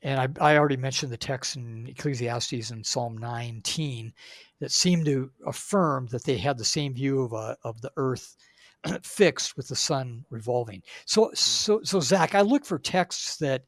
And 0.03 0.19
I, 0.19 0.51
I, 0.51 0.57
already 0.57 0.77
mentioned 0.77 1.11
the 1.11 1.17
text 1.17 1.55
in 1.55 1.87
Ecclesiastes 1.87 2.69
and 2.69 2.85
Psalm 2.85 3.17
19 3.17 4.13
that 4.59 4.71
seem 4.71 5.03
to 5.05 5.31
affirm 5.47 6.07
that 6.11 6.23
they 6.23 6.37
had 6.37 6.57
the 6.57 6.65
same 6.65 6.93
view 6.93 7.23
of, 7.23 7.33
a, 7.33 7.35
uh, 7.35 7.55
of 7.63 7.81
the 7.81 7.91
earth 7.97 8.35
fixed 9.03 9.57
with 9.57 9.67
the 9.67 9.75
sun 9.75 10.23
revolving. 10.29 10.83
So, 11.05 11.29
hmm. 11.29 11.35
so, 11.35 11.81
so 11.83 11.99
Zach, 11.99 12.35
I 12.35 12.41
look 12.41 12.65
for 12.65 12.77
texts 12.77 13.37
that 13.37 13.63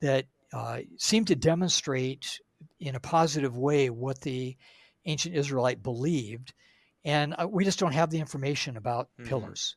that 0.00 0.26
uh, 0.52 0.80
seem 0.98 1.24
to 1.24 1.34
demonstrate 1.34 2.40
in 2.80 2.94
a 2.94 3.00
positive 3.00 3.56
way 3.56 3.88
what 3.88 4.20
the 4.20 4.56
ancient 5.06 5.34
Israelite 5.34 5.82
believed, 5.82 6.52
and 7.04 7.34
uh, 7.38 7.46
we 7.48 7.64
just 7.64 7.78
don't 7.78 7.94
have 7.94 8.10
the 8.10 8.20
information 8.20 8.76
about 8.76 9.08
mm-hmm. 9.18 9.28
pillars. 9.28 9.76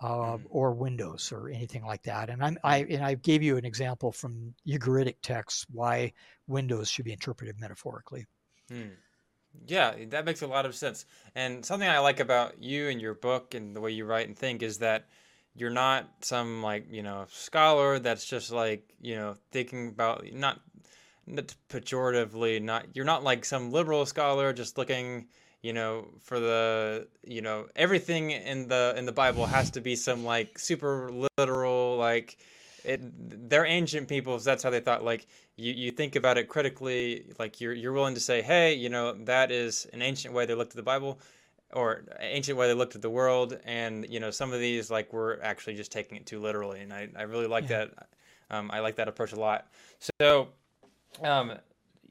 Uh, 0.00 0.36
mm-hmm. 0.36 0.46
or 0.50 0.74
windows 0.74 1.32
or 1.32 1.48
anything 1.48 1.84
like 1.84 2.04
that. 2.04 2.30
And 2.30 2.40
I'm, 2.40 2.56
I 2.62 2.84
and 2.84 3.04
I 3.04 3.14
gave 3.14 3.42
you 3.42 3.56
an 3.56 3.64
example 3.64 4.12
from 4.12 4.54
Ugaritic 4.64 5.16
texts 5.22 5.66
why 5.72 6.12
windows 6.46 6.88
should 6.88 7.04
be 7.04 7.10
interpreted 7.10 7.58
metaphorically. 7.58 8.24
Mm. 8.70 8.92
Yeah, 9.66 9.94
that 10.10 10.24
makes 10.24 10.42
a 10.42 10.46
lot 10.46 10.66
of 10.66 10.76
sense. 10.76 11.04
And 11.34 11.64
something 11.64 11.88
I 11.88 11.98
like 11.98 12.20
about 12.20 12.62
you 12.62 12.88
and 12.88 13.00
your 13.00 13.14
book 13.14 13.54
and 13.54 13.74
the 13.74 13.80
way 13.80 13.90
you 13.90 14.04
write 14.04 14.28
and 14.28 14.38
think 14.38 14.62
is 14.62 14.78
that 14.78 15.08
you're 15.56 15.70
not 15.70 16.08
some 16.20 16.62
like, 16.62 16.86
you 16.90 17.02
know, 17.02 17.26
scholar 17.30 17.98
that's 17.98 18.24
just 18.24 18.52
like, 18.52 18.88
you 19.00 19.16
know, 19.16 19.34
thinking 19.50 19.88
about 19.88 20.24
not, 20.32 20.60
not 20.60 20.60
pejoratively, 21.68 22.62
not 22.62 22.86
you're 22.94 23.04
not 23.04 23.24
like 23.24 23.44
some 23.44 23.70
liberal 23.70 24.06
scholar 24.06 24.52
just 24.52 24.78
looking, 24.78 25.26
you 25.62 25.72
know, 25.72 26.08
for 26.20 26.40
the, 26.40 27.08
you 27.24 27.42
know, 27.42 27.66
everything 27.76 28.30
in 28.30 28.68
the 28.68 28.94
in 28.96 29.06
the 29.06 29.12
Bible 29.12 29.46
has 29.46 29.70
to 29.72 29.80
be 29.80 29.96
some 29.96 30.24
like 30.24 30.58
super 30.58 31.10
literal 31.38 31.96
like 31.96 32.38
it 32.84 33.48
they're 33.50 33.66
ancient 33.66 34.08
peoples 34.08 34.44
that's 34.44 34.62
how 34.62 34.70
they 34.70 34.80
thought 34.80 35.04
like 35.04 35.26
you, 35.56 35.72
you 35.72 35.90
think 35.90 36.16
about 36.16 36.38
it 36.38 36.48
critically 36.48 37.24
like 37.38 37.60
you're 37.60 37.72
you're 37.72 37.92
willing 37.92 38.14
to 38.14 38.20
say 38.20 38.40
hey 38.42 38.74
you 38.74 38.88
know 38.88 39.12
that 39.24 39.50
is 39.50 39.86
an 39.92 40.02
ancient 40.02 40.32
way 40.32 40.46
they 40.46 40.54
looked 40.54 40.72
at 40.72 40.76
the 40.76 40.82
bible 40.82 41.18
or 41.72 42.04
ancient 42.20 42.56
way 42.56 42.66
they 42.66 42.74
looked 42.74 42.94
at 42.94 43.02
the 43.02 43.10
world 43.10 43.58
and 43.64 44.06
you 44.08 44.20
know 44.20 44.30
some 44.30 44.52
of 44.52 44.60
these 44.60 44.90
like 44.90 45.12
we're 45.12 45.40
actually 45.42 45.74
just 45.74 45.92
taking 45.92 46.16
it 46.16 46.26
too 46.26 46.40
literally 46.40 46.80
and 46.80 46.92
i, 46.92 47.08
I 47.16 47.22
really 47.22 47.46
like 47.46 47.68
yeah. 47.68 47.86
that 47.86 48.08
um, 48.50 48.70
i 48.72 48.80
like 48.80 48.96
that 48.96 49.08
approach 49.08 49.32
a 49.32 49.40
lot 49.40 49.68
so 50.20 50.48
um, 51.22 51.52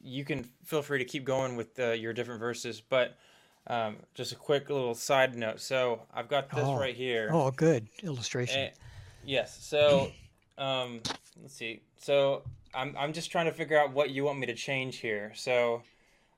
you 0.02 0.24
can 0.24 0.44
feel 0.66 0.82
free 0.82 1.00
to 1.00 1.06
keep 1.06 1.26
going 1.26 1.56
with 1.56 1.80
uh, 1.80 1.92
your 1.92 2.14
different 2.14 2.40
verses 2.40 2.82
but 2.82 3.18
um, 3.68 3.98
just 4.14 4.32
a 4.32 4.36
quick 4.36 4.70
little 4.70 4.96
side 4.96 5.36
note 5.36 5.60
so 5.60 6.02
i've 6.14 6.30
got 6.30 6.50
this 6.50 6.64
oh. 6.66 6.80
right 6.80 6.96
here 6.96 7.30
oh 7.32 7.52
good 7.52 7.88
illustration 8.04 8.60
and, 8.62 8.72
yes 9.26 9.58
so 9.64 10.12
um, 10.58 11.02
let's 11.42 11.54
see. 11.54 11.82
So 11.98 12.44
I'm 12.74 12.96
I'm 12.98 13.14
just 13.14 13.32
trying 13.32 13.46
to 13.46 13.52
figure 13.52 13.80
out 13.80 13.94
what 13.94 14.10
you 14.10 14.24
want 14.24 14.40
me 14.40 14.48
to 14.48 14.56
change 14.56 14.98
here. 14.98 15.32
So 15.36 15.84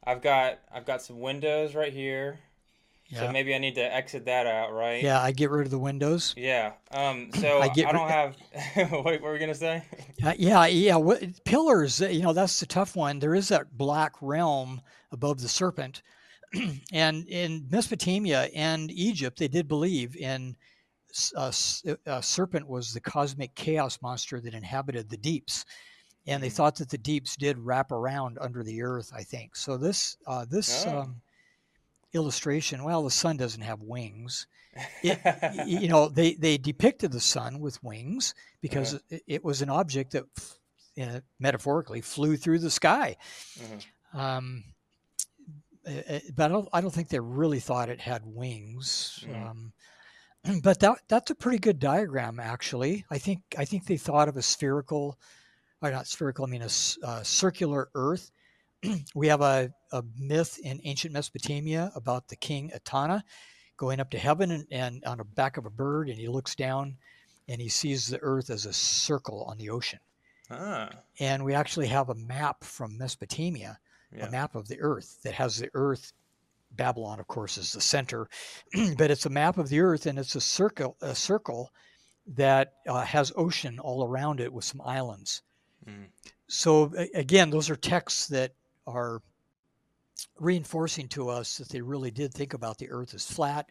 I've 0.03 0.21
got 0.21 0.59
I've 0.73 0.85
got 0.85 1.01
some 1.01 1.19
windows 1.19 1.75
right 1.75 1.93
here. 1.93 2.39
Yeah. 3.09 3.21
So 3.21 3.31
maybe 3.31 3.55
I 3.55 3.57
need 3.57 3.73
to 3.75 3.95
exit 3.95 4.25
that 4.25 4.45
out, 4.45 4.71
right? 4.71 5.01
Yeah, 5.01 5.19
I 5.19 5.31
get 5.31 5.49
rid 5.49 5.65
of 5.65 5.71
the 5.71 5.79
windows. 5.79 6.35
Yeah. 6.37 6.73
Um. 6.91 7.31
So 7.33 7.59
I, 7.59 7.67
get 7.69 7.87
I 7.87 7.91
don't 7.91 8.09
have. 8.09 8.35
what 8.91 9.19
were 9.19 9.33
we 9.33 9.39
gonna 9.39 9.55
say? 9.55 9.83
Uh, 10.23 10.33
yeah, 10.37 10.65
yeah. 10.67 10.95
What, 10.95 11.43
pillars. 11.43 12.01
You 12.01 12.21
know, 12.21 12.33
that's 12.33 12.59
the 12.59 12.67
tough 12.67 12.95
one. 12.95 13.17
There 13.17 13.33
is 13.33 13.47
that 13.47 13.75
black 13.75 14.13
realm 14.21 14.81
above 15.11 15.41
the 15.41 15.49
serpent, 15.49 16.03
and 16.93 17.27
in 17.27 17.67
Mesopotamia 17.71 18.49
and 18.53 18.91
Egypt, 18.91 19.39
they 19.39 19.47
did 19.47 19.67
believe 19.67 20.15
in 20.15 20.55
a, 21.35 21.53
uh, 22.05 22.21
serpent 22.21 22.67
was 22.67 22.93
the 22.93 23.01
cosmic 23.01 23.55
chaos 23.55 23.99
monster 24.03 24.39
that 24.39 24.53
inhabited 24.53 25.09
the 25.09 25.17
deeps, 25.17 25.65
and 26.27 26.43
they 26.43 26.47
mm-hmm. 26.47 26.55
thought 26.55 26.75
that 26.75 26.89
the 26.89 26.97
deeps 26.99 27.35
did 27.35 27.57
wrap 27.57 27.91
around 27.91 28.37
under 28.39 28.63
the 28.63 28.83
earth. 28.83 29.11
I 29.15 29.23
think 29.23 29.55
so. 29.55 29.77
This 29.77 30.17
uh, 30.27 30.45
this 30.47 30.85
oh. 30.85 30.99
um, 30.99 31.21
illustration, 32.13 32.83
well, 32.83 33.03
the 33.03 33.11
sun 33.11 33.37
doesn't 33.37 33.61
have 33.61 33.81
wings. 33.81 34.47
It, 35.03 35.19
you 35.67 35.87
know, 35.89 36.09
they 36.09 36.33
they 36.33 36.57
depicted 36.57 37.11
the 37.11 37.19
sun 37.19 37.59
with 37.59 37.83
wings 37.83 38.33
because 38.61 38.95
uh-huh. 38.95 39.17
it, 39.17 39.23
it, 39.27 39.43
was 39.43 39.61
an 39.61 39.69
object 39.69 40.11
that, 40.11 40.23
uh, 41.01 41.19
metaphorically, 41.39 42.01
flew 42.01 42.37
through 42.37 42.59
the 42.59 42.69
sky. 42.69 43.17
Uh-huh. 43.61 44.19
Um, 44.19 44.63
but 46.35 46.45
I 46.45 46.47
don't, 46.47 46.69
I 46.73 46.81
don't 46.81 46.93
think 46.93 47.09
they 47.09 47.19
really 47.19 47.59
thought 47.59 47.89
it 47.89 48.01
had 48.01 48.21
wings. 48.25 49.23
Mm-hmm. 49.25 49.45
Um, 49.45 49.73
but 50.63 50.79
that 50.79 50.99
that's 51.07 51.31
a 51.31 51.35
pretty 51.35 51.59
good 51.59 51.79
diagram 51.79 52.39
actually. 52.39 53.05
I 53.09 53.17
think 53.17 53.41
I 53.57 53.65
think 53.65 53.85
they 53.85 53.97
thought 53.97 54.29
of 54.29 54.37
a 54.37 54.41
spherical, 54.41 55.19
or 55.81 55.91
not 55.91 56.07
spherical. 56.07 56.45
I 56.45 56.49
mean 56.49 56.61
a, 56.61 57.07
a 57.07 57.25
circular 57.25 57.89
Earth. 57.95 58.31
we 59.15 59.27
have 59.27 59.41
a, 59.41 59.71
a 59.91 60.03
myth 60.17 60.59
in 60.63 60.79
ancient 60.83 61.13
Mesopotamia 61.13 61.91
about 61.95 62.27
the 62.27 62.35
king 62.35 62.71
Etana 62.75 63.23
going 63.77 63.99
up 63.99 64.09
to 64.11 64.19
heaven 64.19 64.51
and, 64.51 64.65
and 64.71 65.03
on 65.05 65.17
the 65.17 65.23
back 65.23 65.57
of 65.57 65.65
a 65.65 65.69
bird, 65.69 66.09
and 66.09 66.17
he 66.17 66.27
looks 66.27 66.55
down 66.55 66.95
and 67.47 67.61
he 67.61 67.69
sees 67.69 68.07
the 68.07 68.19
Earth 68.21 68.49
as 68.49 68.65
a 68.65 68.73
circle 68.73 69.43
on 69.45 69.57
the 69.57 69.69
ocean. 69.69 69.99
Ah. 70.51 70.89
And 71.19 71.43
we 71.43 71.53
actually 71.53 71.87
have 71.87 72.09
a 72.09 72.15
map 72.15 72.63
from 72.63 72.97
Mesopotamia, 72.97 73.79
yeah. 74.15 74.27
a 74.27 74.31
map 74.31 74.55
of 74.55 74.67
the 74.67 74.79
Earth 74.79 75.19
that 75.23 75.33
has 75.33 75.57
the 75.57 75.69
Earth 75.73 76.13
Babylon, 76.71 77.19
of 77.19 77.27
course, 77.27 77.57
is 77.57 77.73
the 77.73 77.81
center, 77.81 78.29
but 78.97 79.11
it's 79.11 79.25
a 79.25 79.29
map 79.29 79.57
of 79.57 79.69
the 79.69 79.79
earth 79.79 80.05
and 80.05 80.19
it's 80.19 80.35
a 80.35 80.41
circle, 80.41 80.95
a 81.01 81.15
circle 81.15 81.71
that 82.27 82.73
uh, 82.87 83.01
has 83.01 83.31
ocean 83.35 83.79
all 83.79 84.05
around 84.05 84.39
it 84.39 84.53
with 84.53 84.63
some 84.63 84.81
islands. 84.81 85.41
Mm. 85.87 86.05
So 86.47 86.91
again, 87.13 87.49
those 87.49 87.69
are 87.69 87.75
texts 87.75 88.27
that 88.27 88.53
are 88.89 89.21
reinforcing 90.39 91.07
to 91.09 91.29
us 91.29 91.57
that 91.57 91.69
they 91.69 91.81
really 91.81 92.11
did 92.11 92.33
think 92.33 92.53
about 92.53 92.77
the 92.77 92.89
earth 92.89 93.13
as 93.13 93.25
flat, 93.25 93.69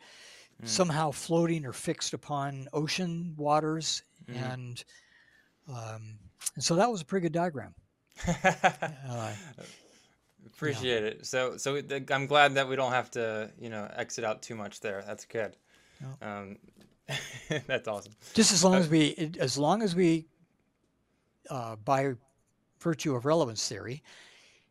mm. 0.63 0.69
somehow 0.69 1.11
floating 1.11 1.67
or 1.67 1.73
fixed 1.73 2.15
upon 2.15 2.69
ocean 2.73 3.35
waters, 3.37 4.03
mm. 4.31 4.53
and 4.53 4.85
um, 5.69 6.19
and 6.55 6.65
so 6.65 6.77
that 6.77 6.91
was 6.91 7.03
a 7.03 7.05
pretty 7.05 7.25
good 7.25 7.33
diagram. 7.33 7.75
uh, 8.27 9.33
Appreciate 10.47 11.03
yeah. 11.03 11.09
it. 11.11 11.27
So, 11.27 11.57
so 11.57 11.81
I'm 12.11 12.27
glad 12.27 12.55
that 12.55 12.69
we 12.69 12.75
don't 12.75 12.93
have 12.93 13.11
to, 13.13 13.51
you 13.61 13.69
know, 13.69 13.89
exit 13.95 14.25
out 14.25 14.43
too 14.43 14.55
much 14.55 14.81
there. 14.81 15.05
That's 15.07 15.25
good. 15.25 15.55
Um, 16.23 16.57
that's 17.67 17.87
awesome. 17.87 18.15
Just 18.35 18.53
as 18.53 18.65
long 18.65 18.75
uh, 18.75 18.79
as 18.79 18.89
we, 18.89 19.33
as 19.39 19.59
long 19.59 19.83
as 19.83 19.95
we 19.95 20.27
uh, 21.51 21.77
by 21.77 22.15
virtue 22.81 23.15
of 23.15 23.25
relevance 23.25 23.67
theory, 23.69 24.03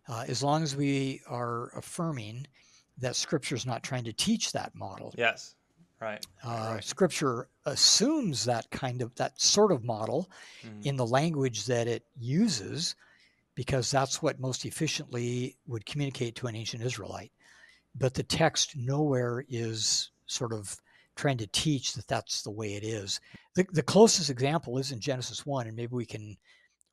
uh, 0.07 0.25
as 0.27 0.43
long 0.43 0.63
as 0.63 0.75
we 0.75 1.21
are 1.27 1.71
affirming 1.75 2.47
that 2.99 3.15
Scripture 3.15 3.55
is 3.55 3.65
not 3.65 3.83
trying 3.83 4.03
to 4.05 4.13
teach 4.13 4.51
that 4.51 4.73
model. 4.75 5.13
Yes, 5.17 5.55
right. 6.01 6.25
Uh, 6.43 6.71
right. 6.73 6.83
Scripture 6.83 7.49
assumes 7.65 8.45
that 8.45 8.69
kind 8.71 9.01
of 9.01 9.13
that 9.15 9.39
sort 9.39 9.71
of 9.71 9.83
model 9.83 10.29
mm. 10.65 10.85
in 10.85 10.95
the 10.95 11.05
language 11.05 11.65
that 11.65 11.87
it 11.87 12.03
uses, 12.19 12.95
because 13.55 13.91
that's 13.91 14.21
what 14.21 14.39
most 14.39 14.65
efficiently 14.65 15.57
would 15.67 15.85
communicate 15.85 16.35
to 16.35 16.47
an 16.47 16.55
ancient 16.55 16.83
Israelite. 16.83 17.31
But 17.95 18.13
the 18.13 18.23
text 18.23 18.75
nowhere 18.75 19.43
is 19.49 20.11
sort 20.27 20.53
of 20.53 20.77
trying 21.17 21.37
to 21.37 21.47
teach 21.47 21.93
that 21.93 22.07
that's 22.07 22.43
the 22.43 22.51
way 22.51 22.75
it 22.75 22.83
is. 22.83 23.19
The, 23.55 23.65
the 23.73 23.83
closest 23.83 24.29
example 24.29 24.77
is 24.77 24.91
in 24.91 24.99
Genesis 24.99 25.45
1, 25.45 25.67
and 25.67 25.75
maybe 25.75 25.95
we 25.95 26.05
can 26.05 26.37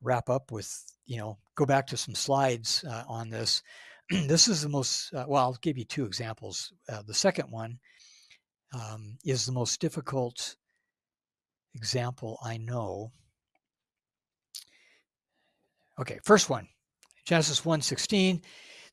wrap 0.01 0.29
up 0.29 0.51
with, 0.51 0.83
you 1.05 1.17
know, 1.17 1.37
go 1.55 1.65
back 1.65 1.87
to 1.87 1.97
some 1.97 2.15
slides 2.15 2.83
uh, 2.89 3.03
on 3.07 3.29
this. 3.29 3.61
this 4.09 4.47
is 4.47 4.61
the 4.61 4.69
most, 4.69 5.13
uh, 5.13 5.25
well, 5.27 5.43
I'll 5.43 5.57
give 5.61 5.77
you 5.77 5.85
two 5.85 6.05
examples. 6.05 6.73
Uh, 6.89 7.01
the 7.05 7.13
second 7.13 7.51
one 7.51 7.79
um, 8.73 9.17
is 9.23 9.45
the 9.45 9.51
most 9.51 9.79
difficult 9.79 10.55
example 11.75 12.39
I 12.43 12.57
know. 12.57 13.11
Okay, 15.99 16.19
first 16.23 16.49
one, 16.49 16.67
Genesis 17.25 17.61
1:16, 17.61 18.43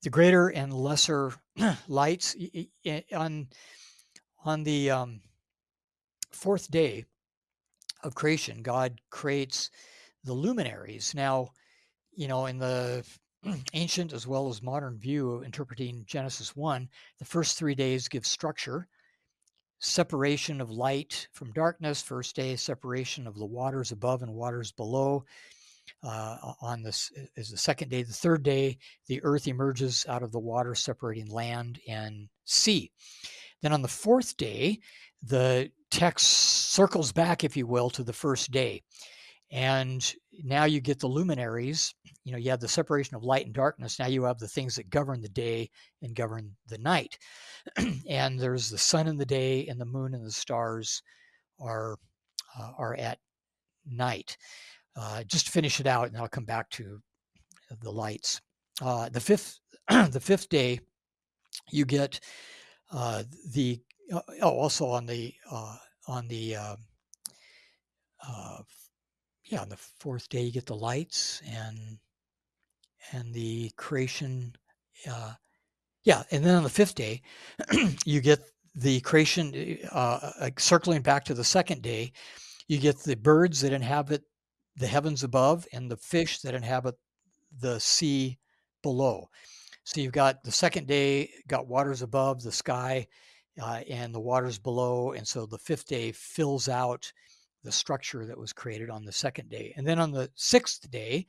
the 0.02 0.10
greater 0.10 0.48
and 0.48 0.72
lesser 0.72 1.32
lights 1.88 2.36
on 3.12 3.48
on 4.44 4.62
the 4.62 4.90
um, 4.90 5.20
fourth 6.32 6.70
day 6.70 7.04
of 8.04 8.14
creation, 8.14 8.62
God 8.62 9.00
creates 9.10 9.70
the 10.24 10.32
luminaries. 10.32 11.14
Now, 11.14 11.50
you 12.14 12.28
know, 12.28 12.46
in 12.46 12.58
the 12.58 13.04
ancient 13.72 14.12
as 14.12 14.26
well 14.26 14.48
as 14.48 14.62
modern 14.62 14.98
view 14.98 15.32
of 15.32 15.44
interpreting 15.44 16.04
Genesis 16.06 16.54
1, 16.54 16.88
the 17.18 17.24
first 17.24 17.58
three 17.58 17.74
days 17.74 18.08
give 18.08 18.26
structure, 18.26 18.86
separation 19.80 20.60
of 20.60 20.70
light 20.70 21.28
from 21.32 21.52
darkness, 21.52 22.02
first 22.02 22.36
day, 22.36 22.56
separation 22.56 23.26
of 23.26 23.34
the 23.34 23.44
waters 23.44 23.90
above 23.92 24.22
and 24.22 24.32
waters 24.32 24.72
below. 24.72 25.24
Uh, 26.04 26.36
on 26.60 26.82
this 26.82 27.10
is 27.34 27.50
the 27.50 27.56
second 27.56 27.88
day. 27.88 28.02
The 28.02 28.12
third 28.12 28.44
day, 28.44 28.78
the 29.08 29.20
earth 29.24 29.48
emerges 29.48 30.06
out 30.08 30.22
of 30.22 30.30
the 30.30 30.38
water, 30.38 30.74
separating 30.76 31.26
land 31.26 31.80
and 31.88 32.28
sea. 32.44 32.92
Then 33.62 33.72
on 33.72 33.82
the 33.82 33.88
fourth 33.88 34.36
day, 34.36 34.78
the 35.22 35.70
text 35.90 36.26
circles 36.26 37.12
back, 37.12 37.44
if 37.44 37.56
you 37.56 37.66
will, 37.66 37.90
to 37.90 38.02
the 38.02 38.12
first 38.12 38.50
day. 38.50 38.82
And 39.52 40.14
now 40.42 40.64
you 40.64 40.80
get 40.80 40.98
the 40.98 41.06
luminaries. 41.06 41.94
You 42.24 42.32
know, 42.32 42.38
you 42.38 42.50
have 42.50 42.60
the 42.60 42.68
separation 42.68 43.14
of 43.16 43.22
light 43.22 43.44
and 43.44 43.54
darkness. 43.54 43.98
Now 43.98 44.06
you 44.06 44.24
have 44.24 44.38
the 44.38 44.48
things 44.48 44.74
that 44.76 44.88
govern 44.88 45.20
the 45.20 45.28
day 45.28 45.70
and 46.00 46.16
govern 46.16 46.56
the 46.68 46.78
night. 46.78 47.18
and 48.08 48.40
there's 48.40 48.70
the 48.70 48.78
sun 48.78 49.06
in 49.06 49.18
the 49.18 49.26
day, 49.26 49.66
and 49.66 49.78
the 49.78 49.84
moon 49.84 50.14
and 50.14 50.24
the 50.24 50.32
stars 50.32 51.02
are 51.60 51.96
uh, 52.58 52.72
are 52.78 52.94
at 52.96 53.18
night. 53.86 54.36
Uh, 54.96 55.22
just 55.24 55.50
finish 55.50 55.80
it 55.80 55.86
out, 55.86 56.08
and 56.08 56.16
I'll 56.16 56.28
come 56.28 56.44
back 56.44 56.70
to 56.70 56.98
the 57.80 57.90
lights. 57.90 58.40
Uh, 58.80 59.08
the 59.10 59.20
fifth 59.20 59.60
the 59.88 60.20
fifth 60.20 60.48
day, 60.48 60.80
you 61.70 61.84
get 61.84 62.20
uh, 62.90 63.22
the 63.52 63.80
uh, 64.12 64.20
oh, 64.40 64.50
also 64.50 64.86
on 64.86 65.06
the 65.06 65.34
uh, 65.50 65.76
on 66.08 66.26
the 66.28 66.56
um, 66.56 66.76
yeah 69.52 69.60
on 69.60 69.68
the 69.68 69.76
fourth 69.76 70.28
day 70.28 70.42
you 70.42 70.52
get 70.52 70.66
the 70.66 70.74
lights 70.74 71.42
and 71.46 71.98
and 73.12 73.32
the 73.34 73.70
creation 73.76 74.54
uh, 75.10 75.32
yeah 76.04 76.22
and 76.30 76.44
then 76.44 76.56
on 76.56 76.62
the 76.62 76.68
fifth 76.68 76.94
day 76.94 77.22
you 78.04 78.20
get 78.20 78.40
the 78.74 79.00
creation 79.00 79.78
uh, 79.92 80.50
circling 80.58 81.02
back 81.02 81.24
to 81.24 81.34
the 81.34 81.44
second 81.44 81.82
day 81.82 82.10
you 82.68 82.78
get 82.78 82.98
the 83.00 83.16
birds 83.16 83.60
that 83.60 83.72
inhabit 83.72 84.22
the 84.76 84.86
heavens 84.86 85.22
above 85.22 85.66
and 85.72 85.90
the 85.90 85.96
fish 85.96 86.40
that 86.40 86.54
inhabit 86.54 86.94
the 87.60 87.78
sea 87.78 88.38
below 88.82 89.28
so 89.84 90.00
you've 90.00 90.12
got 90.12 90.44
the 90.44 90.52
second 90.52 90.86
day, 90.86 91.30
got 91.48 91.66
waters 91.66 92.02
above 92.02 92.42
the 92.42 92.52
sky 92.52 93.08
uh, 93.60 93.80
and 93.88 94.14
the 94.14 94.20
waters 94.20 94.58
below. 94.58 95.12
And 95.12 95.26
so 95.26 95.44
the 95.44 95.58
fifth 95.58 95.86
day 95.86 96.12
fills 96.12 96.68
out 96.68 97.12
the 97.64 97.72
structure 97.72 98.26
that 98.26 98.38
was 98.38 98.52
created 98.52 98.90
on 98.90 99.04
the 99.04 99.12
second 99.12 99.48
day. 99.48 99.72
And 99.76 99.86
then 99.86 99.98
on 99.98 100.12
the 100.12 100.30
sixth 100.34 100.90
day, 100.90 101.26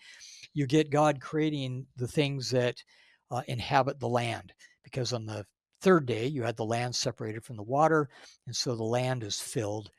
you 0.53 0.67
get 0.67 0.89
God 0.89 1.21
creating 1.21 1.85
the 1.97 2.07
things 2.07 2.49
that 2.51 2.83
uh, 3.31 3.41
inhabit 3.47 3.99
the 3.99 4.09
land. 4.09 4.53
Because 4.83 5.13
on 5.13 5.25
the 5.25 5.45
third 5.81 6.05
day, 6.05 6.27
you 6.27 6.43
had 6.43 6.57
the 6.57 6.65
land 6.65 6.95
separated 6.95 7.43
from 7.43 7.57
the 7.57 7.63
water. 7.63 8.09
And 8.47 8.55
so 8.55 8.75
the 8.75 8.83
land 8.83 9.23
is 9.23 9.39
filled 9.39 9.91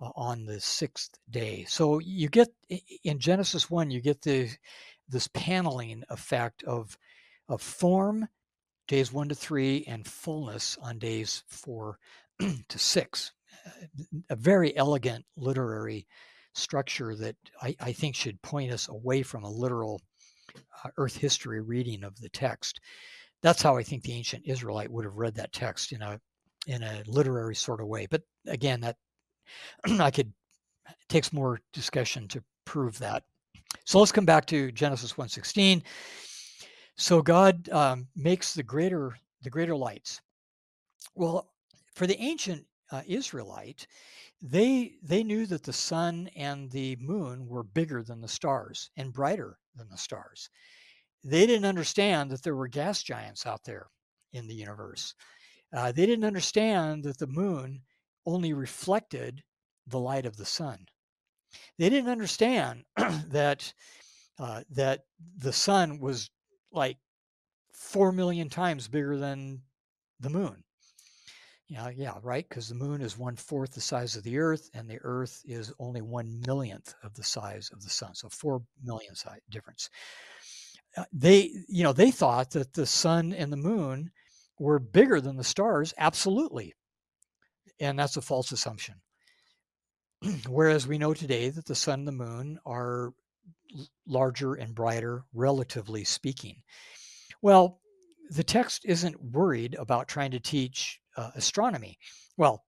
uh, 0.00 0.10
on 0.16 0.44
the 0.44 0.60
sixth 0.60 1.18
day. 1.30 1.64
So 1.68 1.98
you 2.00 2.28
get 2.28 2.48
in 3.04 3.18
Genesis 3.18 3.70
1, 3.70 3.90
you 3.90 4.00
get 4.00 4.22
the 4.22 4.50
this 5.08 5.28
paneling 5.28 6.02
effect 6.08 6.62
of 6.64 6.96
of 7.48 7.60
form, 7.60 8.26
days 8.88 9.12
one 9.12 9.28
to 9.28 9.34
three, 9.34 9.84
and 9.86 10.06
fullness 10.06 10.78
on 10.80 10.98
days 10.98 11.42
four 11.46 11.98
to 12.40 12.78
six. 12.78 13.32
A 14.30 14.36
very 14.36 14.76
elegant 14.76 15.24
literary 15.36 16.06
structure 16.54 17.14
that 17.16 17.36
I, 17.62 17.76
I 17.80 17.92
think 17.92 18.14
should 18.14 18.40
point 18.42 18.72
us 18.72 18.88
away 18.88 19.22
from 19.22 19.44
a 19.44 19.50
literal 19.50 20.00
uh, 20.84 20.90
Earth 20.96 21.16
history 21.16 21.60
reading 21.60 22.04
of 22.04 22.18
the 22.20 22.28
text. 22.28 22.80
That's 23.42 23.62
how 23.62 23.76
I 23.76 23.82
think 23.82 24.02
the 24.02 24.12
ancient 24.12 24.44
Israelite 24.46 24.90
would 24.90 25.04
have 25.04 25.16
read 25.16 25.34
that 25.34 25.52
text 25.52 25.92
in 25.92 26.02
a 26.02 26.20
in 26.66 26.82
a 26.82 27.02
literary 27.06 27.54
sort 27.54 27.80
of 27.80 27.88
way. 27.88 28.06
But 28.06 28.22
again, 28.46 28.80
that 28.80 28.96
I 30.00 30.10
could 30.10 30.32
takes 31.08 31.32
more 31.32 31.60
discussion 31.72 32.28
to 32.28 32.42
prove 32.64 32.98
that. 32.98 33.24
So 33.84 33.98
let's 33.98 34.12
come 34.12 34.24
back 34.24 34.46
to 34.46 34.72
Genesis 34.72 35.14
1:16. 35.14 35.82
So 36.96 37.20
God 37.22 37.68
um, 37.70 38.06
makes 38.16 38.54
the 38.54 38.62
greater 38.62 39.16
the 39.42 39.50
greater 39.50 39.76
lights. 39.76 40.20
Well, 41.14 41.50
for 41.94 42.06
the 42.06 42.20
ancient 42.20 42.64
uh, 42.94 43.02
Israelite, 43.08 43.88
they 44.40 44.92
they 45.02 45.24
knew 45.24 45.46
that 45.46 45.64
the 45.64 45.72
sun 45.72 46.28
and 46.36 46.70
the 46.70 46.96
moon 46.96 47.46
were 47.48 47.64
bigger 47.64 48.04
than 48.04 48.20
the 48.20 48.28
stars 48.28 48.90
and 48.96 49.12
brighter 49.12 49.58
than 49.74 49.88
the 49.88 49.98
stars. 49.98 50.48
They 51.24 51.46
didn't 51.46 51.64
understand 51.64 52.30
that 52.30 52.42
there 52.42 52.54
were 52.54 52.68
gas 52.68 53.02
giants 53.02 53.46
out 53.46 53.64
there 53.64 53.88
in 54.32 54.46
the 54.46 54.54
universe. 54.54 55.14
Uh, 55.72 55.90
they 55.90 56.06
didn't 56.06 56.24
understand 56.24 57.02
that 57.04 57.18
the 57.18 57.26
moon 57.26 57.82
only 58.26 58.52
reflected 58.52 59.42
the 59.88 59.98
light 59.98 60.26
of 60.26 60.36
the 60.36 60.46
sun. 60.46 60.86
They 61.78 61.90
didn't 61.90 62.10
understand 62.10 62.84
that 63.28 63.72
uh, 64.38 64.62
that 64.70 65.00
the 65.38 65.52
sun 65.52 65.98
was 65.98 66.30
like 66.70 66.98
four 67.72 68.12
million 68.12 68.48
times 68.48 68.86
bigger 68.86 69.16
than 69.16 69.62
the 70.20 70.30
moon. 70.30 70.62
Yeah, 71.74 71.90
yeah, 71.96 72.14
right. 72.22 72.48
Because 72.48 72.68
the 72.68 72.76
moon 72.76 73.00
is 73.00 73.18
one 73.18 73.34
fourth 73.34 73.72
the 73.72 73.80
size 73.80 74.14
of 74.14 74.22
the 74.22 74.38
Earth, 74.38 74.70
and 74.74 74.88
the 74.88 75.00
Earth 75.02 75.42
is 75.44 75.72
only 75.80 76.02
one 76.02 76.40
millionth 76.46 76.94
of 77.02 77.14
the 77.14 77.24
size 77.24 77.68
of 77.72 77.82
the 77.82 77.90
sun. 77.90 78.14
So 78.14 78.28
four 78.28 78.62
million 78.84 79.16
size 79.16 79.40
difference. 79.50 79.90
Uh, 80.96 81.02
they, 81.12 81.50
you 81.68 81.82
know, 81.82 81.92
they 81.92 82.12
thought 82.12 82.50
that 82.52 82.74
the 82.74 82.86
sun 82.86 83.32
and 83.32 83.52
the 83.52 83.56
moon 83.56 84.12
were 84.60 84.78
bigger 84.78 85.20
than 85.20 85.36
the 85.36 85.42
stars. 85.42 85.92
Absolutely, 85.98 86.74
and 87.80 87.98
that's 87.98 88.16
a 88.16 88.22
false 88.22 88.52
assumption. 88.52 88.94
Whereas 90.48 90.86
we 90.86 90.96
know 90.98 91.12
today 91.12 91.48
that 91.50 91.66
the 91.66 91.74
sun 91.74 92.00
and 92.00 92.08
the 92.08 92.12
moon 92.12 92.60
are 92.64 93.12
larger 94.06 94.54
and 94.54 94.76
brighter, 94.76 95.24
relatively 95.34 96.04
speaking. 96.04 96.62
Well, 97.42 97.80
the 98.30 98.44
text 98.44 98.84
isn't 98.84 99.20
worried 99.20 99.74
about 99.74 100.06
trying 100.06 100.30
to 100.30 100.40
teach 100.40 101.00
uh, 101.16 101.30
astronomy. 101.34 101.98
Well, 102.36 102.64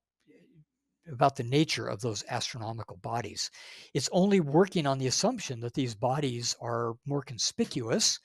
about 1.12 1.36
the 1.36 1.44
nature 1.44 1.86
of 1.86 2.00
those 2.00 2.24
astronomical 2.28 2.96
bodies. 2.96 3.50
It's 3.94 4.08
only 4.10 4.40
working 4.40 4.86
on 4.86 4.98
the 4.98 5.06
assumption 5.06 5.60
that 5.60 5.74
these 5.74 5.94
bodies 5.94 6.56
are 6.60 6.94
more 7.06 7.22
conspicuous 7.22 8.18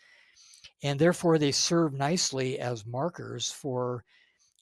and 0.84 1.00
therefore 1.00 1.38
they 1.38 1.52
serve 1.52 1.94
nicely 1.94 2.60
as 2.60 2.86
markers 2.86 3.52
for 3.52 4.04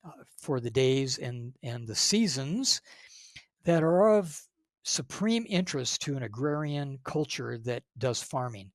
uh, 0.06 0.12
for 0.38 0.60
the 0.60 0.70
days 0.70 1.18
and 1.18 1.54
and 1.64 1.88
the 1.88 1.96
seasons 1.96 2.82
that 3.64 3.84
are 3.84 4.18
of 4.18 4.42
supreme 4.84 5.46
interest 5.50 6.02
to 6.02 6.16
an 6.16 6.24
agrarian 6.24 6.98
culture 7.04 7.58
that 7.58 7.84
does 7.98 8.22
farming. 8.22 8.72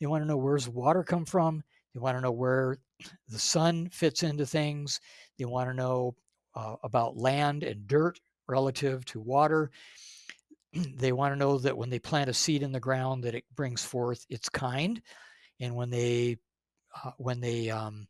They 0.00 0.06
want 0.06 0.22
to 0.22 0.28
know 0.28 0.36
where's 0.36 0.68
water 0.68 1.02
come 1.02 1.24
from. 1.24 1.62
They 1.92 2.00
want 2.00 2.16
to 2.16 2.20
know 2.20 2.32
where 2.32 2.78
the 3.28 3.38
sun 3.38 3.88
fits 3.90 4.22
into 4.22 4.46
things. 4.46 5.00
They 5.38 5.44
want 5.44 5.68
to 5.68 5.74
know 5.74 6.14
uh, 6.58 6.74
about 6.82 7.16
land 7.16 7.62
and 7.62 7.86
dirt 7.86 8.18
relative 8.48 9.04
to 9.06 9.20
water. 9.20 9.70
they 10.96 11.12
want 11.12 11.32
to 11.32 11.38
know 11.38 11.58
that 11.58 11.76
when 11.76 11.88
they 11.88 12.00
plant 12.00 12.28
a 12.28 12.34
seed 12.34 12.62
in 12.62 12.72
the 12.72 12.80
ground, 12.80 13.22
that 13.24 13.34
it 13.34 13.44
brings 13.54 13.84
forth 13.84 14.26
its 14.28 14.48
kind, 14.48 15.00
and 15.60 15.74
when 15.74 15.88
they 15.90 16.36
uh, 17.04 17.12
when 17.18 17.40
they 17.40 17.70
um, 17.70 18.08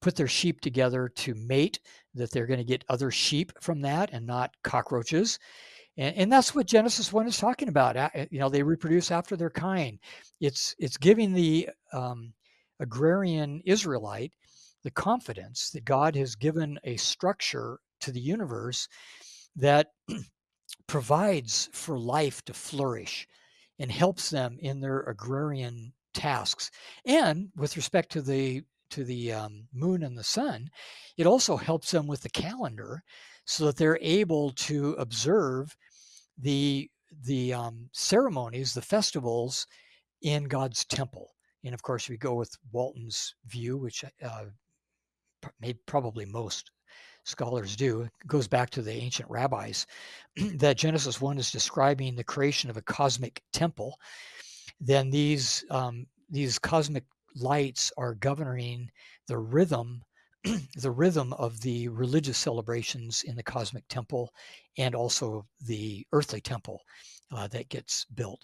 put 0.00 0.14
their 0.14 0.28
sheep 0.28 0.60
together 0.60 1.08
to 1.08 1.34
mate, 1.34 1.80
that 2.14 2.30
they're 2.30 2.46
going 2.46 2.58
to 2.58 2.64
get 2.64 2.84
other 2.88 3.10
sheep 3.10 3.52
from 3.60 3.80
that 3.80 4.10
and 4.12 4.26
not 4.26 4.54
cockroaches. 4.62 5.38
And, 5.96 6.14
and 6.16 6.32
that's 6.32 6.54
what 6.54 6.66
Genesis 6.66 7.12
one 7.12 7.26
is 7.26 7.38
talking 7.38 7.68
about. 7.68 7.96
You 8.30 8.38
know, 8.38 8.48
they 8.48 8.62
reproduce 8.62 9.10
after 9.10 9.36
their 9.36 9.50
kind. 9.50 9.98
It's 10.40 10.76
it's 10.78 10.96
giving 10.96 11.32
the 11.32 11.68
um, 11.92 12.32
agrarian 12.78 13.60
Israelite 13.64 14.32
the 14.84 14.90
confidence 14.92 15.70
that 15.70 15.84
God 15.84 16.14
has 16.14 16.36
given 16.36 16.78
a 16.84 16.96
structure 16.96 17.80
to 18.00 18.12
the 18.12 18.20
universe 18.20 18.88
that 19.56 19.88
provides 20.86 21.68
for 21.72 21.98
life 21.98 22.44
to 22.44 22.54
flourish 22.54 23.26
and 23.78 23.90
helps 23.90 24.30
them 24.30 24.58
in 24.60 24.80
their 24.80 25.00
agrarian 25.00 25.92
tasks. 26.14 26.70
And 27.04 27.50
with 27.56 27.76
respect 27.76 28.10
to 28.12 28.22
the 28.22 28.62
to 28.90 29.04
the 29.04 29.32
um, 29.32 29.68
moon 29.74 30.02
and 30.02 30.16
the 30.16 30.24
sun, 30.24 30.70
it 31.18 31.26
also 31.26 31.58
helps 31.58 31.90
them 31.90 32.06
with 32.06 32.22
the 32.22 32.30
calendar 32.30 33.02
so 33.44 33.66
that 33.66 33.76
they're 33.76 33.98
able 34.00 34.50
to 34.52 34.92
observe 34.92 35.76
the 36.38 36.90
the 37.24 37.52
um, 37.52 37.88
ceremonies, 37.92 38.74
the 38.74 38.82
festivals 38.82 39.66
in 40.22 40.44
God's 40.44 40.84
temple. 40.84 41.30
And 41.64 41.74
of 41.74 41.82
course, 41.82 42.08
we 42.08 42.16
go 42.16 42.34
with 42.34 42.54
Walton's 42.72 43.34
view, 43.46 43.76
which 43.76 44.04
uh, 44.22 44.44
maybe 45.60 45.78
probably 45.86 46.24
most 46.24 46.70
scholars 47.28 47.76
do. 47.76 48.02
It 48.02 48.10
goes 48.26 48.48
back 48.48 48.70
to 48.70 48.82
the 48.82 48.92
ancient 48.92 49.28
rabbis 49.30 49.86
that 50.54 50.78
Genesis 50.78 51.20
1 51.20 51.38
is 51.38 51.50
describing 51.50 52.16
the 52.16 52.24
creation 52.24 52.70
of 52.70 52.76
a 52.76 52.82
cosmic 52.82 53.42
temple. 53.52 53.98
Then 54.80 55.10
these 55.10 55.64
um, 55.70 56.06
these 56.30 56.58
cosmic 56.58 57.04
lights 57.36 57.92
are 57.96 58.14
governing 58.14 58.90
the 59.26 59.38
rhythm 59.38 60.02
the 60.76 60.90
rhythm 60.90 61.32
of 61.34 61.60
the 61.60 61.88
religious 61.88 62.38
celebrations 62.38 63.22
in 63.24 63.36
the 63.36 63.42
cosmic 63.42 63.86
temple 63.88 64.32
and 64.76 64.94
also 64.94 65.44
the 65.66 66.06
earthly 66.12 66.40
temple 66.40 66.80
uh, 67.32 67.48
that 67.48 67.68
gets 67.68 68.04
built. 68.14 68.40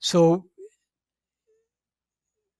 So 0.00 0.46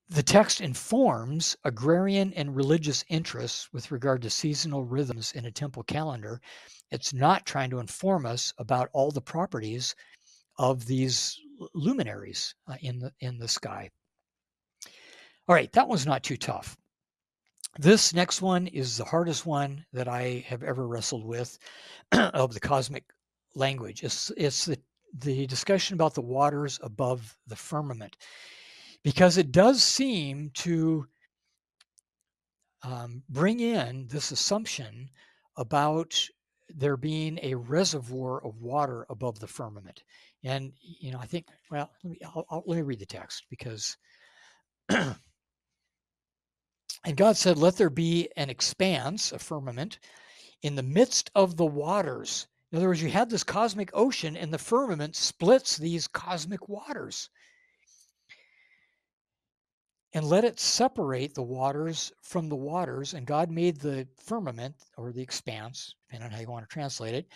the 0.09 0.23
text 0.23 0.61
informs 0.61 1.55
agrarian 1.63 2.33
and 2.33 2.55
religious 2.55 3.03
interests 3.09 3.71
with 3.73 3.91
regard 3.91 4.21
to 4.21 4.29
seasonal 4.29 4.83
rhythms 4.83 5.31
in 5.33 5.45
a 5.45 5.51
temple 5.51 5.83
calendar. 5.83 6.41
It's 6.91 7.13
not 7.13 7.45
trying 7.45 7.69
to 7.71 7.79
inform 7.79 8.25
us 8.25 8.53
about 8.57 8.89
all 8.93 9.11
the 9.11 9.21
properties 9.21 9.95
of 10.57 10.85
these 10.85 11.39
luminaries 11.73 12.53
uh, 12.67 12.75
in 12.81 12.99
the 12.99 13.11
in 13.19 13.37
the 13.37 13.47
sky. 13.47 13.89
All 15.47 15.55
right, 15.55 15.71
that 15.73 15.87
one's 15.87 16.05
not 16.05 16.23
too 16.23 16.37
tough. 16.37 16.77
This 17.79 18.13
next 18.13 18.41
one 18.41 18.67
is 18.67 18.97
the 18.97 19.05
hardest 19.05 19.45
one 19.45 19.83
that 19.93 20.07
I 20.07 20.45
have 20.47 20.61
ever 20.63 20.87
wrestled 20.87 21.25
with 21.25 21.57
of 22.11 22.53
the 22.53 22.59
cosmic 22.59 23.03
language. 23.55 24.03
It's, 24.03 24.31
it's 24.37 24.65
the, 24.65 24.77
the 25.19 25.47
discussion 25.47 25.95
about 25.95 26.13
the 26.13 26.21
waters 26.21 26.79
above 26.83 27.35
the 27.47 27.55
firmament, 27.55 28.15
because 29.03 29.37
it 29.37 29.51
does 29.51 29.83
seem 29.83 30.51
to 30.55 31.05
um, 32.83 33.23
bring 33.29 33.59
in 33.59 34.07
this 34.07 34.31
assumption 34.31 35.09
about 35.57 36.27
there 36.69 36.97
being 36.97 37.39
a 37.43 37.55
reservoir 37.55 38.43
of 38.43 38.61
water 38.61 39.05
above 39.09 39.39
the 39.39 39.47
firmament. 39.47 40.03
And, 40.43 40.73
you 40.81 41.11
know, 41.11 41.19
I 41.19 41.25
think, 41.25 41.47
well, 41.69 41.91
let 42.03 42.11
me, 42.11 42.19
I'll, 42.25 42.45
I'll, 42.49 42.63
let 42.65 42.75
me 42.77 42.81
read 42.81 42.99
the 42.99 43.05
text 43.05 43.45
because 43.49 43.97
And 47.05 47.17
God 47.17 47.35
said, 47.35 47.57
Let 47.57 47.75
there 47.75 47.89
be 47.89 48.29
an 48.37 48.49
expanse, 48.49 49.33
a 49.33 49.39
firmament, 49.39 49.99
in 50.61 50.75
the 50.75 50.83
midst 50.83 51.29
of 51.35 51.57
the 51.57 51.65
waters. 51.65 52.47
In 52.71 52.77
other 52.77 52.87
words, 52.87 53.01
you 53.01 53.09
have 53.09 53.29
this 53.29 53.43
cosmic 53.43 53.89
ocean, 53.93 54.37
and 54.37 54.53
the 54.53 54.57
firmament 54.57 55.15
splits 55.15 55.75
these 55.75 56.07
cosmic 56.07 56.69
waters. 56.69 57.29
And 60.15 60.25
let 60.25 60.43
it 60.43 60.59
separate 60.59 61.33
the 61.33 61.41
waters 61.41 62.11
from 62.21 62.47
the 62.47 62.55
waters. 62.55 63.15
And 63.15 63.25
God 63.25 63.49
made 63.49 63.79
the 63.79 64.07
firmament 64.23 64.75
or 64.95 65.11
the 65.11 65.21
expanse, 65.21 65.95
depending 66.07 66.27
on 66.27 66.31
how 66.31 66.41
you 66.41 66.51
want 66.51 66.69
to 66.69 66.73
translate 66.73 67.15
it, 67.15 67.27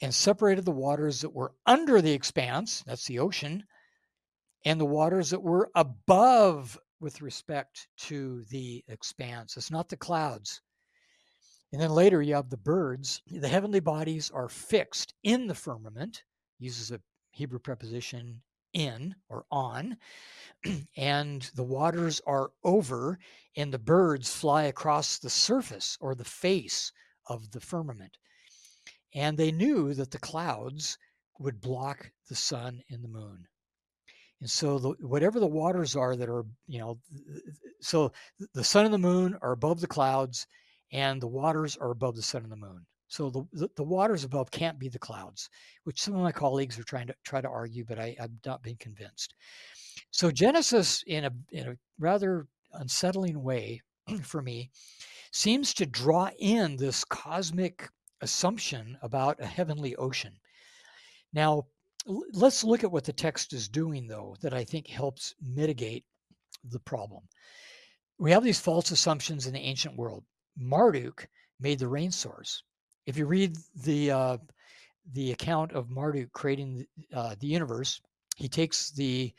and 0.00 0.14
separated 0.14 0.64
the 0.64 0.70
waters 0.70 1.20
that 1.20 1.34
were 1.34 1.54
under 1.66 2.00
the 2.00 2.12
expanse, 2.12 2.84
that's 2.86 3.06
the 3.06 3.18
ocean, 3.18 3.64
and 4.64 4.80
the 4.80 4.84
waters 4.84 5.30
that 5.30 5.42
were 5.42 5.70
above 5.74 6.78
with 7.00 7.20
respect 7.20 7.88
to 7.96 8.44
the 8.50 8.84
expanse. 8.88 9.56
It's 9.56 9.70
not 9.70 9.88
the 9.88 9.96
clouds. 9.96 10.60
And 11.72 11.80
then 11.80 11.90
later 11.90 12.22
you 12.22 12.34
have 12.34 12.48
the 12.48 12.56
birds. 12.56 13.22
The 13.26 13.48
heavenly 13.48 13.80
bodies 13.80 14.30
are 14.32 14.48
fixed 14.48 15.14
in 15.22 15.46
the 15.46 15.54
firmament, 15.54 16.22
uses 16.58 16.92
a 16.92 17.00
Hebrew 17.30 17.58
preposition 17.58 18.40
in 18.78 19.14
or 19.28 19.44
on, 19.50 19.96
and 20.96 21.42
the 21.54 21.64
waters 21.64 22.20
are 22.26 22.52
over, 22.62 23.18
and 23.56 23.72
the 23.72 23.78
birds 23.78 24.32
fly 24.32 24.64
across 24.64 25.18
the 25.18 25.30
surface 25.30 25.98
or 26.00 26.14
the 26.14 26.24
face 26.24 26.92
of 27.26 27.50
the 27.50 27.60
firmament. 27.60 28.16
And 29.14 29.36
they 29.36 29.50
knew 29.50 29.94
that 29.94 30.10
the 30.10 30.18
clouds 30.18 30.96
would 31.38 31.60
block 31.60 32.12
the 32.28 32.36
sun 32.36 32.82
and 32.90 33.02
the 33.02 33.08
moon. 33.08 33.46
And 34.40 34.48
so 34.48 34.78
the, 34.78 34.90
whatever 35.00 35.40
the 35.40 35.46
waters 35.46 35.96
are 35.96 36.14
that 36.14 36.28
are, 36.28 36.44
you 36.68 36.78
know, 36.78 36.98
so 37.80 38.12
the 38.54 38.64
sun 38.64 38.84
and 38.84 38.94
the 38.94 38.98
moon 38.98 39.36
are 39.42 39.52
above 39.52 39.80
the 39.80 39.86
clouds 39.86 40.46
and 40.92 41.20
the 41.20 41.26
waters 41.26 41.76
are 41.76 41.90
above 41.90 42.14
the 42.14 42.22
sun 42.22 42.42
and 42.44 42.52
the 42.52 42.56
moon. 42.56 42.86
So 43.08 43.30
the, 43.30 43.44
the, 43.52 43.68
the 43.76 43.84
waters 43.84 44.24
above 44.24 44.50
can't 44.50 44.78
be 44.78 44.88
the 44.88 44.98
clouds, 44.98 45.48
which 45.84 46.00
some 46.00 46.14
of 46.14 46.22
my 46.22 46.32
colleagues 46.32 46.78
are 46.78 46.84
trying 46.84 47.06
to 47.06 47.14
try 47.24 47.40
to 47.40 47.48
argue, 47.48 47.84
but 47.84 47.98
I, 47.98 48.14
I've 48.20 48.32
not 48.44 48.62
been 48.62 48.76
convinced. 48.76 49.34
So 50.10 50.30
Genesis, 50.30 51.02
in 51.06 51.24
a, 51.24 51.30
in 51.50 51.68
a 51.68 51.76
rather 51.98 52.46
unsettling 52.72 53.42
way 53.42 53.80
for 54.22 54.42
me, 54.42 54.70
seems 55.32 55.72
to 55.74 55.86
draw 55.86 56.30
in 56.38 56.76
this 56.76 57.04
cosmic 57.04 57.88
assumption 58.20 58.98
about 59.02 59.40
a 59.40 59.46
heavenly 59.46 59.96
ocean. 59.96 60.38
Now, 61.32 61.66
let's 62.06 62.64
look 62.64 62.84
at 62.84 62.92
what 62.92 63.04
the 63.04 63.12
text 63.12 63.52
is 63.52 63.68
doing, 63.68 64.06
though, 64.06 64.36
that 64.40 64.54
I 64.54 64.64
think 64.64 64.86
helps 64.86 65.34
mitigate 65.40 66.04
the 66.64 66.80
problem. 66.80 67.22
We 68.18 68.32
have 68.32 68.42
these 68.42 68.60
false 68.60 68.90
assumptions 68.90 69.46
in 69.46 69.52
the 69.52 69.60
ancient 69.60 69.96
world. 69.96 70.24
Marduk 70.56 71.28
made 71.60 71.78
the 71.78 71.88
rain 71.88 72.10
source. 72.10 72.62
If 73.08 73.16
you 73.16 73.24
read 73.24 73.56
the 73.84 74.10
uh, 74.10 74.36
the 75.14 75.32
account 75.32 75.72
of 75.72 75.88
Marduk 75.88 76.30
creating 76.32 76.86
uh, 77.14 77.36
the 77.40 77.46
universe, 77.46 78.02
he 78.36 78.50
takes 78.50 78.90
the 78.90 79.32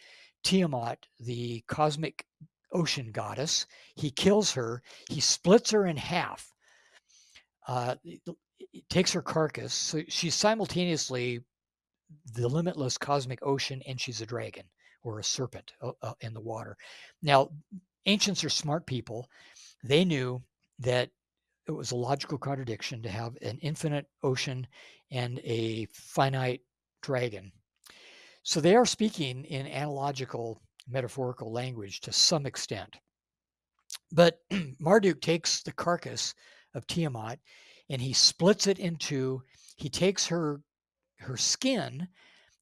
Tiamat, 0.43 1.05
the 1.19 1.63
cosmic 1.67 2.25
ocean 2.73 3.11
goddess, 3.11 3.67
he 3.93 4.09
kills 4.09 4.51
her, 4.53 4.81
he 5.07 5.19
splits 5.19 5.69
her 5.69 5.85
in 5.85 5.97
half, 5.97 6.51
uh, 7.67 7.93
takes 8.89 9.13
her 9.13 9.21
carcass. 9.21 9.75
So 9.75 10.01
she's 10.07 10.33
simultaneously 10.33 11.41
the 12.33 12.47
limitless 12.47 12.97
cosmic 12.97 13.37
ocean 13.43 13.83
and 13.87 14.01
she's 14.01 14.21
a 14.21 14.25
dragon 14.25 14.63
or 15.03 15.19
a 15.19 15.23
serpent 15.23 15.73
uh, 15.83 15.91
uh, 16.01 16.13
in 16.21 16.33
the 16.33 16.41
water. 16.41 16.75
Now, 17.21 17.51
ancients 18.07 18.43
are 18.43 18.49
smart 18.49 18.87
people. 18.87 19.29
They 19.83 20.05
knew 20.05 20.41
that 20.79 21.11
it 21.69 21.77
was 21.77 21.91
a 21.91 21.95
logical 21.95 22.39
contradiction 22.39 23.03
to 23.03 23.09
have 23.09 23.37
an 23.43 23.59
infinite 23.61 24.07
ocean 24.23 24.65
and 25.11 25.39
a 25.43 25.85
finite 25.93 26.61
dragon. 27.03 27.51
So 28.41 28.59
they 28.59 28.75
are 28.75 28.87
speaking 28.87 29.45
in 29.45 29.67
analogical, 29.67 30.63
metaphorical 30.87 31.51
language 31.51 32.01
to 32.01 32.11
some 32.11 32.47
extent. 32.47 32.97
But 34.11 34.39
Marduk 34.79 35.21
takes 35.21 35.61
the 35.61 35.71
carcass 35.71 36.33
of 36.73 36.87
Tiamat 36.87 37.37
and 37.87 38.01
he 38.01 38.13
splits 38.13 38.65
it 38.65 38.79
into, 38.79 39.43
he 39.77 39.89
takes 39.89 40.25
her 40.27 40.61
her 41.19 41.37
skin 41.37 42.07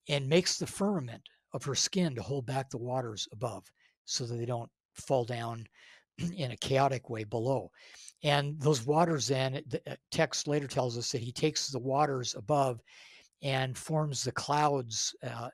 and 0.10 0.28
makes 0.28 0.58
the 0.58 0.68
firmament 0.68 1.22
of 1.54 1.64
her 1.64 1.76
skin 1.76 2.16
to 2.16 2.22
hold 2.22 2.46
back 2.46 2.70
the 2.70 2.78
waters 2.78 3.28
above 3.32 3.64
so 4.04 4.26
that 4.26 4.36
they 4.36 4.46
don't 4.46 4.72
fall 4.96 5.24
down 5.24 5.66
in 6.36 6.52
a 6.52 6.58
chaotic 6.58 7.10
way 7.10 7.24
below. 7.24 7.72
And 8.24 8.60
those 8.60 8.86
waters 8.86 9.28
then, 9.28 9.62
the 9.68 9.82
uh, 9.90 9.96
text 10.12 10.48
later 10.48 10.68
tells 10.68 10.98
us 10.98 11.12
that 11.12 11.22
he 11.22 11.32
takes 11.32 11.68
the 11.68 11.80
waters 11.80 12.36
above 12.36 12.82
and 13.42 13.78
forms 13.78 14.24
the 14.24 14.32
clouds 14.32 15.16
uh, 15.24 15.50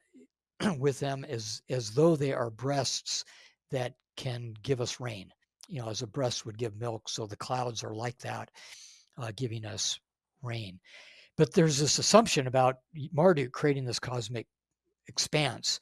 with 0.80 1.00
them 1.00 1.26
as, 1.26 1.62
as 1.70 1.92
though 1.92 2.16
they 2.16 2.34
are 2.34 2.50
breasts 2.50 3.26
that 3.72 3.96
can 4.16 4.54
give 4.64 4.80
us 4.80 5.00
rain. 5.00 5.30
You 5.68 5.82
know, 5.82 5.90
as 5.90 6.02
a 6.02 6.08
breast 6.08 6.46
would 6.46 6.58
give 6.58 6.76
milk, 6.78 7.10
so 7.10 7.26
the 7.26 7.36
clouds 7.36 7.84
are 7.84 7.96
like 7.96 8.18
that, 8.20 8.50
uh, 9.18 9.32
giving 9.36 9.66
us 9.66 10.00
rain. 10.42 10.80
but 11.38 11.54
there's 11.54 11.80
this 11.80 12.00
assumption 12.00 12.48
about 12.48 12.78
Marduk 13.12 13.52
creating 13.54 13.86
this 13.86 14.00
cosmic 14.00 14.46
expanse. 15.08 15.80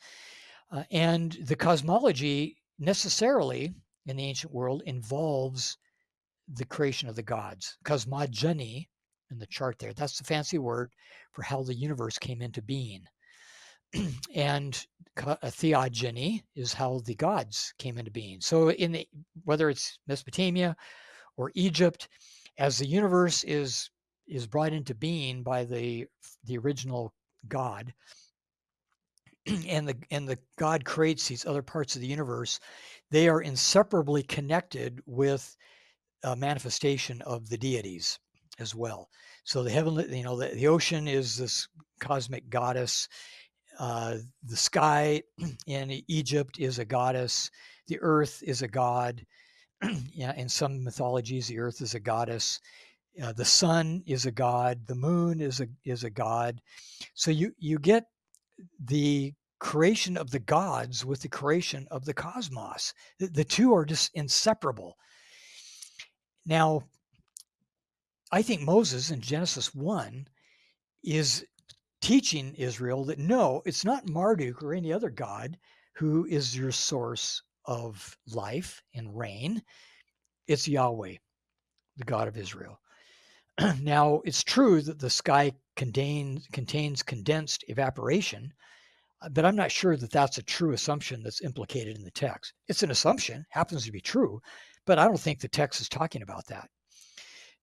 Uh, 0.71 0.83
and 0.91 1.37
the 1.43 1.55
cosmology 1.55 2.57
necessarily 2.79 3.73
in 4.05 4.17
the 4.17 4.23
ancient 4.23 4.53
world 4.53 4.81
involves 4.85 5.77
the 6.55 6.65
creation 6.65 7.07
of 7.09 7.15
the 7.15 7.23
gods. 7.23 7.77
Cosmogony 7.83 8.89
in 9.31 9.39
the 9.39 9.47
chart 9.47 9.79
there, 9.79 9.93
that's 9.93 10.17
the 10.17 10.23
fancy 10.23 10.57
word 10.57 10.91
for 11.31 11.43
how 11.43 11.63
the 11.63 11.73
universe 11.73 12.17
came 12.17 12.41
into 12.41 12.61
being. 12.61 13.01
and 14.35 14.85
theogony 15.45 16.43
is 16.55 16.73
how 16.73 17.01
the 17.05 17.15
gods 17.15 17.73
came 17.77 17.97
into 17.97 18.11
being. 18.11 18.39
So 18.41 18.71
in 18.71 18.91
the 18.91 19.07
whether 19.43 19.69
it's 19.69 19.99
Mesopotamia 20.07 20.75
or 21.37 21.51
Egypt, 21.55 22.07
as 22.57 22.77
the 22.77 22.87
universe 22.87 23.43
is 23.43 23.89
is 24.27 24.47
brought 24.47 24.73
into 24.73 24.95
being 24.95 25.43
by 25.43 25.65
the 25.65 26.05
the 26.45 26.57
original 26.57 27.13
God, 27.47 27.93
and 29.67 29.87
the 29.87 29.97
and 30.11 30.27
the 30.27 30.37
God 30.57 30.85
creates 30.85 31.27
these 31.27 31.45
other 31.45 31.63
parts 31.63 31.95
of 31.95 32.01
the 32.01 32.07
universe, 32.07 32.59
they 33.09 33.27
are 33.27 33.41
inseparably 33.41 34.23
connected 34.23 35.01
with 35.05 35.55
a 36.23 36.35
manifestation 36.35 37.21
of 37.23 37.49
the 37.49 37.57
deities 37.57 38.19
as 38.59 38.75
well. 38.75 39.09
So 39.43 39.63
the 39.63 39.71
heavenly, 39.71 40.17
you 40.17 40.23
know, 40.23 40.37
the, 40.37 40.49
the 40.49 40.67
ocean 40.67 41.07
is 41.07 41.37
this 41.37 41.67
cosmic 41.99 42.49
goddess. 42.49 43.07
Uh, 43.79 44.17
the 44.43 44.57
sky 44.57 45.23
in 45.67 46.01
Egypt 46.07 46.59
is 46.59 46.79
a 46.79 46.85
goddess. 46.85 47.49
The 47.87 47.99
earth 48.01 48.43
is 48.45 48.61
a 48.61 48.67
god. 48.67 49.25
yeah, 50.13 50.35
in 50.35 50.47
some 50.47 50.83
mythologies, 50.83 51.47
the 51.47 51.59
earth 51.59 51.81
is 51.81 51.95
a 51.95 51.99
goddess. 51.99 52.59
Uh, 53.21 53.33
the 53.33 53.45
sun 53.45 54.03
is 54.05 54.25
a 54.25 54.31
god. 54.31 54.87
The 54.87 54.95
moon 54.95 55.41
is 55.41 55.59
a 55.59 55.67
is 55.83 56.03
a 56.03 56.09
god. 56.09 56.61
So 57.13 57.31
you 57.31 57.53
you 57.57 57.79
get 57.79 58.05
the 58.79 59.33
creation 59.59 60.17
of 60.17 60.31
the 60.31 60.39
gods 60.39 61.05
with 61.05 61.21
the 61.21 61.29
creation 61.29 61.87
of 61.91 62.05
the 62.05 62.13
cosmos. 62.13 62.93
The, 63.19 63.27
the 63.27 63.43
two 63.43 63.73
are 63.73 63.85
just 63.85 64.11
inseparable. 64.13 64.97
Now, 66.45 66.83
I 68.31 68.41
think 68.41 68.61
Moses 68.61 69.11
in 69.11 69.21
Genesis 69.21 69.75
1 69.75 70.27
is 71.03 71.45
teaching 72.01 72.55
Israel 72.55 73.05
that 73.05 73.19
no, 73.19 73.61
it's 73.65 73.85
not 73.85 74.09
Marduk 74.09 74.63
or 74.63 74.73
any 74.73 74.91
other 74.91 75.09
God 75.09 75.57
who 75.95 76.25
is 76.25 76.57
your 76.57 76.71
source 76.71 77.43
of 77.65 78.17
life 78.27 78.81
and 78.95 79.15
rain. 79.17 79.61
It's 80.47 80.67
Yahweh, 80.67 81.15
the 81.97 82.05
God 82.05 82.27
of 82.27 82.37
Israel. 82.37 82.79
now, 83.81 84.21
it's 84.25 84.43
true 84.43 84.81
that 84.81 84.99
the 84.99 85.09
sky 85.09 85.51
contains, 85.75 86.47
contains 86.51 87.03
condensed 87.03 87.63
evaporation, 87.67 88.53
uh, 89.21 89.29
but 89.29 89.45
I'm 89.45 89.55
not 89.55 89.71
sure 89.71 89.95
that 89.95 90.11
that's 90.11 90.37
a 90.37 90.43
true 90.43 90.73
assumption 90.73 91.21
that's 91.21 91.41
implicated 91.41 91.97
in 91.97 92.03
the 92.03 92.11
text. 92.11 92.53
It's 92.67 92.83
an 92.83 92.91
assumption, 92.91 93.45
happens 93.49 93.85
to 93.85 93.91
be 93.91 94.01
true, 94.01 94.41
but 94.85 94.99
I 94.99 95.05
don't 95.05 95.19
think 95.19 95.39
the 95.39 95.47
text 95.47 95.81
is 95.81 95.89
talking 95.89 96.21
about 96.21 96.45
that. 96.47 96.69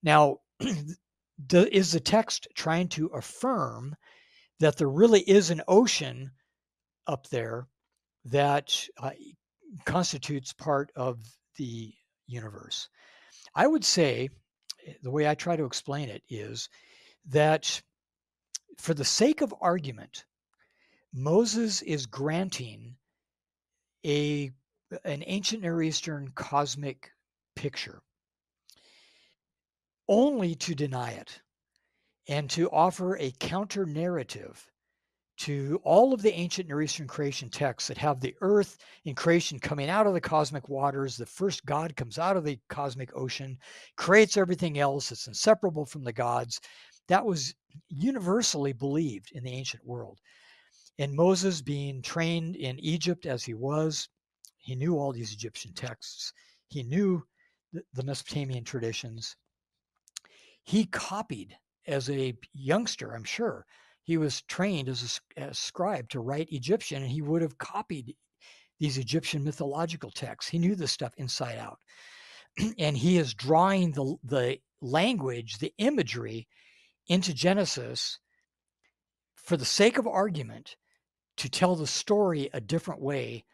Now, 0.03 0.39
is 1.53 1.93
the 1.93 2.01
text 2.01 2.49
trying 2.55 2.89
to 2.89 3.07
affirm 3.09 3.95
that 4.61 4.77
there 4.77 4.89
really 4.89 5.21
is 5.21 5.51
an 5.51 5.63
ocean 5.69 6.31
up 7.07 7.29
there 7.29 7.67
that 8.25 8.75
uh, 8.99 9.11
constitutes 9.85 10.53
part 10.53 10.91
of 10.97 11.19
the 11.57 11.93
universe? 12.27 12.89
I 13.55 13.67
would 13.67 13.85
say 13.85 14.29
eh, 14.87 14.93
the 15.03 15.11
way 15.11 15.29
I 15.29 15.35
try 15.35 15.57
to 15.57 15.65
explain 15.65 16.09
it 16.09 16.23
is 16.29 16.69
that 17.27 17.81
for 18.79 18.95
the 18.95 19.05
sake 19.05 19.41
of 19.41 19.55
argument, 19.61 20.25
Moses 21.13 21.83
is 21.83 22.07
granting 22.07 22.97
a 24.05 24.51
an 25.05 25.23
ancient 25.27 25.63
Near 25.63 25.83
Eastern 25.83 26.31
cosmic 26.35 27.11
picture 27.55 28.01
only 30.09 30.55
to 30.55 30.75
deny 30.75 31.11
it 31.11 31.41
and 32.29 32.49
to 32.51 32.71
offer 32.71 33.17
a 33.17 33.33
counter 33.39 33.85
narrative 33.85 34.71
to 35.39 35.81
all 35.85 36.13
of 36.13 36.21
the 36.21 36.35
ancient 36.35 36.69
Near 36.69 36.83
Eastern 36.83 37.07
creation 37.07 37.49
texts 37.49 37.89
that 37.89 37.99
have 37.99 38.21
the 38.21 38.35
earth 38.41 38.79
in 39.05 39.15
creation 39.15 39.59
coming 39.59 39.89
out 39.89 40.07
of 40.07 40.15
the 40.15 40.21
cosmic 40.21 40.69
waters. 40.69 41.17
The 41.17 41.27
first 41.27 41.65
God 41.65 41.95
comes 41.95 42.19
out 42.19 42.37
of 42.37 42.45
the 42.45 42.59
cosmic 42.69 43.15
ocean, 43.15 43.57
creates 43.97 44.37
everything 44.37 44.79
else. 44.79 45.13
It's 45.13 45.29
inseparable 45.29 45.87
from 45.87 46.03
the 46.03 46.13
gods. 46.13 46.61
That 47.07 47.25
was 47.25 47.55
universally 47.89 48.73
believed 48.73 49.31
in 49.33 49.45
the 49.45 49.53
ancient 49.53 49.87
world. 49.87 50.19
And 50.99 51.15
Moses, 51.15 51.63
being 51.63 52.03
trained 52.03 52.57
in 52.57 52.79
Egypt 52.81 53.25
as 53.25 53.45
he 53.45 53.55
was, 53.55 54.09
he 54.69 54.75
knew 54.75 54.99
all 54.99 55.13
these 55.13 55.33
Egyptian 55.33 55.73
texts. 55.73 56.35
He 56.67 56.83
knew 56.83 57.25
the, 57.73 57.83
the 57.95 58.03
Mesopotamian 58.03 58.65
traditions. 58.65 59.35
He 60.63 60.85
copied 60.85 61.57
as 61.87 62.11
a 62.11 62.35
youngster, 62.53 63.15
I'm 63.15 63.25
sure. 63.25 63.65
He 64.03 64.19
was 64.19 64.43
trained 64.43 64.91
as 64.91 65.23
a, 65.39 65.41
as 65.41 65.59
scribe 65.59 66.11
to 66.11 66.21
write 66.21 66.53
Egyptian, 66.53 67.03
and 67.03 67.11
he 67.11 67.23
would 67.23 67.41
have 67.41 67.57
copied 67.57 68.15
these 68.79 68.99
Egyptian 68.99 69.43
mythological 69.43 70.11
texts. 70.11 70.51
He 70.51 70.59
knew 70.59 70.75
this 70.75 70.93
stuff 70.93 71.15
inside 71.17 71.57
out. 71.57 71.79
and 72.79 72.95
he 72.95 73.17
is 73.17 73.33
drawing 73.33 73.93
the, 73.93 74.17
the 74.23 74.59
language, 74.83 75.61
the 75.61 75.73
imagery 75.79 76.47
into 77.07 77.33
Genesis 77.33 78.19
for 79.35 79.57
the 79.57 79.65
sake 79.65 79.97
of 79.97 80.07
argument 80.07 80.77
to 81.39 81.49
tell 81.49 81.75
the 81.75 81.87
story 81.87 82.51
a 82.53 82.61
different 82.61 83.01
way 83.01 83.47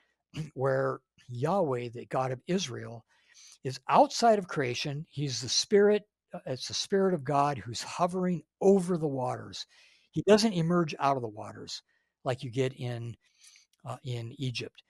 where 0.55 1.01
Yahweh, 1.29 1.89
the 1.95 2.07
God 2.07 2.33
of 2.33 2.41
Israel, 2.47 3.05
is 3.65 3.81
outside 3.89 4.39
of 4.39 4.49
creation. 4.49 5.07
He's 5.11 5.41
the 5.41 5.49
spirit, 5.49 6.03
uh, 6.33 6.41
it's 6.47 6.69
the 6.69 6.75
spirit 6.75 7.15
of 7.15 7.25
God 7.25 7.59
who's 7.59 7.83
hovering 7.83 8.43
over 8.61 8.97
the 8.99 9.07
waters. 9.07 9.67
He 10.13 10.23
doesn't 10.27 10.53
emerge 10.53 10.95
out 10.99 11.17
of 11.17 11.23
the 11.23 11.29
waters 11.29 11.83
like 12.25 12.43
you 12.43 12.51
get 12.51 12.75
in 12.75 13.17
uh, 13.85 13.97
in 14.05 14.35
Egypt. 14.39 14.83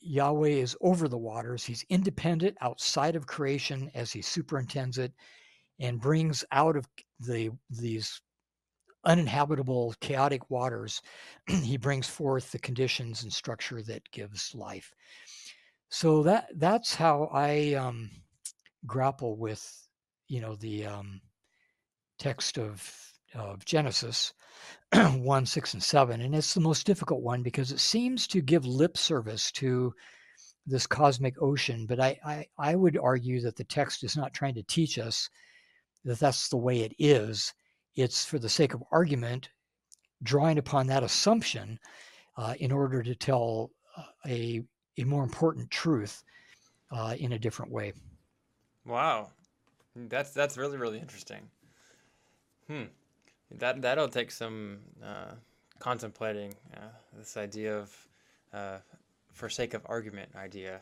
Yahweh 0.00 0.48
is 0.48 0.76
over 0.80 1.08
the 1.08 1.18
waters. 1.18 1.64
He's 1.64 1.84
independent 1.88 2.56
outside 2.60 3.16
of 3.16 3.26
creation 3.26 3.90
as 3.94 4.12
he 4.12 4.20
superintends 4.20 4.98
it 4.98 5.12
and 5.80 6.00
brings 6.00 6.44
out 6.52 6.76
of 6.76 6.88
the 7.20 7.50
these 7.70 8.20
uninhabitable, 9.04 9.94
chaotic 10.00 10.50
waters, 10.50 11.02
he 11.46 11.76
brings 11.76 12.08
forth 12.08 12.50
the 12.52 12.58
conditions 12.58 13.22
and 13.22 13.32
structure 13.32 13.82
that 13.82 14.10
gives 14.10 14.54
life. 14.54 14.94
So 15.88 16.22
that 16.22 16.48
that's 16.56 16.94
how 16.94 17.28
I 17.32 17.74
um, 17.74 18.10
grapple 18.86 19.36
with, 19.36 19.62
you 20.28 20.40
know, 20.40 20.56
the 20.56 20.86
um, 20.86 21.20
text 22.18 22.58
of 22.58 23.12
of 23.34 23.64
Genesis 23.64 24.32
one, 25.16 25.46
six, 25.46 25.74
and 25.74 25.82
seven, 25.82 26.20
and 26.20 26.34
it's 26.34 26.54
the 26.54 26.60
most 26.60 26.86
difficult 26.86 27.22
one 27.22 27.42
because 27.42 27.72
it 27.72 27.80
seems 27.80 28.26
to 28.28 28.40
give 28.40 28.64
lip 28.66 28.96
service 28.96 29.50
to 29.52 29.92
this 30.66 30.86
cosmic 30.86 31.40
ocean. 31.40 31.86
But 31.86 32.00
I, 32.00 32.18
I, 32.24 32.46
I 32.58 32.74
would 32.74 32.98
argue 32.98 33.40
that 33.40 33.56
the 33.56 33.64
text 33.64 34.04
is 34.04 34.16
not 34.16 34.34
trying 34.34 34.54
to 34.54 34.62
teach 34.64 34.98
us 34.98 35.28
that 36.04 36.18
that's 36.18 36.48
the 36.48 36.56
way 36.56 36.80
it 36.80 36.94
is 36.98 37.52
it's 37.94 38.24
for 38.24 38.38
the 38.38 38.48
sake 38.48 38.74
of 38.74 38.82
argument, 38.90 39.50
drawing 40.22 40.58
upon 40.58 40.86
that 40.86 41.02
assumption 41.02 41.78
uh, 42.36 42.54
in 42.58 42.72
order 42.72 43.02
to 43.02 43.14
tell 43.14 43.70
uh, 43.96 44.02
a, 44.26 44.62
a 44.98 45.04
more 45.04 45.22
important 45.22 45.70
truth 45.70 46.24
uh, 46.90 47.14
in 47.18 47.32
a 47.32 47.38
different 47.38 47.72
way. 47.72 47.92
Wow, 48.84 49.30
that's 49.94 50.32
that's 50.32 50.56
really 50.56 50.76
really 50.76 50.98
interesting. 50.98 51.48
Hmm, 52.66 52.84
that 53.58 53.82
that'll 53.82 54.08
take 54.08 54.30
some 54.30 54.78
uh, 55.04 55.32
contemplating. 55.78 56.54
Uh, 56.76 56.88
this 57.16 57.36
idea 57.36 57.78
of 57.78 58.08
uh, 58.52 58.78
for 59.32 59.48
sake 59.48 59.74
of 59.74 59.82
argument 59.86 60.30
idea, 60.36 60.80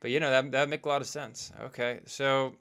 but 0.00 0.10
you 0.10 0.20
know 0.20 0.30
that 0.30 0.52
that 0.52 0.68
make 0.68 0.84
a 0.84 0.88
lot 0.88 1.00
of 1.00 1.08
sense. 1.08 1.52
Okay, 1.60 2.00
so 2.06 2.54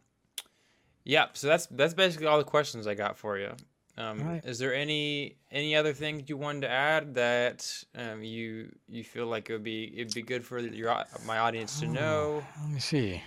yeah, 1.05 1.27
so 1.33 1.47
that's 1.47 1.67
that's 1.67 1.93
basically 1.93 2.25
all 2.25 2.37
the 2.39 2.43
questions 2.43 2.87
I 2.87 2.95
got 2.95 3.17
for 3.17 3.37
you. 3.37 3.51
Um, 3.97 4.19
right. 4.27 4.43
Is 4.43 4.59
there 4.59 4.73
any 4.73 5.37
any 5.51 5.75
other 5.75 5.93
things 5.93 6.23
you 6.27 6.35
wanted 6.35 6.61
to 6.61 6.69
add 6.69 7.15
that 7.15 7.71
um, 7.95 8.23
you 8.23 8.75
you 8.89 9.03
feel 9.03 9.27
like 9.27 9.49
it 9.49 9.53
would 9.53 9.63
be 9.63 9.93
it'd 9.95 10.13
be 10.13 10.21
good 10.21 10.43
for 10.43 10.59
your 10.59 11.03
my 11.25 11.37
audience 11.37 11.79
to 11.79 11.87
know? 11.87 12.43
Oh, 12.43 12.61
let 12.63 12.73
me 12.73 12.79
see. 12.79 13.23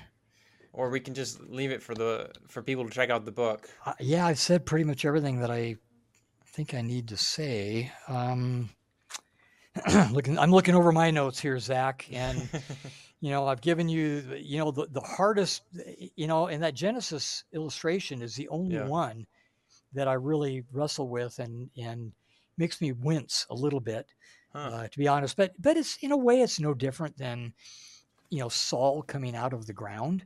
Or 0.75 0.91
we 0.91 1.01
can 1.01 1.15
just 1.15 1.41
leave 1.49 1.71
it 1.71 1.83
for 1.83 1.95
the 1.95 2.31
for 2.49 2.63
people 2.63 2.85
to 2.85 2.91
check 2.91 3.09
out 3.09 3.25
the 3.25 3.33
book. 3.33 3.71
Uh, 3.87 3.95
yeah, 4.01 4.27
I've 4.27 4.39
said 4.39 4.67
pretty 4.67 4.85
much 4.85 5.05
everything 5.05 5.41
that 5.41 5.51
I 5.51 5.77
think 6.47 6.75
I 6.75 6.83
need 6.83 7.09
to 7.09 7.17
say. 7.17 7.91
Um, 8.09 8.69
looking, 10.13 10.39
I'm 10.39 10.51
looking 10.51 10.75
over 10.75 10.93
my 10.93 11.11
notes 11.11 11.39
here, 11.39 11.59
Zach, 11.59 12.07
and 12.13 12.49
you 13.21 13.31
know 13.31 13.47
i've 13.47 13.61
given 13.61 13.89
you 13.89 14.23
you 14.37 14.59
know 14.59 14.71
the, 14.71 14.87
the 14.93 15.01
hardest 15.01 15.63
you 16.15 16.27
know 16.27 16.47
and 16.47 16.63
that 16.63 16.75
genesis 16.75 17.45
illustration 17.53 18.23
is 18.23 18.35
the 18.35 18.49
only 18.49 18.77
yeah. 18.77 18.87
one 18.87 19.27
that 19.93 20.09
I 20.09 20.15
really 20.15 20.65
wrestle 20.73 21.09
with 21.09 21.39
and 21.39 21.71
and 21.77 22.13
makes 22.57 22.81
me 22.81 22.93
wince 22.93 23.47
a 23.51 23.55
little 23.55 23.81
bit, 23.81 24.07
huh. 24.53 24.59
uh, 24.59 24.89
to 24.89 24.99
be 24.99 25.09
honest. 25.09 25.37
But 25.37 25.53
but 25.59 25.77
it's 25.77 25.99
in 26.03 26.13
a 26.13 26.17
way 26.17 26.41
it's 26.41 26.61
no 26.61 26.75
different 26.75 27.17
than 27.17 27.53
you 28.31 28.41
know 28.41 28.49
Saul 28.49 29.03
coming 29.03 29.37
out 29.37 29.53
of 29.53 29.67
the 29.67 29.73
ground. 29.73 30.25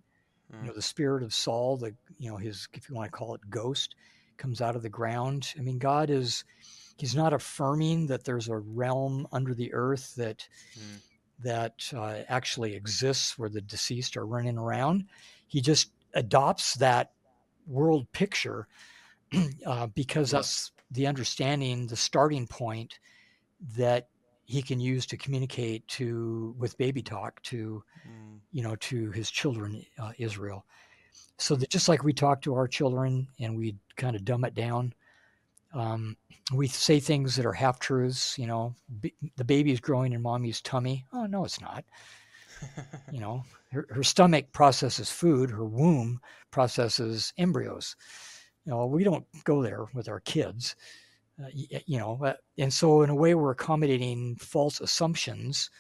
Mm. 0.53 0.63
You 0.63 0.69
know 0.69 0.75
the 0.75 0.83
spirit 0.83 1.23
of 1.23 1.35
Saul, 1.35 1.77
the 1.77 1.95
you 2.19 2.31
know 2.31 2.37
his 2.37 2.69
if 2.73 2.89
you 2.89 2.95
want 2.95 3.11
to 3.11 3.17
call 3.17 3.35
it 3.35 3.41
ghost, 3.51 3.95
comes 4.37 4.61
out 4.61 4.77
of 4.77 4.83
the 4.83 4.89
ground. 4.89 5.53
I 5.59 5.63
mean 5.63 5.79
God 5.79 6.11
is 6.11 6.45
he's 6.97 7.15
not 7.15 7.33
affirming 7.33 8.07
that 8.07 8.25
there's 8.25 8.49
a 8.49 8.57
realm 8.57 9.27
under 9.33 9.55
the 9.55 9.73
earth 9.73 10.15
that. 10.17 10.47
Mm 10.79 11.01
that 11.43 11.93
uh, 11.95 12.21
actually 12.29 12.75
exists 12.75 13.39
where 13.39 13.49
the 13.49 13.61
deceased 13.61 14.17
are 14.17 14.27
running 14.27 14.59
around. 14.59 15.05
He 15.47 15.61
just 15.61 15.91
adopts 16.15 16.75
that 16.77 17.13
world 17.67 18.11
picture 18.13 18.67
uh, 19.67 19.87
because 19.89 20.31
that's 20.31 20.73
the 20.91 21.07
understanding, 21.07 21.87
the 21.87 21.97
starting 21.97 22.47
point 22.47 22.99
that 23.77 24.09
he 24.45 24.63
can 24.63 24.81
use 24.81 25.07
to 25.07 25.17
communicate 25.17 25.87
to 25.89 26.55
with 26.59 26.77
baby 26.77 27.03
talk 27.03 27.41
to 27.43 27.83
mm. 28.07 28.39
you 28.51 28.63
know 28.63 28.77
to 28.77 29.11
his 29.13 29.31
children 29.31 29.85
uh, 29.99 30.13
israel 30.19 30.67
so 31.39 31.55
that 31.55 31.71
just 31.71 31.89
like 31.89 32.05
we 32.05 32.13
talk 32.13 32.43
to 32.43 32.55
our 32.55 32.69
children 32.69 33.29
and 33.41 33.57
we 33.57 33.77
kind 33.97 34.17
of 34.17 34.25
dumb 34.25 34.45
it 34.45 34.55
down 34.55 34.93
um, 35.73 36.17
we 36.53 36.69
say 36.69 37.01
things 37.01 37.37
that 37.37 37.47
are 37.47 37.53
half 37.53 37.79
truths. 37.79 38.39
You 38.39 38.47
know, 38.47 38.75
b- 39.01 39.15
the 39.37 39.45
baby 39.45 39.73
is 39.73 39.81
growing 39.81 40.13
in 40.13 40.23
mommy's 40.23 40.61
tummy. 40.61 41.05
Oh 41.13 41.27
no, 41.27 41.45
it's 41.45 41.61
not. 41.61 41.85
you 43.13 43.21
know, 43.21 43.45
her, 43.73 43.87
her 43.91 44.03
stomach 44.03 44.53
processes 44.53 45.11
food. 45.11 45.51
Her 45.51 45.65
womb 45.65 46.21
processes 46.51 47.33
embryos. 47.39 47.97
You 48.65 48.73
know, 48.73 48.87
we 48.87 49.05
don't 49.05 49.27
go 49.45 49.63
there 49.63 49.87
with 49.95 50.09
our 50.09 50.21
kids. 50.21 50.77
Uh, 51.43 51.49
you 51.53 51.99
know, 51.99 52.23
uh, 52.25 52.35
and 52.59 52.73
so 52.73 53.03
in 53.03 53.11
a 53.11 53.15
way, 53.15 53.35
we're 53.35 53.51
accommodating 53.51 54.37
false 54.37 54.81
assumptions 54.81 55.71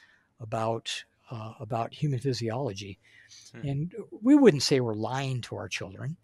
about 0.40 1.04
uh, 1.30 1.52
about 1.60 1.92
human 1.92 2.18
physiology, 2.18 2.98
hmm. 3.52 3.68
and 3.68 3.94
we 4.22 4.34
wouldn't 4.34 4.62
say 4.62 4.80
we're 4.80 4.94
lying 4.94 5.40
to 5.42 5.56
our 5.56 5.68
children. 5.68 6.16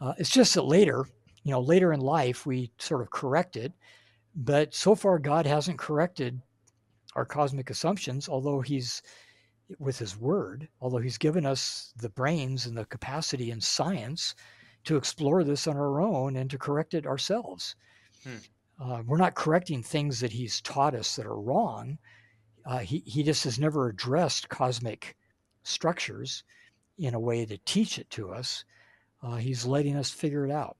Uh, 0.00 0.14
it's 0.16 0.30
just 0.30 0.54
that 0.54 0.62
later 0.62 1.04
you 1.42 1.52
know, 1.52 1.60
later 1.60 1.92
in 1.92 2.00
life, 2.00 2.44
we 2.44 2.70
sort 2.78 3.00
of 3.02 3.10
correct 3.10 3.56
it. 3.56 3.72
But 4.34 4.74
so 4.74 4.94
far, 4.94 5.18
God 5.18 5.46
hasn't 5.46 5.78
corrected 5.78 6.40
our 7.16 7.24
cosmic 7.24 7.70
assumptions, 7.70 8.28
although 8.28 8.60
He's 8.60 9.02
with 9.78 9.98
His 9.98 10.16
Word, 10.16 10.68
although 10.80 10.98
He's 10.98 11.18
given 11.18 11.46
us 11.46 11.92
the 11.96 12.10
brains 12.10 12.66
and 12.66 12.76
the 12.76 12.84
capacity 12.84 13.50
and 13.50 13.62
science 13.62 14.34
to 14.84 14.96
explore 14.96 15.44
this 15.44 15.66
on 15.66 15.76
our 15.76 16.00
own 16.00 16.36
and 16.36 16.50
to 16.50 16.58
correct 16.58 16.94
it 16.94 17.06
ourselves. 17.06 17.74
Hmm. 18.22 18.36
Uh, 18.80 19.02
we're 19.06 19.18
not 19.18 19.34
correcting 19.34 19.82
things 19.82 20.20
that 20.20 20.32
He's 20.32 20.60
taught 20.60 20.94
us 20.94 21.16
that 21.16 21.26
are 21.26 21.40
wrong. 21.40 21.98
Uh, 22.64 22.78
he, 22.78 23.02
he 23.06 23.22
just 23.22 23.44
has 23.44 23.58
never 23.58 23.88
addressed 23.88 24.48
cosmic 24.48 25.16
structures 25.62 26.44
in 26.98 27.14
a 27.14 27.20
way 27.20 27.46
to 27.46 27.58
teach 27.58 27.98
it 27.98 28.08
to 28.10 28.30
us. 28.30 28.64
Uh, 29.22 29.36
he's 29.36 29.66
letting 29.66 29.96
us 29.96 30.10
figure 30.10 30.46
it 30.46 30.50
out 30.50 30.76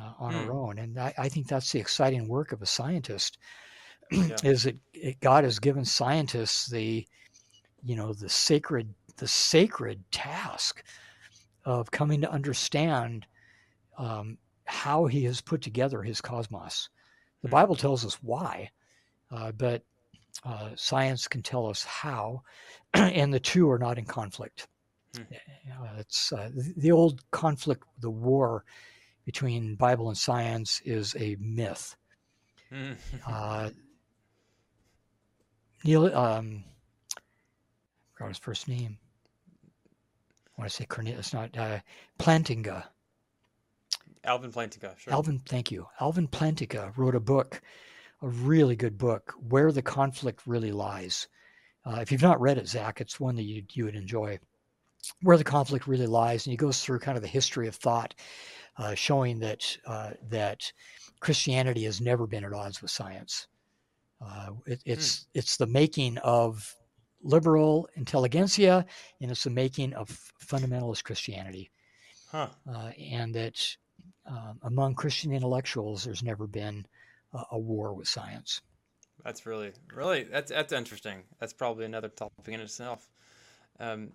uh, 0.00 0.12
on 0.18 0.34
mm. 0.34 0.46
our 0.46 0.52
own. 0.52 0.78
And 0.78 0.98
I, 0.98 1.14
I, 1.16 1.28
think 1.28 1.46
that's 1.46 1.72
the 1.72 1.78
exciting 1.78 2.28
work 2.28 2.52
of 2.52 2.62
a 2.62 2.66
scientist 2.66 3.38
yeah. 4.10 4.36
is 4.44 4.64
that 4.64 4.76
it, 4.92 5.20
God 5.20 5.44
has 5.44 5.58
given 5.58 5.84
scientists 5.84 6.66
the, 6.66 7.06
you 7.84 7.96
know, 7.96 8.12
the 8.12 8.28
sacred, 8.28 8.92
the 9.16 9.28
sacred 9.28 10.02
task 10.10 10.82
of 11.64 11.90
coming 11.90 12.20
to 12.20 12.30
understand 12.30 13.26
um, 13.98 14.38
how 14.64 15.06
he 15.06 15.24
has 15.24 15.40
put 15.40 15.62
together 15.62 16.02
his 16.02 16.20
cosmos. 16.20 16.88
The 17.42 17.48
mm. 17.48 17.52
Bible 17.52 17.76
tells 17.76 18.04
us 18.04 18.14
why, 18.22 18.70
uh, 19.30 19.52
but 19.52 19.82
uh, 20.44 20.70
science 20.74 21.28
can 21.28 21.42
tell 21.42 21.66
us 21.66 21.84
how, 21.84 22.42
and 22.94 23.32
the 23.32 23.40
two 23.40 23.70
are 23.70 23.78
not 23.78 23.98
in 23.98 24.04
conflict. 24.04 24.66
Mm. 25.14 25.26
it's 25.96 26.32
uh, 26.32 26.50
the 26.76 26.90
old 26.90 27.22
conflict, 27.30 27.84
the 28.00 28.10
war 28.10 28.64
between 29.24 29.74
Bible 29.74 30.08
and 30.08 30.18
science 30.18 30.80
is 30.84 31.14
a 31.18 31.36
myth. 31.40 31.96
Mm. 32.72 32.96
uh, 33.26 33.70
Neil, 35.84 36.06
um, 36.16 36.64
I 37.16 37.20
forgot 38.14 38.28
his 38.28 38.38
first 38.38 38.68
name. 38.68 38.98
I 40.56 40.60
want 40.60 40.70
to 40.70 40.76
say 40.76 40.86
Cornelius, 40.86 41.32
not 41.34 41.56
uh, 41.56 41.80
Plantinga. 42.18 42.84
Alvin 44.24 44.52
Plantinga, 44.52 44.96
sure. 44.98 45.12
Alvin, 45.12 45.40
thank 45.46 45.70
you. 45.70 45.86
Alvin 46.00 46.28
Plantinga 46.28 46.96
wrote 46.96 47.14
a 47.14 47.20
book, 47.20 47.60
a 48.22 48.28
really 48.28 48.76
good 48.76 48.96
book, 48.96 49.34
Where 49.48 49.72
the 49.72 49.82
Conflict 49.82 50.46
Really 50.46 50.72
Lies. 50.72 51.28
Uh, 51.84 51.98
if 52.00 52.10
you've 52.10 52.22
not 52.22 52.40
read 52.40 52.56
it, 52.56 52.66
Zach, 52.66 53.00
it's 53.00 53.20
one 53.20 53.36
that 53.36 53.42
you, 53.42 53.64
you 53.72 53.84
would 53.84 53.96
enjoy. 53.96 54.38
Where 55.22 55.36
the 55.36 55.44
Conflict 55.44 55.86
Really 55.86 56.06
Lies. 56.06 56.46
And 56.46 56.52
he 56.52 56.56
goes 56.56 56.82
through 56.82 56.98
kind 57.00 57.16
of 57.16 57.22
the 57.22 57.28
history 57.28 57.68
of 57.68 57.74
thought 57.74 58.14
uh, 58.76 58.94
showing 58.94 59.38
that 59.40 59.76
uh, 59.86 60.10
that 60.30 60.72
Christianity 61.20 61.84
has 61.84 62.00
never 62.00 62.26
been 62.26 62.44
at 62.44 62.52
odds 62.52 62.82
with 62.82 62.90
science. 62.90 63.46
Uh, 64.20 64.50
it, 64.66 64.82
it's 64.84 65.20
mm. 65.20 65.26
it's 65.34 65.56
the 65.56 65.66
making 65.66 66.18
of 66.18 66.74
liberal 67.22 67.88
intelligentsia, 67.96 68.84
and 69.20 69.30
it's 69.30 69.44
the 69.44 69.50
making 69.50 69.92
of 69.94 70.08
fundamentalist 70.44 71.04
Christianity. 71.04 71.70
Huh. 72.30 72.48
Uh, 72.68 72.90
and 72.98 73.34
that 73.34 73.76
um, 74.26 74.58
among 74.62 74.94
Christian 74.94 75.32
intellectuals, 75.32 76.04
there's 76.04 76.22
never 76.22 76.46
been 76.46 76.86
a, 77.32 77.42
a 77.52 77.58
war 77.58 77.94
with 77.94 78.08
science. 78.08 78.60
That's 79.24 79.46
really, 79.46 79.72
really, 79.94 80.24
that's 80.24 80.50
that's 80.50 80.72
interesting. 80.72 81.22
That's 81.38 81.52
probably 81.52 81.84
another 81.84 82.08
topic 82.08 82.48
in 82.48 82.60
itself. 82.60 83.08
Um, 83.80 84.12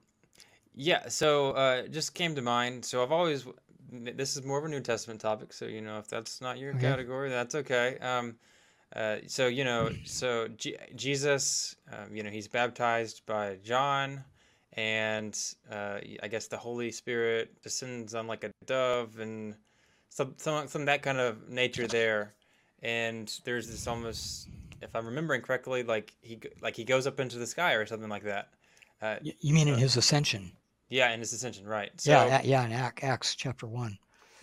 yeah, 0.76 1.08
so 1.10 1.52
uh, 1.52 1.88
just 1.88 2.14
came 2.14 2.36
to 2.36 2.42
mind. 2.42 2.86
So 2.86 3.04
I've 3.04 3.12
always 3.12 3.46
this 3.92 4.38
is 4.38 4.44
more 4.44 4.60
of 4.60 4.66
a 4.66 4.70
New 4.70 4.82
Testament 4.82 5.20
topic, 5.20 5.54
so 5.54 5.66
you 5.66 5.82
know 5.82 5.98
if 6.00 6.08
that's 6.08 6.42
not 6.42 6.58
your 6.58 6.74
okay. 6.74 6.82
category, 6.82 7.30
that's 7.30 7.56
okay. 7.56 7.98
Um, 8.00 8.36
uh, 8.96 9.18
so 9.28 9.48
you 9.48 9.64
know, 9.64 9.92
so 10.04 10.48
G- 10.58 10.78
Jesus, 10.96 11.76
um, 11.92 12.16
you 12.16 12.24
know, 12.24 12.30
he's 12.30 12.48
baptized 12.48 13.26
by 13.26 13.58
John, 13.64 14.24
and 14.74 15.38
uh, 15.72 16.00
I 16.24 16.28
guess 16.28 16.48
the 16.48 16.58
Holy 16.58 16.92
Spirit 16.92 17.62
descends 17.62 18.16
on 18.16 18.28
like 18.28 18.44
a 18.44 18.52
dove, 18.66 19.20
and 19.20 19.56
some 20.10 20.34
some 20.38 20.68
some 20.68 20.86
that 20.86 21.02
kind 21.02 21.20
of 21.20 21.50
nature 21.50 21.88
there. 21.88 22.34
And 22.82 23.32
there's 23.44 23.68
this 23.70 23.88
almost, 23.88 24.48
if 24.82 24.96
I'm 24.96 25.06
remembering 25.06 25.42
correctly, 25.42 25.84
like 25.84 26.16
he 26.22 26.40
like 26.62 26.76
he 26.76 26.84
goes 26.84 27.06
up 27.06 27.20
into 27.20 27.38
the 27.38 27.48
sky 27.48 27.74
or 27.74 27.86
something 27.86 28.10
like 28.10 28.24
that. 28.24 28.50
Uh, 29.02 29.16
you 29.22 29.54
mean 29.54 29.68
in 29.68 29.76
his 29.76 29.98
ascension? 29.98 30.52
Yeah, 30.90 31.12
in 31.12 31.20
his 31.20 31.34
ascension, 31.34 31.68
right? 31.68 31.92
So, 31.98 32.12
yeah, 32.12 32.42
yeah, 32.44 32.66
in 32.66 32.72
Acts 32.72 33.36
chapter 33.36 33.68
one. 33.68 33.98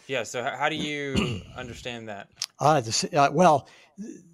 Yeah. 0.06 0.23
So 0.23 0.43
how 0.43 0.68
do 0.68 0.77
you 0.77 1.43
understand 1.56 2.09
that? 2.09 2.28
Uh, 2.60 2.81
the, 2.81 3.10
uh, 3.14 3.31
well, 3.32 3.68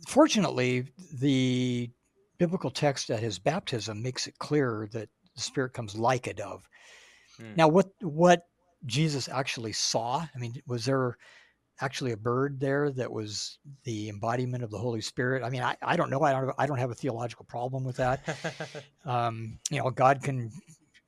fortunately, 0.07 0.87
the 1.15 1.91
biblical 2.39 2.71
text 2.71 3.11
at 3.11 3.21
his 3.21 3.39
baptism 3.39 4.03
makes 4.03 4.27
it 4.27 4.39
clear 4.39 4.89
that 4.93 5.09
the 5.35 5.41
Spirit 5.41 5.73
comes 5.73 5.97
like 5.97 6.27
a 6.27 6.35
dove. 6.35 6.69
Hmm. 7.39 7.55
Now, 7.57 7.69
what 7.69 7.89
what 8.01 8.43
Jesus 8.85 9.29
actually 9.29 9.73
saw? 9.73 10.27
I 10.35 10.39
mean, 10.39 10.61
was 10.67 10.85
there 10.85 11.17
actually 11.81 12.13
a 12.13 12.17
bird 12.17 12.61
there 12.61 12.91
that 12.91 13.11
was 13.11 13.59
the 13.85 14.09
embodiment 14.09 14.63
of 14.63 14.71
the 14.71 14.79
Holy 14.79 15.01
Spirit? 15.01 15.43
I 15.43 15.51
mean, 15.51 15.63
I, 15.63 15.77
I 15.83 15.97
don't 15.97 16.11
know. 16.11 16.21
I 16.23 16.33
don't 16.33 16.55
I 16.59 16.67
don't 16.67 16.79
have 16.79 16.91
a 16.91 16.95
theological 16.95 17.47
problem 17.47 17.85
with 17.85 17.97
that. 17.97 18.37
um, 19.07 19.59
you 19.71 19.79
know, 19.79 19.91
God 19.91 20.23
can 20.23 20.51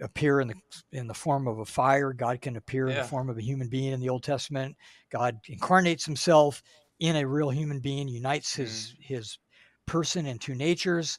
appear 0.04 0.40
in 0.40 0.48
the 0.48 0.54
in 0.92 1.06
the 1.06 1.14
form 1.14 1.48
of 1.48 1.58
a 1.58 1.64
fire. 1.64 2.12
God 2.12 2.40
can 2.40 2.56
appear 2.56 2.88
yeah. 2.88 2.94
in 2.94 3.02
the 3.02 3.08
form 3.08 3.28
of 3.28 3.38
a 3.38 3.42
human 3.42 3.68
being 3.68 3.92
in 3.92 4.00
the 4.00 4.08
Old 4.08 4.22
Testament. 4.22 4.76
God 5.10 5.38
incarnates 5.48 6.04
Himself 6.04 6.62
in 7.00 7.16
a 7.16 7.26
real 7.26 7.50
human 7.50 7.80
being, 7.80 8.08
unites 8.08 8.54
His 8.54 8.94
mm. 8.98 9.04
His 9.04 9.38
person 9.86 10.26
in 10.26 10.38
two 10.38 10.54
natures, 10.54 11.18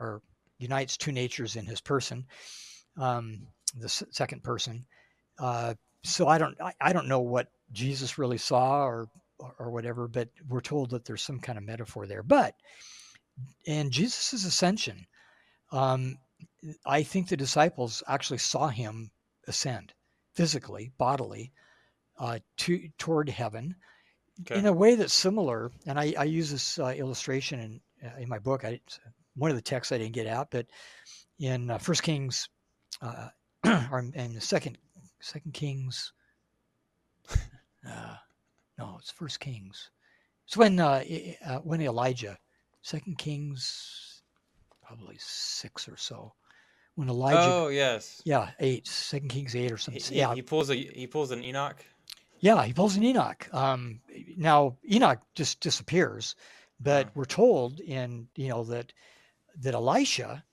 or 0.00 0.22
unites 0.58 0.96
two 0.96 1.12
natures 1.12 1.56
in 1.56 1.66
His 1.66 1.80
person, 1.80 2.26
um, 2.96 3.46
the 3.76 3.84
s- 3.84 4.02
second 4.10 4.42
person. 4.42 4.84
Uh, 5.38 5.74
so 6.02 6.26
I 6.26 6.38
don't 6.38 6.60
I, 6.60 6.72
I 6.80 6.92
don't 6.92 7.08
know 7.08 7.20
what 7.20 7.48
Jesus 7.72 8.18
really 8.18 8.38
saw 8.38 8.84
or 8.84 9.08
or 9.58 9.70
whatever, 9.70 10.08
but 10.08 10.28
we're 10.48 10.60
told 10.60 10.90
that 10.90 11.04
there's 11.04 11.22
some 11.22 11.40
kind 11.40 11.58
of 11.58 11.64
metaphor 11.64 12.06
there. 12.06 12.22
But 12.22 12.54
in 13.64 13.90
Jesus' 13.90 14.44
ascension, 14.44 15.06
um, 15.72 16.18
I 16.84 17.02
think 17.02 17.28
the 17.28 17.36
disciples 17.36 18.02
actually 18.06 18.38
saw 18.38 18.68
him 18.68 19.10
ascend 19.46 19.92
physically, 20.34 20.92
bodily, 20.98 21.52
uh, 22.18 22.38
to 22.58 22.88
toward 22.98 23.28
heaven 23.28 23.74
okay. 24.42 24.58
in 24.58 24.66
a 24.66 24.72
way 24.72 24.94
that's 24.94 25.12
similar. 25.12 25.70
And 25.86 25.98
I, 25.98 26.14
I 26.18 26.24
use 26.24 26.50
this 26.50 26.78
uh, 26.78 26.94
illustration 26.96 27.60
in 27.60 27.80
uh, 28.04 28.16
in 28.18 28.28
my 28.28 28.38
book. 28.38 28.64
I 28.64 28.80
one 29.36 29.50
of 29.50 29.56
the 29.56 29.62
texts 29.62 29.92
I 29.92 29.98
didn't 29.98 30.14
get 30.14 30.26
out, 30.26 30.50
but 30.50 30.66
in 31.38 31.70
uh, 31.70 31.78
First 31.78 32.02
Kings, 32.02 32.48
uh, 33.00 33.28
or 33.90 34.00
in 34.14 34.34
the 34.34 34.40
second 34.40 34.78
Second 35.20 35.52
Kings, 35.52 36.12
uh, 37.30 38.16
no, 38.78 38.96
it's 38.98 39.10
First 39.10 39.40
Kings. 39.40 39.90
It's 40.46 40.56
when 40.56 40.80
uh, 40.80 41.04
uh, 41.46 41.58
when 41.58 41.80
Elijah, 41.80 42.38
Second 42.82 43.18
Kings, 43.18 44.22
probably 44.82 45.16
six 45.18 45.88
or 45.88 45.96
so. 45.96 46.32
When 47.00 47.08
Elijah. 47.08 47.38
Oh 47.40 47.68
yes. 47.68 48.20
Yeah, 48.26 48.50
eight, 48.60 48.86
Second 48.86 49.30
Kings 49.30 49.56
eight 49.56 49.72
or 49.72 49.78
something. 49.78 50.02
He, 50.02 50.18
yeah. 50.18 50.34
He 50.34 50.42
pulls 50.42 50.68
a 50.68 50.74
he 50.74 51.06
pulls 51.06 51.30
an 51.30 51.42
Enoch. 51.42 51.82
Yeah, 52.40 52.62
he 52.62 52.74
pulls 52.74 52.94
an 52.94 53.04
Enoch. 53.04 53.48
Um, 53.54 54.02
now 54.36 54.76
Enoch 54.84 55.18
just 55.34 55.60
disappears, 55.60 56.36
but 56.78 57.08
we're 57.14 57.24
told 57.24 57.80
in 57.80 58.28
you 58.36 58.48
know 58.48 58.64
that 58.64 58.92
that 59.62 59.72
Elisha, 59.72 60.44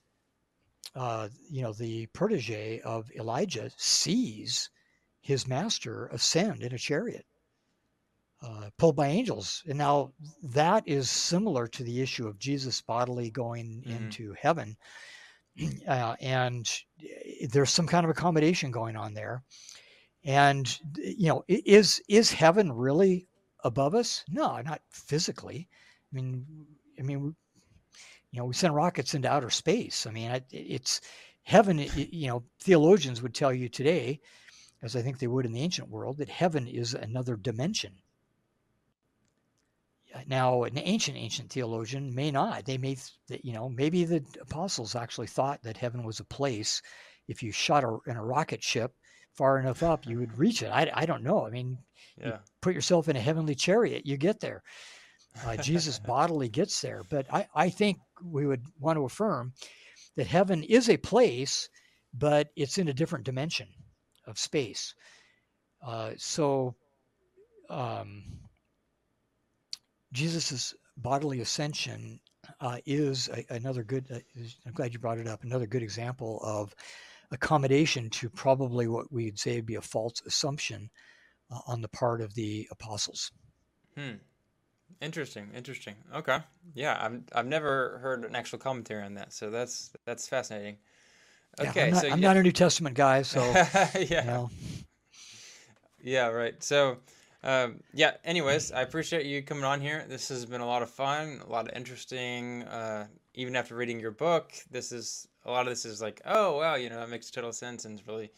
uh, 0.96 1.28
you 1.50 1.64
know, 1.64 1.74
the 1.74 2.06
protege 2.14 2.80
of 2.80 3.12
Elijah, 3.12 3.70
sees 3.76 4.70
his 5.20 5.50
master 5.50 6.08
ascend 6.14 6.64
in 6.64 6.74
a 6.74 6.78
chariot, 6.78 7.26
uh, 8.42 8.70
pulled 8.78 8.96
by 8.96 9.08
angels. 9.08 9.64
And 9.68 9.78
now 9.78 10.14
that 10.44 10.88
is 10.88 11.10
similar 11.10 11.68
to 11.68 11.84
the 11.84 12.02
issue 12.02 12.26
of 12.26 12.40
Jesus 12.40 12.80
bodily 12.80 13.32
going 13.32 13.84
Mhm. 13.86 13.98
into 13.98 14.34
heaven. 14.40 14.78
Uh, 15.88 16.16
and 16.20 16.70
eh, 17.02 17.48
there's 17.52 17.72
some 17.72 17.88
kind 17.88 18.04
of 18.04 18.10
accommodation 18.10 18.72
going 18.72 18.96
on 18.96 19.14
there. 19.14 19.44
And 20.24 20.68
you 20.98 21.30
know, 21.30 21.44
is 21.48 22.02
is 22.10 22.32
heaven 22.32 22.72
really 22.72 23.28
above 23.64 23.96
us? 23.96 24.24
No, 24.30 24.60
not 24.62 24.82
physically. 24.92 25.70
I 26.12 26.16
mean, 26.16 26.46
I 27.00 27.04
mean, 27.04 27.36
you 28.32 28.40
know, 28.40 28.46
we 28.46 28.54
send 28.54 28.76
rockets 28.76 29.14
into 29.14 29.32
outer 29.32 29.50
space. 29.50 30.06
I 30.06 30.12
mean, 30.12 30.42
it's 30.52 31.02
heaven. 31.44 31.80
You 31.96 32.28
know, 32.28 32.44
theologians 32.60 33.22
would 33.22 33.34
tell 33.34 33.54
you 33.54 33.70
today, 33.70 34.20
as 34.82 34.96
I 34.96 35.02
think 35.02 35.20
they 35.20 35.28
would 35.28 35.46
in 35.46 35.54
the 35.54 35.62
ancient 35.62 35.90
world, 35.90 36.18
that 36.18 36.30
heaven 36.30 36.68
is 36.68 36.94
another 36.94 37.36
dimension. 37.36 37.94
Now, 40.26 40.64
an 40.64 40.78
ancient 40.78 41.18
ancient 41.18 41.52
theologian 41.52 42.14
may 42.16 42.32
not. 42.32 42.66
They 42.66 42.78
may, 42.78 42.98
you 43.30 43.54
know, 43.54 43.70
maybe 43.70 44.06
the 44.06 44.24
apostles 44.42 44.96
actually 44.96 45.28
thought 45.28 45.62
that 45.64 45.78
heaven 45.78 46.04
was 46.04 46.20
a 46.20 46.26
place. 46.26 46.82
If 47.28 47.44
you 47.44 47.52
shot 47.52 47.84
a, 47.84 47.98
in 48.08 48.18
a 48.18 48.24
rocket 48.24 48.64
ship 48.64 48.94
far 49.34 49.60
enough 49.60 49.84
up, 49.84 50.08
you 50.08 50.18
would 50.20 50.38
reach 50.38 50.64
it. 50.64 50.70
I, 50.70 50.90
I 50.94 51.06
don't 51.06 51.24
know. 51.24 51.46
I 51.46 51.50
mean, 51.50 51.78
Yeah. 52.18 52.40
put 52.62 52.74
yourself 52.74 53.10
in 53.10 53.16
a 53.16 53.22
heavenly 53.22 53.56
chariot, 53.56 54.06
you 54.06 54.18
get 54.18 54.40
there. 54.40 54.64
Uh, 55.46 55.58
Jesus 55.58 56.00
bodily 56.08 56.50
gets 56.50 56.82
there. 56.82 57.04
But 57.10 57.32
I, 57.32 57.48
I 57.54 57.70
think 57.70 57.98
we 58.24 58.48
would 58.48 58.64
want 58.80 58.98
to 58.98 59.06
affirm 59.06 59.54
that 60.16 60.28
heaven 60.28 60.64
is 60.64 60.90
a 60.90 60.98
place, 60.98 61.70
but 62.14 62.50
it's 62.56 62.78
in 62.78 62.88
a 62.88 62.94
different 62.94 63.26
dimension 63.26 63.68
of 64.26 64.40
space. 64.40 64.96
Uh, 65.86 66.12
so 66.18 66.76
um, 67.70 68.24
Jesus' 70.14 70.74
bodily 70.98 71.42
ascension 71.42 72.20
uh, 72.62 72.78
is 72.86 73.30
a, 73.30 73.46
another 73.54 73.84
good, 73.84 74.06
uh, 74.12 74.20
is- 74.36 74.58
I'm 74.66 74.74
glad 74.74 74.94
you 74.94 75.00
brought 75.00 75.20
it 75.20 75.28
up, 75.28 75.44
another 75.44 75.68
good 75.68 75.84
example 75.84 76.40
of 76.44 76.74
accommodation 77.32 78.10
to 78.12 78.30
probably 78.30 78.88
what 78.88 79.12
we'd 79.12 79.40
say 79.40 79.56
would 79.58 79.66
be 79.66 79.76
a 79.76 79.82
false 79.82 80.22
assumption 80.26 80.90
uh, 81.52 81.60
on 81.68 81.82
the 81.82 81.90
part 81.90 82.22
of 82.22 82.34
the 82.36 82.68
apostles. 82.72 83.32
Hmm. 83.96 84.14
Interesting. 85.02 85.52
Interesting. 85.56 85.96
Okay. 86.16 86.40
Yeah. 86.74 86.98
I've 87.00 87.22
I've 87.34 87.48
never 87.48 88.00
heard 88.00 88.26
an 88.26 88.36
actual 88.36 88.60
commentary 88.60 89.04
on 89.04 89.16
that, 89.16 89.34
so 89.34 89.50
that's 89.52 89.92
that's 90.06 90.28
fascinating. 90.28 90.78
Yeah, 91.62 91.70
Okay. 91.70 91.86
I'm, 91.86 91.92
not, 91.92 92.02
so 92.02 92.08
I'm 92.08 92.20
yeah. 92.20 92.28
not 92.28 92.38
a 92.38 92.44
New 92.44 92.52
Testament 92.52 92.96
guy, 92.96 93.22
so 93.24 93.42
you 93.96 94.06
yeah. 94.10 94.24
know, 94.24 94.50
Yeah, 96.04 96.28
right. 96.28 96.62
So, 96.64 96.98
um, 97.44 97.82
yeah, 97.94 98.14
anyways, 98.24 98.72
I 98.72 98.82
appreciate 98.82 99.26
you 99.26 99.42
coming 99.42 99.64
on 99.64 99.80
here. 99.82 100.06
This 100.08 100.30
has 100.30 100.46
been 100.46 100.62
a 100.62 100.66
lot 100.66 100.82
of 100.82 100.90
fun, 100.90 101.42
a 101.48 101.52
lot 101.52 101.68
of 101.68 101.76
interesting, 101.76 102.64
uh, 102.64 103.08
even 103.34 103.56
after 103.56 103.76
reading 103.76 104.00
your 104.00 104.12
book, 104.12 104.52
this 104.72 104.92
is, 104.92 105.28
a 105.46 105.52
lot 105.52 105.62
of 105.62 105.68
this 105.68 105.86
is 105.86 106.02
like, 106.02 106.22
oh, 106.26 106.58
wow, 106.58 106.76
you 106.76 106.90
know, 106.90 107.00
that 107.00 107.10
makes 107.10 107.30
total 107.30 107.52
sense 107.52 107.86
and 107.86 108.00
it's 108.00 108.08
really, 108.08 108.32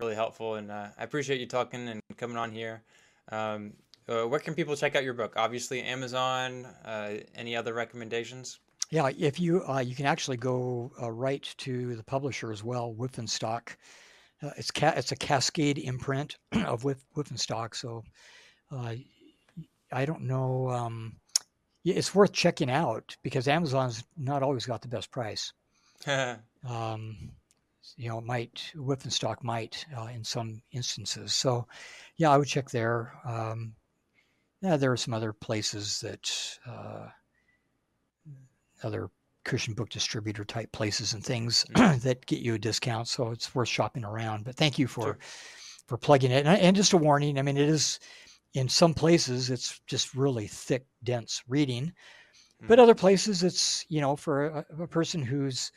really 0.00 0.14
helpful. 0.14 0.54
And 0.54 0.70
uh, 0.70 0.88
I 0.98 1.04
appreciate 1.04 1.40
you 1.40 1.46
talking 1.46 1.88
and 1.88 2.00
coming 2.16 2.36
on 2.36 2.50
here. 2.50 2.82
Um, 3.30 3.74
uh, 4.08 4.24
where 4.24 4.40
can 4.40 4.54
people 4.54 4.74
check 4.74 4.96
out 4.96 5.04
your 5.04 5.12
book? 5.12 5.34
Obviously, 5.36 5.82
Amazon. 5.82 6.66
Uh, 6.84 7.16
any 7.34 7.54
other 7.54 7.74
recommendations? 7.74 8.58
yeah. 8.90 9.10
If 9.18 9.38
you 9.38 9.62
uh, 9.68 9.80
you 9.80 9.94
can 9.94 10.06
actually 10.06 10.38
go 10.38 10.90
uh, 11.00 11.10
right 11.10 11.42
to 11.58 11.94
the 11.94 12.02
publisher 12.02 12.50
as 12.50 12.64
well, 12.64 12.94
Wipf 12.98 13.18
and 13.18 13.28
Stock. 13.28 13.76
Uh, 14.42 14.50
it's 14.56 14.70
ca- 14.70 14.94
it's 14.96 15.12
a 15.12 15.16
Cascade 15.16 15.78
imprint 15.78 16.36
of 16.52 16.84
Whiff- 16.84 17.04
Wipf 17.16 17.30
and 17.30 17.40
Stock, 17.40 17.74
so 17.74 18.04
uh, 18.70 18.94
I 19.92 20.04
don't 20.04 20.22
know. 20.22 20.70
Um, 20.70 21.16
it's 21.84 22.14
worth 22.14 22.32
checking 22.32 22.70
out 22.70 23.16
because 23.22 23.48
Amazon's 23.48 24.04
not 24.16 24.42
always 24.42 24.66
got 24.66 24.82
the 24.82 24.88
best 24.88 25.10
price. 25.10 25.52
um, 26.68 27.32
you 27.96 28.08
know, 28.08 28.18
it 28.18 28.24
might 28.24 28.72
Wipf 28.76 29.04
and 29.04 29.12
Stock 29.12 29.42
might 29.42 29.84
uh, 29.96 30.08
in 30.14 30.22
some 30.24 30.62
instances. 30.72 31.34
So, 31.34 31.66
yeah, 32.16 32.30
I 32.30 32.36
would 32.36 32.48
check 32.48 32.70
there. 32.70 33.14
Um, 33.24 33.74
yeah, 34.60 34.76
there 34.76 34.92
are 34.92 34.96
some 34.96 35.14
other 35.14 35.32
places 35.32 36.00
that 36.00 36.58
uh, 36.66 37.06
other 38.82 39.10
Christian 39.44 39.74
book 39.74 39.88
distributor 39.90 40.44
type 40.44 40.72
places 40.72 41.14
and 41.14 41.24
things 41.24 41.64
that 41.74 42.26
get 42.26 42.40
you 42.40 42.54
a 42.54 42.58
discount. 42.58 43.08
So 43.08 43.30
it's 43.30 43.54
worth 43.54 43.68
shopping 43.68 44.04
around. 44.04 44.44
But 44.44 44.56
thank 44.56 44.78
you 44.78 44.86
for 44.86 45.04
Sure. 45.04 45.18
for 45.86 45.98
plugging 45.98 46.30
it. 46.30 46.46
And, 46.46 46.60
and 46.60 46.76
just 46.76 46.92
a 46.92 46.98
warning. 46.98 47.38
I 47.38 47.42
mean, 47.42 47.56
it 47.56 47.68
is 47.68 47.98
in 48.54 48.68
some 48.68 48.94
places 48.94 49.50
it's 49.50 49.80
just 49.86 50.14
really 50.14 50.46
thick, 50.48 50.86
dense 51.04 51.42
reading. 51.48 51.92
But 52.66 52.78
Mhm. 52.78 52.82
other 52.82 52.94
places, 52.94 53.42
it's 53.42 53.84
you 53.88 54.00
know 54.00 54.16
for 54.16 54.46
a, 54.46 54.66
a 54.82 54.86
person 54.88 55.22
who's 55.22 55.72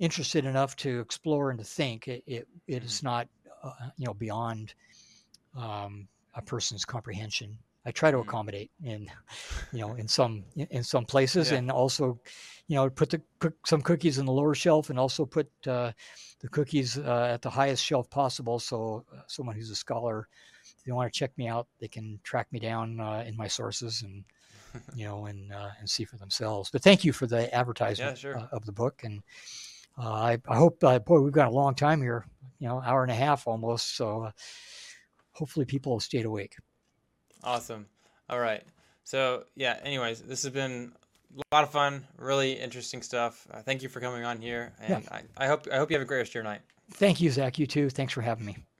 interested 0.00 0.44
enough 0.46 0.76
to 0.76 1.00
explore 1.00 1.50
and 1.50 1.58
to 1.58 1.64
think, 1.64 2.08
it 2.08 2.24
it, 2.26 2.48
it 2.66 2.84
is 2.84 3.02
not 3.02 3.28
uh, 3.62 3.90
you 3.96 4.06
know 4.06 4.14
beyond 4.14 4.74
um, 5.56 6.08
a 6.34 6.42
person's 6.42 6.84
comprehension. 6.84 7.58
I 7.86 7.90
try 7.92 8.10
to 8.10 8.18
Mhm. 8.18 8.22
accommodate 8.22 8.70
in 8.82 9.10
you 9.72 9.80
know 9.80 9.94
in 9.94 10.08
some 10.08 10.44
in 10.56 10.84
some 10.84 11.04
places, 11.06 11.50
Yeah. 11.50 11.58
and 11.58 11.70
also 11.70 12.20
you 12.68 12.76
know 12.76 12.90
put 12.90 13.10
the 13.10 13.22
some 13.66 13.82
cookies 13.82 14.18
in 14.18 14.26
the 14.26 14.32
lower 14.32 14.54
shelf, 14.54 14.90
and 14.90 14.98
also 14.98 15.24
put 15.26 15.50
uh, 15.66 15.92
the 16.40 16.48
cookies 16.48 16.98
uh, 16.98 17.28
at 17.32 17.42
the 17.42 17.50
highest 17.50 17.84
shelf 17.84 18.08
possible. 18.10 18.58
So 18.58 19.04
uh, 19.14 19.22
someone 19.26 19.56
who's 19.56 19.70
a 19.70 19.76
scholar, 19.76 20.28
if 20.62 20.84
they 20.84 20.92
want 20.92 21.12
to 21.12 21.18
check 21.18 21.36
me 21.36 21.48
out, 21.48 21.66
they 21.80 21.88
can 21.88 22.20
track 22.22 22.48
me 22.52 22.58
down 22.58 23.00
uh, 23.00 23.24
in 23.26 23.36
my 23.36 23.48
sources 23.48 24.02
and 24.02 24.24
you 24.94 25.04
know, 25.06 25.26
and 25.26 25.52
uh, 25.52 25.70
and 25.78 25.88
see 25.88 26.04
for 26.04 26.16
themselves. 26.16 26.70
But 26.70 26.82
thank 26.82 27.04
you 27.04 27.12
for 27.12 27.26
the 27.26 27.52
advertisement 27.54 28.18
sure. 28.18 28.36
uh, 28.36 28.46
of 28.52 28.64
the 28.66 28.72
book, 28.72 29.02
and 29.04 29.22
uh, 29.98 30.12
I, 30.12 30.38
I 30.48 30.56
hope, 30.56 30.82
uh, 30.84 30.98
boy, 30.98 31.20
we've 31.20 31.32
got 31.32 31.48
a 31.48 31.54
long 31.54 31.74
time 31.74 32.00
here, 32.00 32.24
you 32.58 32.68
know, 32.68 32.80
hour 32.84 33.02
and 33.02 33.10
a 33.12 33.14
half 33.14 33.46
almost. 33.46 33.96
So 33.96 34.24
uh, 34.24 34.30
hopefully, 35.32 35.64
people 35.66 35.96
have 35.96 36.02
stayed 36.02 36.24
awake. 36.24 36.56
Awesome. 37.44 37.86
All 38.28 38.38
right. 38.40 38.62
So 39.04 39.44
yeah. 39.56 39.78
Anyways, 39.82 40.20
this 40.22 40.42
has 40.42 40.52
been 40.52 40.92
a 41.36 41.54
lot 41.54 41.64
of 41.64 41.70
fun. 41.70 42.04
Really 42.18 42.52
interesting 42.52 43.02
stuff. 43.02 43.46
Uh, 43.52 43.62
thank 43.62 43.82
you 43.82 43.88
for 43.88 44.00
coming 44.00 44.24
on 44.24 44.40
here, 44.40 44.72
Yeah. 44.82 44.96
and 44.96 45.08
I, 45.10 45.22
I 45.36 45.46
hope 45.46 45.66
I 45.72 45.76
hope 45.76 45.90
you 45.90 45.96
have 45.96 46.02
a 46.02 46.06
great 46.06 46.18
rest 46.18 46.30
of 46.30 46.34
your 46.34 46.44
night. 46.44 46.60
Thank 46.92 47.20
you, 47.20 47.30
Zach. 47.30 47.58
You 47.58 47.66
too. 47.66 47.88
Thanks 47.90 48.12
for 48.12 48.20
having 48.22 48.44
me. 48.44 48.56